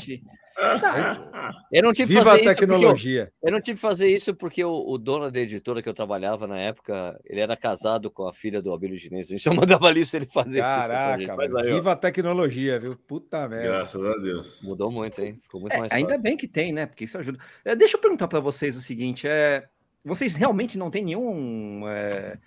Eu 1.71 1.83
não 1.83 1.93
tive 1.93 2.15
Viva 2.15 2.25
fazer 2.25 2.49
a 2.49 2.55
tecnologia. 2.55 3.31
Eu, 3.41 3.47
eu, 3.47 3.51
não 3.51 3.61
tive 3.61 3.75
que 3.75 3.81
fazer 3.81 4.07
isso 4.07 4.33
porque 4.33 4.63
o, 4.63 4.83
o, 4.87 4.97
dono 4.97 5.29
da 5.31 5.39
editora 5.39 5.81
que 5.81 5.89
eu 5.89 5.93
trabalhava 5.93 6.47
na 6.47 6.57
época, 6.57 7.19
ele 7.25 7.39
era 7.39 7.55
casado 7.55 8.09
com 8.09 8.27
a 8.27 8.33
filha 8.33 8.61
do 8.61 8.73
Abílio 8.73 8.97
Diniz. 8.97 9.31
A 9.31 9.35
gente 9.35 9.49
mandava 9.55 9.87
ali 9.87 10.05
se 10.05 10.17
ele 10.17 10.25
fazer 10.25 10.59
Caraca, 10.59 11.21
isso. 11.21 11.27
Caraca, 11.27 11.63
viva 11.63 11.91
a 11.91 11.95
tecnologia, 11.95 12.79
viu? 12.79 12.95
Puta 12.95 13.47
merda. 13.47 13.67
Graças 13.67 14.03
a 14.03 14.17
Deus. 14.17 14.61
Mudou 14.63 14.91
muito, 14.91 15.21
hein? 15.21 15.37
Ficou 15.41 15.61
muito 15.61 15.73
é, 15.73 15.79
mais 15.79 15.91
Ainda 15.91 16.17
bem 16.17 16.35
que 16.35 16.47
tem, 16.47 16.73
né? 16.73 16.85
Porque 16.85 17.05
isso 17.05 17.17
ajuda. 17.17 17.37
É, 17.63 17.75
deixa 17.75 17.97
eu 17.97 18.01
perguntar 18.01 18.27
para 18.27 18.39
vocês 18.39 18.75
o 18.75 18.81
seguinte: 18.81 19.27
é, 19.27 19.67
vocês 20.03 20.35
realmente 20.35 20.77
não 20.77 20.89
têm 20.89 21.03
nenhum. 21.03 21.87
É, 21.87 22.37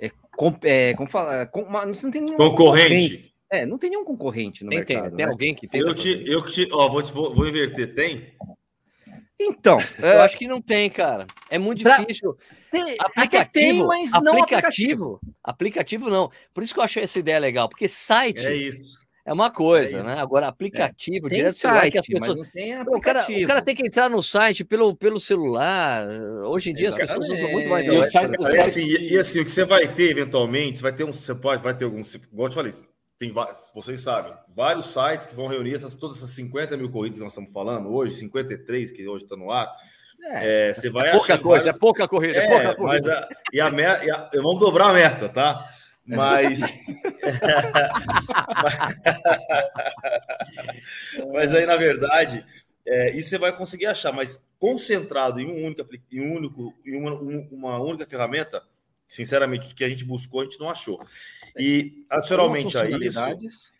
é, 0.00 0.10
com, 0.36 0.56
é, 0.62 0.94
como 0.94 1.08
fala, 1.08 1.46
com, 1.46 1.62
uma, 1.62 1.84
não 1.84 2.10
tem 2.10 2.22
nenhum 2.22 2.36
concorrente. 2.36 3.31
É, 3.52 3.66
não 3.66 3.76
tem 3.76 3.90
nenhum 3.90 4.02
concorrente 4.02 4.64
no 4.64 4.70
tem, 4.70 4.78
mercado. 4.78 5.02
Tem, 5.02 5.16
tem 5.16 5.26
né? 5.26 5.30
alguém 5.30 5.54
que 5.54 5.68
tem. 5.68 5.82
Eu 5.82 5.94
te, 5.94 6.24
eu 6.26 6.40
te, 6.40 6.66
ó, 6.72 6.88
vou, 6.88 7.04
vou, 7.04 7.34
vou 7.34 7.46
inverter, 7.46 7.94
tem? 7.94 8.32
Então, 9.38 9.76
eu 9.98 10.06
é... 10.06 10.20
acho 10.22 10.38
que 10.38 10.48
não 10.48 10.62
tem, 10.62 10.88
cara. 10.88 11.26
É 11.50 11.58
muito 11.58 11.82
pra... 11.82 11.98
difícil. 11.98 12.34
Tem, 12.70 12.96
aplicativo, 12.98 13.52
tem, 13.52 13.86
mas 13.86 14.12
não 14.12 14.42
aplicativo. 14.42 15.20
Aplicativo 15.44 16.08
não. 16.08 16.30
Por 16.54 16.62
isso 16.62 16.72
que 16.72 16.80
eu 16.80 16.84
achei 16.84 17.02
essa 17.02 17.18
ideia 17.18 17.38
legal, 17.38 17.68
porque 17.68 17.86
site 17.86 18.46
é 18.46 18.56
isso. 18.56 19.02
É 19.24 19.32
uma 19.32 19.50
coisa, 19.50 19.98
é 19.98 20.02
né? 20.02 20.18
Agora, 20.18 20.48
aplicativo, 20.48 21.26
é. 21.26 21.34
direto 21.34 21.52
site, 21.52 21.92
que 21.92 21.98
as 21.98 22.06
pessoas... 22.06 22.36
não 22.38 22.44
tem 22.44 22.80
o, 22.80 23.00
cara, 23.00 23.26
o 23.28 23.46
cara 23.46 23.62
tem 23.62 23.76
que 23.76 23.86
entrar 23.86 24.08
no 24.08 24.22
site 24.22 24.64
pelo, 24.64 24.96
pelo 24.96 25.20
celular. 25.20 26.08
Hoje 26.46 26.70
em 26.70 26.74
dia 26.74 26.88
Exatamente. 26.88 27.10
as 27.12 27.18
pessoas 27.18 27.38
usam 27.38 27.52
muito 27.52 27.68
mais. 27.68 27.86
E, 27.86 28.10
site, 28.10 28.34
e, 28.40 28.58
assim, 28.58 28.88
e, 28.88 29.18
assim, 29.18 29.40
o 29.40 29.44
que 29.44 29.50
você 29.50 29.64
vai 29.64 29.92
ter, 29.92 30.10
eventualmente, 30.10 30.78
você 30.78 30.82
vai 30.82 30.92
ter 30.92 31.04
um. 31.04 31.12
Você 31.12 31.34
pode, 31.34 31.62
vai 31.62 31.76
ter 31.76 31.84
algum. 31.84 32.00
Igual 32.00 32.46
eu 32.46 32.48
te 32.48 32.54
falei, 32.54 32.72
tem 33.22 33.32
vocês 33.72 34.00
sabem, 34.00 34.34
vários 34.48 34.92
sites 34.92 35.26
que 35.26 35.34
vão 35.34 35.46
reunir 35.46 35.74
essas, 35.74 35.94
todas 35.94 36.16
essas 36.16 36.30
50 36.30 36.76
mil 36.76 36.90
corridas 36.90 37.18
que 37.18 37.22
nós 37.22 37.30
estamos 37.32 37.52
falando 37.52 37.94
hoje, 37.94 38.16
53 38.16 38.90
que 38.90 39.06
hoje 39.06 39.22
está 39.22 39.36
no 39.36 39.52
ar. 39.52 39.72
É, 40.24 40.70
é, 40.70 40.74
você 40.74 40.90
vai 40.90 41.08
é 41.08 41.12
pouca 41.12 41.38
coisa, 41.38 41.66
vários... 41.66 41.76
é 41.76 41.80
pouca 41.80 42.08
corrida, 42.08 42.38
é, 42.38 42.44
é 42.44 42.48
pouca 42.48 42.74
corrida. 42.74 42.92
Mas 42.92 43.06
a, 43.08 43.28
e 43.52 43.60
a 43.60 43.70
meta, 43.70 44.04
e 44.04 44.10
a, 44.10 44.28
vamos 44.34 44.58
dobrar 44.58 44.90
a 44.90 44.92
meta, 44.92 45.28
tá? 45.28 45.64
Mas. 46.04 46.58
mas 51.32 51.54
aí, 51.54 51.64
na 51.64 51.76
verdade, 51.76 52.44
é, 52.84 53.16
isso 53.16 53.30
você 53.30 53.38
vai 53.38 53.56
conseguir 53.56 53.86
achar, 53.86 54.12
mas 54.12 54.44
concentrado 54.58 55.38
em 55.38 55.46
um 55.46 55.64
único, 55.64 55.88
em 56.10 56.20
um 56.20 56.34
único, 56.34 56.74
em 56.84 56.96
uma, 56.96 57.14
uma 57.52 57.80
única 57.80 58.04
ferramenta, 58.04 58.60
sinceramente, 59.06 59.72
o 59.72 59.76
que 59.76 59.84
a 59.84 59.88
gente 59.88 60.04
buscou, 60.04 60.40
a 60.40 60.44
gente 60.44 60.58
não 60.58 60.68
achou. 60.68 61.00
E, 61.58 62.04
adicionalmente 62.10 62.76
a 62.78 62.88
isso. 62.88 63.72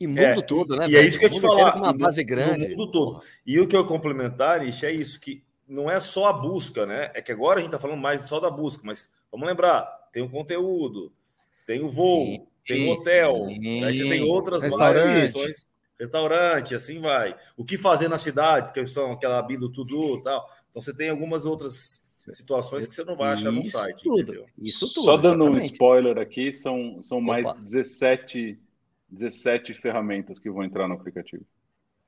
E 0.00 0.06
mundo 0.06 0.20
é, 0.20 0.42
todo, 0.42 0.76
né? 0.76 0.88
E 0.88 0.96
é 0.96 1.04
isso 1.04 1.18
que 1.18 1.26
eu 1.26 1.30
te 1.30 1.40
falar. 1.40 1.76
Uma 1.76 1.92
base 1.92 2.24
grande. 2.24 2.68
mundo 2.68 2.90
todo. 2.90 3.22
E 3.46 3.60
o 3.60 3.68
que 3.68 3.76
eu 3.76 3.86
complementar, 3.86 4.60
Nish, 4.60 4.82
é 4.82 4.90
isso, 4.90 5.20
que 5.20 5.44
não 5.68 5.90
é 5.90 6.00
só 6.00 6.26
a 6.26 6.32
busca, 6.32 6.84
né? 6.84 7.10
É 7.14 7.22
que 7.22 7.30
agora 7.30 7.58
a 7.58 7.62
gente 7.62 7.68
está 7.68 7.78
falando 7.78 8.00
mais 8.00 8.22
só 8.22 8.40
da 8.40 8.50
busca, 8.50 8.82
mas 8.84 9.12
vamos 9.30 9.46
lembrar: 9.46 9.84
tem 10.12 10.22
o 10.22 10.28
conteúdo, 10.28 11.12
tem 11.66 11.82
o 11.82 11.88
voo, 11.88 12.24
sim, 12.24 12.46
tem 12.66 12.88
o 12.88 12.92
hotel, 12.92 13.46
sim. 13.46 13.84
aí 13.84 13.96
você 13.96 14.08
tem 14.08 14.22
outras 14.22 14.62
questões, 14.62 15.66
restaurante, 15.98 16.74
assim 16.74 17.00
vai. 17.00 17.36
O 17.56 17.64
que 17.64 17.78
fazer 17.78 18.08
nas 18.08 18.20
cidades, 18.22 18.70
que 18.70 18.84
são 18.86 19.12
aquela 19.12 19.40
Bido 19.42 19.68
Tudo 19.70 20.20
tal. 20.22 20.48
Então 20.68 20.82
você 20.82 20.92
tem 20.92 21.10
algumas 21.10 21.46
outras 21.46 22.02
situações 22.32 22.86
que 22.86 22.94
você 22.94 23.04
não 23.04 23.16
vai 23.16 23.32
achar 23.32 23.50
no 23.50 23.64
site. 23.64 24.02
Tudo, 24.02 24.20
entendeu? 24.20 24.46
Isso 24.58 24.92
tudo. 24.92 25.04
Só 25.04 25.16
dando 25.16 25.44
exatamente. 25.44 25.62
um 25.62 25.72
spoiler 25.72 26.18
aqui, 26.18 26.52
são, 26.52 27.00
são 27.02 27.20
mais 27.20 27.52
17, 27.54 28.58
17 29.08 29.74
ferramentas 29.74 30.38
que 30.38 30.50
vão 30.50 30.64
entrar 30.64 30.88
no 30.88 30.94
aplicativo. 30.94 31.44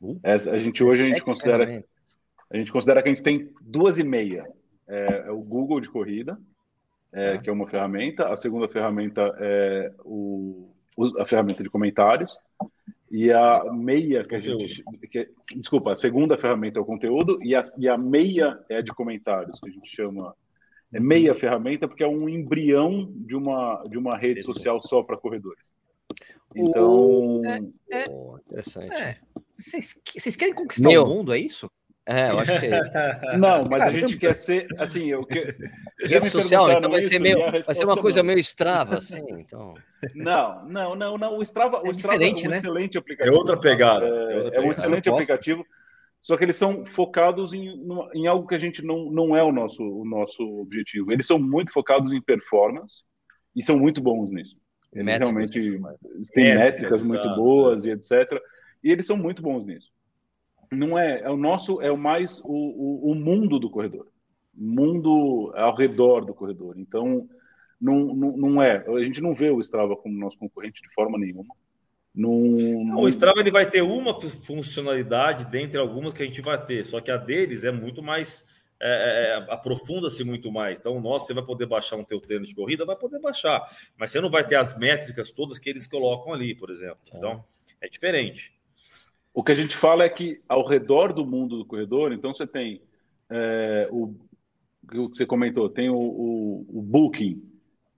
Uh, 0.00 0.18
Essa, 0.22 0.52
a 0.52 0.58
gente 0.58 0.82
hoje 0.82 1.02
a 1.02 1.06
gente 1.06 1.22
considera 1.22 1.84
a 2.50 2.56
gente 2.56 2.70
considera 2.70 3.02
que 3.02 3.08
a 3.08 3.12
gente 3.12 3.22
tem 3.22 3.52
duas 3.60 3.98
e 3.98 4.04
meia. 4.04 4.46
É, 4.86 5.24
é 5.26 5.30
o 5.30 5.40
Google 5.40 5.80
de 5.80 5.88
corrida, 5.88 6.38
é, 7.12 7.32
ah. 7.32 7.38
que 7.38 7.48
é 7.48 7.52
uma 7.52 7.66
ferramenta. 7.66 8.28
A 8.28 8.36
segunda 8.36 8.68
ferramenta 8.68 9.34
é 9.38 9.92
o, 10.04 10.68
a 11.18 11.26
ferramenta 11.26 11.62
de 11.62 11.70
comentários. 11.70 12.38
E 13.16 13.30
a 13.30 13.72
meia 13.72 14.24
que 14.24 14.34
a 14.34 14.40
gente. 14.40 14.82
Que, 15.08 15.30
desculpa, 15.54 15.92
a 15.92 15.94
segunda 15.94 16.36
ferramenta 16.36 16.80
é 16.80 16.82
o 16.82 16.84
conteúdo 16.84 17.38
e 17.44 17.54
a, 17.54 17.62
e 17.78 17.88
a 17.88 17.96
meia 17.96 18.58
é 18.68 18.78
a 18.78 18.80
de 18.80 18.92
comentários, 18.92 19.60
que 19.60 19.68
a 19.68 19.72
gente 19.72 19.88
chama. 19.88 20.34
É 20.92 20.98
meia 20.98 21.30
uhum. 21.30 21.38
ferramenta 21.38 21.86
porque 21.86 22.02
é 22.02 22.08
um 22.08 22.28
embrião 22.28 23.08
de 23.14 23.36
uma, 23.36 23.84
de 23.88 23.96
uma 23.96 24.16
rede 24.16 24.42
social 24.42 24.82
só 24.82 25.00
para 25.00 25.16
corredores. 25.16 25.72
Então. 26.56 27.40
É, 27.44 27.98
é, 27.98 28.06
interessante. 28.48 29.00
É. 29.00 29.18
Vocês, 29.56 30.34
querem 30.34 30.52
conquistar 30.52 30.88
Meu, 30.88 31.04
o 31.04 31.08
mundo, 31.08 31.32
é 31.32 31.38
isso? 31.38 31.70
É, 32.07 32.30
eu 32.30 32.38
acho 32.38 32.61
que 32.61 32.66
é. 32.66 32.80
Não, 33.38 33.64
mas 33.64 33.82
a 33.82 33.90
gente 33.90 34.18
quer 34.18 34.36
ser 34.36 34.66
assim, 34.78 35.07
eu 35.07 35.24
que 35.24 35.57
rede 36.00 36.28
social, 36.28 36.70
então 36.70 36.90
vai 36.90 37.00
ser 37.00 37.18
meio, 37.18 37.38
vai 37.38 37.74
ser 37.74 37.84
uma 37.84 37.96
coisa 37.96 38.18
não. 38.18 38.26
meio 38.26 38.38
Strava, 38.40 38.98
assim, 38.98 39.24
então. 39.30 39.74
Não, 40.14 40.66
não, 40.66 40.94
não, 40.94 41.16
não. 41.16 41.38
O 41.38 41.42
Strava, 41.42 41.78
é 41.78 41.88
o 41.88 41.90
Strava 41.92 42.22
é 42.22 42.28
um 42.28 42.48
né? 42.50 42.57
excelente 42.59 42.98
aplicativo. 42.98 43.34
É 43.34 43.38
outra 43.38 43.59
pegada. 43.59 44.05
É, 44.05 44.48
é, 44.48 44.57
é 44.57 44.61
um 44.61 44.70
excelente 44.70 45.09
aplicativo. 45.09 45.64
Só 46.20 46.36
que 46.36 46.44
eles 46.44 46.57
são 46.57 46.84
focados 46.86 47.55
em, 47.55 47.82
em 48.14 48.26
algo 48.26 48.46
que 48.46 48.55
a 48.55 48.59
gente 48.59 48.84
não, 48.84 49.11
não 49.11 49.36
é 49.36 49.42
o 49.42 49.52
nosso, 49.52 49.82
o 49.82 50.05
nosso 50.05 50.42
objetivo. 50.61 51.11
Eles 51.11 51.26
são 51.26 51.38
muito 51.38 51.72
focados 51.72 52.12
em 52.12 52.20
performance 52.20 53.02
e 53.57 53.62
são 53.62 53.78
muito 53.78 54.00
bons 54.00 54.30
nisso. 54.30 54.57
Eles 54.92 55.07
métricas, 55.07 55.28
realmente 55.28 55.59
eles 55.59 56.30
têm 56.30 56.55
métricas, 56.55 57.02
métricas 57.02 57.07
muito 57.07 57.34
boas 57.34 57.84
e 57.84 57.90
etc. 57.90 58.40
E 58.82 58.90
eles 58.90 59.07
são 59.07 59.16
muito 59.16 59.42
bons 59.42 59.66
nisso 59.66 59.90
não 60.70 60.98
é, 60.98 61.20
é 61.20 61.30
o 61.30 61.36
nosso, 61.36 61.80
é 61.80 61.90
o 61.90 61.96
mais 61.96 62.40
o, 62.40 62.46
o, 62.46 63.12
o 63.12 63.14
mundo 63.14 63.58
do 63.58 63.70
corredor, 63.70 64.08
mundo 64.54 65.52
ao 65.56 65.74
redor 65.74 66.24
do 66.24 66.34
corredor. 66.34 66.74
Então, 66.78 67.28
não, 67.80 68.14
não, 68.14 68.36
não, 68.36 68.62
é, 68.62 68.84
a 68.86 69.04
gente 69.04 69.20
não 69.20 69.34
vê 69.34 69.50
o 69.50 69.60
Strava 69.60 69.96
como 69.96 70.18
nosso 70.18 70.38
concorrente 70.38 70.82
de 70.82 70.92
forma 70.94 71.18
nenhuma. 71.18 71.54
Não, 72.14 72.30
não... 72.30 73.00
O 73.00 73.08
Strava 73.08 73.40
ele 73.40 73.50
vai 73.50 73.68
ter 73.68 73.82
uma 73.82 74.14
funcionalidade 74.14 75.46
dentre 75.46 75.78
algumas 75.78 76.12
que 76.12 76.22
a 76.22 76.26
gente 76.26 76.40
vai 76.40 76.64
ter, 76.64 76.84
só 76.84 77.00
que 77.00 77.10
a 77.10 77.16
deles 77.16 77.64
é 77.64 77.72
muito 77.72 78.02
mais 78.02 78.48
é, 78.80 78.88
é, 78.88 79.28
é, 79.28 79.34
aprofunda-se 79.48 80.22
muito 80.24 80.50
mais. 80.50 80.78
Então, 80.78 81.00
nossa, 81.00 81.26
você 81.26 81.34
vai 81.34 81.44
poder 81.44 81.66
baixar 81.66 81.96
um 81.96 82.04
teu 82.04 82.20
treino 82.20 82.44
de 82.44 82.54
corrida, 82.54 82.84
vai 82.84 82.96
poder 82.96 83.20
baixar, 83.20 83.62
mas 83.96 84.10
você 84.10 84.20
não 84.20 84.28
vai 84.28 84.46
ter 84.46 84.56
as 84.56 84.76
métricas 84.76 85.30
todas 85.30 85.58
que 85.58 85.70
eles 85.70 85.86
colocam 85.86 86.32
ali, 86.32 86.54
por 86.54 86.70
exemplo. 86.70 86.98
Então, 87.12 87.42
é 87.80 87.88
diferente. 87.88 88.52
O 89.35 89.43
que 89.43 89.51
a 89.51 89.55
gente 89.55 89.76
fala 89.76 90.05
é 90.05 90.09
que 90.09 90.41
ao 90.49 90.64
redor 90.64 91.12
do 91.12 91.26
mundo 91.26 91.59
do 91.59 91.66
corredor, 91.66 92.12
então 92.12 92.32
você 92.32 92.47
tem 92.47 92.80
é, 93.28 93.89
o, 93.91 94.14
o 94.85 95.11
que 95.11 95.18
você 95.18 95.26
comentou, 95.26 95.68
tem 95.68 95.91
o, 95.91 95.97
o, 95.97 96.66
o 96.68 96.80
Booking. 96.80 97.43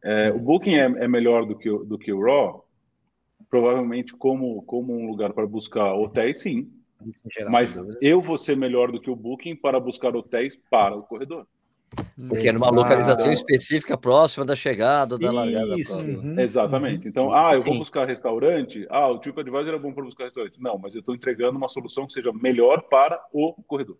É, 0.02 0.32
o 0.32 0.38
Booking 0.38 0.76
é, 0.76 0.84
é, 0.84 1.06
melhor 1.06 1.44
do 1.44 1.54
que, 1.54 1.68
do 1.68 1.98
que 1.98 2.10
o 2.10 2.22
Raw, 2.22 2.66
provavelmente 3.50 4.14
como, 4.14 4.62
como 4.62 4.96
um 4.96 5.06
lugar 5.06 5.34
para 5.34 5.46
buscar 5.46 5.94
hotéis, 5.94 6.40
sim. 6.40 6.72
Mas 7.50 7.78
eu 8.00 8.22
vou 8.22 8.38
ser 8.38 8.56
melhor 8.56 8.90
do 8.90 8.98
que 8.98 9.10
o 9.10 9.16
Booking 9.16 9.56
para 9.56 9.78
buscar 9.78 10.16
hotéis 10.16 10.56
para 10.56 10.96
o 10.96 11.02
corredor. 11.02 11.46
Porque 12.28 12.48
é 12.48 12.52
numa 12.52 12.70
localização 12.70 13.30
específica 13.30 13.96
próxima 13.96 14.44
da 14.44 14.56
chegada, 14.56 15.18
da 15.18 15.30
largada. 15.30 15.74
Uhum. 15.74 16.38
Exatamente. 16.38 17.06
Então, 17.08 17.32
ah, 17.32 17.52
eu 17.54 17.62
Sim. 17.62 17.70
vou 17.70 17.78
buscar 17.78 18.06
restaurante. 18.06 18.86
Ah, 18.90 19.08
o 19.08 19.18
TripAdvisor 19.18 19.74
é 19.74 19.78
bom 19.78 19.92
para 19.92 20.04
buscar 20.04 20.24
restaurante. 20.24 20.60
Não, 20.60 20.78
mas 20.78 20.94
eu 20.94 21.00
estou 21.00 21.14
entregando 21.14 21.56
uma 21.56 21.68
solução 21.68 22.06
que 22.06 22.12
seja 22.12 22.32
melhor 22.32 22.82
para 22.82 23.20
o 23.32 23.54
corredor. 23.66 23.96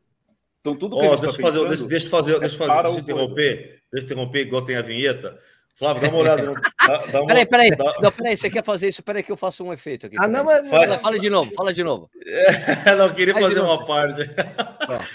Então, 0.61 0.75
tudo 0.75 0.99
que 0.99 1.07
oh, 1.07 1.17
deixa, 1.17 1.37
tá 1.37 1.43
fazer, 1.43 1.69
deixa, 1.69 1.87
deixa, 1.87 2.11
fazer, 2.11 2.41
deixa 2.41 2.57
fazer, 2.57 2.83
deixa 2.83 2.89
eu 2.89 3.01
interromper, 3.01 3.81
deixa 3.93 4.07
eu 4.07 4.13
interromper, 4.13 4.41
igual 4.41 4.63
tem 4.63 4.77
a 4.77 4.83
vinheta. 4.83 5.39
Flávio, 5.77 6.03
dá 6.03 6.09
uma 6.09 6.19
olhada. 6.19 6.55
Dá, 6.87 6.97
dá 7.07 7.21
uma, 7.21 7.27
peraí, 7.27 7.47
peraí. 7.47 7.71
Dá... 7.71 7.95
Não, 8.01 8.11
peraí, 8.11 8.37
você 8.37 8.51
quer 8.51 8.65
fazer 8.65 8.89
isso? 8.89 9.03
Peraí 9.03 9.23
que 9.23 9.31
eu 9.31 9.37
faço 9.37 9.63
um 9.63 9.73
efeito 9.73 10.07
aqui. 10.07 10.17
Ah, 10.19 10.27
não, 10.27 10.43
mas... 10.43 10.69
fala, 10.69 10.99
fala 10.99 11.19
de 11.19 11.31
novo, 11.31 11.53
fala 11.53 11.73
de 11.73 11.85
novo. 11.85 12.11
É, 12.25 12.95
não, 12.97 13.09
queria 13.11 13.35
Faz 13.35 13.47
fazer 13.47 13.61
uma 13.61 13.85
parte. 13.85 14.23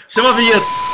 Chama 0.08 0.30
a 0.30 0.32
vinheta. 0.32 0.91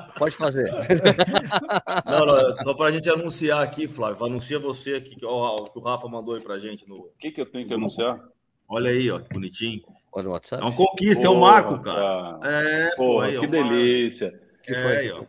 Pode 0.00 0.36
fazer. 0.36 0.72
Não, 2.06 2.26
não, 2.26 2.56
só 2.62 2.74
para 2.74 2.88
a 2.88 2.92
gente 2.92 3.08
anunciar 3.08 3.62
aqui, 3.62 3.86
Flávio. 3.86 4.24
Anuncia 4.24 4.58
você 4.58 4.94
aqui, 4.94 5.16
que, 5.16 5.24
ó, 5.24 5.64
que 5.64 5.78
o 5.78 5.82
Rafa 5.82 6.08
mandou 6.08 6.34
aí 6.34 6.40
para 6.40 6.58
gente. 6.58 6.88
No... 6.88 6.96
O 6.96 7.12
que, 7.18 7.30
que 7.30 7.40
eu 7.40 7.46
tenho 7.46 7.66
que 7.66 7.74
anunciar? 7.74 8.20
Olha 8.68 8.90
aí, 8.90 9.10
ó, 9.10 9.18
que 9.18 9.32
bonitinho. 9.32 9.82
Olha 10.12 10.28
o 10.28 10.32
WhatsApp. 10.32 10.62
É 10.62 10.66
uma 10.66 10.74
conquista, 10.74 11.24
Porra, 11.24 11.34
é 11.34 11.36
um 11.36 11.40
marco, 11.40 11.80
cara. 11.80 12.40
É, 12.42 12.96
Porra, 12.96 13.26
aí, 13.26 13.38
que 13.38 13.44
é 13.44 13.48
delícia. 13.48 14.40
Que 14.62 14.72
é, 14.72 14.82
foi? 14.82 14.96
Aí, 14.96 15.26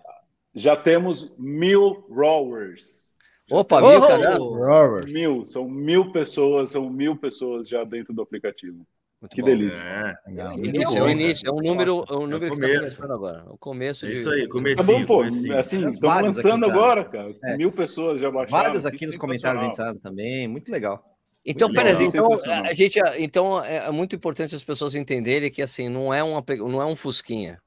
Já 0.55 0.75
temos 0.75 1.31
mil 1.37 2.05
rowers. 2.09 3.15
Opa, 3.49 3.81
mil, 3.81 4.01
oh, 4.39 5.11
Mil, 5.11 5.45
são 5.45 5.69
mil 5.69 6.11
pessoas, 6.11 6.71
são 6.71 6.89
mil 6.89 7.15
pessoas 7.15 7.67
já 7.67 7.83
dentro 7.83 8.13
do 8.13 8.21
aplicativo. 8.21 8.85
Muito 9.19 9.35
que 9.35 9.41
bom. 9.41 9.47
delícia. 9.47 9.89
É, 9.89 10.29
legal. 10.29 10.53
Início, 10.59 10.97
é 10.97 11.01
o 11.01 11.09
início, 11.09 11.49
é 11.49 11.51
um 11.51 11.61
número, 11.61 12.05
é 12.07 12.13
um 12.13 12.27
número 12.27 12.45
é 12.45 12.49
que 12.49 12.55
está 12.55 12.67
começando 12.67 13.11
agora. 13.11 13.45
O 13.47 13.57
começo 13.57 14.05
de... 14.05 14.11
Isso 14.11 14.29
aí, 14.29 14.47
comecinho. 14.47 14.85
Tá 14.85 14.93
bom, 14.93 15.05
pô. 15.05 15.17
Comecinho. 15.17 15.57
Assim, 15.57 15.87
estamos 15.87 16.23
lançando 16.23 16.65
aqui, 16.65 16.71
agora, 16.71 17.03
cara. 17.03 17.31
É. 17.43 17.57
Mil 17.57 17.71
pessoas 17.71 18.21
já 18.21 18.29
baixaram. 18.29 18.63
Vários 18.63 18.85
aqui 18.85 19.07
nos 19.07 19.17
comentários 19.17 19.63
entraram 19.63 19.97
também, 19.97 20.47
muito 20.47 20.71
legal. 20.71 21.03
Então, 21.43 21.71
peraí, 21.71 21.95
então, 22.05 22.37
a 22.65 22.73
gente, 22.73 22.99
então 23.17 23.63
é 23.63 23.89
muito 23.89 24.15
importante 24.15 24.53
as 24.53 24.63
pessoas 24.63 24.95
entenderem 24.95 25.49
que 25.49 25.61
assim 25.61 25.87
não 25.87 26.13
é 26.13 26.21
um 26.21 26.43
não 26.69 26.81
é 26.81 26.85
um 26.85 26.95
fusquinha 26.95 27.57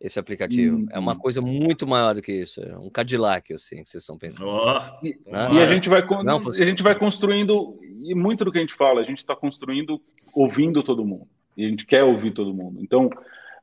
esse 0.00 0.18
aplicativo. 0.18 0.76
Hum, 0.76 0.86
é 0.90 0.98
uma 0.98 1.16
coisa 1.16 1.40
muito 1.40 1.86
maior 1.86 2.14
do 2.14 2.22
que 2.22 2.32
isso. 2.32 2.60
É 2.60 2.76
um 2.76 2.90
Cadillac, 2.90 3.52
assim, 3.52 3.82
que 3.82 3.88
vocês 3.88 4.02
estão 4.02 4.18
pensando. 4.18 4.48
Oh, 4.48 4.78
e, 5.04 5.18
né? 5.26 5.48
e, 5.54 5.62
a 5.62 5.66
gente 5.66 5.88
vai 5.88 6.06
não, 6.22 6.48
a 6.48 6.64
gente 6.64 6.82
vai 6.82 6.94
construindo 6.98 7.78
e 8.02 8.14
muito 8.14 8.44
do 8.44 8.52
que 8.52 8.58
a 8.58 8.60
gente 8.60 8.74
fala, 8.74 9.00
a 9.00 9.04
gente 9.04 9.18
está 9.18 9.34
construindo 9.34 10.00
ouvindo 10.36 10.82
todo 10.82 11.02
mundo. 11.02 11.26
E 11.56 11.64
a 11.64 11.68
gente 11.68 11.86
quer 11.86 12.04
ouvir 12.04 12.32
todo 12.32 12.52
mundo. 12.52 12.78
Então, 12.82 13.06
uh, 13.06 13.10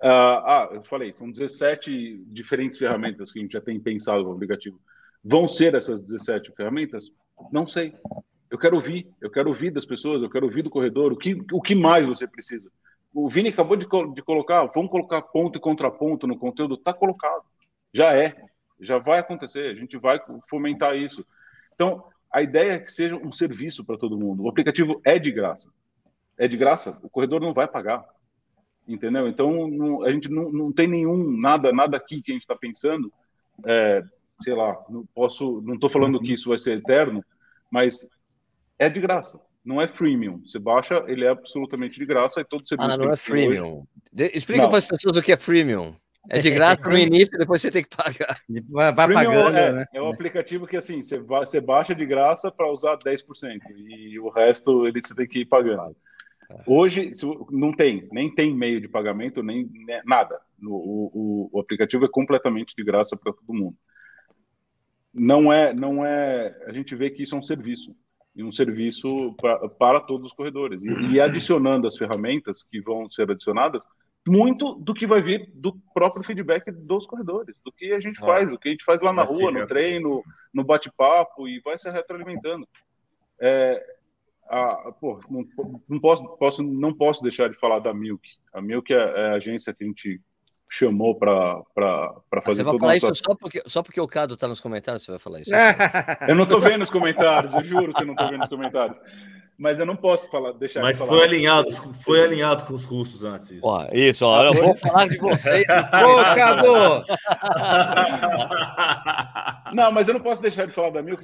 ah, 0.01 0.69
eu 0.73 0.83
falei, 0.83 1.13
são 1.13 1.29
17 1.29 2.23
diferentes 2.25 2.79
ferramentas 2.79 3.31
que 3.31 3.37
a 3.37 3.41
gente 3.43 3.53
já 3.53 3.61
tem 3.61 3.79
pensado 3.79 4.23
no 4.23 4.31
aplicativo. 4.31 4.81
Vão 5.23 5.47
ser 5.47 5.75
essas 5.75 6.01
17 6.01 6.51
ferramentas? 6.55 7.11
Não 7.51 7.67
sei. 7.67 7.93
Eu 8.49 8.57
quero 8.57 8.75
ouvir, 8.75 9.07
eu 9.21 9.29
quero 9.29 9.49
ouvir 9.49 9.69
das 9.69 9.85
pessoas, 9.85 10.23
eu 10.23 10.29
quero 10.29 10.47
ouvir 10.47 10.63
do 10.63 10.69
corredor, 10.69 11.13
o 11.13 11.15
que, 11.15 11.39
o 11.51 11.61
que 11.61 11.75
mais 11.75 12.07
você 12.07 12.27
precisa. 12.27 12.71
O 13.13 13.29
Vini 13.29 13.49
acabou 13.49 13.77
de, 13.77 13.85
de 13.85 14.21
colocar, 14.23 14.65
vamos 14.65 14.89
colocar 14.89 15.21
ponto 15.21 15.59
e 15.59 15.61
contraponto 15.61 16.25
no 16.25 16.37
conteúdo, 16.37 16.73
está 16.73 16.91
colocado. 16.91 17.43
Já 17.93 18.15
é, 18.15 18.35
já 18.81 18.97
vai 18.97 19.19
acontecer, 19.19 19.69
a 19.69 19.75
gente 19.75 19.95
vai 19.97 20.19
fomentar 20.49 20.97
isso. 20.97 21.23
Então, 21.75 22.03
a 22.31 22.41
ideia 22.41 22.73
é 22.73 22.79
que 22.79 22.91
seja 22.91 23.15
um 23.15 23.31
serviço 23.31 23.85
para 23.85 23.97
todo 23.97 24.17
mundo. 24.17 24.43
O 24.43 24.49
aplicativo 24.49 24.99
é 25.05 25.19
de 25.19 25.31
graça 25.31 25.69
é 26.37 26.47
de 26.47 26.57
graça, 26.57 26.97
o 27.01 27.09
corredor 27.09 27.39
não 27.41 27.53
vai 27.53 27.67
pagar. 27.67 28.05
Entendeu? 28.87 29.27
Então, 29.27 29.67
não, 29.67 30.03
a 30.03 30.11
gente 30.11 30.29
não, 30.29 30.51
não 30.51 30.71
tem 30.71 30.87
nenhum, 30.87 31.39
nada, 31.39 31.71
nada 31.71 31.95
aqui 31.95 32.21
que 32.21 32.31
a 32.31 32.33
gente 32.33 32.41
está 32.41 32.55
pensando, 32.55 33.11
é, 33.65 34.03
sei 34.41 34.53
lá, 34.53 34.77
não 34.89 35.05
posso, 35.15 35.61
não 35.61 35.75
estou 35.75 35.89
falando 35.89 36.19
que 36.19 36.33
isso 36.33 36.49
vai 36.49 36.57
ser 36.57 36.79
eterno, 36.79 37.23
mas 37.71 38.05
é 38.77 38.89
de 38.89 38.99
graça, 38.99 39.39
não 39.63 39.81
é 39.81 39.87
freemium. 39.87 40.41
Você 40.45 40.59
baixa, 40.59 41.01
ele 41.07 41.23
é 41.23 41.29
absolutamente 41.29 41.97
de 41.97 42.05
graça 42.05 42.41
e 42.41 42.43
todo 42.43 42.67
serviço. 42.67 42.91
Ah, 42.91 42.97
não 42.97 43.11
é 43.11 43.15
freemium. 43.15 43.85
Hoje... 44.13 44.31
Explica 44.33 44.67
para 44.67 44.79
as 44.79 44.85
pessoas 44.85 45.15
o 45.15 45.21
que 45.21 45.31
é 45.31 45.37
freemium. 45.37 45.95
É 46.29 46.39
de 46.39 46.51
graça 46.51 46.81
no 46.89 46.97
início, 46.97 47.37
depois 47.37 47.61
você 47.61 47.71
tem 47.71 47.83
que 47.83 47.95
pagar. 47.95 48.37
Vai, 48.69 48.93
vai 48.93 49.13
pagando, 49.13 49.57
é, 49.57 49.71
né? 49.71 49.85
É 49.93 50.01
um 50.01 50.09
aplicativo 50.09 50.67
que 50.67 50.77
assim, 50.77 51.01
você, 51.01 51.19
vai, 51.19 51.45
você 51.45 51.59
baixa 51.59 51.93
de 51.93 52.05
graça 52.05 52.51
para 52.51 52.69
usar 52.71 52.97
10%, 52.97 53.59
e 53.87 54.19
o 54.19 54.29
resto 54.29 54.87
ele, 54.87 55.01
você 55.01 55.13
tem 55.13 55.27
que 55.27 55.39
ir 55.39 55.45
pagando. 55.45 55.95
Hoje 56.65 57.11
não 57.49 57.71
tem, 57.71 58.07
nem 58.11 58.33
tem 58.33 58.55
meio 58.55 58.79
de 58.79 58.87
pagamento, 58.87 59.41
nem, 59.41 59.69
nem 59.71 60.01
nada. 60.05 60.39
O, 60.61 60.69
o, 61.13 61.49
o, 61.53 61.59
aplicativo 61.59 62.05
é 62.05 62.09
completamente 62.09 62.75
de 62.75 62.83
graça 62.83 63.17
para 63.17 63.33
todo 63.33 63.53
mundo. 63.53 63.75
Não 65.13 65.51
é, 65.51 65.73
não 65.73 66.05
é. 66.05 66.57
A 66.65 66.73
gente 66.73 66.95
vê 66.95 67.09
que 67.09 67.23
isso 67.23 67.35
é 67.35 67.39
um 67.39 67.43
serviço 67.43 67.95
e 68.35 68.43
um 68.43 68.51
serviço 68.51 69.33
pra, 69.33 69.69
para 69.69 70.01
todos 70.01 70.27
os 70.27 70.33
corredores. 70.33 70.83
E, 70.83 71.13
e, 71.13 71.21
adicionando 71.21 71.85
as 71.85 71.97
ferramentas 71.97 72.63
que 72.63 72.81
vão 72.81 73.09
ser 73.09 73.29
adicionadas, 73.29 73.85
muito 74.27 74.73
do 74.75 74.93
que 74.93 75.05
vai 75.05 75.21
vir 75.21 75.51
do 75.53 75.77
próprio 75.93 76.23
feedback 76.23 76.71
dos 76.71 77.05
corredores, 77.05 77.59
do 77.63 77.71
que 77.71 77.91
a 77.91 77.99
gente 77.99 78.19
ah, 78.23 78.25
faz, 78.25 78.53
o 78.53 78.57
que 78.57 78.69
a 78.69 78.71
gente 78.71 78.85
faz 78.85 79.01
lá 79.01 79.13
na 79.13 79.23
rua, 79.23 79.51
no 79.51 79.67
treino, 79.67 80.23
no 80.53 80.63
bate-papo, 80.63 81.47
e 81.47 81.59
vai 81.59 81.77
se 81.77 81.89
retroalimentando. 81.91 82.67
É, 83.39 83.83
a, 84.53 84.91
pô, 84.91 85.19
não, 85.29 85.45
não, 85.89 85.99
posso, 85.99 86.27
posso, 86.37 86.63
não 86.63 86.93
posso 86.93 87.23
deixar 87.23 87.49
de 87.49 87.59
falar 87.59 87.79
da 87.79 87.93
Milk. 87.93 88.27
A 88.53 88.61
Milk 88.61 88.93
é, 88.93 88.97
é 88.97 89.29
a 89.29 89.35
agência 89.35 89.73
que 89.73 89.83
a 89.83 89.87
gente 89.87 90.21
chamou 90.69 91.15
para 91.15 91.63
fazer 92.43 92.57
Você 92.57 92.63
vai 92.63 92.79
falar 92.79 92.95
isso 92.95 93.15
só, 93.15 93.35
porque, 93.35 93.63
só 93.65 93.83
porque 93.83 94.01
o 94.01 94.07
Cado 94.07 94.33
está 94.33 94.47
nos 94.47 94.59
comentários, 94.59 95.03
você 95.03 95.11
vai 95.11 95.19
falar 95.19 95.41
isso? 95.41 95.51
eu 96.27 96.35
não 96.35 96.43
estou 96.43 96.59
vendo 96.59 96.81
os 96.81 96.89
comentários, 96.89 97.53
eu 97.53 97.63
juro 97.63 97.93
que 97.93 98.01
eu 98.01 98.07
não 98.07 98.13
estou 98.13 98.29
vendo 98.29 98.43
os 98.43 98.49
comentários. 98.49 98.99
Mas 99.55 99.79
eu 99.79 99.85
não 99.85 99.95
posso 99.95 100.29
falar, 100.31 100.51
deixar 100.53 100.81
Mas 100.81 100.97
de 100.97 101.05
falar. 101.05 101.17
foi 101.17 101.27
alinhado, 101.27 101.71
foi 102.03 102.23
alinhado 102.23 102.65
com 102.65 102.73
os 102.73 102.85
russos 102.85 103.23
antes. 103.23 103.51
Isso, 103.51 103.65
ó, 103.67 103.87
isso 103.93 104.25
ó, 104.25 104.45
eu 104.45 104.53
vou 104.53 104.75
falar 104.75 105.07
de 105.07 105.17
vocês. 105.17 105.63
Ô, 105.69 106.35
Cadu! 106.35 107.03
não, 109.73 109.91
mas 109.91 110.07
eu 110.07 110.15
não 110.15 110.21
posso 110.21 110.41
deixar 110.41 110.65
de 110.65 110.73
falar 110.73 110.89
da 110.89 111.03
Milk, 111.03 111.23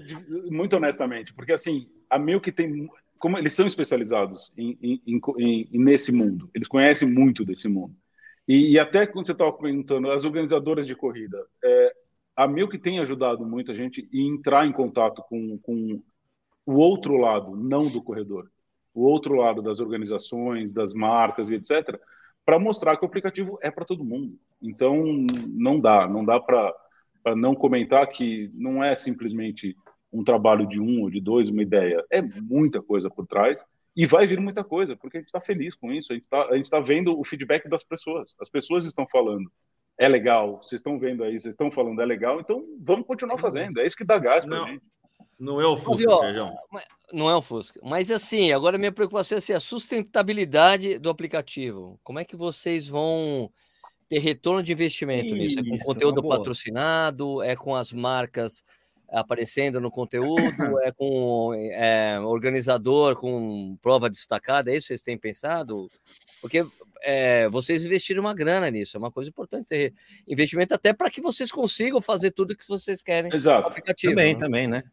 muito 0.52 0.76
honestamente, 0.76 1.34
porque 1.34 1.54
assim, 1.54 1.88
a 2.08 2.20
Milk 2.20 2.52
tem 2.52 2.88
como 3.20 3.38
eles 3.38 3.54
são 3.54 3.68
especializados 3.68 4.52
em, 4.58 4.78
em, 4.82 5.22
em, 5.38 5.68
nesse 5.74 6.12
mundo, 6.12 6.50
eles 6.54 6.68
conhecem 6.68 7.10
muito 7.10 7.44
desse 7.44 7.68
mundo. 7.68 7.94
E, 8.48 8.72
e 8.72 8.80
até 8.80 9.06
quando 9.06 9.26
você 9.26 9.34
estava 9.34 9.52
comentando, 9.52 10.10
as 10.10 10.24
organizadoras 10.24 10.88
de 10.88 10.96
corrida, 10.96 11.46
é, 11.64 11.94
a 12.36 12.48
Milk 12.48 12.78
tem 12.80 13.00
ajudado 13.00 13.46
muito 13.46 13.72
a 13.72 13.76
gente 13.76 14.10
a 14.12 14.18
entrar 14.18 14.66
em 14.66 14.72
contato 14.72 15.22
com, 15.24 15.58
com 15.60 16.02
o 16.66 16.74
outro 16.76 17.18
lado, 17.18 17.56
não 17.56 17.90
do 17.90 18.02
corredor, 18.02 18.50
o 18.94 19.04
outro 19.04 19.36
lado 19.36 19.62
das 19.62 19.80
organizações, 19.80 20.72
das 20.72 20.94
marcas 20.94 21.50
e 21.50 21.56
etc., 21.56 22.00
para 22.46 22.58
mostrar 22.58 22.98
que 22.98 23.04
o 23.04 23.08
aplicativo 23.08 23.60
é 23.62 23.70
para 23.70 23.86
todo 23.86 24.04
mundo. 24.04 24.40
Então, 24.62 25.04
não 25.48 25.80
dá, 25.80 26.08
não 26.08 26.26
dá 26.26 26.40
para 26.40 26.74
não 27.36 27.54
comentar 27.54 28.08
que 28.08 28.50
não 28.54 28.84
é 28.84 28.96
simplesmente 28.96 29.76
um 30.12 30.24
trabalho 30.24 30.68
de 30.68 30.82
um 30.82 31.02
ou 31.04 31.10
de 31.10 31.22
dois, 31.22 31.50
uma 31.50 31.62
ideia. 31.62 32.04
É 32.12 32.22
muita 32.22 32.82
coisa 32.82 33.10
por 33.10 33.28
trás 33.28 33.64
e 33.96 34.06
vai 34.06 34.26
vir 34.26 34.40
muita 34.40 34.64
coisa, 34.64 34.96
porque 34.96 35.18
a 35.18 35.20
gente 35.20 35.28
está 35.28 35.42
feliz 35.42 35.76
com 35.76 35.92
isso, 35.92 36.12
a 36.12 36.16
gente 36.16 36.24
está 36.24 36.78
tá 36.78 36.80
vendo 36.80 37.20
o 37.20 37.24
feedback 37.24 37.68
das 37.68 37.84
pessoas. 37.84 38.36
As 38.40 38.50
pessoas 38.50 38.86
estão 38.86 39.06
falando, 39.08 39.52
é 39.98 40.08
legal, 40.08 40.58
vocês 40.64 40.80
estão 40.80 40.98
vendo 40.98 41.24
aí, 41.24 41.40
vocês 41.40 41.54
estão 41.54 41.70
falando, 41.70 42.02
é 42.02 42.06
legal, 42.06 42.40
então 42.40 42.64
vamos 42.80 43.06
continuar 43.06 43.38
fazendo. 43.38 43.80
É 43.80 43.86
isso 43.86 43.98
que 43.98 44.06
dá 44.06 44.18
gás 44.18 44.46
para 44.46 44.64
a 44.64 44.68
gente. 44.68 44.84
Não 45.38 45.62
é 45.62 45.66
o 45.66 45.78
Fusca, 45.78 46.16
Sérgio. 46.16 46.52
Não 47.14 47.30
é 47.30 47.36
o 47.36 47.42
Fusca. 47.42 47.80
Mas 47.84 48.12
assim, 48.12 48.52
agora 48.52 48.78
minha 48.78 48.92
preocupação 48.92 49.38
é 49.38 49.40
assim, 49.40 49.54
a 49.54 49.60
sustentabilidade 49.60 51.00
do 51.00 51.10
aplicativo. 51.10 52.00
Como 52.04 52.20
é 52.20 52.26
que 52.26 52.36
vocês 52.36 52.88
vão 52.88 53.50
ter 54.10 54.20
retorno 54.20 54.62
de 54.62 54.72
investimento 54.74 55.36
isso, 55.36 55.36
nisso? 55.36 55.60
É 55.60 55.64
com 55.64 55.78
conteúdo 55.86 56.28
patrocinado? 56.28 57.42
É 57.42 57.56
com 57.56 57.74
as 57.76 57.94
marcas 57.94 58.64
aparecendo 59.12 59.80
no 59.80 59.92
conteúdo? 59.92 60.40
é 60.84 60.92
com 60.92 61.54
é, 61.54 62.20
organizador 62.20 63.16
com 63.16 63.78
prova 63.82 64.10
destacada? 64.10 64.72
É 64.72 64.76
isso 64.76 64.88
que 64.88 64.88
vocês 64.90 65.02
têm 65.02 65.18
pensado? 65.18 65.90
Porque 66.42 66.66
é, 67.02 67.50
vocês 67.50 67.86
investiram 67.86 68.22
uma 68.22 68.34
grana 68.34 68.70
nisso, 68.70 68.98
é 68.98 69.00
uma 69.00 69.12
coisa 69.12 69.30
importante 69.30 69.70
ter 69.70 69.94
investimento 70.28 70.74
até 70.74 70.94
para 70.94 71.10
que 71.10 71.22
vocês 71.22 71.52
consigam 71.52 72.02
fazer 72.02 72.32
tudo 72.32 72.56
que 72.56 72.68
vocês 72.68 73.02
querem. 73.02 73.34
Exato. 73.34 73.68
Aplicativo, 73.68 74.14
também, 74.14 74.34
né? 74.34 74.40
também, 74.40 74.68
né? 74.68 74.84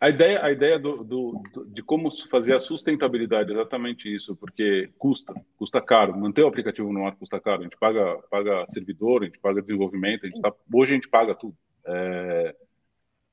A 0.00 0.08
ideia, 0.08 0.44
a 0.44 0.52
ideia 0.52 0.78
do, 0.78 1.02
do, 1.02 1.42
do, 1.52 1.64
de 1.64 1.82
como 1.82 2.08
fazer 2.28 2.54
a 2.54 2.58
sustentabilidade 2.58 3.50
é 3.50 3.52
exatamente 3.52 4.14
isso, 4.14 4.36
porque 4.36 4.90
custa, 4.96 5.34
custa 5.56 5.80
caro. 5.80 6.16
Manter 6.16 6.44
o 6.44 6.46
aplicativo 6.46 6.92
no 6.92 7.04
ar 7.04 7.16
custa 7.16 7.40
caro. 7.40 7.62
A 7.62 7.64
gente 7.64 7.76
paga, 7.76 8.16
paga 8.30 8.64
servidor, 8.68 9.22
a 9.22 9.24
gente 9.24 9.40
paga 9.40 9.60
desenvolvimento, 9.60 10.24
a 10.24 10.28
gente 10.28 10.40
tá, 10.40 10.52
hoje 10.72 10.92
a 10.92 10.94
gente 10.94 11.08
paga 11.08 11.34
tudo. 11.34 11.56
É, 11.84 12.54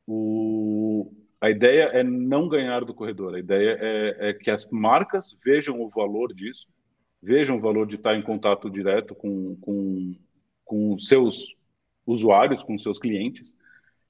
o, 0.07 1.11
a 1.41 1.49
ideia 1.49 1.83
é 1.93 2.03
não 2.03 2.47
ganhar 2.47 2.83
do 2.83 2.93
corredor, 2.93 3.35
a 3.35 3.39
ideia 3.39 3.77
é, 3.79 4.29
é, 4.29 4.33
que 4.33 4.49
as 4.49 4.67
marcas 4.69 5.37
vejam 5.43 5.81
o 5.81 5.89
valor 5.89 6.33
disso, 6.33 6.67
vejam 7.21 7.57
o 7.57 7.61
valor 7.61 7.87
de 7.87 7.95
estar 7.95 8.15
em 8.15 8.21
contato 8.21 8.69
direto 8.69 9.15
com, 9.15 9.55
com, 9.61 10.15
com 10.63 10.99
seus 10.99 11.55
usuários, 12.05 12.63
com 12.63 12.77
seus 12.77 12.99
clientes, 12.99 13.55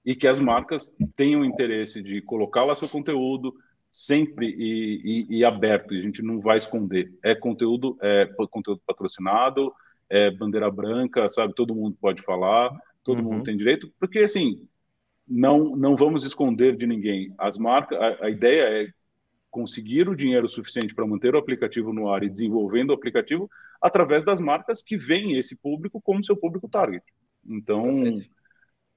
e 0.05 0.15
que 0.15 0.27
as 0.27 0.39
marcas 0.39 0.95
tenham 1.15 1.43
interesse 1.43 2.01
de 2.01 2.21
colocar 2.21 2.63
lá 2.63 2.75
seu 2.75 2.87
conteúdo 2.87 3.55
sempre 3.89 4.47
e, 4.47 5.25
e, 5.29 5.37
e 5.37 5.45
aberto, 5.45 5.93
e 5.93 5.99
a 5.99 6.01
gente 6.01 6.21
não 6.21 6.41
vai 6.41 6.57
esconder. 6.57 7.11
É 7.23 7.33
conteúdo, 7.33 7.97
é 8.01 8.25
conteúdo 8.51 8.81
patrocinado, 8.85 9.73
é 10.09 10.29
bandeira 10.29 10.69
branca, 10.69 11.29
sabe? 11.29 11.55
Todo 11.55 11.73
mundo 11.73 11.97
pode 11.99 12.21
falar, 12.21 12.69
todo 13.03 13.19
uhum. 13.19 13.31
mundo 13.31 13.43
tem 13.45 13.57
direito, 13.57 13.91
porque 13.99 14.19
assim, 14.19 14.67
não, 15.27 15.75
não 15.75 15.95
vamos 15.95 16.25
esconder 16.25 16.75
de 16.75 16.85
ninguém. 16.85 17.33
As 17.37 17.57
marcas, 17.57 17.99
a, 17.99 18.25
a 18.25 18.29
ideia 18.29 18.83
é 18.83 18.87
conseguir 19.49 20.09
o 20.09 20.15
dinheiro 20.15 20.49
suficiente 20.49 20.93
para 20.93 21.07
manter 21.07 21.33
o 21.33 21.37
aplicativo 21.37 21.93
no 21.93 22.09
ar 22.09 22.23
e 22.23 22.29
desenvolvendo 22.29 22.89
o 22.89 22.93
aplicativo 22.93 23.49
através 23.81 24.23
das 24.23 24.39
marcas 24.39 24.83
que 24.83 24.97
veem 24.97 25.37
esse 25.37 25.55
público 25.55 26.01
como 26.01 26.23
seu 26.23 26.35
público 26.35 26.67
target. 26.67 27.05
Então, 27.47 28.03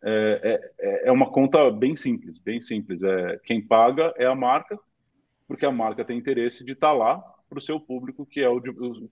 é, 0.03 0.71
é, 0.79 1.09
é, 1.09 1.13
uma 1.13 1.31
conta 1.31 1.71
bem 1.71 1.95
simples, 1.95 2.39
bem 2.39 2.61
simples. 2.61 3.03
É, 3.03 3.39
quem 3.45 3.61
paga 3.61 4.13
é 4.17 4.27
a 4.27 4.35
marca, 4.35 4.79
porque 5.47 5.65
a 5.65 5.73
marca 5.73 6.05
tem 6.05 6.19
interesse 6.19 6.65
de 6.65 6.73
estar 6.73 6.89
tá 6.89 6.93
lá 6.93 7.19
para 7.49 7.59
o 7.59 7.63
seu 7.63 7.81
público, 7.81 8.27
que 8.27 8.41
é, 8.41 8.49
o 8.49 8.61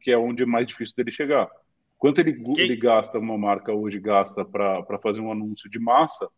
que 0.00 0.10
é 0.10 0.18
onde 0.18 0.42
é 0.42 0.46
mais 0.46 0.66
difícil 0.66 0.96
dele 0.96 1.12
chegar. 1.12 1.48
Quanto 1.96 2.20
ele, 2.20 2.42
ele 2.58 2.76
gasta, 2.76 3.18
uma 3.18 3.38
marca 3.38 3.72
hoje 3.72 3.98
gasta 3.98 4.44
para 4.44 4.98
fazer 5.02 5.20
um 5.20 5.32
anúncio 5.32 5.70
de 5.70 5.78
massa 5.78 6.28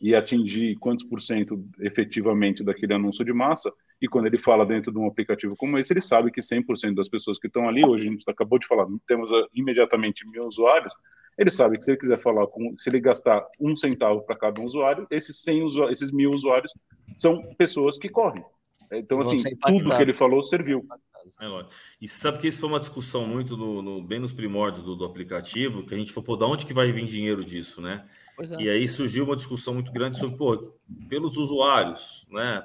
e 0.00 0.14
atingir 0.14 0.76
quantos 0.76 1.04
por 1.04 1.20
cento 1.20 1.64
efetivamente 1.80 2.62
daquele 2.62 2.94
anúncio 2.94 3.24
de 3.24 3.32
massa, 3.32 3.72
e 4.00 4.06
quando 4.06 4.26
ele 4.26 4.38
fala 4.38 4.64
dentro 4.64 4.92
de 4.92 4.98
um 4.98 5.06
aplicativo 5.06 5.56
como 5.56 5.78
esse, 5.78 5.92
ele 5.92 6.00
sabe 6.00 6.30
que 6.30 6.40
100% 6.40 6.94
das 6.94 7.08
pessoas 7.08 7.38
que 7.38 7.48
estão 7.48 7.68
ali, 7.68 7.84
hoje 7.84 8.08
a 8.08 8.10
gente 8.10 8.24
acabou 8.28 8.58
de 8.58 8.66
falar, 8.66 8.86
temos 9.06 9.30
ah, 9.32 9.46
imediatamente 9.52 10.28
mil 10.28 10.46
usuários, 10.46 10.92
ele 11.36 11.50
sabe 11.50 11.78
que 11.78 11.84
se 11.84 11.92
ele 11.92 11.98
quiser 11.98 12.20
falar 12.20 12.46
com, 12.48 12.74
se 12.76 12.90
ele 12.90 13.00
gastar 13.00 13.46
um 13.60 13.76
centavo 13.76 14.22
para 14.22 14.36
cada 14.36 14.60
um 14.60 14.64
usuário, 14.64 15.06
esses 15.10 15.40
100 15.42 15.62
usuários, 15.62 15.98
esses 16.00 16.12
mil 16.12 16.30
usuários 16.30 16.72
são 17.16 17.42
pessoas 17.56 17.96
que 17.96 18.08
correm. 18.08 18.44
Então, 18.92 19.20
assim, 19.20 19.42
tudo 19.66 19.96
que 19.96 20.02
ele 20.02 20.14
falou 20.14 20.42
serviu. 20.42 20.84
É 21.40 21.46
e 22.00 22.08
sabe 22.08 22.38
que 22.38 22.48
isso 22.48 22.60
foi 22.60 22.68
uma 22.68 22.80
discussão 22.80 23.26
muito 23.26 23.56
no, 23.56 23.82
no 23.82 24.02
bem 24.02 24.18
nos 24.18 24.32
primórdios 24.32 24.82
do, 24.82 24.96
do, 24.96 25.04
aplicativo, 25.04 25.84
que 25.84 25.94
a 25.94 25.96
gente 25.96 26.10
falou, 26.10 26.24
pô, 26.24 26.36
da 26.36 26.46
onde 26.46 26.64
que 26.64 26.72
vai 26.72 26.90
vir 26.90 27.06
dinheiro 27.06 27.44
disso, 27.44 27.80
né? 27.80 28.04
É. 28.38 28.62
E 28.62 28.68
aí 28.68 28.88
surgiu 28.88 29.24
uma 29.24 29.36
discussão 29.36 29.74
muito 29.74 29.92
grande 29.92 30.18
sobre, 30.18 30.36
pô, 30.36 30.72
pelos 31.08 31.36
usuários, 31.36 32.26
né? 32.30 32.64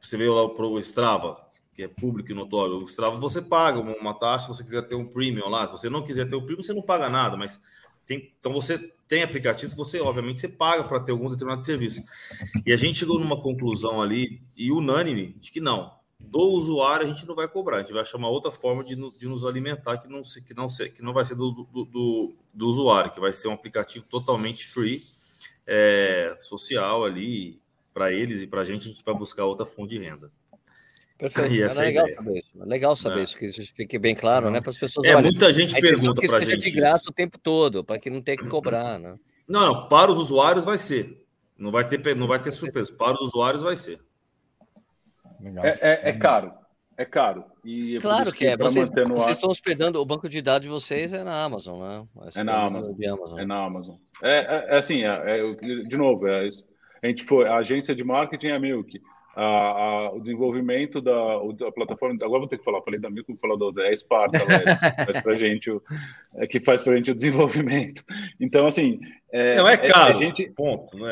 Você 0.00 0.16
veio 0.16 0.34
lá 0.34 0.48
para 0.48 0.66
o 0.66 0.78
Strava, 0.78 1.38
que 1.74 1.82
é 1.82 1.88
público 1.88 2.32
e 2.32 2.34
notório, 2.34 2.76
o 2.76 2.84
Strava 2.86 3.18
você 3.18 3.40
paga 3.40 3.80
uma 3.80 4.14
taxa 4.14 4.46
se 4.46 4.56
você 4.56 4.64
quiser 4.64 4.82
ter 4.82 4.94
um 4.94 5.06
premium 5.06 5.48
lá. 5.48 5.66
Se 5.66 5.72
você 5.72 5.90
não 5.90 6.02
quiser 6.02 6.28
ter 6.28 6.34
o 6.34 6.42
premium, 6.42 6.62
você 6.62 6.72
não 6.72 6.82
paga 6.82 7.08
nada, 7.08 7.36
mas 7.36 7.60
tem, 8.06 8.32
então 8.38 8.52
você 8.52 8.92
tem 9.06 9.22
aplicativos, 9.22 9.74
você 9.74 10.00
obviamente 10.00 10.40
você 10.40 10.48
paga 10.48 10.84
para 10.84 11.00
ter 11.00 11.12
algum 11.12 11.28
determinado 11.28 11.62
serviço. 11.62 12.02
E 12.64 12.72
a 12.72 12.76
gente 12.76 12.98
chegou 12.98 13.18
numa 13.18 13.40
conclusão 13.40 14.00
ali 14.00 14.42
e 14.56 14.72
unânime 14.72 15.36
de 15.40 15.50
que 15.52 15.60
não, 15.60 15.92
do 16.22 16.40
usuário 16.50 17.06
a 17.06 17.12
gente 17.12 17.26
não 17.26 17.34
vai 17.34 17.48
cobrar, 17.48 17.76
a 17.76 17.80
gente 17.80 17.92
vai 17.92 18.02
achar 18.02 18.16
uma 18.16 18.28
outra 18.28 18.50
forma 18.50 18.82
de, 18.82 18.96
de 19.18 19.26
nos 19.26 19.44
alimentar 19.44 19.98
que 19.98 20.08
não, 20.08 20.22
que 20.22 20.54
não, 20.54 20.68
que 20.68 21.02
não 21.02 21.12
vai 21.12 21.24
ser 21.24 21.34
do, 21.34 21.50
do, 21.50 21.84
do, 21.84 22.36
do 22.54 22.66
usuário, 22.66 23.10
que 23.10 23.20
vai 23.20 23.32
ser 23.32 23.48
um 23.48 23.52
aplicativo 23.52 24.04
totalmente 24.06 24.66
free, 24.66 25.02
é, 25.66 26.34
social 26.38 27.04
ali 27.04 27.60
para 27.92 28.12
eles 28.12 28.40
e 28.40 28.46
para 28.46 28.62
a 28.62 28.64
gente, 28.64 28.88
a 28.88 28.92
gente 28.92 29.04
vai 29.04 29.14
buscar 29.14 29.44
outra 29.44 29.66
fonte 29.66 29.90
de 29.90 29.98
renda. 29.98 30.30
Perfeito. 31.18 31.52
É 31.62 31.84
legal 31.84 32.12
saber 32.12 32.38
isso. 32.38 32.50
Legal 32.54 32.96
saber 32.96 33.20
é. 33.20 33.22
isso, 33.22 33.36
que 33.36 33.46
isso 33.46 33.74
fique 33.74 33.98
bem 33.98 34.14
claro, 34.14 34.50
né? 34.50 34.60
Para 34.60 34.70
as 34.70 34.78
pessoas. 34.78 35.06
É, 35.06 35.14
olha, 35.14 35.22
muita 35.22 35.52
gente 35.52 35.72
pergunta 35.80 36.20
para 36.22 36.38
a 36.38 36.40
gente. 36.40 36.58
de 36.58 36.70
graça 36.72 37.02
isso. 37.02 37.10
o 37.10 37.12
tempo 37.12 37.38
todo, 37.38 37.84
para 37.84 37.98
que 37.98 38.10
não 38.10 38.20
tenha 38.20 38.36
que 38.36 38.48
cobrar, 38.48 38.98
né? 38.98 39.16
Não, 39.48 39.66
não, 39.66 39.88
para 39.88 40.10
os 40.10 40.18
usuários 40.18 40.64
vai 40.64 40.78
ser. 40.78 41.24
Não 41.56 41.70
vai 41.70 41.86
ter, 41.86 42.16
não 42.16 42.26
vai 42.26 42.40
ter 42.40 42.50
surpresa. 42.50 42.92
Para 42.92 43.14
os 43.14 43.28
usuários 43.28 43.62
vai 43.62 43.76
ser. 43.76 44.00
É, 45.62 45.78
é, 45.80 46.10
é, 46.10 46.12
caro. 46.12 46.52
É 46.96 47.04
caro. 47.04 47.44
E 47.64 47.98
claro 48.00 48.32
que 48.32 48.46
é. 48.46 48.56
Vocês, 48.56 48.88
vocês 48.88 49.36
estão 49.36 49.50
hospedando, 49.50 50.00
o 50.00 50.04
banco 50.04 50.28
de 50.28 50.42
dados 50.42 50.62
de 50.62 50.68
vocês 50.68 51.12
é 51.12 51.24
na 51.24 51.42
Amazon, 51.42 51.80
né? 51.80 52.06
Essa 52.26 52.40
é 52.40 52.44
na 52.44 52.62
Amazon. 52.62 52.94
Amazon. 53.08 53.38
É 53.38 53.44
na 53.44 53.64
Amazon. 53.64 53.96
É, 54.22 54.74
é 54.74 54.78
assim, 54.78 55.02
de 55.88 55.96
novo, 55.96 56.26
a 56.26 57.06
gente 57.06 57.24
foi, 57.24 57.48
a 57.48 57.56
agência 57.56 57.94
de 57.94 58.04
marketing 58.04 58.48
é 58.48 58.56
a 58.56 58.60
Milk 58.60 59.00
a, 59.34 59.44
a, 59.44 60.12
o 60.12 60.20
desenvolvimento 60.20 61.00
da, 61.00 61.12
da, 61.58 61.72
plataforma. 61.72 62.16
Agora 62.22 62.40
vou 62.40 62.48
ter 62.48 62.58
que 62.58 62.64
falar, 62.64 62.82
falei 62.82 63.00
da 63.00 63.10
Milk, 63.10 63.32
vou 63.32 63.38
falar 63.38 63.72
da 63.72 63.86
é 63.86 63.96
Sparta, 63.96 64.38
lá, 64.38 64.76
que 64.76 65.04
faz 65.04 65.22
para 65.22 65.34
gente 65.38 65.70
o, 65.70 65.82
é, 66.36 66.46
que 66.46 66.60
faz 66.60 66.82
para 66.82 66.96
gente 66.96 67.10
o 67.10 67.14
desenvolvimento. 67.14 68.04
Então, 68.38 68.66
assim. 68.66 69.00
É, 69.32 69.56
não 69.56 69.68
é, 69.68 69.74
é 69.74 69.76
caro. 69.78 70.12
É, 70.12 70.14
gente, 70.16 70.50
ponto, 70.50 70.96
não 70.96 71.08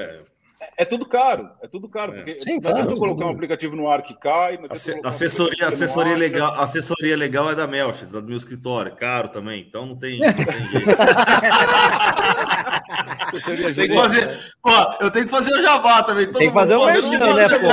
é? 0.61 0.83
É 0.83 0.85
tudo 0.85 1.07
caro, 1.07 1.49
é 1.63 1.67
tudo 1.67 1.89
caro. 1.89 2.13
É. 2.13 2.17
Porque 2.17 2.39
Sim, 2.41 2.61
claro, 2.61 2.95
colocar 2.97 3.25
um 3.25 3.31
aplicativo 3.31 3.75
no 3.75 3.91
ar 3.91 4.03
que 4.03 4.13
cai. 4.15 4.59
assessoria, 5.05 5.67
assessoria, 5.67 6.17
legal, 6.17 6.61
assessoria 6.61 7.17
legal 7.17 7.51
é 7.51 7.55
da 7.55 7.67
Melch, 7.67 8.05
do 8.05 8.23
meu 8.23 8.37
escritório, 8.37 8.93
é 8.93 8.95
caro 8.95 9.29
também, 9.29 9.65
então 9.67 9.87
não 9.87 9.97
tem, 9.97 10.21
não 10.21 10.33
tem 10.33 10.69
jeito. 10.69 10.91
tem 13.75 13.89
que 13.89 13.95
fazer, 13.95 14.39
pô, 14.63 14.71
eu 15.01 15.11
tenho 15.11 15.25
que 15.25 15.31
fazer 15.31 15.55
o 15.55 15.63
jabá 15.63 16.03
também. 16.03 16.31
tem 16.31 16.49
que 16.49 16.55
fazer 16.55 16.77
o 16.77 16.85
merchan, 16.85 17.35
né, 17.35 17.49
pô? 17.49 17.69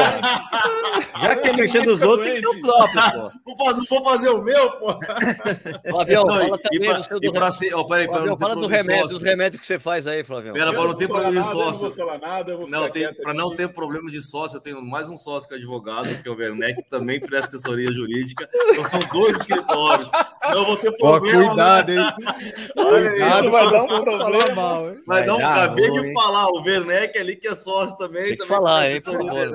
Já 1.19 1.35
que 1.35 1.47
é 1.47 1.53
merchan 1.53 1.83
dos 1.83 2.01
outros, 2.01 2.27
tem 2.27 2.35
que 2.35 2.41
ter 2.41 2.47
o 2.47 2.61
próprio, 2.61 3.31
pô. 3.43 3.73
Não 3.73 3.83
vou 3.89 4.03
fazer 4.03 4.29
o 4.29 4.41
meu, 4.41 4.71
pô. 4.71 4.97
Flavião, 5.89 6.27
fala 6.27 6.57
também 6.57 6.89
pra, 6.89 6.93
do 6.93 7.03
seu 7.03 7.19
do 7.19 7.33
pra 7.33 7.51
ser, 7.51 7.73
oh, 7.73 7.85
peraí, 7.85 8.05
Flavião, 8.05 8.37
fala 8.37 8.55
do 8.55 8.67
remédio, 8.67 9.07
dos 9.07 9.23
remédios 9.23 9.59
que 9.59 9.65
você 9.65 9.79
faz 9.79 10.07
aí, 10.07 10.23
Flavião. 10.23 10.53
Pera, 10.53 10.71
para 10.71 10.83
não 10.83 10.93
ter 10.93 11.07
problema 11.07 11.41
de 11.41 11.47
sócio. 11.47 11.93
Não, 12.67 12.76
tem, 12.89 13.13
para 13.13 13.33
não 13.33 13.55
ter 13.55 13.67
problema 13.69 14.09
de 14.09 14.21
sócio, 14.21 14.57
eu 14.57 14.61
tenho 14.61 14.81
mais 14.81 15.09
um 15.09 15.17
sócio 15.17 15.47
que 15.47 15.55
é 15.55 15.57
advogado, 15.57 16.21
que 16.21 16.27
é 16.27 16.31
o 16.31 16.35
Werneck, 16.35 16.83
que 16.83 16.89
também 16.89 17.19
presta 17.19 17.55
assessoria 17.55 17.91
jurídica. 17.91 18.49
Então 18.71 18.85
são 18.85 18.99
dois 19.11 19.37
escritórios. 19.37 20.09
Senão 20.39 20.57
eu 20.57 20.65
vou 20.65 20.77
ter 20.77 20.91
problema. 20.97 21.39
Pô, 21.39 21.47
cuidado, 21.47 21.91
hein? 21.91 21.99
Isso 23.37 23.51
vai 23.51 23.71
dar 23.71 23.83
um 23.83 23.87
problema. 23.87 24.55
Mal, 24.55 24.83
vai, 24.83 24.97
vai 25.05 25.25
dar 25.25 25.35
um. 25.35 25.45
Acabei 25.45 25.91
de 25.91 26.13
falar, 26.13 26.47
o 26.47 26.61
Werneck 26.61 27.17
ali 27.17 27.35
que 27.35 27.47
é 27.47 27.55
sócio 27.55 27.97
também. 27.97 28.27
Tem 28.27 28.37
que 28.37 28.45
falar, 28.45 28.89
hein, 28.89 29.01
por 29.01 29.13
favor. 29.13 29.53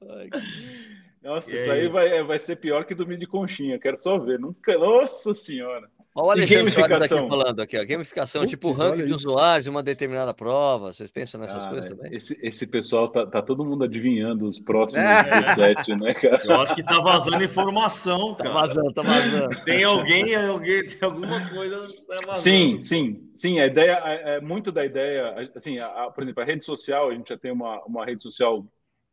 Nossa, 1.22 1.56
isso 1.56 1.70
aí 1.72 1.88
vai, 1.88 2.22
vai 2.22 2.38
ser 2.38 2.56
pior 2.56 2.84
que 2.84 2.94
dormir 2.94 3.16
de 3.16 3.26
conchinha. 3.26 3.78
Quero 3.78 3.96
só 3.96 4.18
ver. 4.18 4.38
Nunca. 4.38 4.76
Nossa 4.76 5.32
senhora. 5.32 5.88
Olha 6.16 6.26
o 6.26 6.30
Alexandre 6.30 6.70
gamificação. 6.70 7.18
Aqui 7.18 7.28
falando 7.28 7.60
aqui, 7.60 7.76
ó. 7.76 7.84
Gamificação, 7.84 8.42
Putz, 8.42 8.50
tipo 8.50 8.70
ranking 8.70 9.04
de 9.04 9.12
usuários, 9.12 9.66
uma 9.66 9.82
determinada 9.82 10.32
prova. 10.32 10.92
Vocês 10.92 11.10
pensam 11.10 11.40
nessas 11.40 11.66
ah, 11.66 11.68
coisas 11.70 11.90
também? 11.90 12.14
Esse, 12.14 12.38
esse 12.40 12.68
pessoal 12.68 13.08
tá, 13.08 13.26
tá 13.26 13.42
todo 13.42 13.64
mundo 13.64 13.82
adivinhando 13.82 14.46
os 14.46 14.60
próximos 14.60 15.02
é. 15.04 15.40
17, 15.40 15.96
né, 15.96 16.14
cara? 16.14 16.40
Eu 16.44 16.60
acho 16.60 16.72
que 16.72 16.84
tá 16.84 17.00
vazando 17.00 17.42
informação, 17.42 18.32
tá 18.36 18.44
cara. 18.44 18.54
Tá 18.54 18.60
vazando, 18.60 18.92
tá 18.92 19.02
vazando. 19.02 19.48
Tem 19.64 19.82
alguém, 19.82 20.34
alguém 20.36 20.86
tem 20.86 20.98
alguma 21.02 21.50
coisa 21.50 21.88
tá 22.26 22.36
Sim, 22.36 22.80
sim, 22.80 23.28
sim. 23.34 23.58
A 23.58 23.66
ideia 23.66 24.00
é, 24.04 24.36
é 24.36 24.40
muito 24.40 24.70
da 24.70 24.84
ideia. 24.84 25.50
Assim, 25.56 25.78
a, 25.78 25.86
a, 25.86 26.10
por 26.12 26.22
exemplo, 26.22 26.42
a 26.44 26.46
rede 26.46 26.64
social, 26.64 27.10
a 27.10 27.14
gente 27.14 27.28
já 27.28 27.36
tem 27.36 27.50
uma, 27.50 27.82
uma 27.84 28.04
rede 28.04 28.22
social 28.22 28.64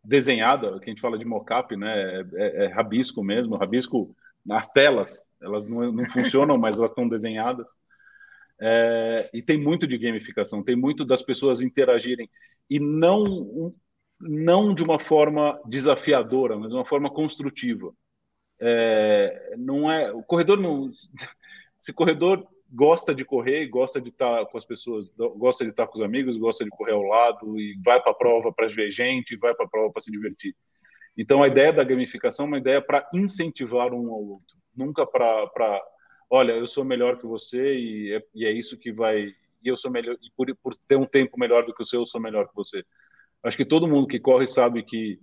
desenhada, 0.03 0.79
que 0.79 0.89
a 0.89 0.93
gente 0.93 1.01
fala 1.01 1.17
de 1.17 1.25
mockup, 1.25 1.75
né? 1.75 1.99
É, 1.99 2.25
é, 2.33 2.65
é 2.65 2.67
rabisco 2.67 3.23
mesmo, 3.23 3.55
rabisco 3.55 4.15
nas 4.45 4.69
telas, 4.69 5.27
elas 5.41 5.65
não, 5.65 5.91
não 5.91 6.09
funcionam, 6.09 6.57
mas 6.57 6.77
elas 6.77 6.91
estão 6.91 7.07
desenhadas. 7.07 7.71
É, 8.59 9.29
e 9.33 9.41
tem 9.41 9.57
muito 9.57 9.87
de 9.87 9.97
gamificação, 9.97 10.63
tem 10.63 10.75
muito 10.75 11.03
das 11.03 11.23
pessoas 11.23 11.61
interagirem 11.61 12.29
e 12.69 12.79
não 12.79 13.73
não 14.23 14.71
de 14.71 14.83
uma 14.83 14.99
forma 14.99 15.59
desafiadora, 15.65 16.55
mas 16.55 16.69
de 16.69 16.75
uma 16.75 16.85
forma 16.85 17.09
construtiva. 17.09 17.91
É, 18.59 19.55
não 19.57 19.91
é 19.91 20.11
o 20.13 20.21
corredor 20.21 20.59
não 20.59 20.91
se 21.81 21.91
corredor 21.91 22.47
gosta 22.71 23.13
de 23.13 23.25
correr, 23.25 23.67
gosta 23.67 23.99
de 23.99 24.09
estar 24.09 24.45
com 24.45 24.57
as 24.57 24.63
pessoas, 24.63 25.09
gosta 25.17 25.65
de 25.65 25.71
estar 25.71 25.87
com 25.87 25.97
os 25.97 26.03
amigos, 26.03 26.37
gosta 26.37 26.63
de 26.63 26.69
correr 26.69 26.93
ao 26.93 27.01
lado 27.01 27.59
e 27.59 27.77
vai 27.83 28.01
para 28.01 28.11
a 28.11 28.15
prova 28.15 28.53
para 28.53 28.67
ver 28.67 28.89
gente, 28.91 29.35
vai 29.35 29.53
para 29.53 29.65
a 29.65 29.69
prova 29.69 29.91
para 29.91 30.01
se 30.01 30.11
divertir. 30.11 30.55
Então, 31.17 31.43
a 31.43 31.47
ideia 31.47 31.73
da 31.73 31.83
gamificação 31.83 32.45
é 32.45 32.47
uma 32.47 32.57
ideia 32.57 32.81
para 32.81 33.07
incentivar 33.13 33.93
um 33.93 34.09
ao 34.11 34.23
outro, 34.23 34.57
nunca 34.75 35.05
para, 35.05 35.81
olha, 36.29 36.53
eu 36.53 36.67
sou 36.67 36.85
melhor 36.85 37.17
que 37.17 37.25
você 37.25 37.75
e 37.75 38.13
é, 38.13 38.23
e 38.33 38.45
é, 38.45 38.51
isso 38.51 38.77
que 38.77 38.91
vai, 38.91 39.23
e 39.63 39.67
eu 39.67 39.77
sou 39.77 39.91
melhor, 39.91 40.15
e 40.21 40.31
por, 40.35 40.47
por 40.63 40.73
ter 40.87 40.95
um 40.95 41.05
tempo 41.05 41.39
melhor 41.39 41.65
do 41.65 41.73
que 41.73 41.83
o 41.83 41.85
seu, 41.85 42.01
eu 42.01 42.07
sou 42.07 42.21
melhor 42.21 42.47
que 42.47 42.55
você. 42.55 42.83
Acho 43.43 43.57
que 43.57 43.65
todo 43.65 43.87
mundo 43.87 44.07
que 44.07 44.19
corre 44.19 44.47
sabe 44.47 44.83
que 44.83 45.19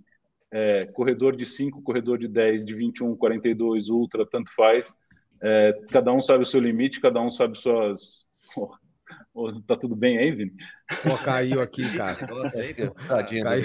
é, 0.51 0.85
corredor 0.87 1.35
de 1.35 1.45
5, 1.45 1.81
corredor 1.81 2.17
de 2.17 2.27
10, 2.27 2.65
de 2.65 2.73
21, 2.73 3.15
42, 3.15 3.89
ultra, 3.89 4.25
tanto 4.25 4.53
faz. 4.53 4.93
É, 5.41 5.73
cada 5.89 6.11
um 6.11 6.21
sabe 6.21 6.43
o 6.43 6.45
seu 6.45 6.59
limite, 6.59 6.99
cada 6.99 7.21
um 7.21 7.31
sabe 7.31 7.57
suas. 7.59 8.27
Oh, 8.55 8.71
oh, 9.33 9.61
tá 9.61 9.75
tudo 9.75 9.95
bem 9.95 10.17
aí, 10.17 10.31
Vini? 10.31 10.53
Pô, 11.03 11.17
caiu 11.23 11.61
aqui, 11.61 11.95
cara. 11.95 12.27
Nossa, 12.27 12.59
aí, 12.59 12.73
Tadinho 13.07 13.43
caiu. 13.43 13.63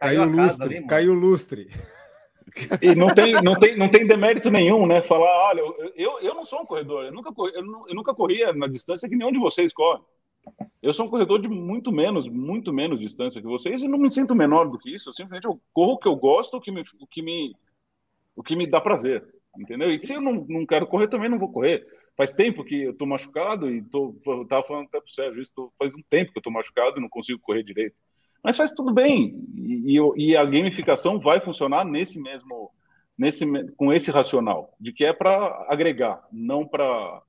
Caiu, 0.00 0.22
o 0.22 0.26
lustre, 0.26 0.76
ali, 0.76 0.86
caiu 0.86 1.12
o 1.12 1.14
lustre. 1.14 1.70
E 2.80 2.94
não 2.94 3.08
tem, 3.14 3.34
não, 3.42 3.54
tem, 3.54 3.76
não 3.76 3.88
tem 3.88 4.06
demérito 4.06 4.50
nenhum, 4.50 4.86
né? 4.86 5.02
Falar, 5.02 5.48
olha, 5.48 5.60
eu, 5.94 6.18
eu 6.20 6.34
não 6.34 6.44
sou 6.44 6.62
um 6.62 6.66
corredor, 6.66 7.04
eu 7.04 7.12
nunca, 7.12 7.32
corri, 7.32 7.52
eu, 7.54 7.62
eu 7.86 7.94
nunca 7.94 8.14
corria 8.14 8.52
na 8.52 8.66
distância 8.66 9.08
que 9.08 9.14
nenhum 9.14 9.30
de 9.30 9.38
vocês 9.38 9.72
corre. 9.72 10.00
Eu 10.82 10.94
sou 10.94 11.06
um 11.06 11.10
corredor 11.10 11.40
de 11.40 11.48
muito 11.48 11.92
menos, 11.92 12.26
muito 12.26 12.72
menos 12.72 12.98
distância 12.98 13.40
que 13.40 13.46
vocês 13.46 13.82
e 13.82 13.88
não 13.88 13.98
me 13.98 14.10
sinto 14.10 14.34
menor 14.34 14.70
do 14.70 14.78
que 14.78 14.94
isso. 14.94 15.10
Eu 15.10 15.12
simplesmente 15.12 15.46
eu 15.46 15.60
corro 15.72 15.92
o 15.92 15.98
que 15.98 16.08
eu 16.08 16.16
gosto, 16.16 16.56
o 16.56 16.60
que 16.60 16.70
me, 16.70 16.82
o 16.98 17.06
que 17.06 17.22
me, 17.22 17.54
o 18.34 18.42
que 18.42 18.56
me 18.56 18.66
dá 18.66 18.80
prazer, 18.80 19.22
entendeu? 19.58 19.90
E 19.90 19.98
se 19.98 20.14
eu 20.14 20.20
não, 20.20 20.46
não 20.48 20.64
quero 20.64 20.86
correr, 20.86 21.08
também 21.08 21.28
não 21.28 21.38
vou 21.38 21.52
correr. 21.52 21.86
Faz 22.16 22.32
tempo 22.32 22.64
que 22.64 22.82
eu 22.84 22.94
tô 22.94 23.06
machucado 23.06 23.70
e 23.70 23.82
tô, 23.82 24.16
eu 24.26 24.46
tava 24.46 24.66
falando 24.66 24.86
até 24.86 25.00
pro 25.00 25.12
Sérgio, 25.12 25.42
isso 25.42 25.52
tô, 25.54 25.72
faz 25.78 25.94
um 25.94 26.02
tempo 26.08 26.32
que 26.32 26.38
eu 26.38 26.42
tô 26.42 26.50
machucado 26.50 26.98
e 26.98 27.00
não 27.00 27.08
consigo 27.08 27.38
correr 27.38 27.62
direito. 27.62 27.94
Mas 28.42 28.56
faz 28.56 28.72
tudo 28.72 28.92
bem. 28.92 29.36
E, 29.56 29.98
e, 30.16 30.36
a 30.36 30.44
gamificação 30.44 31.18
vai 31.18 31.40
funcionar 31.40 31.84
nesse 31.84 32.20
mesmo, 32.20 32.70
nesse, 33.16 33.44
com 33.76 33.92
esse 33.92 34.10
racional, 34.10 34.74
de 34.80 34.92
que 34.92 35.04
é 35.04 35.12
para 35.12 35.66
agregar, 35.68 36.26
não 36.32 36.66
para 36.66 37.22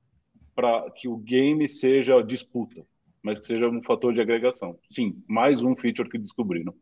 que 0.96 1.08
o 1.08 1.16
game 1.16 1.68
seja 1.68 2.22
disputa, 2.22 2.82
mas 3.22 3.38
que 3.38 3.46
seja 3.46 3.68
um 3.68 3.82
fator 3.82 4.12
de 4.12 4.20
agregação. 4.20 4.78
Sim, 4.90 5.22
mais 5.28 5.62
um 5.62 5.76
feature 5.76 6.08
que 6.08 6.18
descobriram. 6.18 6.74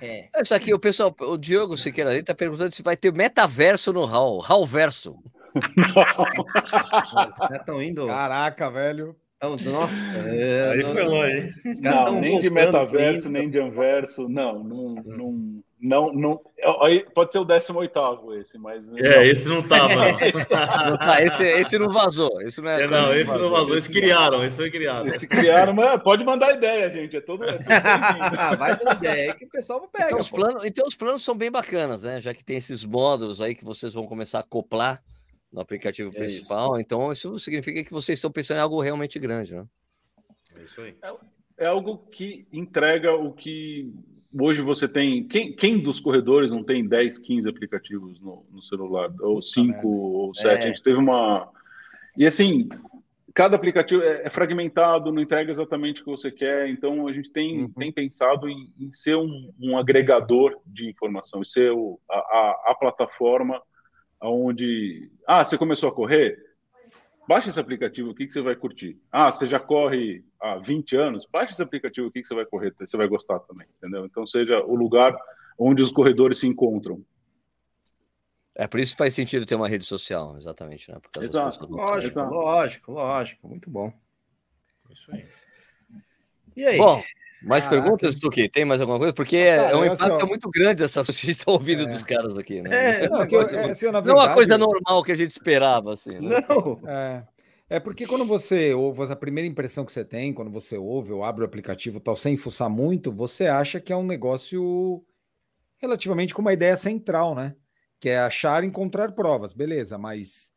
É. 0.00 0.28
Isso 0.40 0.54
aqui, 0.54 0.72
o 0.72 0.78
pessoal, 0.78 1.14
o 1.20 1.36
Diogo 1.36 1.76
Siqueira 1.76 2.10
ali 2.10 2.20
está 2.20 2.34
perguntando 2.34 2.74
se 2.74 2.82
vai 2.82 2.96
ter 2.96 3.12
metaverso 3.12 3.92
no 3.92 4.04
HAL, 4.04 4.40
HAL 4.46 4.66
verso. 4.66 5.18
Estão 7.52 7.82
indo. 7.82 8.06
Caraca, 8.06 8.70
velho. 8.70 9.16
Então, 9.52 9.72
nossa, 9.72 10.02
é, 10.26 10.72
aí 10.72 10.84
foi 10.84 11.02
longe. 11.02 11.54
Não, 11.80 12.20
nem 12.20 12.40
de 12.40 12.48
metaverso, 12.48 13.28
nem 13.28 13.48
de 13.48 13.60
anverso, 13.60 14.28
não, 14.28 14.64
não, 14.64 14.94
não, 15.04 15.62
não, 15.80 16.12
não, 16.14 16.40
aí 16.80 17.04
pode 17.14 17.30
ser 17.30 17.40
o 17.40 17.44
18 17.44 18.34
esse, 18.40 18.56
mas 18.56 18.88
É, 18.96 19.16
não. 19.16 19.22
esse 19.22 19.48
não 19.48 19.62
tava, 19.62 19.88
não. 19.94 20.90
não 20.90 20.96
tá, 20.96 21.22
esse, 21.22 21.42
esse 21.42 21.78
não 21.78 21.92
vazou, 21.92 22.40
esse 22.40 22.62
não 22.62 22.70
é, 22.70 22.82
é 22.84 22.86
não, 22.86 23.14
esse 23.14 23.36
não 23.36 23.50
vazou, 23.50 23.76
esse 23.76 23.90
criaram, 23.90 24.42
esse 24.42 24.56
foi 24.56 24.70
criado. 24.70 25.08
Esse 25.08 25.26
criaram, 25.26 25.74
mas 25.74 26.02
pode 26.02 26.24
mandar 26.24 26.54
ideia, 26.54 26.90
gente, 26.90 27.16
é 27.16 27.20
todo, 27.20 27.44
é 27.44 27.52
tudo 27.52 27.66
Vai 28.58 28.78
ter 28.78 28.92
ideia 28.92 29.34
que 29.34 29.44
o 29.44 29.48
pessoal 29.50 29.86
pega. 29.92 30.06
Então 30.06 30.18
os, 30.18 30.30
planos, 30.30 30.64
então 30.64 30.86
os 30.86 30.96
planos 30.96 31.22
são 31.22 31.36
bem 31.36 31.50
bacanas, 31.50 32.04
né, 32.04 32.18
já 32.18 32.32
que 32.32 32.42
tem 32.42 32.56
esses 32.56 32.82
módulos 32.82 33.42
aí 33.42 33.54
que 33.54 33.64
vocês 33.64 33.92
vão 33.92 34.06
começar 34.06 34.38
a 34.38 34.40
acoplar 34.40 35.02
no 35.54 35.60
aplicativo 35.60 36.10
é 36.10 36.18
principal. 36.18 36.72
Isso. 36.72 36.80
Então, 36.80 37.12
isso 37.12 37.38
significa 37.38 37.84
que 37.84 37.92
vocês 37.92 38.18
estão 38.18 38.30
pensando 38.30 38.58
em 38.58 38.60
algo 38.60 38.80
realmente 38.80 39.18
grande, 39.20 39.54
né? 39.54 39.64
É 40.56 40.64
isso 40.64 40.80
aí. 40.80 40.96
É, 41.00 41.64
é 41.64 41.66
algo 41.66 41.98
que 42.10 42.46
entrega 42.52 43.14
o 43.14 43.32
que 43.32 43.94
hoje 44.36 44.62
você 44.62 44.88
tem. 44.88 45.26
Quem, 45.28 45.54
quem, 45.54 45.78
dos 45.78 46.00
corredores 46.00 46.50
não 46.50 46.64
tem 46.64 46.86
10, 46.86 47.18
15 47.18 47.48
aplicativos 47.48 48.18
no, 48.20 48.44
no 48.50 48.62
celular? 48.62 49.14
Ou 49.20 49.40
5 49.40 49.86
ou 49.86 50.34
7? 50.34 50.48
É. 50.48 50.58
A 50.58 50.66
gente 50.66 50.82
teve 50.82 50.98
uma. 50.98 51.48
E 52.16 52.26
assim, 52.26 52.68
cada 53.32 53.54
aplicativo 53.54 54.02
é, 54.02 54.22
é, 54.24 54.30
fragmentado, 54.30 55.12
não 55.12 55.22
entrega 55.22 55.52
exatamente 55.52 56.00
o 56.00 56.04
que 56.04 56.10
você 56.10 56.32
quer. 56.32 56.68
Então, 56.68 57.06
a 57.06 57.12
gente 57.12 57.30
tem, 57.30 57.62
uhum. 57.62 57.72
tem 57.74 57.92
pensado 57.92 58.48
em, 58.48 58.72
em 58.78 58.92
ser 58.92 59.16
um, 59.16 59.52
um, 59.60 59.78
agregador 59.78 60.60
de 60.66 60.90
informação, 60.90 61.42
e 61.42 61.46
ser 61.46 61.70
o, 61.70 62.00
a, 62.10 62.16
a, 62.16 62.64
a 62.72 62.74
plataforma 62.74 63.62
onde, 64.28 65.10
ah, 65.26 65.44
você 65.44 65.58
começou 65.58 65.88
a 65.88 65.94
correr? 65.94 66.38
Baixa 67.26 67.48
esse 67.48 67.60
aplicativo, 67.60 68.10
o 68.10 68.14
que, 68.14 68.26
que 68.26 68.32
você 68.32 68.42
vai 68.42 68.54
curtir? 68.54 69.00
Ah, 69.10 69.32
você 69.32 69.46
já 69.46 69.58
corre 69.58 70.22
há 70.40 70.58
20 70.58 70.96
anos? 70.96 71.26
Baixa 71.26 71.52
esse 71.54 71.62
aplicativo, 71.62 72.08
o 72.08 72.10
que, 72.10 72.20
que 72.20 72.26
você 72.26 72.34
vai 72.34 72.44
correr? 72.44 72.74
Você 72.78 72.96
vai 72.96 73.08
gostar 73.08 73.38
também, 73.40 73.66
entendeu? 73.78 74.04
Então, 74.04 74.26
seja 74.26 74.62
o 74.62 74.74
lugar 74.74 75.16
onde 75.58 75.82
os 75.82 75.90
corredores 75.90 76.38
se 76.38 76.46
encontram. 76.46 77.04
É 78.54 78.68
por 78.68 78.78
isso 78.78 78.92
que 78.92 78.98
faz 78.98 79.14
sentido 79.14 79.46
ter 79.46 79.54
uma 79.54 79.68
rede 79.68 79.84
social, 79.84 80.36
exatamente, 80.36 80.90
né? 80.90 80.98
Exato. 81.20 81.66
Lógico, 81.66 82.06
Exato. 82.06 82.34
lógico, 82.34 82.92
lógico. 82.92 83.48
Muito 83.48 83.70
bom. 83.70 83.92
Isso 84.90 85.10
aí. 85.12 85.24
E 86.56 86.64
aí? 86.64 86.78
Bom, 86.78 87.02
mais 87.44 87.64
Caraca. 87.64 87.82
perguntas, 87.82 88.14
Tuki? 88.16 88.48
Tem 88.48 88.64
mais 88.64 88.80
alguma 88.80 88.98
coisa? 88.98 89.12
Porque 89.12 89.36
é, 89.36 89.70
é 89.70 89.76
um 89.76 89.84
impacto 89.84 90.16
assim, 90.16 90.26
muito 90.26 90.50
grande 90.50 90.82
essa 90.82 91.04
que 91.04 91.10
a 91.10 91.14
gente 91.14 91.30
está 91.30 91.52
ouvindo 91.52 91.84
é. 91.84 91.86
dos 91.86 92.02
caras 92.02 92.36
aqui, 92.38 92.60
né? 92.60 93.04
É, 93.04 93.08
não, 93.08 93.26
que, 93.26 93.36
é, 93.36 93.40
assim, 93.40 93.56
verdade, 93.56 94.06
não 94.06 94.14
é 94.14 94.24
uma 94.24 94.34
coisa 94.34 94.58
normal 94.58 95.02
que 95.02 95.12
a 95.12 95.14
gente 95.14 95.30
esperava, 95.30 95.92
assim. 95.92 96.18
Né? 96.20 96.44
Não. 96.48 96.80
É. 96.86 97.24
É 97.68 97.80
porque 97.80 98.06
quando 98.06 98.26
você 98.26 98.74
ouve, 98.74 99.10
a 99.10 99.16
primeira 99.16 99.48
impressão 99.48 99.84
que 99.84 99.92
você 99.92 100.04
tem, 100.04 100.34
quando 100.34 100.50
você 100.50 100.76
ouve 100.76 101.12
ou 101.12 101.24
abre 101.24 101.42
o 101.42 101.46
aplicativo 101.46 101.98
tal, 101.98 102.14
sem 102.14 102.36
fuçar 102.36 102.68
muito, 102.68 103.10
você 103.10 103.46
acha 103.46 103.80
que 103.80 103.92
é 103.92 103.96
um 103.96 104.06
negócio 104.06 105.02
relativamente 105.78 106.34
com 106.34 106.42
uma 106.42 106.52
ideia 106.52 106.76
central, 106.76 107.34
né? 107.34 107.56
Que 107.98 108.10
é 108.10 108.18
achar 108.18 108.62
e 108.62 108.66
encontrar 108.66 109.12
provas, 109.12 109.54
beleza, 109.54 109.96
mas 109.96 110.52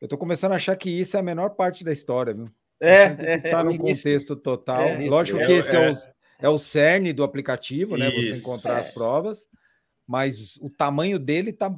eu 0.00 0.06
tô 0.06 0.16
começando 0.16 0.52
a 0.52 0.56
achar 0.56 0.76
que 0.76 0.88
isso 0.88 1.16
é 1.16 1.20
a 1.20 1.24
menor 1.24 1.50
parte 1.50 1.82
da 1.82 1.92
história, 1.92 2.32
viu? 2.32 2.48
É, 2.80 3.38
tá 3.38 3.60
é, 3.60 3.62
num 3.62 3.78
contexto 3.78 4.36
total. 4.36 4.80
É, 4.80 5.08
Lógico 5.08 5.38
que 5.38 5.52
esse 5.52 5.74
é, 5.74 5.90
o 5.90 5.96
é 6.40 6.48
o 6.48 6.58
cerne 6.58 7.12
do 7.12 7.24
aplicativo, 7.24 7.96
né? 7.96 8.08
Isso. 8.08 8.34
Você 8.34 8.40
encontrar 8.40 8.76
as 8.76 8.92
provas, 8.92 9.48
mas 10.06 10.56
o 10.60 10.68
tamanho 10.68 11.18
dele 11.18 11.52
tá, 11.52 11.74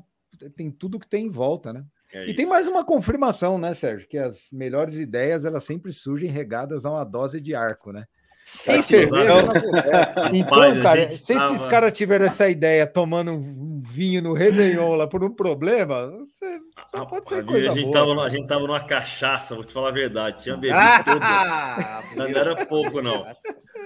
tem 0.55 0.71
tudo 0.71 0.99
que 0.99 1.09
tem 1.09 1.27
em 1.27 1.31
volta, 1.31 1.73
né? 1.73 1.85
É 2.13 2.23
e 2.23 2.27
isso. 2.29 2.37
tem 2.37 2.47
mais 2.47 2.67
uma 2.67 2.85
confirmação, 2.85 3.59
né, 3.59 3.75
Sérgio? 3.75 4.09
Que 4.09 4.19
as 4.19 4.49
melhores 4.53 4.95
ideias 4.97 5.45
elas 5.45 5.65
sempre 5.65 5.93
surgem 5.93 6.31
regadas 6.31 6.85
a 6.85 6.91
uma 6.91 7.05
dose 7.05 7.41
de 7.41 7.55
arco, 7.55 7.93
né? 7.93 8.05
Sem 8.47 8.81
cerveja. 8.81 9.43
Então, 10.33 10.53
cara, 10.81 11.09
se 11.09 11.33
esses 11.33 11.67
caras 11.67 11.93
tiveram 11.93 12.27
essa 12.27 12.49
ideia 12.49 12.87
tomando 12.87 13.33
um 13.33 13.66
vinho 13.87 14.21
no 14.23 14.33
Réveillon 14.33 14.95
lá 14.97 15.07
por 15.07 15.23
um 15.25 15.31
problema, 15.31 16.07
você 16.19 16.59
só 16.87 17.05
pode 17.05 17.29
ser 17.29 17.37
Rapaz, 17.37 17.51
coisa 17.51 17.71
a, 17.71 17.73
gente 17.75 17.85
boa. 17.85 17.93
tava, 17.95 18.23
a 18.23 18.29
gente 18.29 18.47
tava 18.47 18.61
numa 18.67 18.81
cachaça, 18.85 19.55
vou 19.55 19.65
te 19.65 19.73
falar 19.73 19.89
a 19.89 19.93
verdade. 19.93 20.43
Tinha 20.43 20.57
bebido 20.57 20.79
todas. 21.05 21.23
Ah, 21.23 22.03
Não 22.17 22.25
era 22.27 22.67
pouco, 22.67 23.01
não. 23.01 23.25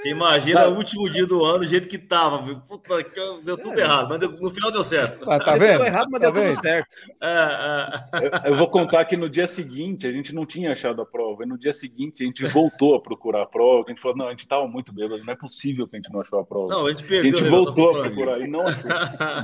Você 0.00 0.10
imagina 0.10 0.66
o 0.68 0.76
último 0.76 1.08
dia 1.10 1.26
do 1.26 1.44
ano, 1.44 1.60
o 1.64 1.66
jeito 1.66 1.86
que 1.88 1.98
tava. 1.98 2.42
Puta, 2.66 3.04
deu 3.44 3.56
tudo 3.58 3.78
errado, 3.78 4.08
mas 4.08 4.18
deu- 4.20 4.32
no 4.32 4.50
final 4.50 4.72
deu 4.72 4.82
certo. 4.82 5.28
Ah, 5.30 5.38
tá 5.38 5.52
deu 5.58 5.60
vendo? 5.60 5.84
errado, 5.84 6.08
mas 6.10 6.20
Tá 6.20 6.30
deu 6.30 6.32
tudo 6.32 6.42
vendo? 6.52 6.62
certo. 6.62 6.96
É, 7.20 8.00
é. 8.14 8.46
Eu, 8.48 8.52
eu 8.52 8.56
vou 8.58 8.68
contar 8.68 9.04
que 9.04 9.16
no 9.16 9.28
dia 9.28 9.46
seguinte 9.46 10.06
a 10.06 10.12
gente 10.12 10.34
não 10.34 10.46
tinha 10.46 10.72
achado 10.72 11.02
a 11.02 11.06
prova. 11.06 11.42
E 11.44 11.46
no 11.46 11.58
dia 11.58 11.72
seguinte 11.72 12.22
a 12.22 12.26
gente 12.26 12.46
voltou 12.46 12.94
a 12.94 13.00
procurar 13.02 13.42
a 13.42 13.46
prova. 13.46 13.84
A 13.86 13.90
gente 13.90 14.00
falou, 14.00 14.16
não, 14.16 14.26
a 14.28 14.30
gente 14.30 14.40
estava 14.40 14.66
muito 14.66 14.92
bêbado, 14.92 15.22
não 15.24 15.32
é 15.32 15.36
possível 15.36 15.86
que 15.86 15.96
a 15.96 15.98
gente 15.98 16.12
não 16.12 16.20
achou 16.20 16.40
a 16.40 16.44
prova. 16.44 16.68
Não, 16.68 16.86
a 16.86 16.90
gente 16.90 17.04
a 17.04 17.06
perdeu. 17.06 17.30
gente? 17.32 17.44
Eu 17.44 17.50
tô 17.50 17.64
voltou 17.64 17.96
a 17.98 18.02
procurar 18.04 18.40
e 18.40 18.46
não 18.48 18.66
achou. 18.66 18.90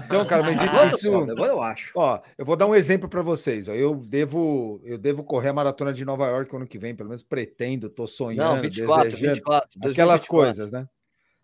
Então, 0.06 0.24
cara, 0.24 0.42
mas 0.54 0.68
Agora, 0.70 0.88
isso, 0.88 1.06
eu, 1.08 1.30
agora 1.30 1.50
eu 1.52 1.62
acho. 1.62 1.92
Ó, 1.94 2.20
eu 2.38 2.44
vou 2.44 2.56
dar 2.56 2.66
um 2.66 2.74
exemplo 2.74 3.08
para 3.08 3.22
vocês. 3.22 3.68
Ó. 3.68 3.72
Eu 3.72 3.94
devo, 3.96 4.80
eu 4.84 4.96
devo 4.98 5.22
correr 5.24 5.48
a 5.48 5.52
maratona 5.52 5.92
de 5.92 6.04
Nova 6.04 6.26
York 6.26 6.54
ano 6.54 6.66
que 6.66 6.78
vem, 6.78 6.94
pelo 6.94 7.08
menos 7.08 7.22
pretendo, 7.22 7.88
tô 7.90 8.06
sonhando, 8.06 8.56
Não, 8.56 8.62
24, 8.62 9.04
desejando, 9.10 9.34
24. 9.34 9.68
aquelas 9.90 10.20
2024, 10.22 10.26
coisas, 10.28 10.72
né? 10.72 10.88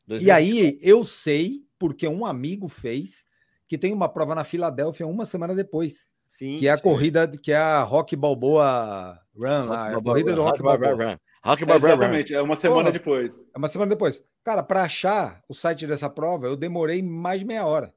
E 0.07 0.09
2024. 0.09 0.35
aí 0.37 0.79
eu 0.83 1.05
sei 1.05 1.61
porque 1.79 2.07
um 2.09 2.25
amigo 2.27 2.69
fez 2.69 3.25
que 3.69 3.79
tem 3.79 3.93
uma 3.93 4.09
prova 4.09 4.35
na 4.35 4.45
Filadélfia 4.45 5.07
uma 5.07 5.25
semana 5.25 5.55
depois, 5.55 6.07
Sim. 6.27 6.59
que 6.59 6.69
é 6.69 6.71
a 6.71 6.79
corrida, 6.79 7.27
que 7.29 7.53
é 7.53 7.57
a 7.57 7.83
Rock 7.83 8.15
Balboa 8.15 9.19
Run, 9.35 9.65
lá, 9.67 9.91
é 9.93 9.95
a 9.95 10.01
corrida 10.03 10.35
do 10.35 10.43
Rock 10.43 10.63
Balboa. 10.63 11.19
Rock 11.45 11.63
É, 11.63 11.67
Balboa. 11.67 11.91
exatamente, 11.93 12.35
é 12.35 12.41
uma 12.43 12.55
semana 12.55 12.83
Porra. 12.83 12.93
depois. 12.93 13.45
É 13.55 13.59
uma 13.59 13.67
semana 13.69 13.89
depois. 13.89 14.23
Cara, 14.45 14.63
para 14.63 14.83
achar 14.83 15.41
o 15.49 15.55
site 15.55 15.87
dessa 15.87 16.09
prova, 16.11 16.47
eu 16.47 16.57
demorei 16.57 17.03
mais 17.03 17.41
de 17.41 17.47
meia 17.47 17.65
hora. 17.67 17.93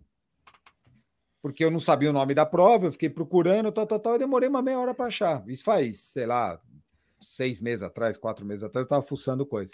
Porque 1.45 1.63
eu 1.63 1.69
não 1.69 1.79
sabia 1.79 2.09
o 2.09 2.13
nome 2.13 2.33
da 2.33 2.43
prova, 2.43 2.87
eu 2.87 2.91
fiquei 2.91 3.07
procurando, 3.07 3.71
tal, 3.71 3.85
tal, 3.85 3.99
tal, 3.99 4.13
eu 4.13 4.17
demorei 4.17 4.49
uma 4.49 4.63
meia 4.63 4.79
hora 4.79 4.95
para 4.95 5.05
achar. 5.05 5.47
Isso 5.47 5.63
faz, 5.63 5.99
sei 5.99 6.25
lá, 6.25 6.59
seis 7.21 7.61
meses 7.61 7.83
atrás, 7.83 8.17
quatro 8.17 8.43
meses 8.43 8.63
atrás, 8.63 8.81
eu 8.81 8.87
estava 8.87 9.03
fuçando 9.03 9.45
coisa. 9.45 9.71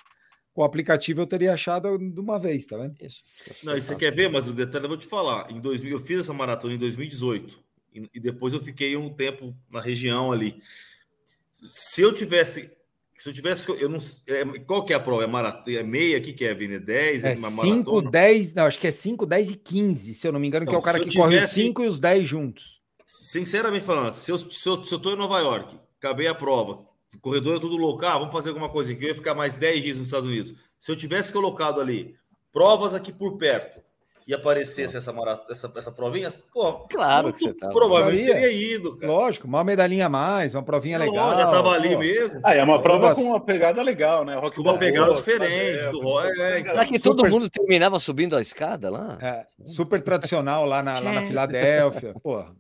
Com 0.54 0.64
o 0.64 0.66
aplicativo 0.66 1.22
eu 1.22 1.26
teria 1.26 1.54
achado 1.54 1.98
de 1.98 2.20
uma 2.20 2.38
vez, 2.38 2.66
tá 2.66 2.76
vendo? 2.76 2.98
Isso. 3.02 3.24
Não, 3.64 3.78
e 3.78 3.82
você 3.82 3.96
quer 3.96 4.12
ver, 4.12 4.30
mas 4.30 4.50
o 4.50 4.54
detalhe 4.54 4.84
eu 4.84 4.90
vou 4.90 4.98
te 4.98 5.06
falar. 5.06 5.50
Em 5.50 5.62
2000, 5.62 5.94
eu 5.94 6.00
fiz 6.04 6.20
essa 6.20 6.34
maratona 6.34 6.74
em 6.74 6.78
2018 6.78 7.58
e, 7.94 8.10
e 8.16 8.20
depois 8.20 8.54
eu 8.54 8.60
fiquei 8.60 8.98
um 8.98 9.10
tempo 9.10 9.56
na 9.72 9.80
região 9.80 10.30
ali. 10.30 10.62
Se 11.54 12.02
eu 12.02 12.14
tivesse, 12.14 12.70
se 13.22 13.30
eu 13.30 13.34
tivesse, 13.34 13.70
eu 13.70 13.88
não, 13.88 14.00
é, 14.28 14.44
qual 14.66 14.84
que 14.84 14.94
é 14.94 14.96
a 14.96 15.00
prova? 15.00 15.24
É 15.24 15.28
maratona, 15.28 15.78
é 15.78 15.84
meia? 15.84 16.18
O 16.18 16.22
que 16.22 16.34
que 16.34 16.44
é, 16.44 16.56
Vini? 16.56 16.76
É 16.76 16.80
10? 16.80 17.24
É 17.24 17.34
uma 17.36 17.52
5, 17.52 17.68
maratona? 17.68 18.10
10, 18.12 18.54
não, 18.56 18.66
acho 18.66 18.80
que 18.80 18.88
é 18.88 18.92
5, 18.92 19.26
10 19.28 19.50
e 19.52 19.56
15, 19.56 20.14
se 20.16 20.28
eu 20.28 20.32
não 20.32 20.40
me 20.40 20.48
engano, 20.48 20.66
que 20.66 20.72
é 20.72 20.74
Não, 20.74 20.80
o 20.80 20.84
cara 20.84 21.00
que 21.00 21.14
corre 21.16 21.36
os 21.36 21.42
tivesse- 21.42 21.54
5 21.54 21.84
e 21.84 21.88
os 21.88 22.00
10 22.00 22.28
juntos. 22.28 22.82
Sinceramente 23.06 23.86
falando, 23.86 24.12
se 24.12 24.32
eu, 24.32 24.38
se, 24.40 24.68
eu, 24.68 24.84
se 24.84 24.92
eu 24.92 24.98
tô 25.00 25.12
em 25.14 25.18
Nova 25.18 25.40
York, 25.40 25.78
acabei 26.00 26.26
a 26.28 26.34
prova, 26.34 26.84
o 27.16 27.20
corredor 27.20 27.58
é 27.58 27.60
tudo 27.60 27.76
louco, 27.78 28.04
ah, 28.06 28.18
vamos 28.18 28.34
fazer 28.34 28.50
alguma 28.50 28.70
coisa 28.70 28.92
aqui, 28.92 29.04
eu 29.04 29.10
ia 29.10 29.16
ficar 29.16 29.36
mais 29.36 29.54
10 29.54 29.84
dias 29.84 29.98
nos 30.00 30.08
Estados 30.08 30.28
Unidos. 30.28 30.56
Se 30.80 30.92
eu 30.92 30.96
tivesse 30.96 31.32
colocado 31.32 31.80
ali 31.80 32.16
provas 32.52 32.96
aqui 32.96 33.12
por 33.12 33.38
perto 33.38 33.80
e 34.28 34.34
aparecesse 34.34 34.96
essa, 34.98 35.14
essa, 35.50 35.72
essa 35.76 35.92
provinha, 35.92 36.30
pô, 36.54 36.74
Claro 36.90 37.34
que 37.34 37.40
você 37.40 37.54
tava. 37.54 37.74
provavelmente 37.74 38.26
teria 38.26 38.52
ido, 38.52 38.96
cara. 38.98 39.12
Lógico, 39.12 39.48
uma 39.48 39.64
medalhinha 39.64 40.06
a 40.06 40.10
mais, 40.10 40.54
uma 40.56 40.64
provinha 40.64 41.00
Não, 41.00 41.06
legal. 41.06 41.32
já 41.32 41.48
tava 41.48 41.72
ali 41.72 41.94
pô. 41.94 42.00
mesmo. 42.00 42.40
Ah, 42.44 42.56
é 42.56 42.64
uma 42.64 42.82
prova 42.82 43.16
com 43.16 43.22
uma 43.24 43.40
pegada 43.40 43.82
legal, 43.82 44.24
né? 44.24 44.36
Rock 44.36 44.56
Com 44.58 44.62
uma 44.64 44.78
pegada 44.78 45.14
diferente 45.14 45.52
Filadélfia, 45.52 45.92
do 45.92 46.00
rock, 46.02 46.42
é. 46.42 46.64
Será 46.64 46.86
que 46.86 47.00
todo 47.00 47.18
Super- 47.18 47.32
mundo 47.32 47.50
terminava 47.50 48.00
subindo 48.00 48.36
a 48.36 48.42
escada 48.42 48.90
lá? 48.90 49.18
É, 49.22 49.46
super 49.64 50.00
tradicional 50.02 50.66
lá 50.66 50.82
na, 50.84 51.00
lá 51.00 51.12
na 51.14 51.22
Filadélfia. 51.24 52.14
Porra. 52.22 52.54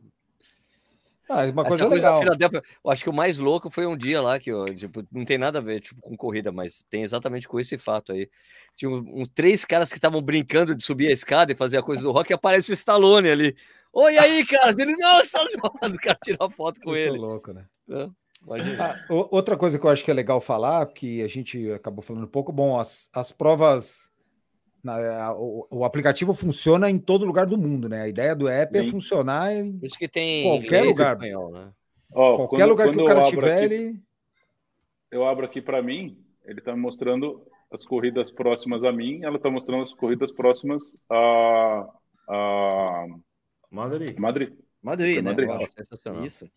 Ah, 1.33 1.45
é 1.45 1.51
uma 1.51 1.63
coisa 1.63 1.87
coisa 1.87 2.11
legal. 2.11 2.61
Eu 2.83 2.91
acho 2.91 3.03
que 3.03 3.09
o 3.09 3.13
mais 3.13 3.37
louco 3.37 3.69
foi 3.69 3.85
um 3.85 3.95
dia 3.95 4.21
lá 4.21 4.37
que, 4.37 4.51
ó, 4.51 4.65
tipo, 4.65 5.01
não 5.09 5.23
tem 5.23 5.37
nada 5.37 5.59
a 5.59 5.61
ver 5.61 5.79
tipo, 5.79 6.01
com 6.01 6.17
corrida, 6.17 6.51
mas 6.51 6.83
tem 6.89 7.03
exatamente 7.03 7.47
com 7.47 7.57
esse 7.57 7.77
fato 7.77 8.11
aí. 8.11 8.29
Tinha 8.75 8.91
uns 8.91 8.99
um, 8.99 9.23
três 9.25 9.63
caras 9.63 9.89
que 9.89 9.97
estavam 9.97 10.21
brincando 10.21 10.75
de 10.75 10.83
subir 10.83 11.07
a 11.07 11.13
escada 11.13 11.53
e 11.53 11.55
fazer 11.55 11.77
a 11.77 11.83
coisa 11.83 12.01
do 12.01 12.11
rock 12.11 12.31
e 12.31 12.33
aparece 12.33 12.71
o 12.71 12.73
Stallone 12.73 13.29
ali. 13.29 13.55
Oi, 13.93 14.17
aí, 14.17 14.43
cara? 14.45 14.75
Ele, 14.77 14.93
nossa, 14.97 15.39
o 15.41 15.99
cara 16.01 16.19
tira 16.21 16.49
foto 16.49 16.81
com 16.81 16.89
Muito 16.89 17.01
ele. 17.01 17.17
louco, 17.17 17.53
né? 17.53 17.65
É. 17.89 18.09
Ah, 18.79 18.95
outra 19.09 19.55
coisa 19.55 19.77
que 19.77 19.85
eu 19.85 19.89
acho 19.89 20.03
que 20.03 20.09
é 20.09 20.13
legal 20.13 20.41
falar, 20.41 20.85
que 20.87 21.21
a 21.21 21.27
gente 21.27 21.71
acabou 21.71 22.01
falando 22.01 22.23
um 22.23 22.27
pouco, 22.27 22.51
bom, 22.51 22.79
as, 22.79 23.09
as 23.13 23.31
provas. 23.31 24.10
Na- 24.83 25.25
a- 25.27 25.35
o, 25.35 25.67
o 25.69 25.85
aplicativo 25.85 26.33
funciona 26.33 26.89
em 26.89 26.97
todo 26.99 27.25
lugar 27.25 27.45
do 27.45 27.57
mundo, 27.57 27.87
né? 27.89 28.01
A 28.03 28.07
ideia 28.07 28.35
do 28.35 28.47
app 28.47 28.77
é 28.77 28.83
Sim. 28.83 28.91
funcionar 28.91 29.53
em 29.53 29.79
isso 29.83 29.97
que 29.97 30.07
tem 30.07 30.43
Qualquer 30.43 30.83
lugar. 30.83 31.13
espanhol, 31.13 31.51
né? 31.51 31.71
Ó, 32.13 32.35
qualquer 32.37 32.57
quando- 32.57 32.69
lugar 32.69 32.89
que 32.89 32.93
quando 32.95 33.03
o 33.03 33.07
cara 33.07 33.23
tiver, 33.25 33.55
aqui- 33.65 33.73
ele. 33.73 33.99
eu 35.11 35.25
abro 35.25 35.45
aqui 35.45 35.61
para 35.61 35.81
mim, 35.81 36.17
ele 36.45 36.59
está 36.59 36.73
me 36.75 36.79
mostrando 36.81 37.45
as 37.71 37.85
corridas 37.85 38.29
próximas 38.29 38.83
a 38.83 38.91
mim, 38.91 39.23
ela 39.23 39.37
está 39.37 39.49
mostrando 39.49 39.81
as 39.81 39.93
corridas 39.93 40.31
próximas 40.31 40.93
a, 41.09 41.87
a 42.27 43.05
Madrid. 43.69 44.17
Madrid. 44.19 44.53
Madrid, 44.83 45.15
né? 45.17 45.29
Madrid. 45.29 45.47
Uau, 45.49 45.67
sensacional. 45.69 46.25
Isso. 46.25 46.49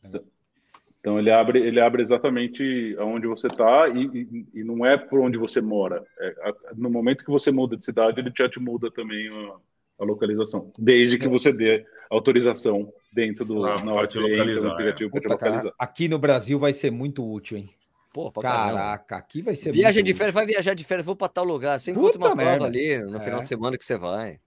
Então 1.04 1.18
ele 1.18 1.30
abre, 1.30 1.58
ele 1.60 1.78
abre 1.80 2.00
exatamente 2.00 2.96
aonde 2.98 3.26
você 3.26 3.46
está 3.46 3.86
e, 3.90 4.06
e- 4.06 4.46
e 4.54 4.64
não 4.64 4.86
é 4.86 4.96
por 4.96 5.20
onde 5.20 5.36
você 5.36 5.60
mora. 5.60 6.02
É, 6.18 6.28
a- 6.48 6.54
no 6.74 6.88
momento 6.88 7.22
que 7.22 7.30
você 7.30 7.50
muda 7.52 7.76
de 7.76 7.84
cidade, 7.84 8.18
ele 8.20 8.32
já 8.34 8.48
te 8.48 8.58
muda 8.58 8.90
também 8.90 9.28
a, 9.28 10.02
a 10.02 10.04
localização, 10.06 10.72
desde 10.78 11.18
que 11.18 11.28
você 11.28 11.52
dê 11.52 11.84
autorização 12.08 12.90
dentro 13.12 13.44
do 13.44 13.66
Ah, 13.66 13.84
na 13.84 13.92
hora 13.92 14.06
entra 14.06 14.22
localizar, 14.22 14.66
no 14.66 14.72
aplicativo 14.72 15.10
para 15.10 15.20
te 15.20 15.22
Puta, 15.24 15.36
cara, 15.36 15.50
localizar. 15.52 15.74
aqui 15.78 16.08
no 16.08 16.18
Brasil 16.18 16.58
vai 16.58 16.72
ser 16.72 16.90
muito 16.90 17.22
útil, 17.30 17.58
hein? 17.58 17.68
Pô, 18.10 18.32
caramba. 18.32 18.78
Caraca, 18.78 19.16
aqui 19.16 19.42
vai 19.42 19.54
ser 19.56 19.72
Viagem 19.72 19.98
muito 20.02 20.06
de 20.06 20.12
útil. 20.12 20.16
férias, 20.18 20.34
vai 20.34 20.46
viajar 20.46 20.72
de 20.72 20.84
férias, 20.84 21.04
vou 21.04 21.14
para 21.16 21.28
tal 21.28 21.44
lugar. 21.44 21.78
Você 21.78 21.92
Puta 21.92 22.00
encontra 22.16 22.18
uma 22.30 22.34
prova 22.34 22.50
merda. 22.50 22.64
ali 22.66 22.98
no 23.10 23.16
É. 23.18 23.20
final 23.20 23.40
de 23.40 23.46
semana 23.46 23.76
que 23.76 23.84
você 23.84 23.98
vai. 23.98 24.38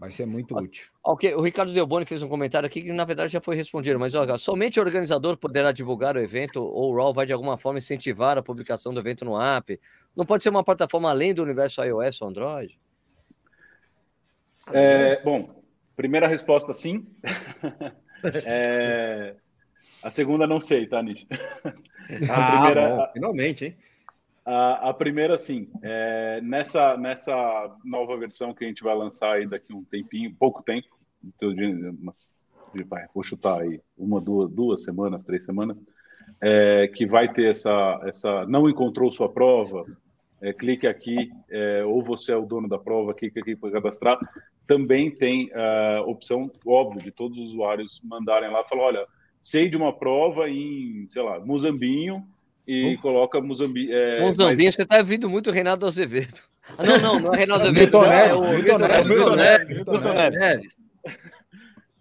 Vai 0.00 0.10
ser 0.10 0.24
muito 0.26 0.56
útil. 0.56 0.86
Ok, 1.04 1.34
o 1.34 1.42
Ricardo 1.42 1.74
Delboni 1.74 2.06
fez 2.06 2.22
um 2.22 2.28
comentário 2.28 2.66
aqui 2.66 2.80
que 2.80 2.90
na 2.90 3.04
verdade 3.04 3.30
já 3.30 3.40
foi 3.40 3.54
respondido, 3.54 4.00
mas 4.00 4.14
olha, 4.14 4.38
somente 4.38 4.80
o 4.80 4.82
organizador 4.82 5.36
poderá 5.36 5.72
divulgar 5.72 6.16
o 6.16 6.18
evento 6.18 6.62
ou 6.64 6.90
o 6.90 6.96
RAW 6.96 7.12
vai 7.12 7.26
de 7.26 7.34
alguma 7.34 7.58
forma 7.58 7.78
incentivar 7.78 8.38
a 8.38 8.42
publicação 8.42 8.94
do 8.94 8.98
evento 9.00 9.26
no 9.26 9.38
app. 9.38 9.78
Não 10.16 10.24
pode 10.24 10.42
ser 10.42 10.48
uma 10.48 10.64
plataforma 10.64 11.10
além 11.10 11.34
do 11.34 11.42
universo 11.42 11.84
iOS 11.84 12.22
ou 12.22 12.28
Android? 12.28 12.80
É, 14.72 15.22
bom, 15.22 15.62
primeira 15.94 16.26
resposta 16.26 16.72
sim. 16.72 17.06
É, 18.46 19.34
a 20.02 20.10
segunda 20.10 20.46
não 20.46 20.60
sei, 20.60 20.86
tá, 20.86 21.02
Nish? 21.02 21.26
Ah, 22.28 22.50
primeira- 22.60 22.96
bom, 22.96 23.06
finalmente, 23.14 23.64
hein? 23.64 23.76
A, 24.52 24.90
a 24.90 24.94
primeira, 24.94 25.38
sim. 25.38 25.68
É, 25.80 26.40
nessa, 26.42 26.96
nessa 26.96 27.32
nova 27.84 28.16
versão 28.16 28.52
que 28.52 28.64
a 28.64 28.68
gente 28.68 28.82
vai 28.82 28.96
lançar 28.96 29.34
aí 29.34 29.46
daqui 29.46 29.72
um 29.72 29.84
tempinho, 29.84 30.34
pouco 30.36 30.60
tempo, 30.60 30.88
de- 31.40 31.94
vai, 32.84 33.06
vou 33.14 33.22
chutar 33.22 33.60
aí 33.60 33.80
uma, 33.96 34.20
duas, 34.20 34.50
duas 34.50 34.82
semanas, 34.82 35.22
três 35.22 35.44
semanas, 35.44 35.76
é, 36.40 36.88
que 36.88 37.06
vai 37.06 37.32
ter 37.32 37.50
essa, 37.50 38.00
essa. 38.02 38.44
Não 38.46 38.68
encontrou 38.68 39.12
sua 39.12 39.28
prova? 39.28 39.86
É, 40.42 40.52
clique 40.52 40.86
aqui, 40.86 41.30
é, 41.48 41.84
ou 41.84 42.02
você 42.02 42.32
é 42.32 42.36
o 42.36 42.44
dono 42.44 42.68
da 42.68 42.78
prova, 42.78 43.14
clique 43.14 43.38
aqui 43.38 43.54
para 43.54 43.70
cadastrar. 43.70 44.18
Também 44.66 45.12
tem 45.12 45.48
a 45.54 46.02
opção, 46.02 46.50
óbvio, 46.66 47.00
de 47.00 47.12
todos 47.12 47.38
os 47.38 47.52
usuários 47.52 48.00
mandarem 48.02 48.50
lá, 48.50 48.64
falar, 48.64 48.82
olha, 48.82 49.06
sei 49.40 49.68
de 49.68 49.76
uma 49.76 49.92
prova 49.96 50.48
em, 50.50 51.06
sei 51.08 51.22
lá, 51.22 51.38
Muzambinho, 51.38 52.26
e 52.72 52.96
coloca 52.98 53.40
Muzambique. 53.40 53.92
É, 53.92 54.22
Um 54.22 54.32
zambinho, 54.32 54.66
mas- 54.68 54.74
você 54.74 54.84
tá 54.86 54.98
ouvindo 54.98 55.28
muito 55.28 55.50
Reinaldo 55.50 55.86
Azevedo. 55.86 56.40
Ah, 56.78 56.84
não, 56.84 56.98
não, 56.98 57.20
não 57.20 57.34
é 57.34 57.38
Reinaldo 57.38 57.64
Azevedo. 57.64 57.80
Milton 57.98 58.04
é 58.04 58.08
Neves, 58.28 58.32
o 58.32 58.48
Milton 58.50 58.78
Milton 59.08 59.36
Neves, 59.36 59.68
Milton. 59.76 59.92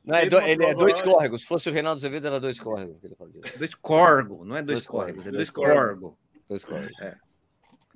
Não, 0.06 0.16
é, 0.16 0.26
do- 0.28 0.40
ele 0.42 0.66
é 0.66 0.74
dois 0.74 1.00
córregos. 1.02 1.42
Se 1.42 1.48
fosse 1.48 1.70
o 1.70 1.74
Reinaldo 1.74 1.98
Azevedo, 2.00 2.28
era 2.28 2.40
dois 2.40 2.60
córregos. 2.60 3.00
que 3.00 3.08
ele 3.08 3.16
fazia. 3.16 3.42
Dois 3.58 3.76
corgo, 3.76 4.44
não 4.46 4.56
é 4.56 4.62
dois, 4.64 4.80
Dois 4.80 4.88
córregos, 4.88 5.28
é 5.28 5.32
dois 5.32 5.50
córregos. 5.50 5.78
corgo. 6.00 6.18
Dois 6.50 6.66
córregos. 6.66 6.98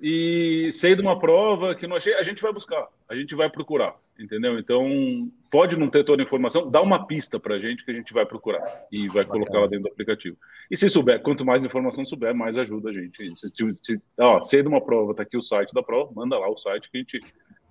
E 0.00 0.70
sei 0.72 0.96
de 0.96 1.00
uma 1.00 1.18
prova 1.18 1.74
que 1.74 1.86
não 1.86 1.96
achei, 1.96 2.14
a 2.14 2.22
gente 2.22 2.42
vai 2.42 2.52
buscar, 2.52 2.88
a 3.08 3.14
gente 3.14 3.34
vai 3.34 3.48
procurar, 3.48 3.94
entendeu? 4.18 4.58
Então, 4.58 5.30
pode 5.50 5.76
não 5.76 5.88
ter 5.88 6.04
toda 6.04 6.20
a 6.20 6.24
informação, 6.24 6.68
dá 6.68 6.82
uma 6.82 7.06
pista 7.06 7.38
pra 7.38 7.58
gente 7.58 7.84
que 7.84 7.90
a 7.90 7.94
gente 7.94 8.12
vai 8.12 8.26
procurar 8.26 8.86
e 8.90 9.08
vai 9.08 9.24
colocar 9.24 9.60
lá 9.60 9.66
dentro 9.66 9.84
do 9.84 9.92
aplicativo. 9.92 10.36
E 10.70 10.76
se 10.76 10.88
souber, 10.88 11.22
quanto 11.22 11.44
mais 11.44 11.64
informação 11.64 12.04
souber, 12.04 12.34
mais 12.34 12.58
ajuda 12.58 12.90
a 12.90 12.92
gente. 12.92 13.32
Se, 13.36 13.48
se, 13.82 14.02
ó, 14.18 14.42
sei 14.42 14.62
de 14.62 14.68
uma 14.68 14.80
prova, 14.80 15.14
tá 15.14 15.22
aqui 15.22 15.36
o 15.36 15.42
site 15.42 15.72
da 15.72 15.82
prova, 15.82 16.12
manda 16.12 16.38
lá 16.38 16.50
o 16.50 16.58
site 16.58 16.90
que 16.90 16.98
a 16.98 17.00
gente 17.00 17.20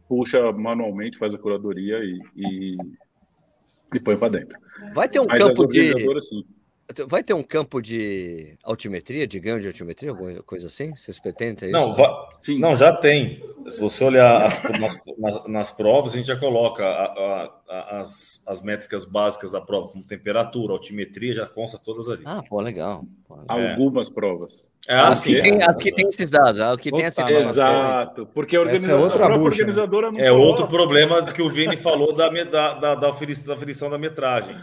puxa 0.08 0.52
manualmente, 0.52 1.18
faz 1.18 1.34
a 1.34 1.38
curadoria 1.38 2.00
e, 2.04 2.22
e, 2.38 2.78
e 3.94 4.00
põe 4.00 4.16
para 4.16 4.30
dentro. 4.30 4.58
Vai 4.94 5.10
ter 5.10 5.20
um 5.20 5.26
Mas 5.28 5.42
as 5.42 5.48
campo 5.50 5.68
de. 5.68 6.22
sim. 6.22 6.46
Vai 7.08 7.24
ter 7.24 7.34
um 7.34 7.42
campo 7.42 7.82
de 7.82 8.58
altimetria, 8.62 9.26
de 9.26 9.40
ganho 9.40 9.60
de 9.60 9.68
altimetria, 9.68 10.10
alguma 10.10 10.44
coisa 10.44 10.68
assim? 10.68 10.94
Vocês 10.94 11.18
pretendem 11.18 11.70
isso? 11.70 11.80
Não, 11.80 11.96
va... 11.96 12.30
não, 12.60 12.76
já 12.76 12.92
tem. 12.92 13.42
Se 13.70 13.80
você 13.80 14.04
olhar 14.04 14.46
as, 14.46 14.62
nas, 14.80 15.00
nas, 15.48 15.72
provas, 15.72 16.14
a 16.14 16.18
gente 16.18 16.28
já 16.28 16.36
coloca 16.36 16.84
a, 16.86 17.06
a, 17.06 17.52
a, 17.70 18.02
as, 18.02 18.44
as 18.46 18.62
métricas 18.62 19.06
básicas 19.06 19.52
da 19.52 19.62
prova, 19.62 19.88
como 19.88 20.04
temperatura, 20.04 20.74
altimetria, 20.74 21.34
já 21.34 21.48
consta 21.48 21.80
todas 21.80 22.10
ali. 22.10 22.24
Ah, 22.26 22.44
pô, 22.48 22.60
legal. 22.60 23.06
É. 23.50 23.72
Algumas 23.72 24.10
provas. 24.10 24.68
É, 24.88 24.96
as, 24.96 25.20
assim, 25.20 25.36
que 25.36 25.42
tem, 25.42 25.64
as 25.64 25.76
que 25.78 25.92
tem 25.92 26.08
esses 26.10 26.30
dados, 26.30 26.60
as 26.60 26.78
que 26.78 26.92
tem 26.92 27.06
essa 27.06 27.32
Exato, 27.32 28.26
porque 28.34 28.58
a, 28.58 28.60
organizadora, 28.60 29.02
é 29.02 29.06
outra 29.06 29.30
bucha, 29.30 29.58
organizadora 29.62 30.12
não 30.12 30.20
É 30.20 30.32
outro 30.32 30.68
problema 30.68 31.24
que 31.32 31.42
o 31.42 31.50
Vini 31.50 31.78
falou 31.78 32.14
da, 32.14 32.30
da, 32.30 32.74
da, 32.74 32.96
da, 32.96 33.10
aferição 33.10 33.90
da 33.90 33.98
metragem. 33.98 34.58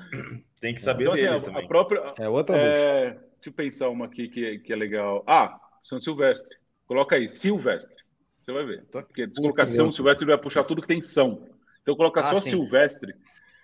Tem 0.61 0.75
que 0.75 0.83
saber 0.83 1.05
então, 1.05 1.15
assim, 1.15 1.23
deles 1.23 1.37
assim, 1.37 1.47
também. 1.47 1.65
A 1.65 1.69
própria, 1.69 2.13
é 2.19 2.29
outra 2.29 2.57
é, 2.57 3.11
Deixa 3.11 3.49
eu 3.49 3.53
pensar 3.53 3.89
uma 3.89 4.05
aqui 4.05 4.29
que, 4.29 4.59
que 4.59 4.73
é 4.73 4.77
legal. 4.77 5.25
Ah, 5.27 5.59
São 5.83 5.99
Silvestre. 5.99 6.55
Coloca 6.87 7.17
aí, 7.17 7.29
Silvestre. 7.29 7.97
Você 8.41 8.53
vai 8.53 8.65
ver. 8.65 8.85
Porque 8.91 9.27
se 9.33 9.41
colocar 9.41 9.67
São 9.67 9.91
Silvestre, 9.91 10.25
ele 10.25 10.33
vai 10.33 10.43
puxar 10.43 10.65
tudo 10.65 10.83
que 10.83 10.89
tem 10.89 11.01
São. 11.01 11.47
Então 11.83 11.97
coloca 11.97 12.21
ah, 12.21 12.25
só 12.25 12.41
sim. 12.41 12.51
Silvestre. 12.51 13.15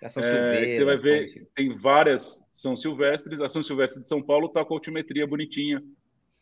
É, 0.01 0.09
você 0.09 0.83
vai 0.83 0.95
ver, 0.95 1.47
tem 1.55 1.75
várias 1.75 2.43
São 2.51 2.75
Silvestres. 2.75 3.41
A 3.41 3.47
São 3.47 3.61
Silvestre 3.61 4.01
de 4.01 4.09
São 4.09 4.21
Paulo 4.21 4.47
está 4.47 4.65
com 4.65 4.73
altimetria 4.73 5.27
bonitinha. 5.27 5.83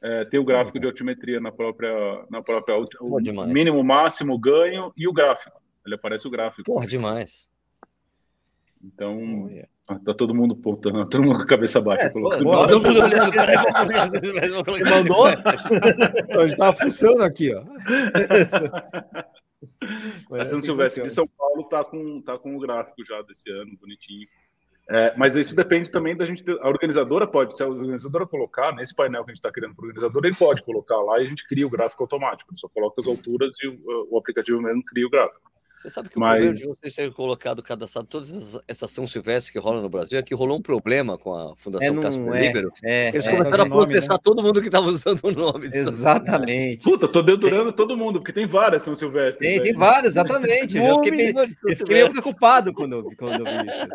É, 0.01 0.25
tem 0.25 0.39
o 0.39 0.43
gráfico 0.43 0.77
uhum. 0.77 0.81
de 0.81 0.87
altimetria 0.87 1.39
na 1.39 1.51
própria, 1.51 2.25
na 2.29 2.41
própria 2.41 2.75
o 2.77 3.19
mínimo, 3.47 3.83
máximo, 3.83 4.37
ganho 4.37 4.93
e 4.95 5.07
o 5.07 5.13
gráfico. 5.13 5.59
Ele 5.85 5.95
aparece 5.95 6.27
o 6.27 6.31
gráfico. 6.31 6.63
Porra, 6.63 6.85
demais. 6.85 7.49
Então, 8.83 9.45
oh, 9.45 9.49
yeah. 9.49 9.69
Tá 9.85 10.13
todo 10.13 10.33
mundo 10.33 10.55
pontuando, 10.55 11.07
todo 11.07 11.23
mundo 11.23 11.37
com 11.37 11.43
a 11.43 11.47
cabeça 11.47 11.79
baixa. 11.79 12.05
É, 12.05 12.09
colocando. 12.09 12.67
todo 12.67 12.81
mundo 12.81 13.03
olhando 13.03 13.31
Você 14.65 14.83
mandou? 14.83 15.27
a 15.27 16.47
gente 16.47 16.57
tava 16.57 16.75
funcionando 16.75 17.23
aqui, 17.23 17.53
ó. 17.53 17.63
a 20.39 20.45
São 20.45 20.61
Silvestre 20.61 21.03
de 21.03 21.09
São 21.09 21.27
Paulo 21.27 21.63
tá 21.65 21.83
com, 21.83 22.21
tá 22.21 22.37
com 22.37 22.55
o 22.55 22.59
gráfico 22.59 23.05
já 23.05 23.21
desse 23.21 23.51
ano, 23.51 23.77
bonitinho. 23.79 24.27
É, 24.87 25.15
mas 25.17 25.35
isso 25.35 25.55
depende 25.55 25.89
também 25.89 26.15
da 26.15 26.25
gente 26.25 26.43
ter, 26.43 26.59
a 26.61 26.67
organizadora 26.67 27.25
pode, 27.25 27.57
se 27.57 27.63
a 27.63 27.67
organizadora 27.67 28.27
colocar 28.27 28.71
nesse 28.71 28.93
painel 28.93 29.23
que 29.23 29.31
a 29.31 29.33
gente 29.33 29.39
está 29.39 29.51
criando 29.51 29.75
para 29.75 29.83
o 29.83 29.87
organizador, 29.87 30.23
ele 30.23 30.35
pode 30.35 30.61
colocar 30.61 30.97
lá 30.97 31.19
e 31.19 31.23
a 31.23 31.27
gente 31.27 31.47
cria 31.47 31.65
o 31.65 31.69
gráfico 31.69 32.03
automático. 32.03 32.51
Ele 32.51 32.59
só 32.59 32.69
coloca 32.69 33.01
as 33.01 33.07
alturas 33.07 33.53
e 33.63 33.67
o, 33.67 33.79
o 34.11 34.17
aplicativo 34.17 34.61
mesmo 34.61 34.83
cria 34.85 35.07
o 35.07 35.09
gráfico. 35.09 35.51
Você 35.77 35.89
sabe 35.89 36.09
que 36.09 36.17
Mas... 36.17 36.29
o 36.29 36.37
problema 36.37 36.53
de 36.53 36.79
vocês 36.81 36.93
terem 36.95 37.11
colocado, 37.11 37.61
cadastrado 37.61 38.07
todas 38.07 38.59
essas 38.67 38.91
São 38.91 39.05
Silvestre 39.05 39.51
que 39.51 39.59
rola 39.59 39.81
no 39.81 39.89
Brasil 39.89 40.17
é 40.17 40.21
que 40.21 40.33
rolou 40.33 40.57
um 40.57 40.61
problema 40.61 41.17
com 41.17 41.33
a 41.33 41.55
Fundação 41.57 41.97
é, 41.97 42.01
Casper 42.01 42.33
é, 42.33 42.47
Libero. 42.47 42.71
É, 42.83 43.07
Eles 43.09 43.27
é, 43.27 43.31
começaram 43.31 43.63
a 43.65 43.69
processar 43.69 44.07
nome, 44.07 44.17
né? 44.17 44.21
todo 44.23 44.43
mundo 44.43 44.61
que 44.61 44.67
estava 44.67 44.87
usando 44.87 45.23
o 45.25 45.31
nome. 45.31 45.69
Exatamente. 45.73 46.83
Puta, 46.83 47.07
tô 47.07 47.21
dedurando 47.21 47.73
todo 47.73 47.97
mundo, 47.97 48.19
porque 48.19 48.31
tem 48.31 48.45
várias 48.45 48.83
São 48.83 48.95
Silvestre. 48.95 49.47
Tem, 49.47 49.61
tem 49.61 49.73
várias, 49.73 50.13
exatamente. 50.13 50.77
eu 50.77 51.03
fiquei, 51.03 51.29
eu 51.31 51.77
fiquei 51.77 51.95
meio 51.95 52.09
preocupado 52.09 52.73
quando, 52.73 53.11
quando 53.17 53.45
eu 53.45 53.63
vi 53.63 53.69
isso. 53.69 53.87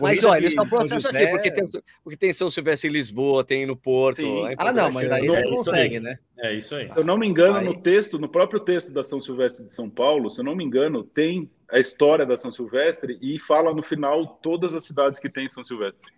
Mas 0.00 0.22
olha, 0.22 0.38
eles 0.38 0.50
estão 0.50 0.68
processando 0.68 1.16
aqui, 1.16 1.26
porque 1.28 1.50
tem, 1.50 1.68
porque 2.02 2.16
tem 2.16 2.32
São 2.32 2.50
Silvestre 2.50 2.90
em 2.90 2.92
Lisboa, 2.92 3.42
tem 3.42 3.66
no 3.66 3.76
Porto. 3.76 4.22
Ah, 4.58 4.72
não, 4.72 4.92
mas 4.92 5.10
aí 5.10 5.26
não 5.26 5.42
consegue, 5.42 6.00
né? 6.00 6.18
É 6.38 6.54
isso 6.54 6.74
aí. 6.74 6.92
Se 6.92 6.98
eu 6.98 7.04
não 7.04 7.16
me 7.16 7.28
engano, 7.28 7.58
aí... 7.58 7.64
no 7.64 7.80
texto, 7.80 8.18
no 8.18 8.28
próprio 8.28 8.60
texto 8.60 8.92
da 8.92 9.02
São 9.02 9.20
Silvestre 9.20 9.66
de 9.66 9.74
São 9.74 9.88
Paulo, 9.88 10.30
se 10.30 10.40
eu 10.40 10.44
não 10.44 10.56
me 10.56 10.64
engano, 10.64 11.04
tem 11.04 11.50
a 11.70 11.78
história 11.78 12.26
da 12.26 12.36
São 12.36 12.50
Silvestre 12.50 13.18
e 13.22 13.38
fala 13.38 13.72
no 13.72 13.82
final 13.82 14.38
todas 14.42 14.74
as 14.74 14.84
cidades 14.84 15.20
que 15.20 15.30
tem 15.30 15.48
São 15.48 15.64
Silvestre. 15.64 16.12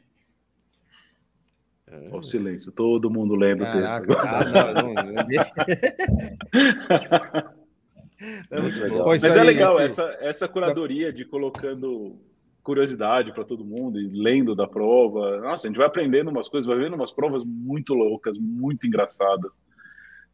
É. 1.88 2.08
O 2.12 2.22
silêncio, 2.22 2.72
todo 2.72 3.10
mundo 3.10 3.36
lembra 3.36 3.66
Caraca, 3.66 4.02
o 4.02 4.06
texto. 4.06 4.22
Cara, 4.22 4.82
não, 4.82 4.92
não, 4.92 5.20
é. 8.82 9.04
Mas 9.06 9.22
é 9.22 9.44
legal 9.44 9.78
essa, 9.78 10.02
essa 10.20 10.48
curadoria 10.48 11.12
de 11.12 11.24
colocando 11.24 12.18
curiosidade 12.62 13.32
para 13.32 13.44
todo 13.44 13.64
mundo 13.64 14.00
e 14.00 14.08
lendo 14.08 14.56
da 14.56 14.66
prova. 14.66 15.40
Nossa, 15.40 15.66
a 15.66 15.68
gente 15.68 15.76
vai 15.76 15.86
aprendendo 15.86 16.30
umas 16.30 16.48
coisas, 16.48 16.66
vai 16.66 16.76
vendo 16.76 16.94
umas 16.94 17.12
provas 17.12 17.44
muito 17.44 17.94
loucas, 17.94 18.36
muito 18.36 18.88
engraçadas. 18.88 19.52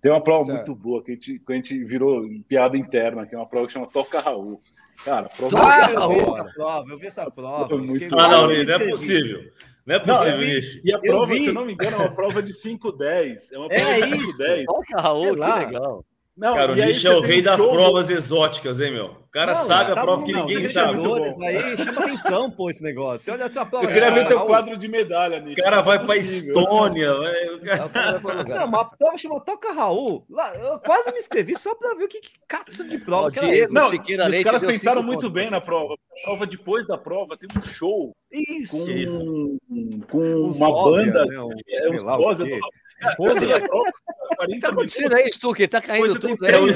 Tem 0.02 0.10
uma 0.10 0.20
prova 0.20 0.44
certo. 0.46 0.56
muito 0.56 0.74
boa 0.74 1.00
que 1.00 1.12
a, 1.12 1.14
gente, 1.14 1.38
que 1.38 1.52
a 1.52 1.54
gente 1.54 1.84
virou 1.84 2.28
piada 2.48 2.76
interna, 2.76 3.24
que 3.24 3.36
é 3.36 3.38
uma 3.38 3.46
prova 3.46 3.68
que 3.68 3.72
chama 3.72 3.86
Toca 3.86 4.18
Raul. 4.18 4.60
Cara, 5.04 5.28
prova 5.28 5.58
ah, 5.58 5.90
eu 5.92 6.08
vi 6.08 6.18
essa 6.20 6.44
prova, 6.44 6.90
eu 6.90 6.98
vi 6.98 7.06
essa 7.06 7.30
prova. 7.30 7.78
Muito 7.78 8.18
ah, 8.18 8.28
não, 8.28 8.46
não 8.48 8.52
é 8.52 8.90
possível. 8.90 9.52
Não 9.86 9.94
é 9.94 9.98
possível, 10.00 10.30
não, 10.32 10.38
vi, 10.38 10.80
E 10.84 10.92
a 10.92 10.98
prova, 10.98 11.34
se 11.36 11.52
não 11.52 11.64
me 11.64 11.74
engano, 11.74 11.96
é 11.96 12.00
uma 12.00 12.14
prova 12.14 12.42
de 12.42 12.52
5-10. 12.52 13.52
É 13.52 13.58
uma 13.58 13.68
prova 13.68 13.84
é 13.84 14.00
de 14.00 14.16
5-10. 14.16 14.64
Toca 14.64 15.00
Raul, 15.00 15.34
que 15.34 15.40
legal. 15.40 16.04
Não, 16.34 16.54
cara, 16.54 16.72
o 16.72 16.74
Nish 16.74 17.04
é 17.04 17.14
o 17.14 17.20
rei 17.20 17.42
das 17.42 17.58
jogo... 17.58 17.74
provas 17.74 18.08
exóticas, 18.08 18.80
hein, 18.80 18.92
meu? 18.92 19.06
O 19.06 19.30
cara 19.30 19.52
não, 19.52 19.64
sabe 19.64 19.92
tá 19.92 20.00
a 20.00 20.02
prova 20.02 20.18
bom, 20.20 20.24
que 20.24 20.32
ninguém 20.32 20.62
não, 20.62 20.70
sabe. 20.70 20.98
É 21.42 21.46
aí 21.46 21.76
chama 21.76 22.00
atenção, 22.00 22.50
pô, 22.50 22.70
esse 22.70 22.82
negócio. 22.82 23.32
Olha 23.32 23.52
sua 23.52 23.66
prova. 23.66 23.84
Eu 23.84 23.92
queria 23.92 24.10
ver 24.10 24.20
é, 24.20 24.24
teu 24.24 24.40
é 24.40 24.46
quadro 24.46 24.76
de 24.76 24.88
medalha, 24.88 25.40
Nish. 25.40 25.58
É 25.58 25.60
o 25.60 25.64
cara 25.64 25.82
vai 25.82 26.04
pra 26.04 26.16
Estônia. 26.16 27.12
Vai... 27.12 27.58
Cara... 27.60 28.44
Não, 28.44 28.66
uma 28.66 28.84
prova 28.84 29.18
chama 29.18 29.40
Toca 29.40 29.72
Raul. 29.72 30.24
Lá, 30.30 30.54
eu 30.54 30.78
quase 30.78 31.12
me 31.12 31.18
inscrevi 31.18 31.54
só 31.54 31.74
pra 31.74 31.94
ver 31.94 32.04
o 32.04 32.08
que, 32.08 32.20
que 32.20 32.32
caça 32.48 32.82
de 32.82 32.96
prova 32.98 33.30
que 33.30 33.38
era. 33.38 33.70
Não, 33.70 33.90
os 33.90 34.42
caras 34.42 34.62
pensaram 34.62 35.02
muito 35.02 35.28
bem 35.28 35.50
na 35.50 35.60
prova. 35.60 35.94
A 35.94 36.24
prova 36.24 36.46
depois 36.46 36.86
da 36.86 36.96
prova 36.96 37.36
tem 37.36 37.48
um 37.54 37.60
show. 37.60 38.16
Isso. 38.30 38.84
Com, 38.84 38.90
isso. 38.90 39.58
com 40.10 40.18
uma 40.18 40.54
sósia, 40.54 41.12
banda. 41.12 41.26
Né, 41.26 41.40
um, 41.40 41.50
é, 41.68 41.90
um 41.90 41.98
sósia 41.98 42.62
40 44.36 44.60
tá 44.60 44.68
acontecendo 44.68 45.14
aí, 45.14 45.32
Stuque? 45.32 45.68
Tá 45.68 45.80
caindo 45.80 46.18
tudo. 46.18 46.46
É 46.46 46.58
o 46.58 46.66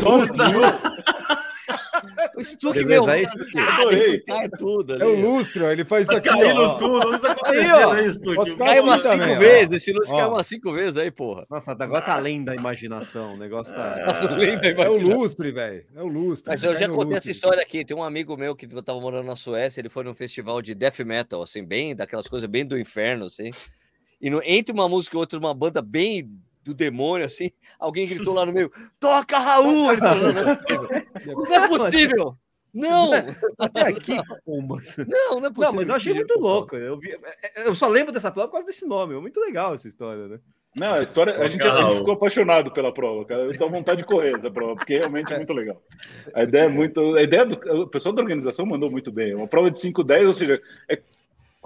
o 2.37 2.45
Stuque, 2.45 2.85
meu. 2.85 3.09
É 3.09 3.25
adorei. 3.57 4.21
Cai 4.21 4.49
tudo 4.51 4.95
ali. 4.95 5.03
É 5.03 5.07
o 5.07 5.21
lustro, 5.21 5.71
ele 5.71 5.85
faz 5.85 6.07
isso 6.09 6.17
aqui. 6.17 6.29
Caindo 6.29 6.61
ó. 6.61 6.75
tudo. 6.75 7.13
que 7.13 7.19
tá 7.19 7.33
acontecendo 7.33 7.91
aí, 7.93 8.13
Stuque. 8.13 8.57
Caiu 8.57 8.71
assim 8.71 8.81
umas 8.81 9.03
cinco 9.03 9.39
vezes. 9.39 9.71
Esse 9.71 9.93
lustre 9.93 10.17
caiu 10.17 10.29
umas 10.29 10.47
cinco 10.47 10.73
vezes 10.73 10.97
aí, 10.99 11.11
porra. 11.11 11.47
Nossa, 11.49 11.75
tá, 11.75 11.85
agora 11.85 12.05
tá 12.05 12.15
além 12.15 12.45
da 12.45 12.55
imaginação. 12.55 13.35
O 13.35 13.37
negócio 13.37 13.75
tá. 13.75 13.91
tá 14.21 14.33
além 14.33 14.59
da 14.59 14.69
imaginação. 14.69 15.11
É 15.11 15.15
o 15.15 15.19
lustre, 15.19 15.51
velho. 15.51 15.85
É 15.95 16.03
o 16.03 16.07
lustre. 16.07 16.51
Mas 16.51 16.61
tá 16.61 16.67
eu 16.69 16.77
já 16.77 16.89
contei 16.89 17.15
lustre. 17.15 17.17
essa 17.17 17.31
história 17.31 17.63
aqui. 17.63 17.85
Tem 17.85 17.97
um 17.97 18.03
amigo 18.03 18.37
meu 18.37 18.55
que 18.55 18.67
tava 18.83 19.01
morando 19.01 19.27
na 19.27 19.37
Suécia. 19.37 19.81
Ele 19.81 19.89
foi 19.89 20.05
num 20.05 20.15
festival 20.15 20.61
de 20.61 20.75
death 20.75 21.01
metal, 21.01 21.43
assim, 21.43 21.65
bem 21.65 21.97
daquelas 21.97 22.29
coisas 22.29 22.49
bem 22.49 22.67
do 22.67 22.79
inferno, 22.79 23.25
assim. 23.25 23.51
E 24.21 24.31
no, 24.31 24.41
entre 24.45 24.73
uma 24.73 24.89
música 24.89 25.17
e 25.17 25.19
outra, 25.19 25.39
uma 25.39 25.55
banda 25.55 25.83
bem 25.83 26.31
do 26.67 26.75
demônio, 26.75 27.25
assim, 27.25 27.51
alguém 27.79 28.09
gritou 28.09 28.35
lá 28.35 28.45
no 28.45 28.53
meio: 28.53 28.71
Toca 28.99 29.39
Raul! 29.39 29.93
Ele 29.93 30.01
falou, 30.01 30.33
não, 30.33 30.51
é 30.51 30.59
não 31.27 31.55
é 31.55 31.69
possível! 31.69 32.37
Não! 32.75 33.11
Até 33.59 33.83
aqui, 33.89 34.17
pombas. 34.45 34.97
Não, 34.99 35.41
não 35.41 35.47
é 35.47 35.51
possível. 35.51 35.71
Não, 35.71 35.73
mas 35.73 35.89
eu 35.89 35.95
achei 35.95 36.13
muito 36.13 36.39
louco. 36.39 36.77
Eu, 36.77 36.99
vi, 36.99 37.17
eu 37.57 37.75
só 37.75 37.89
lembro 37.89 38.13
dessa 38.13 38.31
prova 38.31 38.49
por 38.49 38.55
causa 38.55 38.67
desse 38.67 38.87
nome. 38.87 39.15
É 39.15 39.19
muito 39.19 39.41
legal 39.41 39.73
essa 39.73 39.89
história, 39.89 40.29
né? 40.29 40.39
Não, 40.79 40.93
a 40.93 41.01
história. 41.01 41.39
A 41.39 41.49
gente, 41.49 41.67
a 41.67 41.83
gente 41.83 41.99
ficou 41.99 42.13
apaixonado 42.13 42.71
pela 42.71 42.93
prova, 42.93 43.25
cara. 43.25 43.45
Eu 43.45 43.57
tenho 43.57 43.71
vontade 43.71 44.01
de 44.01 44.05
correr 44.05 44.37
essa 44.37 44.51
prova, 44.51 44.75
porque 44.75 44.99
realmente 44.99 45.33
é 45.33 45.39
muito 45.39 45.55
legal. 45.55 45.81
A 46.35 46.43
ideia 46.43 46.65
é 46.65 46.69
muito. 46.69 47.15
A 47.15 47.23
ideia 47.23 47.47
do. 47.47 47.55
O 47.55 47.87
pessoal 47.87 48.15
da 48.15 48.21
organização 48.21 48.67
mandou 48.67 48.91
muito 48.91 49.11
bem. 49.11 49.35
Uma 49.35 49.49
prova 49.49 49.71
de 49.71 49.81
5, 49.81 50.05
10, 50.05 50.27
ou 50.27 50.33
seja, 50.35 50.61
é 50.91 51.01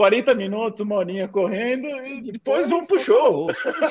40 0.01 0.35
minutos, 0.35 0.81
uma 0.81 0.94
horinha 0.94 1.28
correndo 1.28 1.86
e 1.86 2.32
depois 2.32 2.66
vamos 2.66 2.89
pro 2.89 2.98
show. 2.98 3.51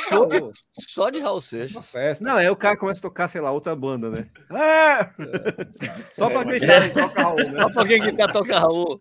Show 0.10 0.26
de, 0.26 0.42
só 0.74 1.12
de 1.12 1.20
Raul 1.20 1.40
Seixas. 1.40 2.20
Não, 2.20 2.36
aí 2.36 2.50
o 2.50 2.56
cara 2.56 2.76
começa 2.76 3.00
a 3.00 3.04
tocar, 3.04 3.28
sei 3.28 3.40
lá, 3.40 3.52
outra 3.52 3.76
banda, 3.76 4.10
né? 4.10 4.26
É. 4.52 5.08
Só 6.12 6.28
pra 6.32 6.44
gritar, 6.44 6.84
é. 6.84 6.90
toca 6.90 7.22
Raul, 7.22 7.38
né? 7.38 7.62
Só 7.62 7.70
pra 7.70 7.86
quem 7.86 8.00
gritar, 8.02 8.32
toca 8.32 8.60
Raul. 8.60 9.00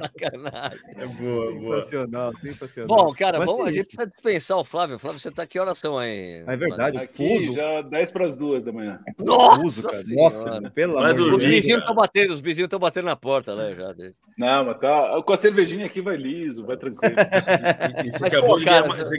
Sacanagem. 0.00 0.78
É 0.96 1.06
boa, 1.06 1.52
sensacional, 1.58 2.30
boa. 2.30 2.36
sensacional. 2.36 2.96
Bom, 2.96 3.12
cara, 3.12 3.44
vamos, 3.44 3.66
a 3.66 3.72
gente 3.72 3.86
precisa 3.86 4.06
dispensar 4.06 4.58
o 4.58 4.64
Flávio. 4.64 4.96
Flávio, 4.96 5.18
você 5.18 5.32
tá 5.32 5.44
que 5.44 5.58
oração 5.58 5.98
aí? 5.98 6.44
É 6.46 6.56
verdade, 6.56 6.98
Aqui, 6.98 7.16
fuso. 7.16 7.52
já 7.52 7.82
10 7.82 8.12
para 8.12 8.26
as 8.26 8.36
duas 8.36 8.62
da 8.62 8.70
manhã. 8.70 9.00
Nossa, 9.18 9.60
fuso, 9.60 9.82
cara. 9.88 10.04
Nossa, 10.10 10.70
pelo 10.72 10.98
amor 10.98 11.08
de 11.08 11.16
Deus. 11.16 11.36
Os 11.38 11.44
vizinhos 11.44 11.80
estão 11.80 11.96
batendo, 11.96 12.32
os 12.32 12.40
vizinhos 12.40 12.66
estão 12.66 12.78
batendo 12.78 13.06
na 13.06 13.16
porta, 13.16 13.56
né, 13.56 13.74
já. 13.74 13.92
Não, 14.38 14.64
mas 14.64 14.78
tá, 14.78 15.22
com 15.22 15.32
a 15.32 15.36
cervejinha 15.36 15.79
aqui 15.84 16.00
vai 16.00 16.16
liso, 16.16 16.66
vai 16.66 16.76
tranquilo. 16.76 17.14
e, 18.04 18.10
você 18.10 18.26
acabou 18.26 18.58
de 18.58 18.64
ganhar, 18.64 18.86
mais, 18.86 19.10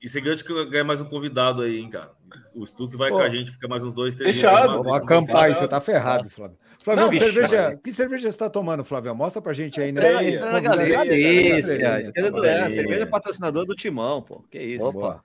e 0.00 0.08
você 0.08 0.20
ganha 0.20 0.84
mais 0.84 1.00
um 1.00 1.06
convidado 1.06 1.62
aí, 1.62 1.78
hein, 1.78 1.90
cara. 1.90 2.12
O 2.54 2.64
Stuck 2.64 2.96
vai 2.96 3.10
pô, 3.10 3.16
com 3.16 3.22
a 3.22 3.28
gente, 3.28 3.50
fica 3.50 3.66
mais 3.66 3.82
uns 3.82 3.92
dois, 3.92 4.14
três 4.14 4.36
Fechado. 4.36 4.82
Vou 4.82 4.94
acampar 4.94 5.44
aí, 5.44 5.54
você 5.54 5.66
tá 5.66 5.80
ferrado, 5.80 6.30
Flávio. 6.30 6.56
Flávio, 6.82 7.04
não, 7.04 7.12
cerveja, 7.12 7.76
que 7.82 7.92
cerveja 7.92 8.30
você 8.30 8.38
tá 8.38 8.48
tomando, 8.48 8.84
Flávio? 8.84 9.12
Mostra 9.14 9.42
pra 9.42 9.52
gente 9.52 9.80
aí, 9.80 9.90
né? 9.90 10.24
Isso 10.24 10.40
é 10.40 12.30
do 12.30 12.44
é, 12.44 12.70
cerveja 12.70 13.06
patrocinador 13.06 13.66
do 13.66 13.74
Timão, 13.74 14.22
pô. 14.22 14.44
Que 14.48 14.60
isso. 14.60 14.86
Opa. 14.86 15.24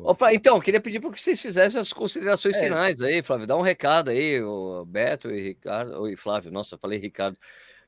Opa, 0.00 0.34
então, 0.34 0.60
queria 0.60 0.80
pedir 0.80 1.00
para 1.00 1.10
que 1.10 1.20
vocês 1.20 1.40
fizessem 1.40 1.80
as 1.80 1.92
considerações 1.92 2.56
é. 2.56 2.60
finais 2.60 3.00
aí, 3.00 3.22
Flávio. 3.22 3.46
Dá 3.46 3.56
um 3.56 3.62
recado 3.62 4.10
aí, 4.10 4.42
o 4.42 4.84
Beto 4.84 5.30
e 5.30 5.40
Ricardo, 5.40 6.08
e 6.08 6.16
Flávio, 6.16 6.50
nossa, 6.50 6.76
falei 6.76 6.98
Ricardo. 6.98 7.38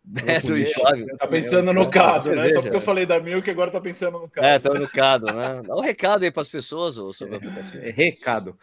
Beto 0.03 0.57
e 0.57 0.67
Flávio. 0.73 1.07
Tá 1.17 1.27
pensando 1.27 1.73
no 1.73 1.89
Cado, 1.89 2.35
né? 2.35 2.49
Só 2.51 2.63
porque 2.63 2.77
eu 2.77 2.81
falei 2.81 3.07
da 3.07 3.21
Milk, 3.21 3.49
agora 3.51 3.71
tá 3.71 3.81
pensando 3.81 4.19
no 4.19 4.29
Cado. 4.29 4.47
É, 4.47 4.59
tá 4.59 4.75
no 4.75 4.89
Cado, 4.89 5.27
né? 5.27 5.63
Dá 5.67 5.75
um 5.77 5.81
recado 5.81 6.25
aí 6.25 6.31
para 6.31 6.43
as 6.43 6.49
pessoas 6.49 6.95
sobre 6.95 7.35
o 7.35 7.37
aplicativo. 7.37 7.85
É, 7.85 7.91
recado. 7.91 8.57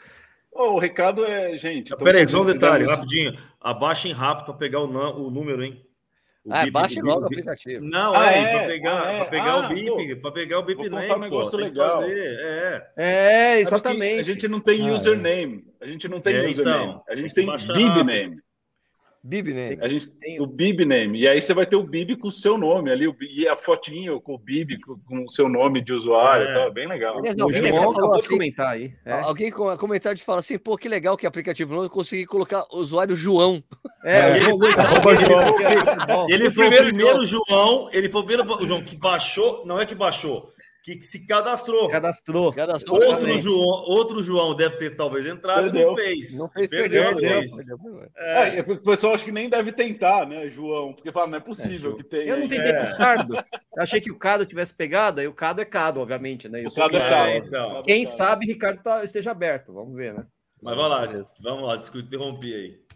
Oh, 0.52 0.74
o 0.74 0.80
recado 0.80 1.24
é, 1.24 1.58
gente. 1.58 1.96
Peraí, 1.98 2.28
só 2.28 2.42
um 2.42 2.46
detalhe, 2.46 2.86
rapidinho. 2.86 3.38
Abaixem 3.62 4.12
rápido 4.12 4.46
para 4.46 4.54
pegar 4.56 4.80
o, 4.80 4.88
o 4.88 5.30
número, 5.30 5.64
hein? 5.64 5.84
O 6.44 6.54
ah, 6.54 6.62
bip, 6.62 6.72
baixe 6.72 7.02
logo 7.02 7.24
o 7.24 7.26
aplicativo. 7.26 7.86
Não, 7.86 8.16
ah, 8.16 8.32
é, 8.32 8.42
é 8.42 8.52
para 8.52 8.68
pegar, 8.68 9.04
ah, 9.04 9.12
é. 9.12 9.26
pegar 9.26 9.52
ah, 9.52 9.66
o 9.66 9.68
bip, 9.68 10.16
para 10.16 10.32
pegar 10.32 10.60
o 10.60 10.64
bip 10.64 10.90
name, 10.90 11.14
um 11.14 11.20
negócio 11.20 11.58
legal. 11.58 12.02
Fazer, 12.02 12.40
é. 12.40 12.88
é, 12.96 13.60
exatamente. 13.60 14.22
A 14.22 14.24
gente 14.24 14.48
não 14.48 14.62
tem 14.62 14.90
ah, 14.90 14.94
username, 14.94 15.66
a 15.82 15.86
gente 15.86 16.08
não 16.08 16.22
tem 16.22 16.38
é, 16.38 16.48
username, 16.48 16.84
então, 16.86 17.04
a 17.08 17.16
gente 17.18 17.34
tem 17.36 17.46
bib 17.46 18.04
name. 18.04 18.42
Bib 19.24 19.54
name. 19.54 19.78
A 19.82 19.88
gente 19.88 20.08
tem 20.08 20.40
o 20.42 20.46
Bib 20.46 20.86
name. 20.86 21.20
E 21.20 21.28
aí 21.28 21.42
você 21.42 21.54
vai 21.54 21.66
ter 21.66 21.76
o 21.76 21.84
Bib 21.84 22.16
com 22.18 22.30
o 22.30 22.32
seu 22.32 22.58
nome 22.58 22.92
ali, 22.92 23.14
e 23.36 23.48
a 23.48 23.58
fotinho 23.58 24.22
com 24.22 24.36
o 24.36 24.38
Bib 24.38 24.80
com, 24.80 25.26
o 25.26 25.30
seu 25.30 25.50
nome 25.50 25.82
de 25.82 25.94
usuário. 25.94 26.48
É. 26.48 26.54
Tá, 26.54 26.70
bem 26.70 26.88
legal. 26.88 27.18
Aliás, 27.18 27.40
alguém 27.40 27.68
acabou 27.68 28.16
assim, 28.16 28.30
comentar 28.30 28.74
aí. 28.74 28.94
É. 29.06 29.14
Alguém 29.14 29.52
comentar 29.52 30.16
de 30.16 30.24
falar 30.24 30.40
assim, 30.40 30.58
pô, 30.58 30.78
que 30.78 30.88
legal 30.88 31.18
que 31.18 31.28
aplicativo 31.28 31.74
novo 31.74 31.86
eu 31.86 31.90
consegui 31.90 32.26
colocar 32.26 32.66
o 32.72 32.78
usuário 32.78 33.16
João. 33.16 33.64
É, 34.04 34.38
ele, 34.38 34.40
foi, 35.04 35.16
ele 36.30 36.50
foi 36.52 36.68
o 36.68 36.84
primeiro 36.84 37.26
João, 37.26 37.90
ele 37.92 38.10
foi 38.10 38.22
o 38.22 38.26
primeiro 38.26 38.66
João 38.66 38.82
que 38.82 38.96
baixou, 38.96 39.66
não 39.66 39.80
é 39.80 39.86
que 39.86 39.96
baixou, 39.96 40.50
que 40.96 41.06
se 41.06 41.28
cadastrou. 41.28 41.90
Cadastrou. 41.90 42.54
cadastrou 42.54 43.04
outro, 43.04 43.40
João, 43.40 43.84
outro 43.86 44.24
João 44.24 44.56
deve 44.56 44.78
ter 44.78 44.96
talvez 44.96 45.26
entrado 45.26 45.64
perdeu. 45.64 45.90
não 45.90 45.96
fez. 45.96 46.38
Não 46.38 46.50
fez, 46.50 46.70
perdeu. 46.70 47.16
perdeu, 47.16 47.42
perdeu. 47.42 48.10
É. 48.16 48.60
É, 48.60 48.62
o 48.62 48.82
pessoal 48.82 49.14
acho 49.14 49.26
que 49.26 49.32
nem 49.32 49.50
deve 49.50 49.72
tentar, 49.72 50.26
né, 50.26 50.50
João? 50.50 50.94
Porque 50.94 51.12
fala, 51.12 51.28
não 51.28 51.38
é 51.38 51.42
possível 51.42 51.92
é, 51.92 51.96
que 51.96 52.04
tenha. 52.04 52.24
Eu 52.24 52.40
não 52.40 52.48
tentei 52.48 52.72
é. 52.72 52.86
com 52.86 52.94
o 52.94 52.98
Cado. 52.98 53.36
Eu 53.36 53.84
achei 53.84 54.00
que 54.00 54.12
o 54.12 54.18
Cado 54.18 54.46
tivesse 54.46 54.74
pegado, 54.74 55.22
e 55.22 55.28
o 55.28 55.34
Cado 55.34 55.62
é 55.62 55.66
Cado, 55.66 56.00
obviamente, 56.00 56.48
né? 56.48 56.64
Eu 56.64 56.70
o 56.70 56.74
Cado 56.74 56.96
é 56.96 57.10
Cado. 57.10 57.32
Então. 57.32 57.84
Quem 57.84 58.06
sabe 58.06 58.46
Ricardo 58.46 58.82
tá, 58.82 59.04
esteja 59.04 59.32
aberto. 59.32 59.74
Vamos 59.74 59.96
ver, 59.96 60.14
né? 60.14 60.26
Mas 60.62 60.76
vamos 60.76 60.90
lá, 60.90 61.26
vamos 61.42 61.68
lá, 61.68 61.76
desculpe 61.76 62.08
interromper 62.08 62.54
aí. 62.54 62.88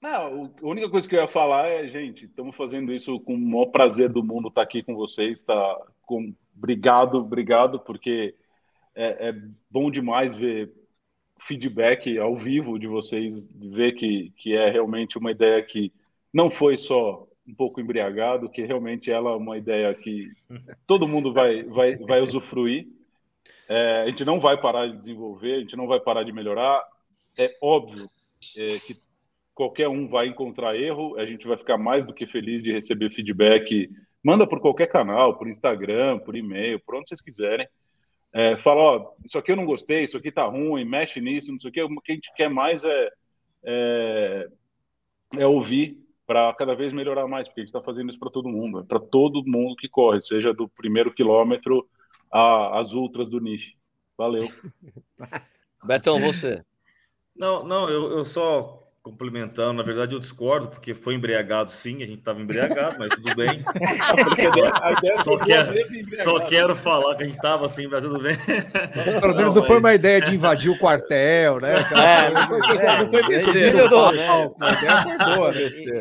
Não, 0.00 0.52
a 0.62 0.66
única 0.66 0.88
coisa 0.90 1.08
que 1.08 1.16
eu 1.16 1.20
ia 1.20 1.28
falar 1.28 1.66
é, 1.66 1.88
gente, 1.88 2.26
estamos 2.26 2.54
fazendo 2.54 2.92
isso 2.92 3.18
com 3.20 3.34
o 3.34 3.38
maior 3.38 3.66
prazer 3.66 4.08
do 4.08 4.22
mundo 4.22 4.48
estar 4.48 4.60
tá 4.60 4.62
aqui 4.62 4.82
com 4.82 4.94
vocês, 4.94 5.42
tá 5.42 5.80
com 6.02 6.34
obrigado, 6.56 7.18
obrigado, 7.18 7.80
porque 7.80 8.34
é, 8.94 9.28
é, 9.28 9.34
bom 9.70 9.90
demais 9.90 10.36
ver 10.36 10.72
feedback 11.38 12.18
ao 12.18 12.36
vivo 12.36 12.78
de 12.78 12.86
vocês, 12.86 13.48
ver 13.54 13.92
que, 13.92 14.32
que 14.36 14.54
é 14.54 14.70
realmente 14.70 15.18
uma 15.18 15.30
ideia 15.30 15.62
que 15.62 15.92
não 16.32 16.48
foi 16.50 16.76
só 16.76 17.26
um 17.46 17.54
pouco 17.54 17.80
embriagado, 17.80 18.48
que 18.48 18.62
realmente 18.62 19.10
ela 19.10 19.30
é 19.30 19.36
uma 19.36 19.56
ideia 19.56 19.94
que 19.94 20.28
todo 20.86 21.06
mundo 21.06 21.32
vai, 21.32 21.62
vai, 21.62 21.96
vai 21.96 22.20
usufruir. 22.20 22.88
É, 23.68 24.02
a 24.02 24.06
gente 24.06 24.24
não 24.24 24.40
vai 24.40 24.60
parar 24.60 24.86
de 24.86 24.98
desenvolver, 24.98 25.54
a 25.54 25.60
gente 25.60 25.76
não 25.76 25.86
vai 25.86 26.00
parar 26.00 26.24
de 26.24 26.32
melhorar. 26.32 26.82
É 27.38 27.54
óbvio 27.60 28.06
é, 28.56 28.78
que 28.80 28.96
qualquer 29.54 29.88
um 29.88 30.08
vai 30.08 30.26
encontrar 30.26 30.76
erro, 30.76 31.16
a 31.18 31.24
gente 31.24 31.46
vai 31.46 31.56
ficar 31.56 31.78
mais 31.78 32.04
do 32.04 32.12
que 32.12 32.26
feliz 32.26 32.62
de 32.62 32.72
receber 32.72 33.10
feedback 33.10 33.90
manda 34.26 34.44
por 34.44 34.58
qualquer 34.58 34.88
canal, 34.88 35.38
por 35.38 35.46
Instagram, 35.46 36.18
por 36.18 36.34
e-mail, 36.34 36.80
por 36.80 36.96
onde 36.96 37.08
vocês 37.08 37.20
quiserem. 37.20 37.68
É, 38.34 38.56
fala, 38.56 38.80
ó, 38.82 39.12
isso 39.24 39.38
aqui 39.38 39.52
eu 39.52 39.56
não 39.56 39.64
gostei, 39.64 40.02
isso 40.02 40.16
aqui 40.16 40.32
tá 40.32 40.44
ruim, 40.44 40.84
mexe 40.84 41.20
nisso, 41.20 41.52
não 41.52 41.60
sei 41.60 41.70
o 41.70 41.72
que. 41.72 41.80
O 41.80 42.00
que 42.00 42.10
a 42.10 42.14
gente 42.16 42.34
quer 42.34 42.50
mais 42.50 42.82
é, 42.84 43.10
é, 43.62 44.48
é 45.38 45.46
ouvir 45.46 46.04
para 46.26 46.52
cada 46.54 46.74
vez 46.74 46.92
melhorar 46.92 47.28
mais, 47.28 47.46
porque 47.46 47.60
a 47.60 47.62
gente 47.62 47.68
está 47.68 47.80
fazendo 47.80 48.10
isso 48.10 48.18
para 48.18 48.28
todo 48.28 48.48
mundo, 48.48 48.80
é 48.80 48.82
para 48.82 48.98
todo 48.98 49.46
mundo 49.46 49.76
que 49.76 49.88
corre, 49.88 50.20
seja 50.20 50.52
do 50.52 50.68
primeiro 50.68 51.14
quilômetro 51.14 51.88
às 52.28 52.94
ultras 52.94 53.28
do 53.28 53.38
niche. 53.38 53.76
Valeu. 54.18 54.48
Betão, 55.86 56.18
você. 56.18 56.64
Não, 57.36 57.62
não, 57.62 57.88
eu, 57.88 58.10
eu 58.10 58.24
só 58.24 58.85
complementando, 59.06 59.74
na 59.74 59.84
verdade 59.84 60.16
eu 60.16 60.18
discordo, 60.18 60.66
porque 60.66 60.92
foi 60.92 61.14
embriagado 61.14 61.70
sim, 61.70 62.02
a 62.02 62.06
gente 62.06 62.18
estava 62.18 62.42
embriagado, 62.42 62.96
mas 62.98 63.08
tudo 63.10 63.36
bem. 63.36 63.62
só, 65.22 65.38
quero, 65.38 65.74
só 66.02 66.40
quero 66.40 66.74
falar 66.74 67.14
que 67.14 67.22
a 67.22 67.26
gente 67.26 67.36
estava 67.36 67.66
assim, 67.66 67.86
mas 67.86 68.02
tudo 68.02 68.20
bem. 68.20 68.36
Pelo 69.20 69.36
menos 69.36 69.54
não, 69.54 69.62
não 69.62 69.64
foi 69.64 69.78
uma 69.78 69.94
ideia 69.94 70.20
de 70.20 70.34
invadir 70.34 70.72
o 70.72 70.78
quartel, 70.78 71.60
né? 71.60 71.74
É, 71.92 72.30
não 72.32 72.48
foi, 72.48 72.78
é, 72.78 72.98
não 72.98 73.10
foi 73.12 73.28
besteira. 73.28 73.86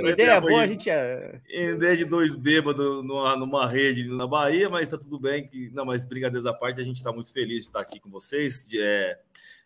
Ideia 0.10 0.41
boa, 0.41 0.61
a 0.61 0.68
gente 0.68 0.90
é. 0.90 1.40
Ideia 1.48 1.98
de 1.98 2.06
dois 2.06 2.36
bêbados 2.36 3.06
numa, 3.06 3.38
numa 3.38 3.68
rede 3.68 4.07
na 4.07 4.26
Bahia, 4.26 4.68
mas 4.68 4.82
está 4.82 4.98
tudo 4.98 5.19
bem. 5.19 5.45
Que, 5.45 5.69
não, 5.76 5.86
mas 5.86 6.07
brincadeiras 6.07 6.48
à 6.48 6.53
parte, 6.56 6.82
a 6.82 6.84
gente 6.84 6.95
está 6.95 7.11
muito 7.11 7.32
feliz 7.32 7.57
de 7.57 7.68
estar 7.68 7.82
aqui 7.82 7.99
com 7.99 8.10
vocês. 8.10 8.65
De, 8.65 8.82
é, 8.82 9.19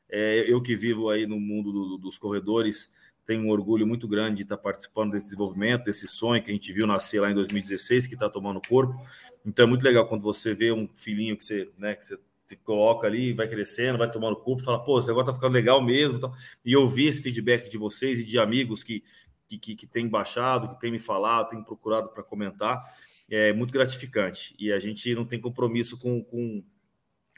é, 0.10 0.44
eu 0.46 0.62
que 0.62 0.76
vivo 0.76 1.10
aí 1.10 1.26
no 1.26 1.40
mundo 1.40 1.72
do, 1.72 1.98
dos 2.00 2.18
corredores 2.18 2.99
tenho 3.30 3.44
um 3.44 3.50
orgulho 3.52 3.86
muito 3.86 4.08
grande 4.08 4.38
de 4.38 4.42
estar 4.42 4.58
participando 4.58 5.12
desse 5.12 5.26
desenvolvimento, 5.26 5.84
desse 5.84 6.08
sonho 6.08 6.42
que 6.42 6.50
a 6.50 6.54
gente 6.54 6.74
viu 6.74 6.88
nascer 6.88 7.22
lá 7.22 7.30
em 7.30 7.36
2016, 7.36 8.08
que 8.08 8.16
está 8.16 8.28
tomando 8.28 8.60
corpo. 8.68 9.00
Então 9.46 9.66
é 9.66 9.70
muito 9.70 9.84
legal 9.84 10.08
quando 10.08 10.24
você 10.24 10.56
vê 10.56 10.72
um 10.72 10.90
filhinho 10.96 11.38
que 11.38 11.44
você, 11.44 11.72
né, 11.78 11.94
que 11.94 12.04
você 12.04 12.18
coloca 12.64 13.06
ali, 13.06 13.32
vai 13.32 13.48
crescendo, 13.48 14.00
vai 14.00 14.10
tomando 14.10 14.36
corpo, 14.36 14.64
fala, 14.64 14.84
pô, 14.84 15.00
você 15.00 15.12
agora 15.12 15.28
tá 15.28 15.34
ficando 15.36 15.54
legal 15.54 15.80
mesmo. 15.80 16.20
E 16.66 16.76
ouvir 16.76 17.06
esse 17.06 17.22
feedback 17.22 17.70
de 17.70 17.78
vocês 17.78 18.18
e 18.18 18.24
de 18.24 18.40
amigos 18.40 18.84
que, 18.84 19.04
que, 19.48 19.60
que, 19.60 19.76
que 19.76 19.86
têm 19.86 20.10
baixado, 20.10 20.68
que 20.70 20.80
têm 20.80 20.90
me 20.90 20.98
falado, 20.98 21.52
têm 21.52 21.64
procurado 21.64 22.10
para 22.10 22.24
comentar, 22.24 22.82
é 23.30 23.54
muito 23.54 23.72
gratificante. 23.72 24.56
E 24.58 24.72
a 24.74 24.80
gente 24.80 25.14
não 25.14 25.24
tem 25.24 25.40
compromisso 25.40 26.00
com, 26.00 26.24
com, 26.24 26.64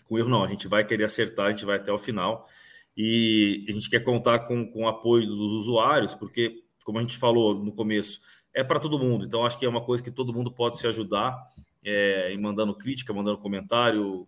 com 0.06 0.18
erro, 0.18 0.30
não. 0.30 0.42
A 0.42 0.48
gente 0.48 0.70
vai 0.70 0.86
querer 0.86 1.04
acertar, 1.04 1.48
a 1.48 1.50
gente 1.50 1.66
vai 1.66 1.76
até 1.76 1.92
o 1.92 1.98
final. 1.98 2.48
E 2.96 3.66
a 3.68 3.72
gente 3.72 3.90
quer 3.90 4.02
contar 4.02 4.40
com, 4.40 4.70
com 4.70 4.84
o 4.84 4.88
apoio 4.88 5.26
dos 5.26 5.52
usuários, 5.54 6.14
porque, 6.14 6.64
como 6.84 7.00
a 7.00 7.02
gente 7.02 7.18
falou 7.18 7.56
no 7.56 7.74
começo, 7.74 8.20
é 8.54 8.64
para 8.64 8.80
todo 8.80 9.00
mundo. 9.00 9.26
Então, 9.26 9.46
acho 9.46 9.58
que 9.58 9.66
é 9.66 9.70
uma 9.70 9.84
coisa 9.84 10.04
que 10.04 10.12
todo 10.12 10.34
mundo 10.34 10.52
pode 10.52 10.78
se 10.78 10.88
ajudar 10.88 11.38
é, 11.84 12.32
em 12.34 12.38
mandando 12.38 12.76
crítica, 12.76 13.14
mandando 13.14 13.38
comentário. 13.38 14.28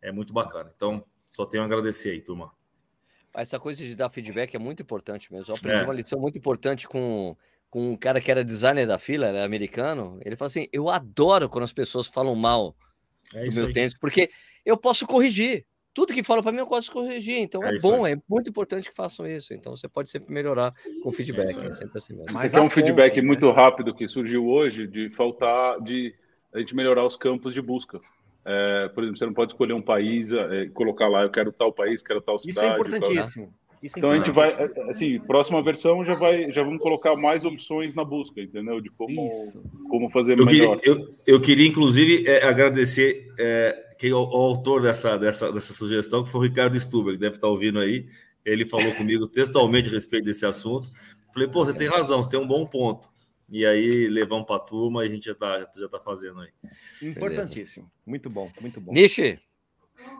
É 0.00 0.12
muito 0.12 0.32
bacana. 0.32 0.72
Então, 0.74 1.04
só 1.26 1.44
tenho 1.44 1.62
a 1.62 1.66
agradecer 1.66 2.10
aí, 2.10 2.20
turma. 2.20 2.52
Essa 3.34 3.58
coisa 3.58 3.84
de 3.84 3.94
dar 3.94 4.08
feedback 4.08 4.54
é 4.54 4.58
muito 4.58 4.82
importante 4.82 5.32
mesmo. 5.32 5.52
Eu 5.52 5.56
aprendi 5.56 5.80
é. 5.80 5.84
uma 5.84 5.94
lição 5.94 6.20
muito 6.20 6.38
importante 6.38 6.88
com, 6.88 7.36
com 7.68 7.92
um 7.92 7.96
cara 7.96 8.20
que 8.20 8.30
era 8.30 8.44
designer 8.44 8.86
da 8.86 8.98
fila, 8.98 9.26
era 9.26 9.44
americano. 9.44 10.18
Ele 10.24 10.34
falou 10.34 10.48
assim: 10.48 10.66
Eu 10.72 10.88
adoro 10.88 11.48
quando 11.48 11.64
as 11.64 11.72
pessoas 11.72 12.08
falam 12.08 12.34
mal 12.34 12.74
é 13.34 13.46
do 13.46 13.54
meu 13.54 13.66
aí. 13.66 13.72
tênis, 13.72 13.96
porque 13.96 14.30
eu 14.64 14.76
posso 14.76 15.06
corrigir 15.06 15.66
tudo 15.94 16.12
que 16.12 16.22
fala 16.22 16.42
para 16.42 16.52
mim 16.52 16.58
eu 16.58 16.66
posso 16.66 16.90
corrigir. 16.92 17.38
Então 17.38 17.62
é, 17.64 17.74
é 17.74 17.76
bom, 17.82 18.04
aí. 18.04 18.14
é 18.14 18.16
muito 18.28 18.50
importante 18.50 18.88
que 18.88 18.94
façam 18.94 19.26
isso. 19.26 19.52
Então 19.52 19.74
você 19.74 19.88
pode 19.88 20.10
sempre 20.10 20.32
melhorar 20.32 20.72
com 21.02 21.12
feedback. 21.12 21.58
É, 21.58 21.66
é 21.66 21.74
sempre 21.74 21.98
assim 21.98 22.14
mesmo. 22.14 22.32
Mas 22.32 22.52
tem 22.52 22.62
um 22.62 22.70
feedback 22.70 23.16
né? 23.16 23.22
muito 23.22 23.50
rápido 23.50 23.94
que 23.94 24.06
surgiu 24.08 24.46
hoje 24.46 24.86
de 24.86 25.10
faltar 25.10 25.80
de 25.80 26.14
a 26.52 26.58
gente 26.58 26.74
melhorar 26.74 27.04
os 27.04 27.16
campos 27.16 27.54
de 27.54 27.60
busca. 27.60 28.00
É, 28.44 28.88
por 28.88 29.02
exemplo, 29.02 29.18
você 29.18 29.26
não 29.26 29.34
pode 29.34 29.52
escolher 29.52 29.74
um 29.74 29.82
país 29.82 30.32
e 30.32 30.38
é, 30.38 30.68
colocar 30.70 31.08
lá, 31.08 31.22
eu 31.22 31.30
quero 31.30 31.52
tal 31.52 31.72
país, 31.72 32.02
quero 32.02 32.20
tal 32.20 32.38
cidade. 32.38 32.58
Isso 32.58 32.64
é 32.64 32.74
importantíssimo. 32.74 33.54
Isso 33.82 33.96
é 33.96 33.98
então 33.98 34.10
a 34.10 34.16
gente 34.16 34.30
vai, 34.30 34.48
assim, 34.88 35.20
próxima 35.20 35.62
versão 35.62 36.04
já 36.04 36.14
vai, 36.14 36.50
já 36.50 36.62
vamos 36.62 36.80
colocar 36.80 37.14
mais 37.14 37.44
opções 37.44 37.94
na 37.94 38.04
busca, 38.04 38.40
entendeu? 38.40 38.80
De 38.80 38.90
como, 38.90 39.28
como 39.88 40.10
fazer 40.10 40.38
eu 40.38 40.46
melhor. 40.46 40.78
Queria, 40.78 40.94
eu, 40.94 41.08
eu 41.26 41.40
queria, 41.40 41.66
inclusive, 41.66 42.26
é, 42.26 42.44
agradecer 42.44 43.28
é, 43.38 43.87
quem, 43.98 44.12
o, 44.12 44.18
o, 44.18 44.36
autor 44.36 44.82
dessa, 44.82 45.16
dessa, 45.18 45.52
dessa 45.52 45.72
sugestão, 45.72 46.24
que 46.24 46.30
foi 46.30 46.40
o 46.40 46.44
Ricardo 46.44 46.78
Stuber, 46.78 47.14
que 47.14 47.20
deve 47.20 47.36
estar 47.36 47.48
ouvindo 47.48 47.78
aí. 47.78 48.08
Ele 48.44 48.64
falou 48.64 48.94
comigo 48.94 49.26
textualmente 49.26 49.88
a 49.88 49.92
respeito 49.92 50.24
desse 50.24 50.46
assunto. 50.46 50.90
Falei, 51.32 51.48
pô, 51.48 51.64
você 51.64 51.74
tem 51.74 51.88
razão, 51.88 52.22
você 52.22 52.30
tem 52.30 52.40
um 52.40 52.46
bom 52.46 52.64
ponto. 52.64 53.10
E 53.50 53.64
aí 53.66 54.08
levamos 54.08 54.46
para 54.46 54.56
a 54.56 54.60
turma 54.60 55.04
e 55.04 55.08
a 55.08 55.10
gente 55.10 55.24
já 55.24 55.32
está 55.32 55.58
já 55.76 55.88
tá 55.88 55.98
fazendo 55.98 56.40
aí. 56.40 56.50
Importantíssimo. 57.02 57.84
Beleza. 57.84 58.02
Muito 58.06 58.30
bom, 58.30 58.50
muito 58.60 58.80
bom. 58.80 58.92
Nishi. 58.92 59.40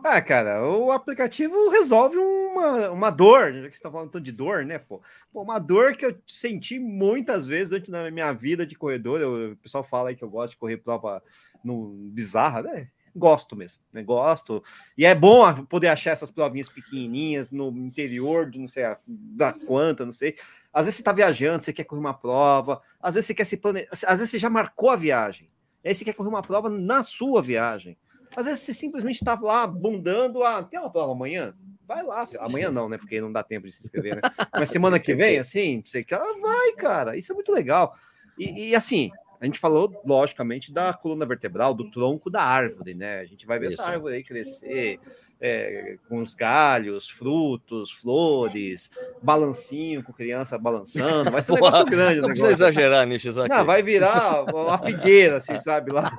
Ah, 0.02 0.20
cara, 0.20 0.66
o 0.66 0.90
aplicativo 0.90 1.68
resolve 1.68 2.16
uma, 2.16 2.90
uma 2.90 3.10
dor, 3.10 3.52
já 3.52 3.68
que 3.68 3.70
você 3.70 3.76
está 3.76 3.90
falando 3.90 4.10
tanto 4.10 4.24
de 4.24 4.32
dor, 4.32 4.64
né, 4.64 4.78
pô? 4.78 5.00
pô? 5.32 5.42
Uma 5.42 5.58
dor 5.58 5.96
que 5.96 6.04
eu 6.04 6.18
senti 6.26 6.78
muitas 6.78 7.46
vezes 7.46 7.72
antes 7.72 7.90
da 7.90 8.10
minha 8.10 8.32
vida 8.32 8.66
de 8.66 8.74
corredor. 8.74 9.20
Eu, 9.20 9.52
o 9.52 9.56
pessoal 9.56 9.84
fala 9.84 10.08
aí 10.08 10.16
que 10.16 10.24
eu 10.24 10.30
gosto 10.30 10.52
de 10.52 10.56
correr 10.56 10.78
prova 10.78 11.22
no 11.62 11.92
bizarra, 12.10 12.62
né? 12.62 12.88
Gosto 13.18 13.56
mesmo, 13.56 13.82
né? 13.92 14.02
Gosto. 14.02 14.62
E 14.96 15.04
é 15.04 15.14
bom 15.14 15.64
poder 15.66 15.88
achar 15.88 16.12
essas 16.12 16.30
provinhas 16.30 16.68
pequenininhas 16.68 17.50
no 17.50 17.68
interior 17.70 18.48
de 18.48 18.58
não 18.58 18.68
sei 18.68 18.84
da 19.06 19.52
quanta, 19.52 20.04
não 20.04 20.12
sei. 20.12 20.34
Às 20.72 20.86
vezes 20.86 20.96
você 20.96 21.02
está 21.02 21.12
viajando, 21.12 21.62
você 21.62 21.72
quer 21.72 21.84
correr 21.84 22.00
uma 22.00 22.14
prova, 22.14 22.80
às 23.00 23.14
vezes 23.14 23.26
você 23.26 23.34
quer 23.34 23.44
se 23.44 23.56
planejar, 23.58 23.88
às 23.90 24.18
vezes 24.18 24.30
você 24.30 24.38
já 24.38 24.48
marcou 24.48 24.90
a 24.90 24.96
viagem. 24.96 25.50
Aí 25.84 25.94
você 25.94 26.04
quer 26.04 26.14
correr 26.14 26.28
uma 26.28 26.42
prova 26.42 26.70
na 26.70 27.02
sua 27.02 27.42
viagem. 27.42 27.96
Às 28.36 28.46
vezes 28.46 28.60
você 28.60 28.74
simplesmente 28.74 29.16
está 29.16 29.38
lá 29.40 29.66
bundando, 29.66 30.42
ah, 30.42 30.62
tem 30.62 30.78
uma 30.78 30.90
prova 30.90 31.12
amanhã? 31.12 31.54
Vai 31.86 32.02
lá, 32.02 32.22
amanhã 32.40 32.70
não, 32.70 32.88
né? 32.88 32.98
Porque 32.98 33.20
não 33.20 33.32
dá 33.32 33.42
tempo 33.42 33.66
de 33.66 33.72
se 33.72 33.82
inscrever, 33.82 34.16
né? 34.16 34.22
Mas 34.52 34.68
semana 34.68 35.00
que 35.00 35.14
vem, 35.14 35.38
assim, 35.38 35.82
sei 35.86 36.04
que 36.04 36.12
ela 36.12 36.38
vai, 36.38 36.72
cara. 36.72 37.16
Isso 37.16 37.32
é 37.32 37.34
muito 37.34 37.50
legal. 37.50 37.96
E, 38.38 38.68
e, 38.68 38.76
assim, 38.76 39.10
a 39.40 39.44
gente 39.44 39.58
falou, 39.60 40.02
logicamente, 40.04 40.72
da 40.72 40.92
coluna 40.92 41.24
vertebral, 41.24 41.72
do 41.72 41.90
tronco 41.90 42.28
da 42.28 42.42
árvore, 42.42 42.94
né? 42.94 43.20
A 43.20 43.24
gente 43.24 43.46
vai 43.46 43.58
ver 43.58 43.68
Isso. 43.68 43.80
essa 43.80 43.90
árvore 43.90 44.16
aí 44.16 44.24
crescer 44.24 44.98
é, 45.40 45.96
com 46.08 46.20
os 46.20 46.34
galhos, 46.34 47.08
frutos, 47.08 47.92
flores, 47.92 48.90
balancinho 49.22 50.02
com 50.02 50.12
criança 50.12 50.58
balançando. 50.58 51.30
Vai 51.30 51.40
ser 51.40 51.52
um 51.52 51.54
negócio 51.56 51.84
grande. 51.86 52.20
Não 52.20 52.28
precisa 52.28 52.50
exagerar 52.50 53.06
nisso, 53.06 53.30
Não, 53.48 53.64
vai 53.64 53.80
virar 53.80 54.42
uma 54.52 54.78
figueira, 54.78 55.36
assim, 55.36 55.56
sabe? 55.58 55.92
Lá. 55.92 56.10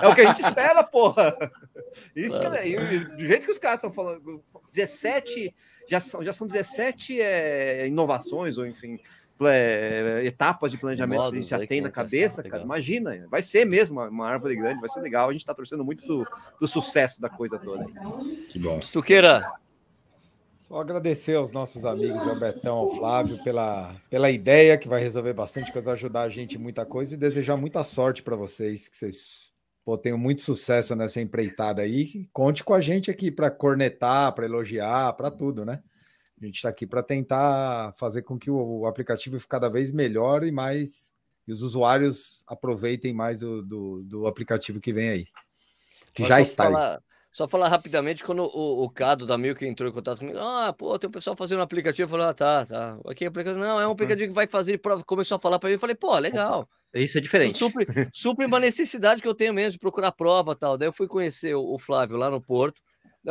é 0.00 0.06
o 0.06 0.14
que 0.14 0.20
a 0.20 0.26
gente 0.28 0.40
espera, 0.40 0.84
porra. 0.84 1.36
Isso 2.14 2.38
claro. 2.38 2.62
que, 2.62 2.76
é, 2.76 2.98
do 2.98 3.24
jeito 3.24 3.44
que 3.44 3.52
os 3.52 3.58
caras 3.58 3.78
estão 3.78 3.92
falando, 3.92 4.40
17, 4.72 5.52
já 5.88 5.98
são, 5.98 6.22
já 6.22 6.32
são 6.32 6.46
17 6.46 7.20
é, 7.20 7.88
inovações, 7.88 8.56
ou 8.56 8.64
enfim 8.64 9.00
é, 9.42 10.22
etapas 10.24 10.70
de 10.70 10.78
planejamento 10.78 11.18
Modos, 11.18 11.30
que 11.32 11.36
a 11.36 11.40
gente 11.40 11.50
já 11.50 11.66
tem 11.66 11.80
na 11.80 11.90
cabeça, 11.90 12.42
cara. 12.42 12.62
Imagina, 12.62 13.26
vai 13.28 13.42
ser 13.42 13.64
mesmo 13.64 14.00
uma, 14.00 14.28
árvore 14.28 14.56
grande, 14.56 14.80
vai 14.80 14.88
ser 14.88 15.00
legal. 15.00 15.28
A 15.28 15.32
gente 15.32 15.42
está 15.42 15.54
torcendo 15.54 15.84
muito 15.84 16.06
do, 16.06 16.26
do, 16.60 16.68
sucesso 16.68 17.20
da 17.20 17.28
coisa 17.28 17.58
toda. 17.58 17.84
Que 18.48 18.58
bom. 18.58 18.78
Estuqueira. 18.78 19.50
Só 20.58 20.80
agradecer 20.80 21.34
aos 21.34 21.50
nossos 21.50 21.84
amigos, 21.84 22.26
ao 22.26 22.38
Betão, 22.38 22.76
ao 22.76 22.90
Flávio, 22.94 23.42
pela, 23.44 23.94
pela 24.08 24.30
ideia 24.30 24.78
que 24.78 24.88
vai 24.88 24.98
resolver 24.98 25.34
bastante 25.34 25.70
coisa, 25.70 25.84
vai 25.84 25.94
ajudar 25.94 26.22
a 26.22 26.28
gente 26.30 26.56
em 26.56 26.58
muita 26.58 26.86
coisa 26.86 27.12
e 27.12 27.18
desejar 27.18 27.56
muita 27.56 27.84
sorte 27.84 28.22
para 28.22 28.34
vocês, 28.34 28.88
que 28.88 28.96
vocês 28.96 29.52
pô, 29.84 29.98
tenham 29.98 30.16
muito 30.16 30.40
sucesso 30.40 30.96
nessa 30.96 31.20
empreitada 31.20 31.82
aí. 31.82 32.26
Conte 32.32 32.64
com 32.64 32.72
a 32.72 32.80
gente 32.80 33.10
aqui 33.10 33.30
para 33.30 33.50
cornetar, 33.50 34.32
para 34.32 34.46
elogiar, 34.46 35.12
para 35.12 35.30
tudo, 35.30 35.66
né? 35.66 35.82
A 36.40 36.44
gente 36.44 36.56
está 36.56 36.68
aqui 36.68 36.86
para 36.86 37.02
tentar 37.02 37.94
fazer 37.96 38.22
com 38.22 38.38
que 38.38 38.50
o, 38.50 38.86
aplicativo 38.86 39.38
fique 39.38 39.48
cada 39.48 39.68
vez 39.68 39.90
melhor 39.90 40.44
e 40.44 40.50
mais 40.50 41.12
e 41.46 41.52
os 41.52 41.62
usuários 41.62 42.42
aproveitem 42.46 43.12
mais 43.12 43.40
do, 43.40 43.62
do, 43.62 44.02
do 44.02 44.26
aplicativo 44.26 44.80
que 44.80 44.92
vem 44.92 45.08
aí. 45.10 45.26
Que 46.12 46.22
Mas 46.22 46.28
já 46.28 46.40
está 46.40 46.64
falar, 46.64 46.94
aí. 46.94 46.98
Só 47.30 47.48
falar 47.48 47.68
rapidamente, 47.68 48.24
quando 48.24 48.44
o, 48.44 48.84
o 48.84 48.88
Cado 48.88 49.26
da 49.26 49.36
Mil 49.36 49.54
que 49.54 49.66
entrou 49.66 49.90
em 49.90 49.92
contato 49.92 50.20
comigo, 50.20 50.38
ah, 50.38 50.72
pô, 50.72 50.98
tem 50.98 51.08
um 51.08 51.12
pessoal 51.12 51.36
fazendo 51.36 51.58
um 51.58 51.62
aplicativo, 51.62 52.08
falou, 52.08 52.26
ah, 52.26 52.32
tá, 52.32 52.64
tá. 52.64 52.96
Aqui 53.06 53.24
é 53.24 53.28
aplicativo. 53.28 53.62
Não, 53.62 53.80
é 53.80 53.86
um 53.86 53.90
aplicativo 53.90 54.28
que 54.28 54.34
vai 54.34 54.46
fazer 54.46 54.78
prova. 54.78 55.02
Começou 55.04 55.36
a 55.36 55.40
falar 55.40 55.58
para 55.58 55.68
mim, 55.68 55.74
eu 55.74 55.80
falei, 55.80 55.96
pô, 55.96 56.16
legal. 56.16 56.68
Isso 56.94 57.18
é 57.18 57.20
diferente. 57.20 57.58
Supre, 57.58 57.86
supre 58.12 58.46
uma 58.46 58.60
necessidade 58.60 59.20
que 59.20 59.26
eu 59.26 59.34
tenho 59.34 59.52
mesmo 59.52 59.72
de 59.72 59.78
procurar 59.80 60.12
prova 60.12 60.54
tal. 60.54 60.78
Daí 60.78 60.88
eu 60.88 60.92
fui 60.92 61.08
conhecer 61.08 61.54
o, 61.56 61.74
o 61.74 61.78
Flávio 61.78 62.16
lá 62.16 62.30
no 62.30 62.40
Porto 62.40 62.80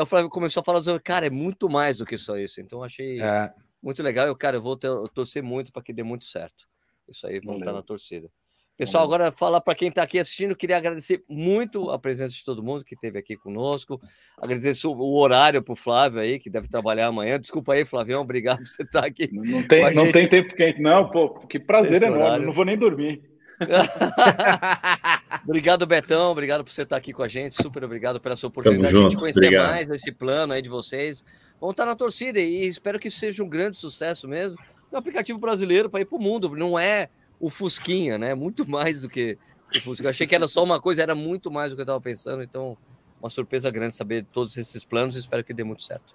o 0.01 0.05
Flávio 0.05 0.29
começou 0.29 0.61
a 0.61 0.63
falar, 0.63 0.81
cara, 1.01 1.27
é 1.27 1.29
muito 1.29 1.69
mais 1.69 1.97
do 1.97 2.05
que 2.05 2.17
só 2.17 2.37
isso. 2.37 2.59
Então 2.59 2.83
achei 2.83 3.21
é. 3.21 3.53
muito 3.81 4.01
legal. 4.01 4.27
Eu, 4.27 4.35
cara, 4.35 4.57
eu 4.57 4.61
vou 4.61 4.75
ter, 4.75 4.87
eu 4.87 5.07
torcer 5.07 5.43
muito 5.43 5.71
para 5.71 5.83
que 5.83 5.93
dê 5.93 6.03
muito 6.03 6.25
certo. 6.25 6.67
Isso 7.07 7.27
aí, 7.27 7.39
vamos 7.39 7.61
estar 7.61 7.73
na 7.73 7.83
torcida. 7.83 8.29
Pessoal, 8.75 9.03
agora 9.03 9.31
fala 9.31 9.61
para 9.61 9.75
quem 9.75 9.89
está 9.89 10.01
aqui 10.01 10.17
assistindo, 10.17 10.55
queria 10.55 10.77
agradecer 10.77 11.23
muito 11.29 11.91
a 11.91 11.99
presença 11.99 12.33
de 12.33 12.43
todo 12.43 12.63
mundo 12.63 12.83
que 12.83 12.95
esteve 12.95 13.19
aqui 13.19 13.37
conosco. 13.37 14.01
Agradecer 14.35 14.87
o 14.87 15.13
horário 15.15 15.61
para 15.61 15.73
o 15.73 15.75
Flávio 15.75 16.19
aí, 16.19 16.39
que 16.39 16.49
deve 16.49 16.67
trabalhar 16.67 17.07
amanhã. 17.07 17.39
Desculpa 17.39 17.73
aí, 17.73 17.85
Flavião, 17.85 18.21
obrigado 18.21 18.57
por 18.57 18.67
você 18.67 18.81
estar 18.81 19.01
tá 19.01 19.07
aqui. 19.07 19.29
Não 19.31 19.61
tem, 19.67 19.93
não 19.93 20.11
tem 20.11 20.27
tempo 20.27 20.55
quente, 20.55 20.81
não, 20.81 21.07
pô, 21.07 21.29
que 21.45 21.59
prazer 21.59 22.01
enorme. 22.01 22.47
Não 22.47 22.51
vou 22.51 22.65
nem 22.65 22.75
dormir. 22.75 23.21
obrigado, 25.45 25.85
Betão. 25.85 26.31
Obrigado 26.31 26.63
por 26.63 26.71
você 26.71 26.83
estar 26.83 26.97
aqui 26.97 27.13
com 27.13 27.23
a 27.23 27.27
gente. 27.27 27.55
Super 27.55 27.83
obrigado 27.83 28.19
pela 28.19 28.35
sua 28.35 28.47
oportunidade 28.49 29.09
de 29.09 29.15
conhecer 29.15 29.39
obrigado. 29.39 29.69
mais 29.69 29.87
desse 29.87 30.11
plano 30.11 30.53
aí 30.53 30.61
de 30.61 30.69
vocês. 30.69 31.23
Vamos 31.59 31.73
estar 31.73 31.85
na 31.85 31.95
torcida 31.95 32.39
e 32.39 32.65
espero 32.65 32.99
que 32.99 33.07
isso 33.07 33.19
seja 33.19 33.43
um 33.43 33.47
grande 33.47 33.77
sucesso 33.77 34.27
mesmo. 34.27 34.57
Um 34.91 34.97
aplicativo 34.97 35.39
brasileiro 35.39 35.89
para 35.89 36.01
ir 36.01 36.05
para 36.05 36.17
o 36.17 36.21
mundo. 36.21 36.49
Não 36.55 36.77
é 36.77 37.09
o 37.39 37.49
Fusquinha, 37.49 38.17
né? 38.17 38.35
Muito 38.35 38.65
mais 38.69 39.01
do 39.01 39.09
que 39.09 39.37
o 39.75 39.81
Fusquinha. 39.81 40.07
Eu 40.07 40.11
achei 40.11 40.27
que 40.27 40.35
era 40.35 40.47
só 40.47 40.63
uma 40.63 40.79
coisa, 40.79 41.01
era 41.01 41.15
muito 41.15 41.49
mais 41.49 41.71
do 41.71 41.75
que 41.75 41.81
eu 41.81 41.83
estava 41.83 42.01
pensando. 42.01 42.43
Então, 42.43 42.77
uma 43.19 43.29
surpresa 43.29 43.71
grande 43.71 43.95
saber 43.95 44.25
todos 44.31 44.57
esses 44.57 44.83
planos. 44.83 45.15
Espero 45.15 45.43
que 45.43 45.53
dê 45.53 45.63
muito 45.63 45.81
certo. 45.81 46.13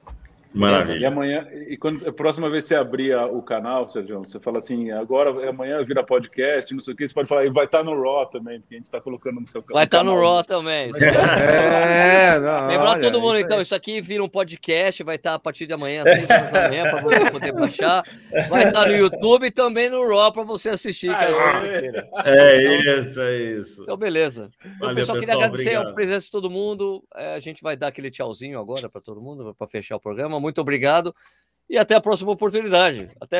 Maravilha. 0.55 0.99
E 0.99 1.05
amanhã, 1.05 1.47
e 1.69 1.77
quando 1.77 2.09
a 2.09 2.12
próxima 2.12 2.49
vez 2.49 2.65
você 2.65 2.75
abrir 2.75 3.15
o 3.16 3.43
canal, 3.43 3.89
Sérgio, 3.89 4.19
você 4.19 4.41
fala 4.41 4.59
assim, 4.59 4.91
agora 4.91 5.49
amanhã 5.49 5.83
vira 5.85 6.03
podcast, 6.03 6.73
não 6.75 6.81
sei 6.81 6.95
o 6.95 6.97
que, 6.97 7.07
você 7.07 7.15
pode 7.15 7.29
falar, 7.29 7.45
e 7.45 7.51
vai 7.51 7.66
estar 7.66 7.79
tá 7.79 7.85
no 7.85 8.01
Raw 8.01 8.27
também, 8.27 8.61
porque 8.61 8.75
a 8.75 8.79
gente 8.79 8.87
está 8.87 9.01
colocando 9.01 9.41
no 9.41 9.49
seu 9.49 9.62
canal. 9.62 9.75
Vai 9.75 9.85
estar 9.85 9.99
tá 9.99 10.05
no 10.05 10.19
Raw 10.19 10.45
também. 10.45 10.91
É, 11.99 12.39
não, 12.39 12.66
Lembrar 12.69 12.91
olha, 12.91 13.01
todo 13.01 13.20
mundo, 13.20 13.39
então, 13.39 13.61
isso 13.61 13.75
aqui 13.75 14.01
vira 14.01 14.23
um 14.23 14.29
podcast, 14.29 15.03
vai 15.03 15.16
estar 15.16 15.31
tá 15.31 15.37
a 15.37 15.39
partir 15.39 15.66
de 15.66 15.73
amanhã, 15.73 16.03
às 16.03 16.16
6 16.16 16.31
horas 16.31 16.53
da 16.53 16.69
manhã, 16.69 16.83
para 16.91 17.03
você 17.03 17.31
poder 17.31 17.53
baixar. 17.53 18.03
Vai 18.49 18.69
estar 18.69 18.87
no 18.87 18.95
YouTube 18.95 19.47
e 19.47 19.51
também 19.51 19.91
no 19.91 20.07
Raw 20.09 20.33
para 20.33 20.43
você 20.43 20.70
assistir. 20.70 21.11
Ah, 21.11 21.27
é 22.25 22.99
isso, 22.99 23.20
é 23.20 23.37
isso. 23.37 23.83
Então, 23.83 23.97
beleza. 23.97 24.51
Então, 24.61 24.79
Valeu, 24.81 24.95
pessoal, 24.97 25.19
queria 25.19 25.35
agradecer 25.35 25.69
obrigado. 25.70 25.89
a 25.89 25.95
presença 25.95 26.27
de 26.27 26.31
todo 26.31 26.51
mundo. 26.51 27.05
É, 27.15 27.35
a 27.35 27.39
gente 27.39 27.62
vai 27.62 27.77
dar 27.77 27.89
aquele 27.89 28.11
tchauzinho 28.11 28.59
agora 28.59 28.89
para 28.89 29.01
todo 29.01 29.20
mundo, 29.20 29.55
para 29.57 29.66
fechar 29.66 29.97
o 29.97 30.01
programa. 30.01 30.38
Muito 30.40 30.60
obrigado 30.60 31.15
e 31.69 31.77
até 31.77 31.94
a 31.94 32.01
próxima 32.01 32.32
oportunidade. 32.32 33.10
Até 33.20 33.36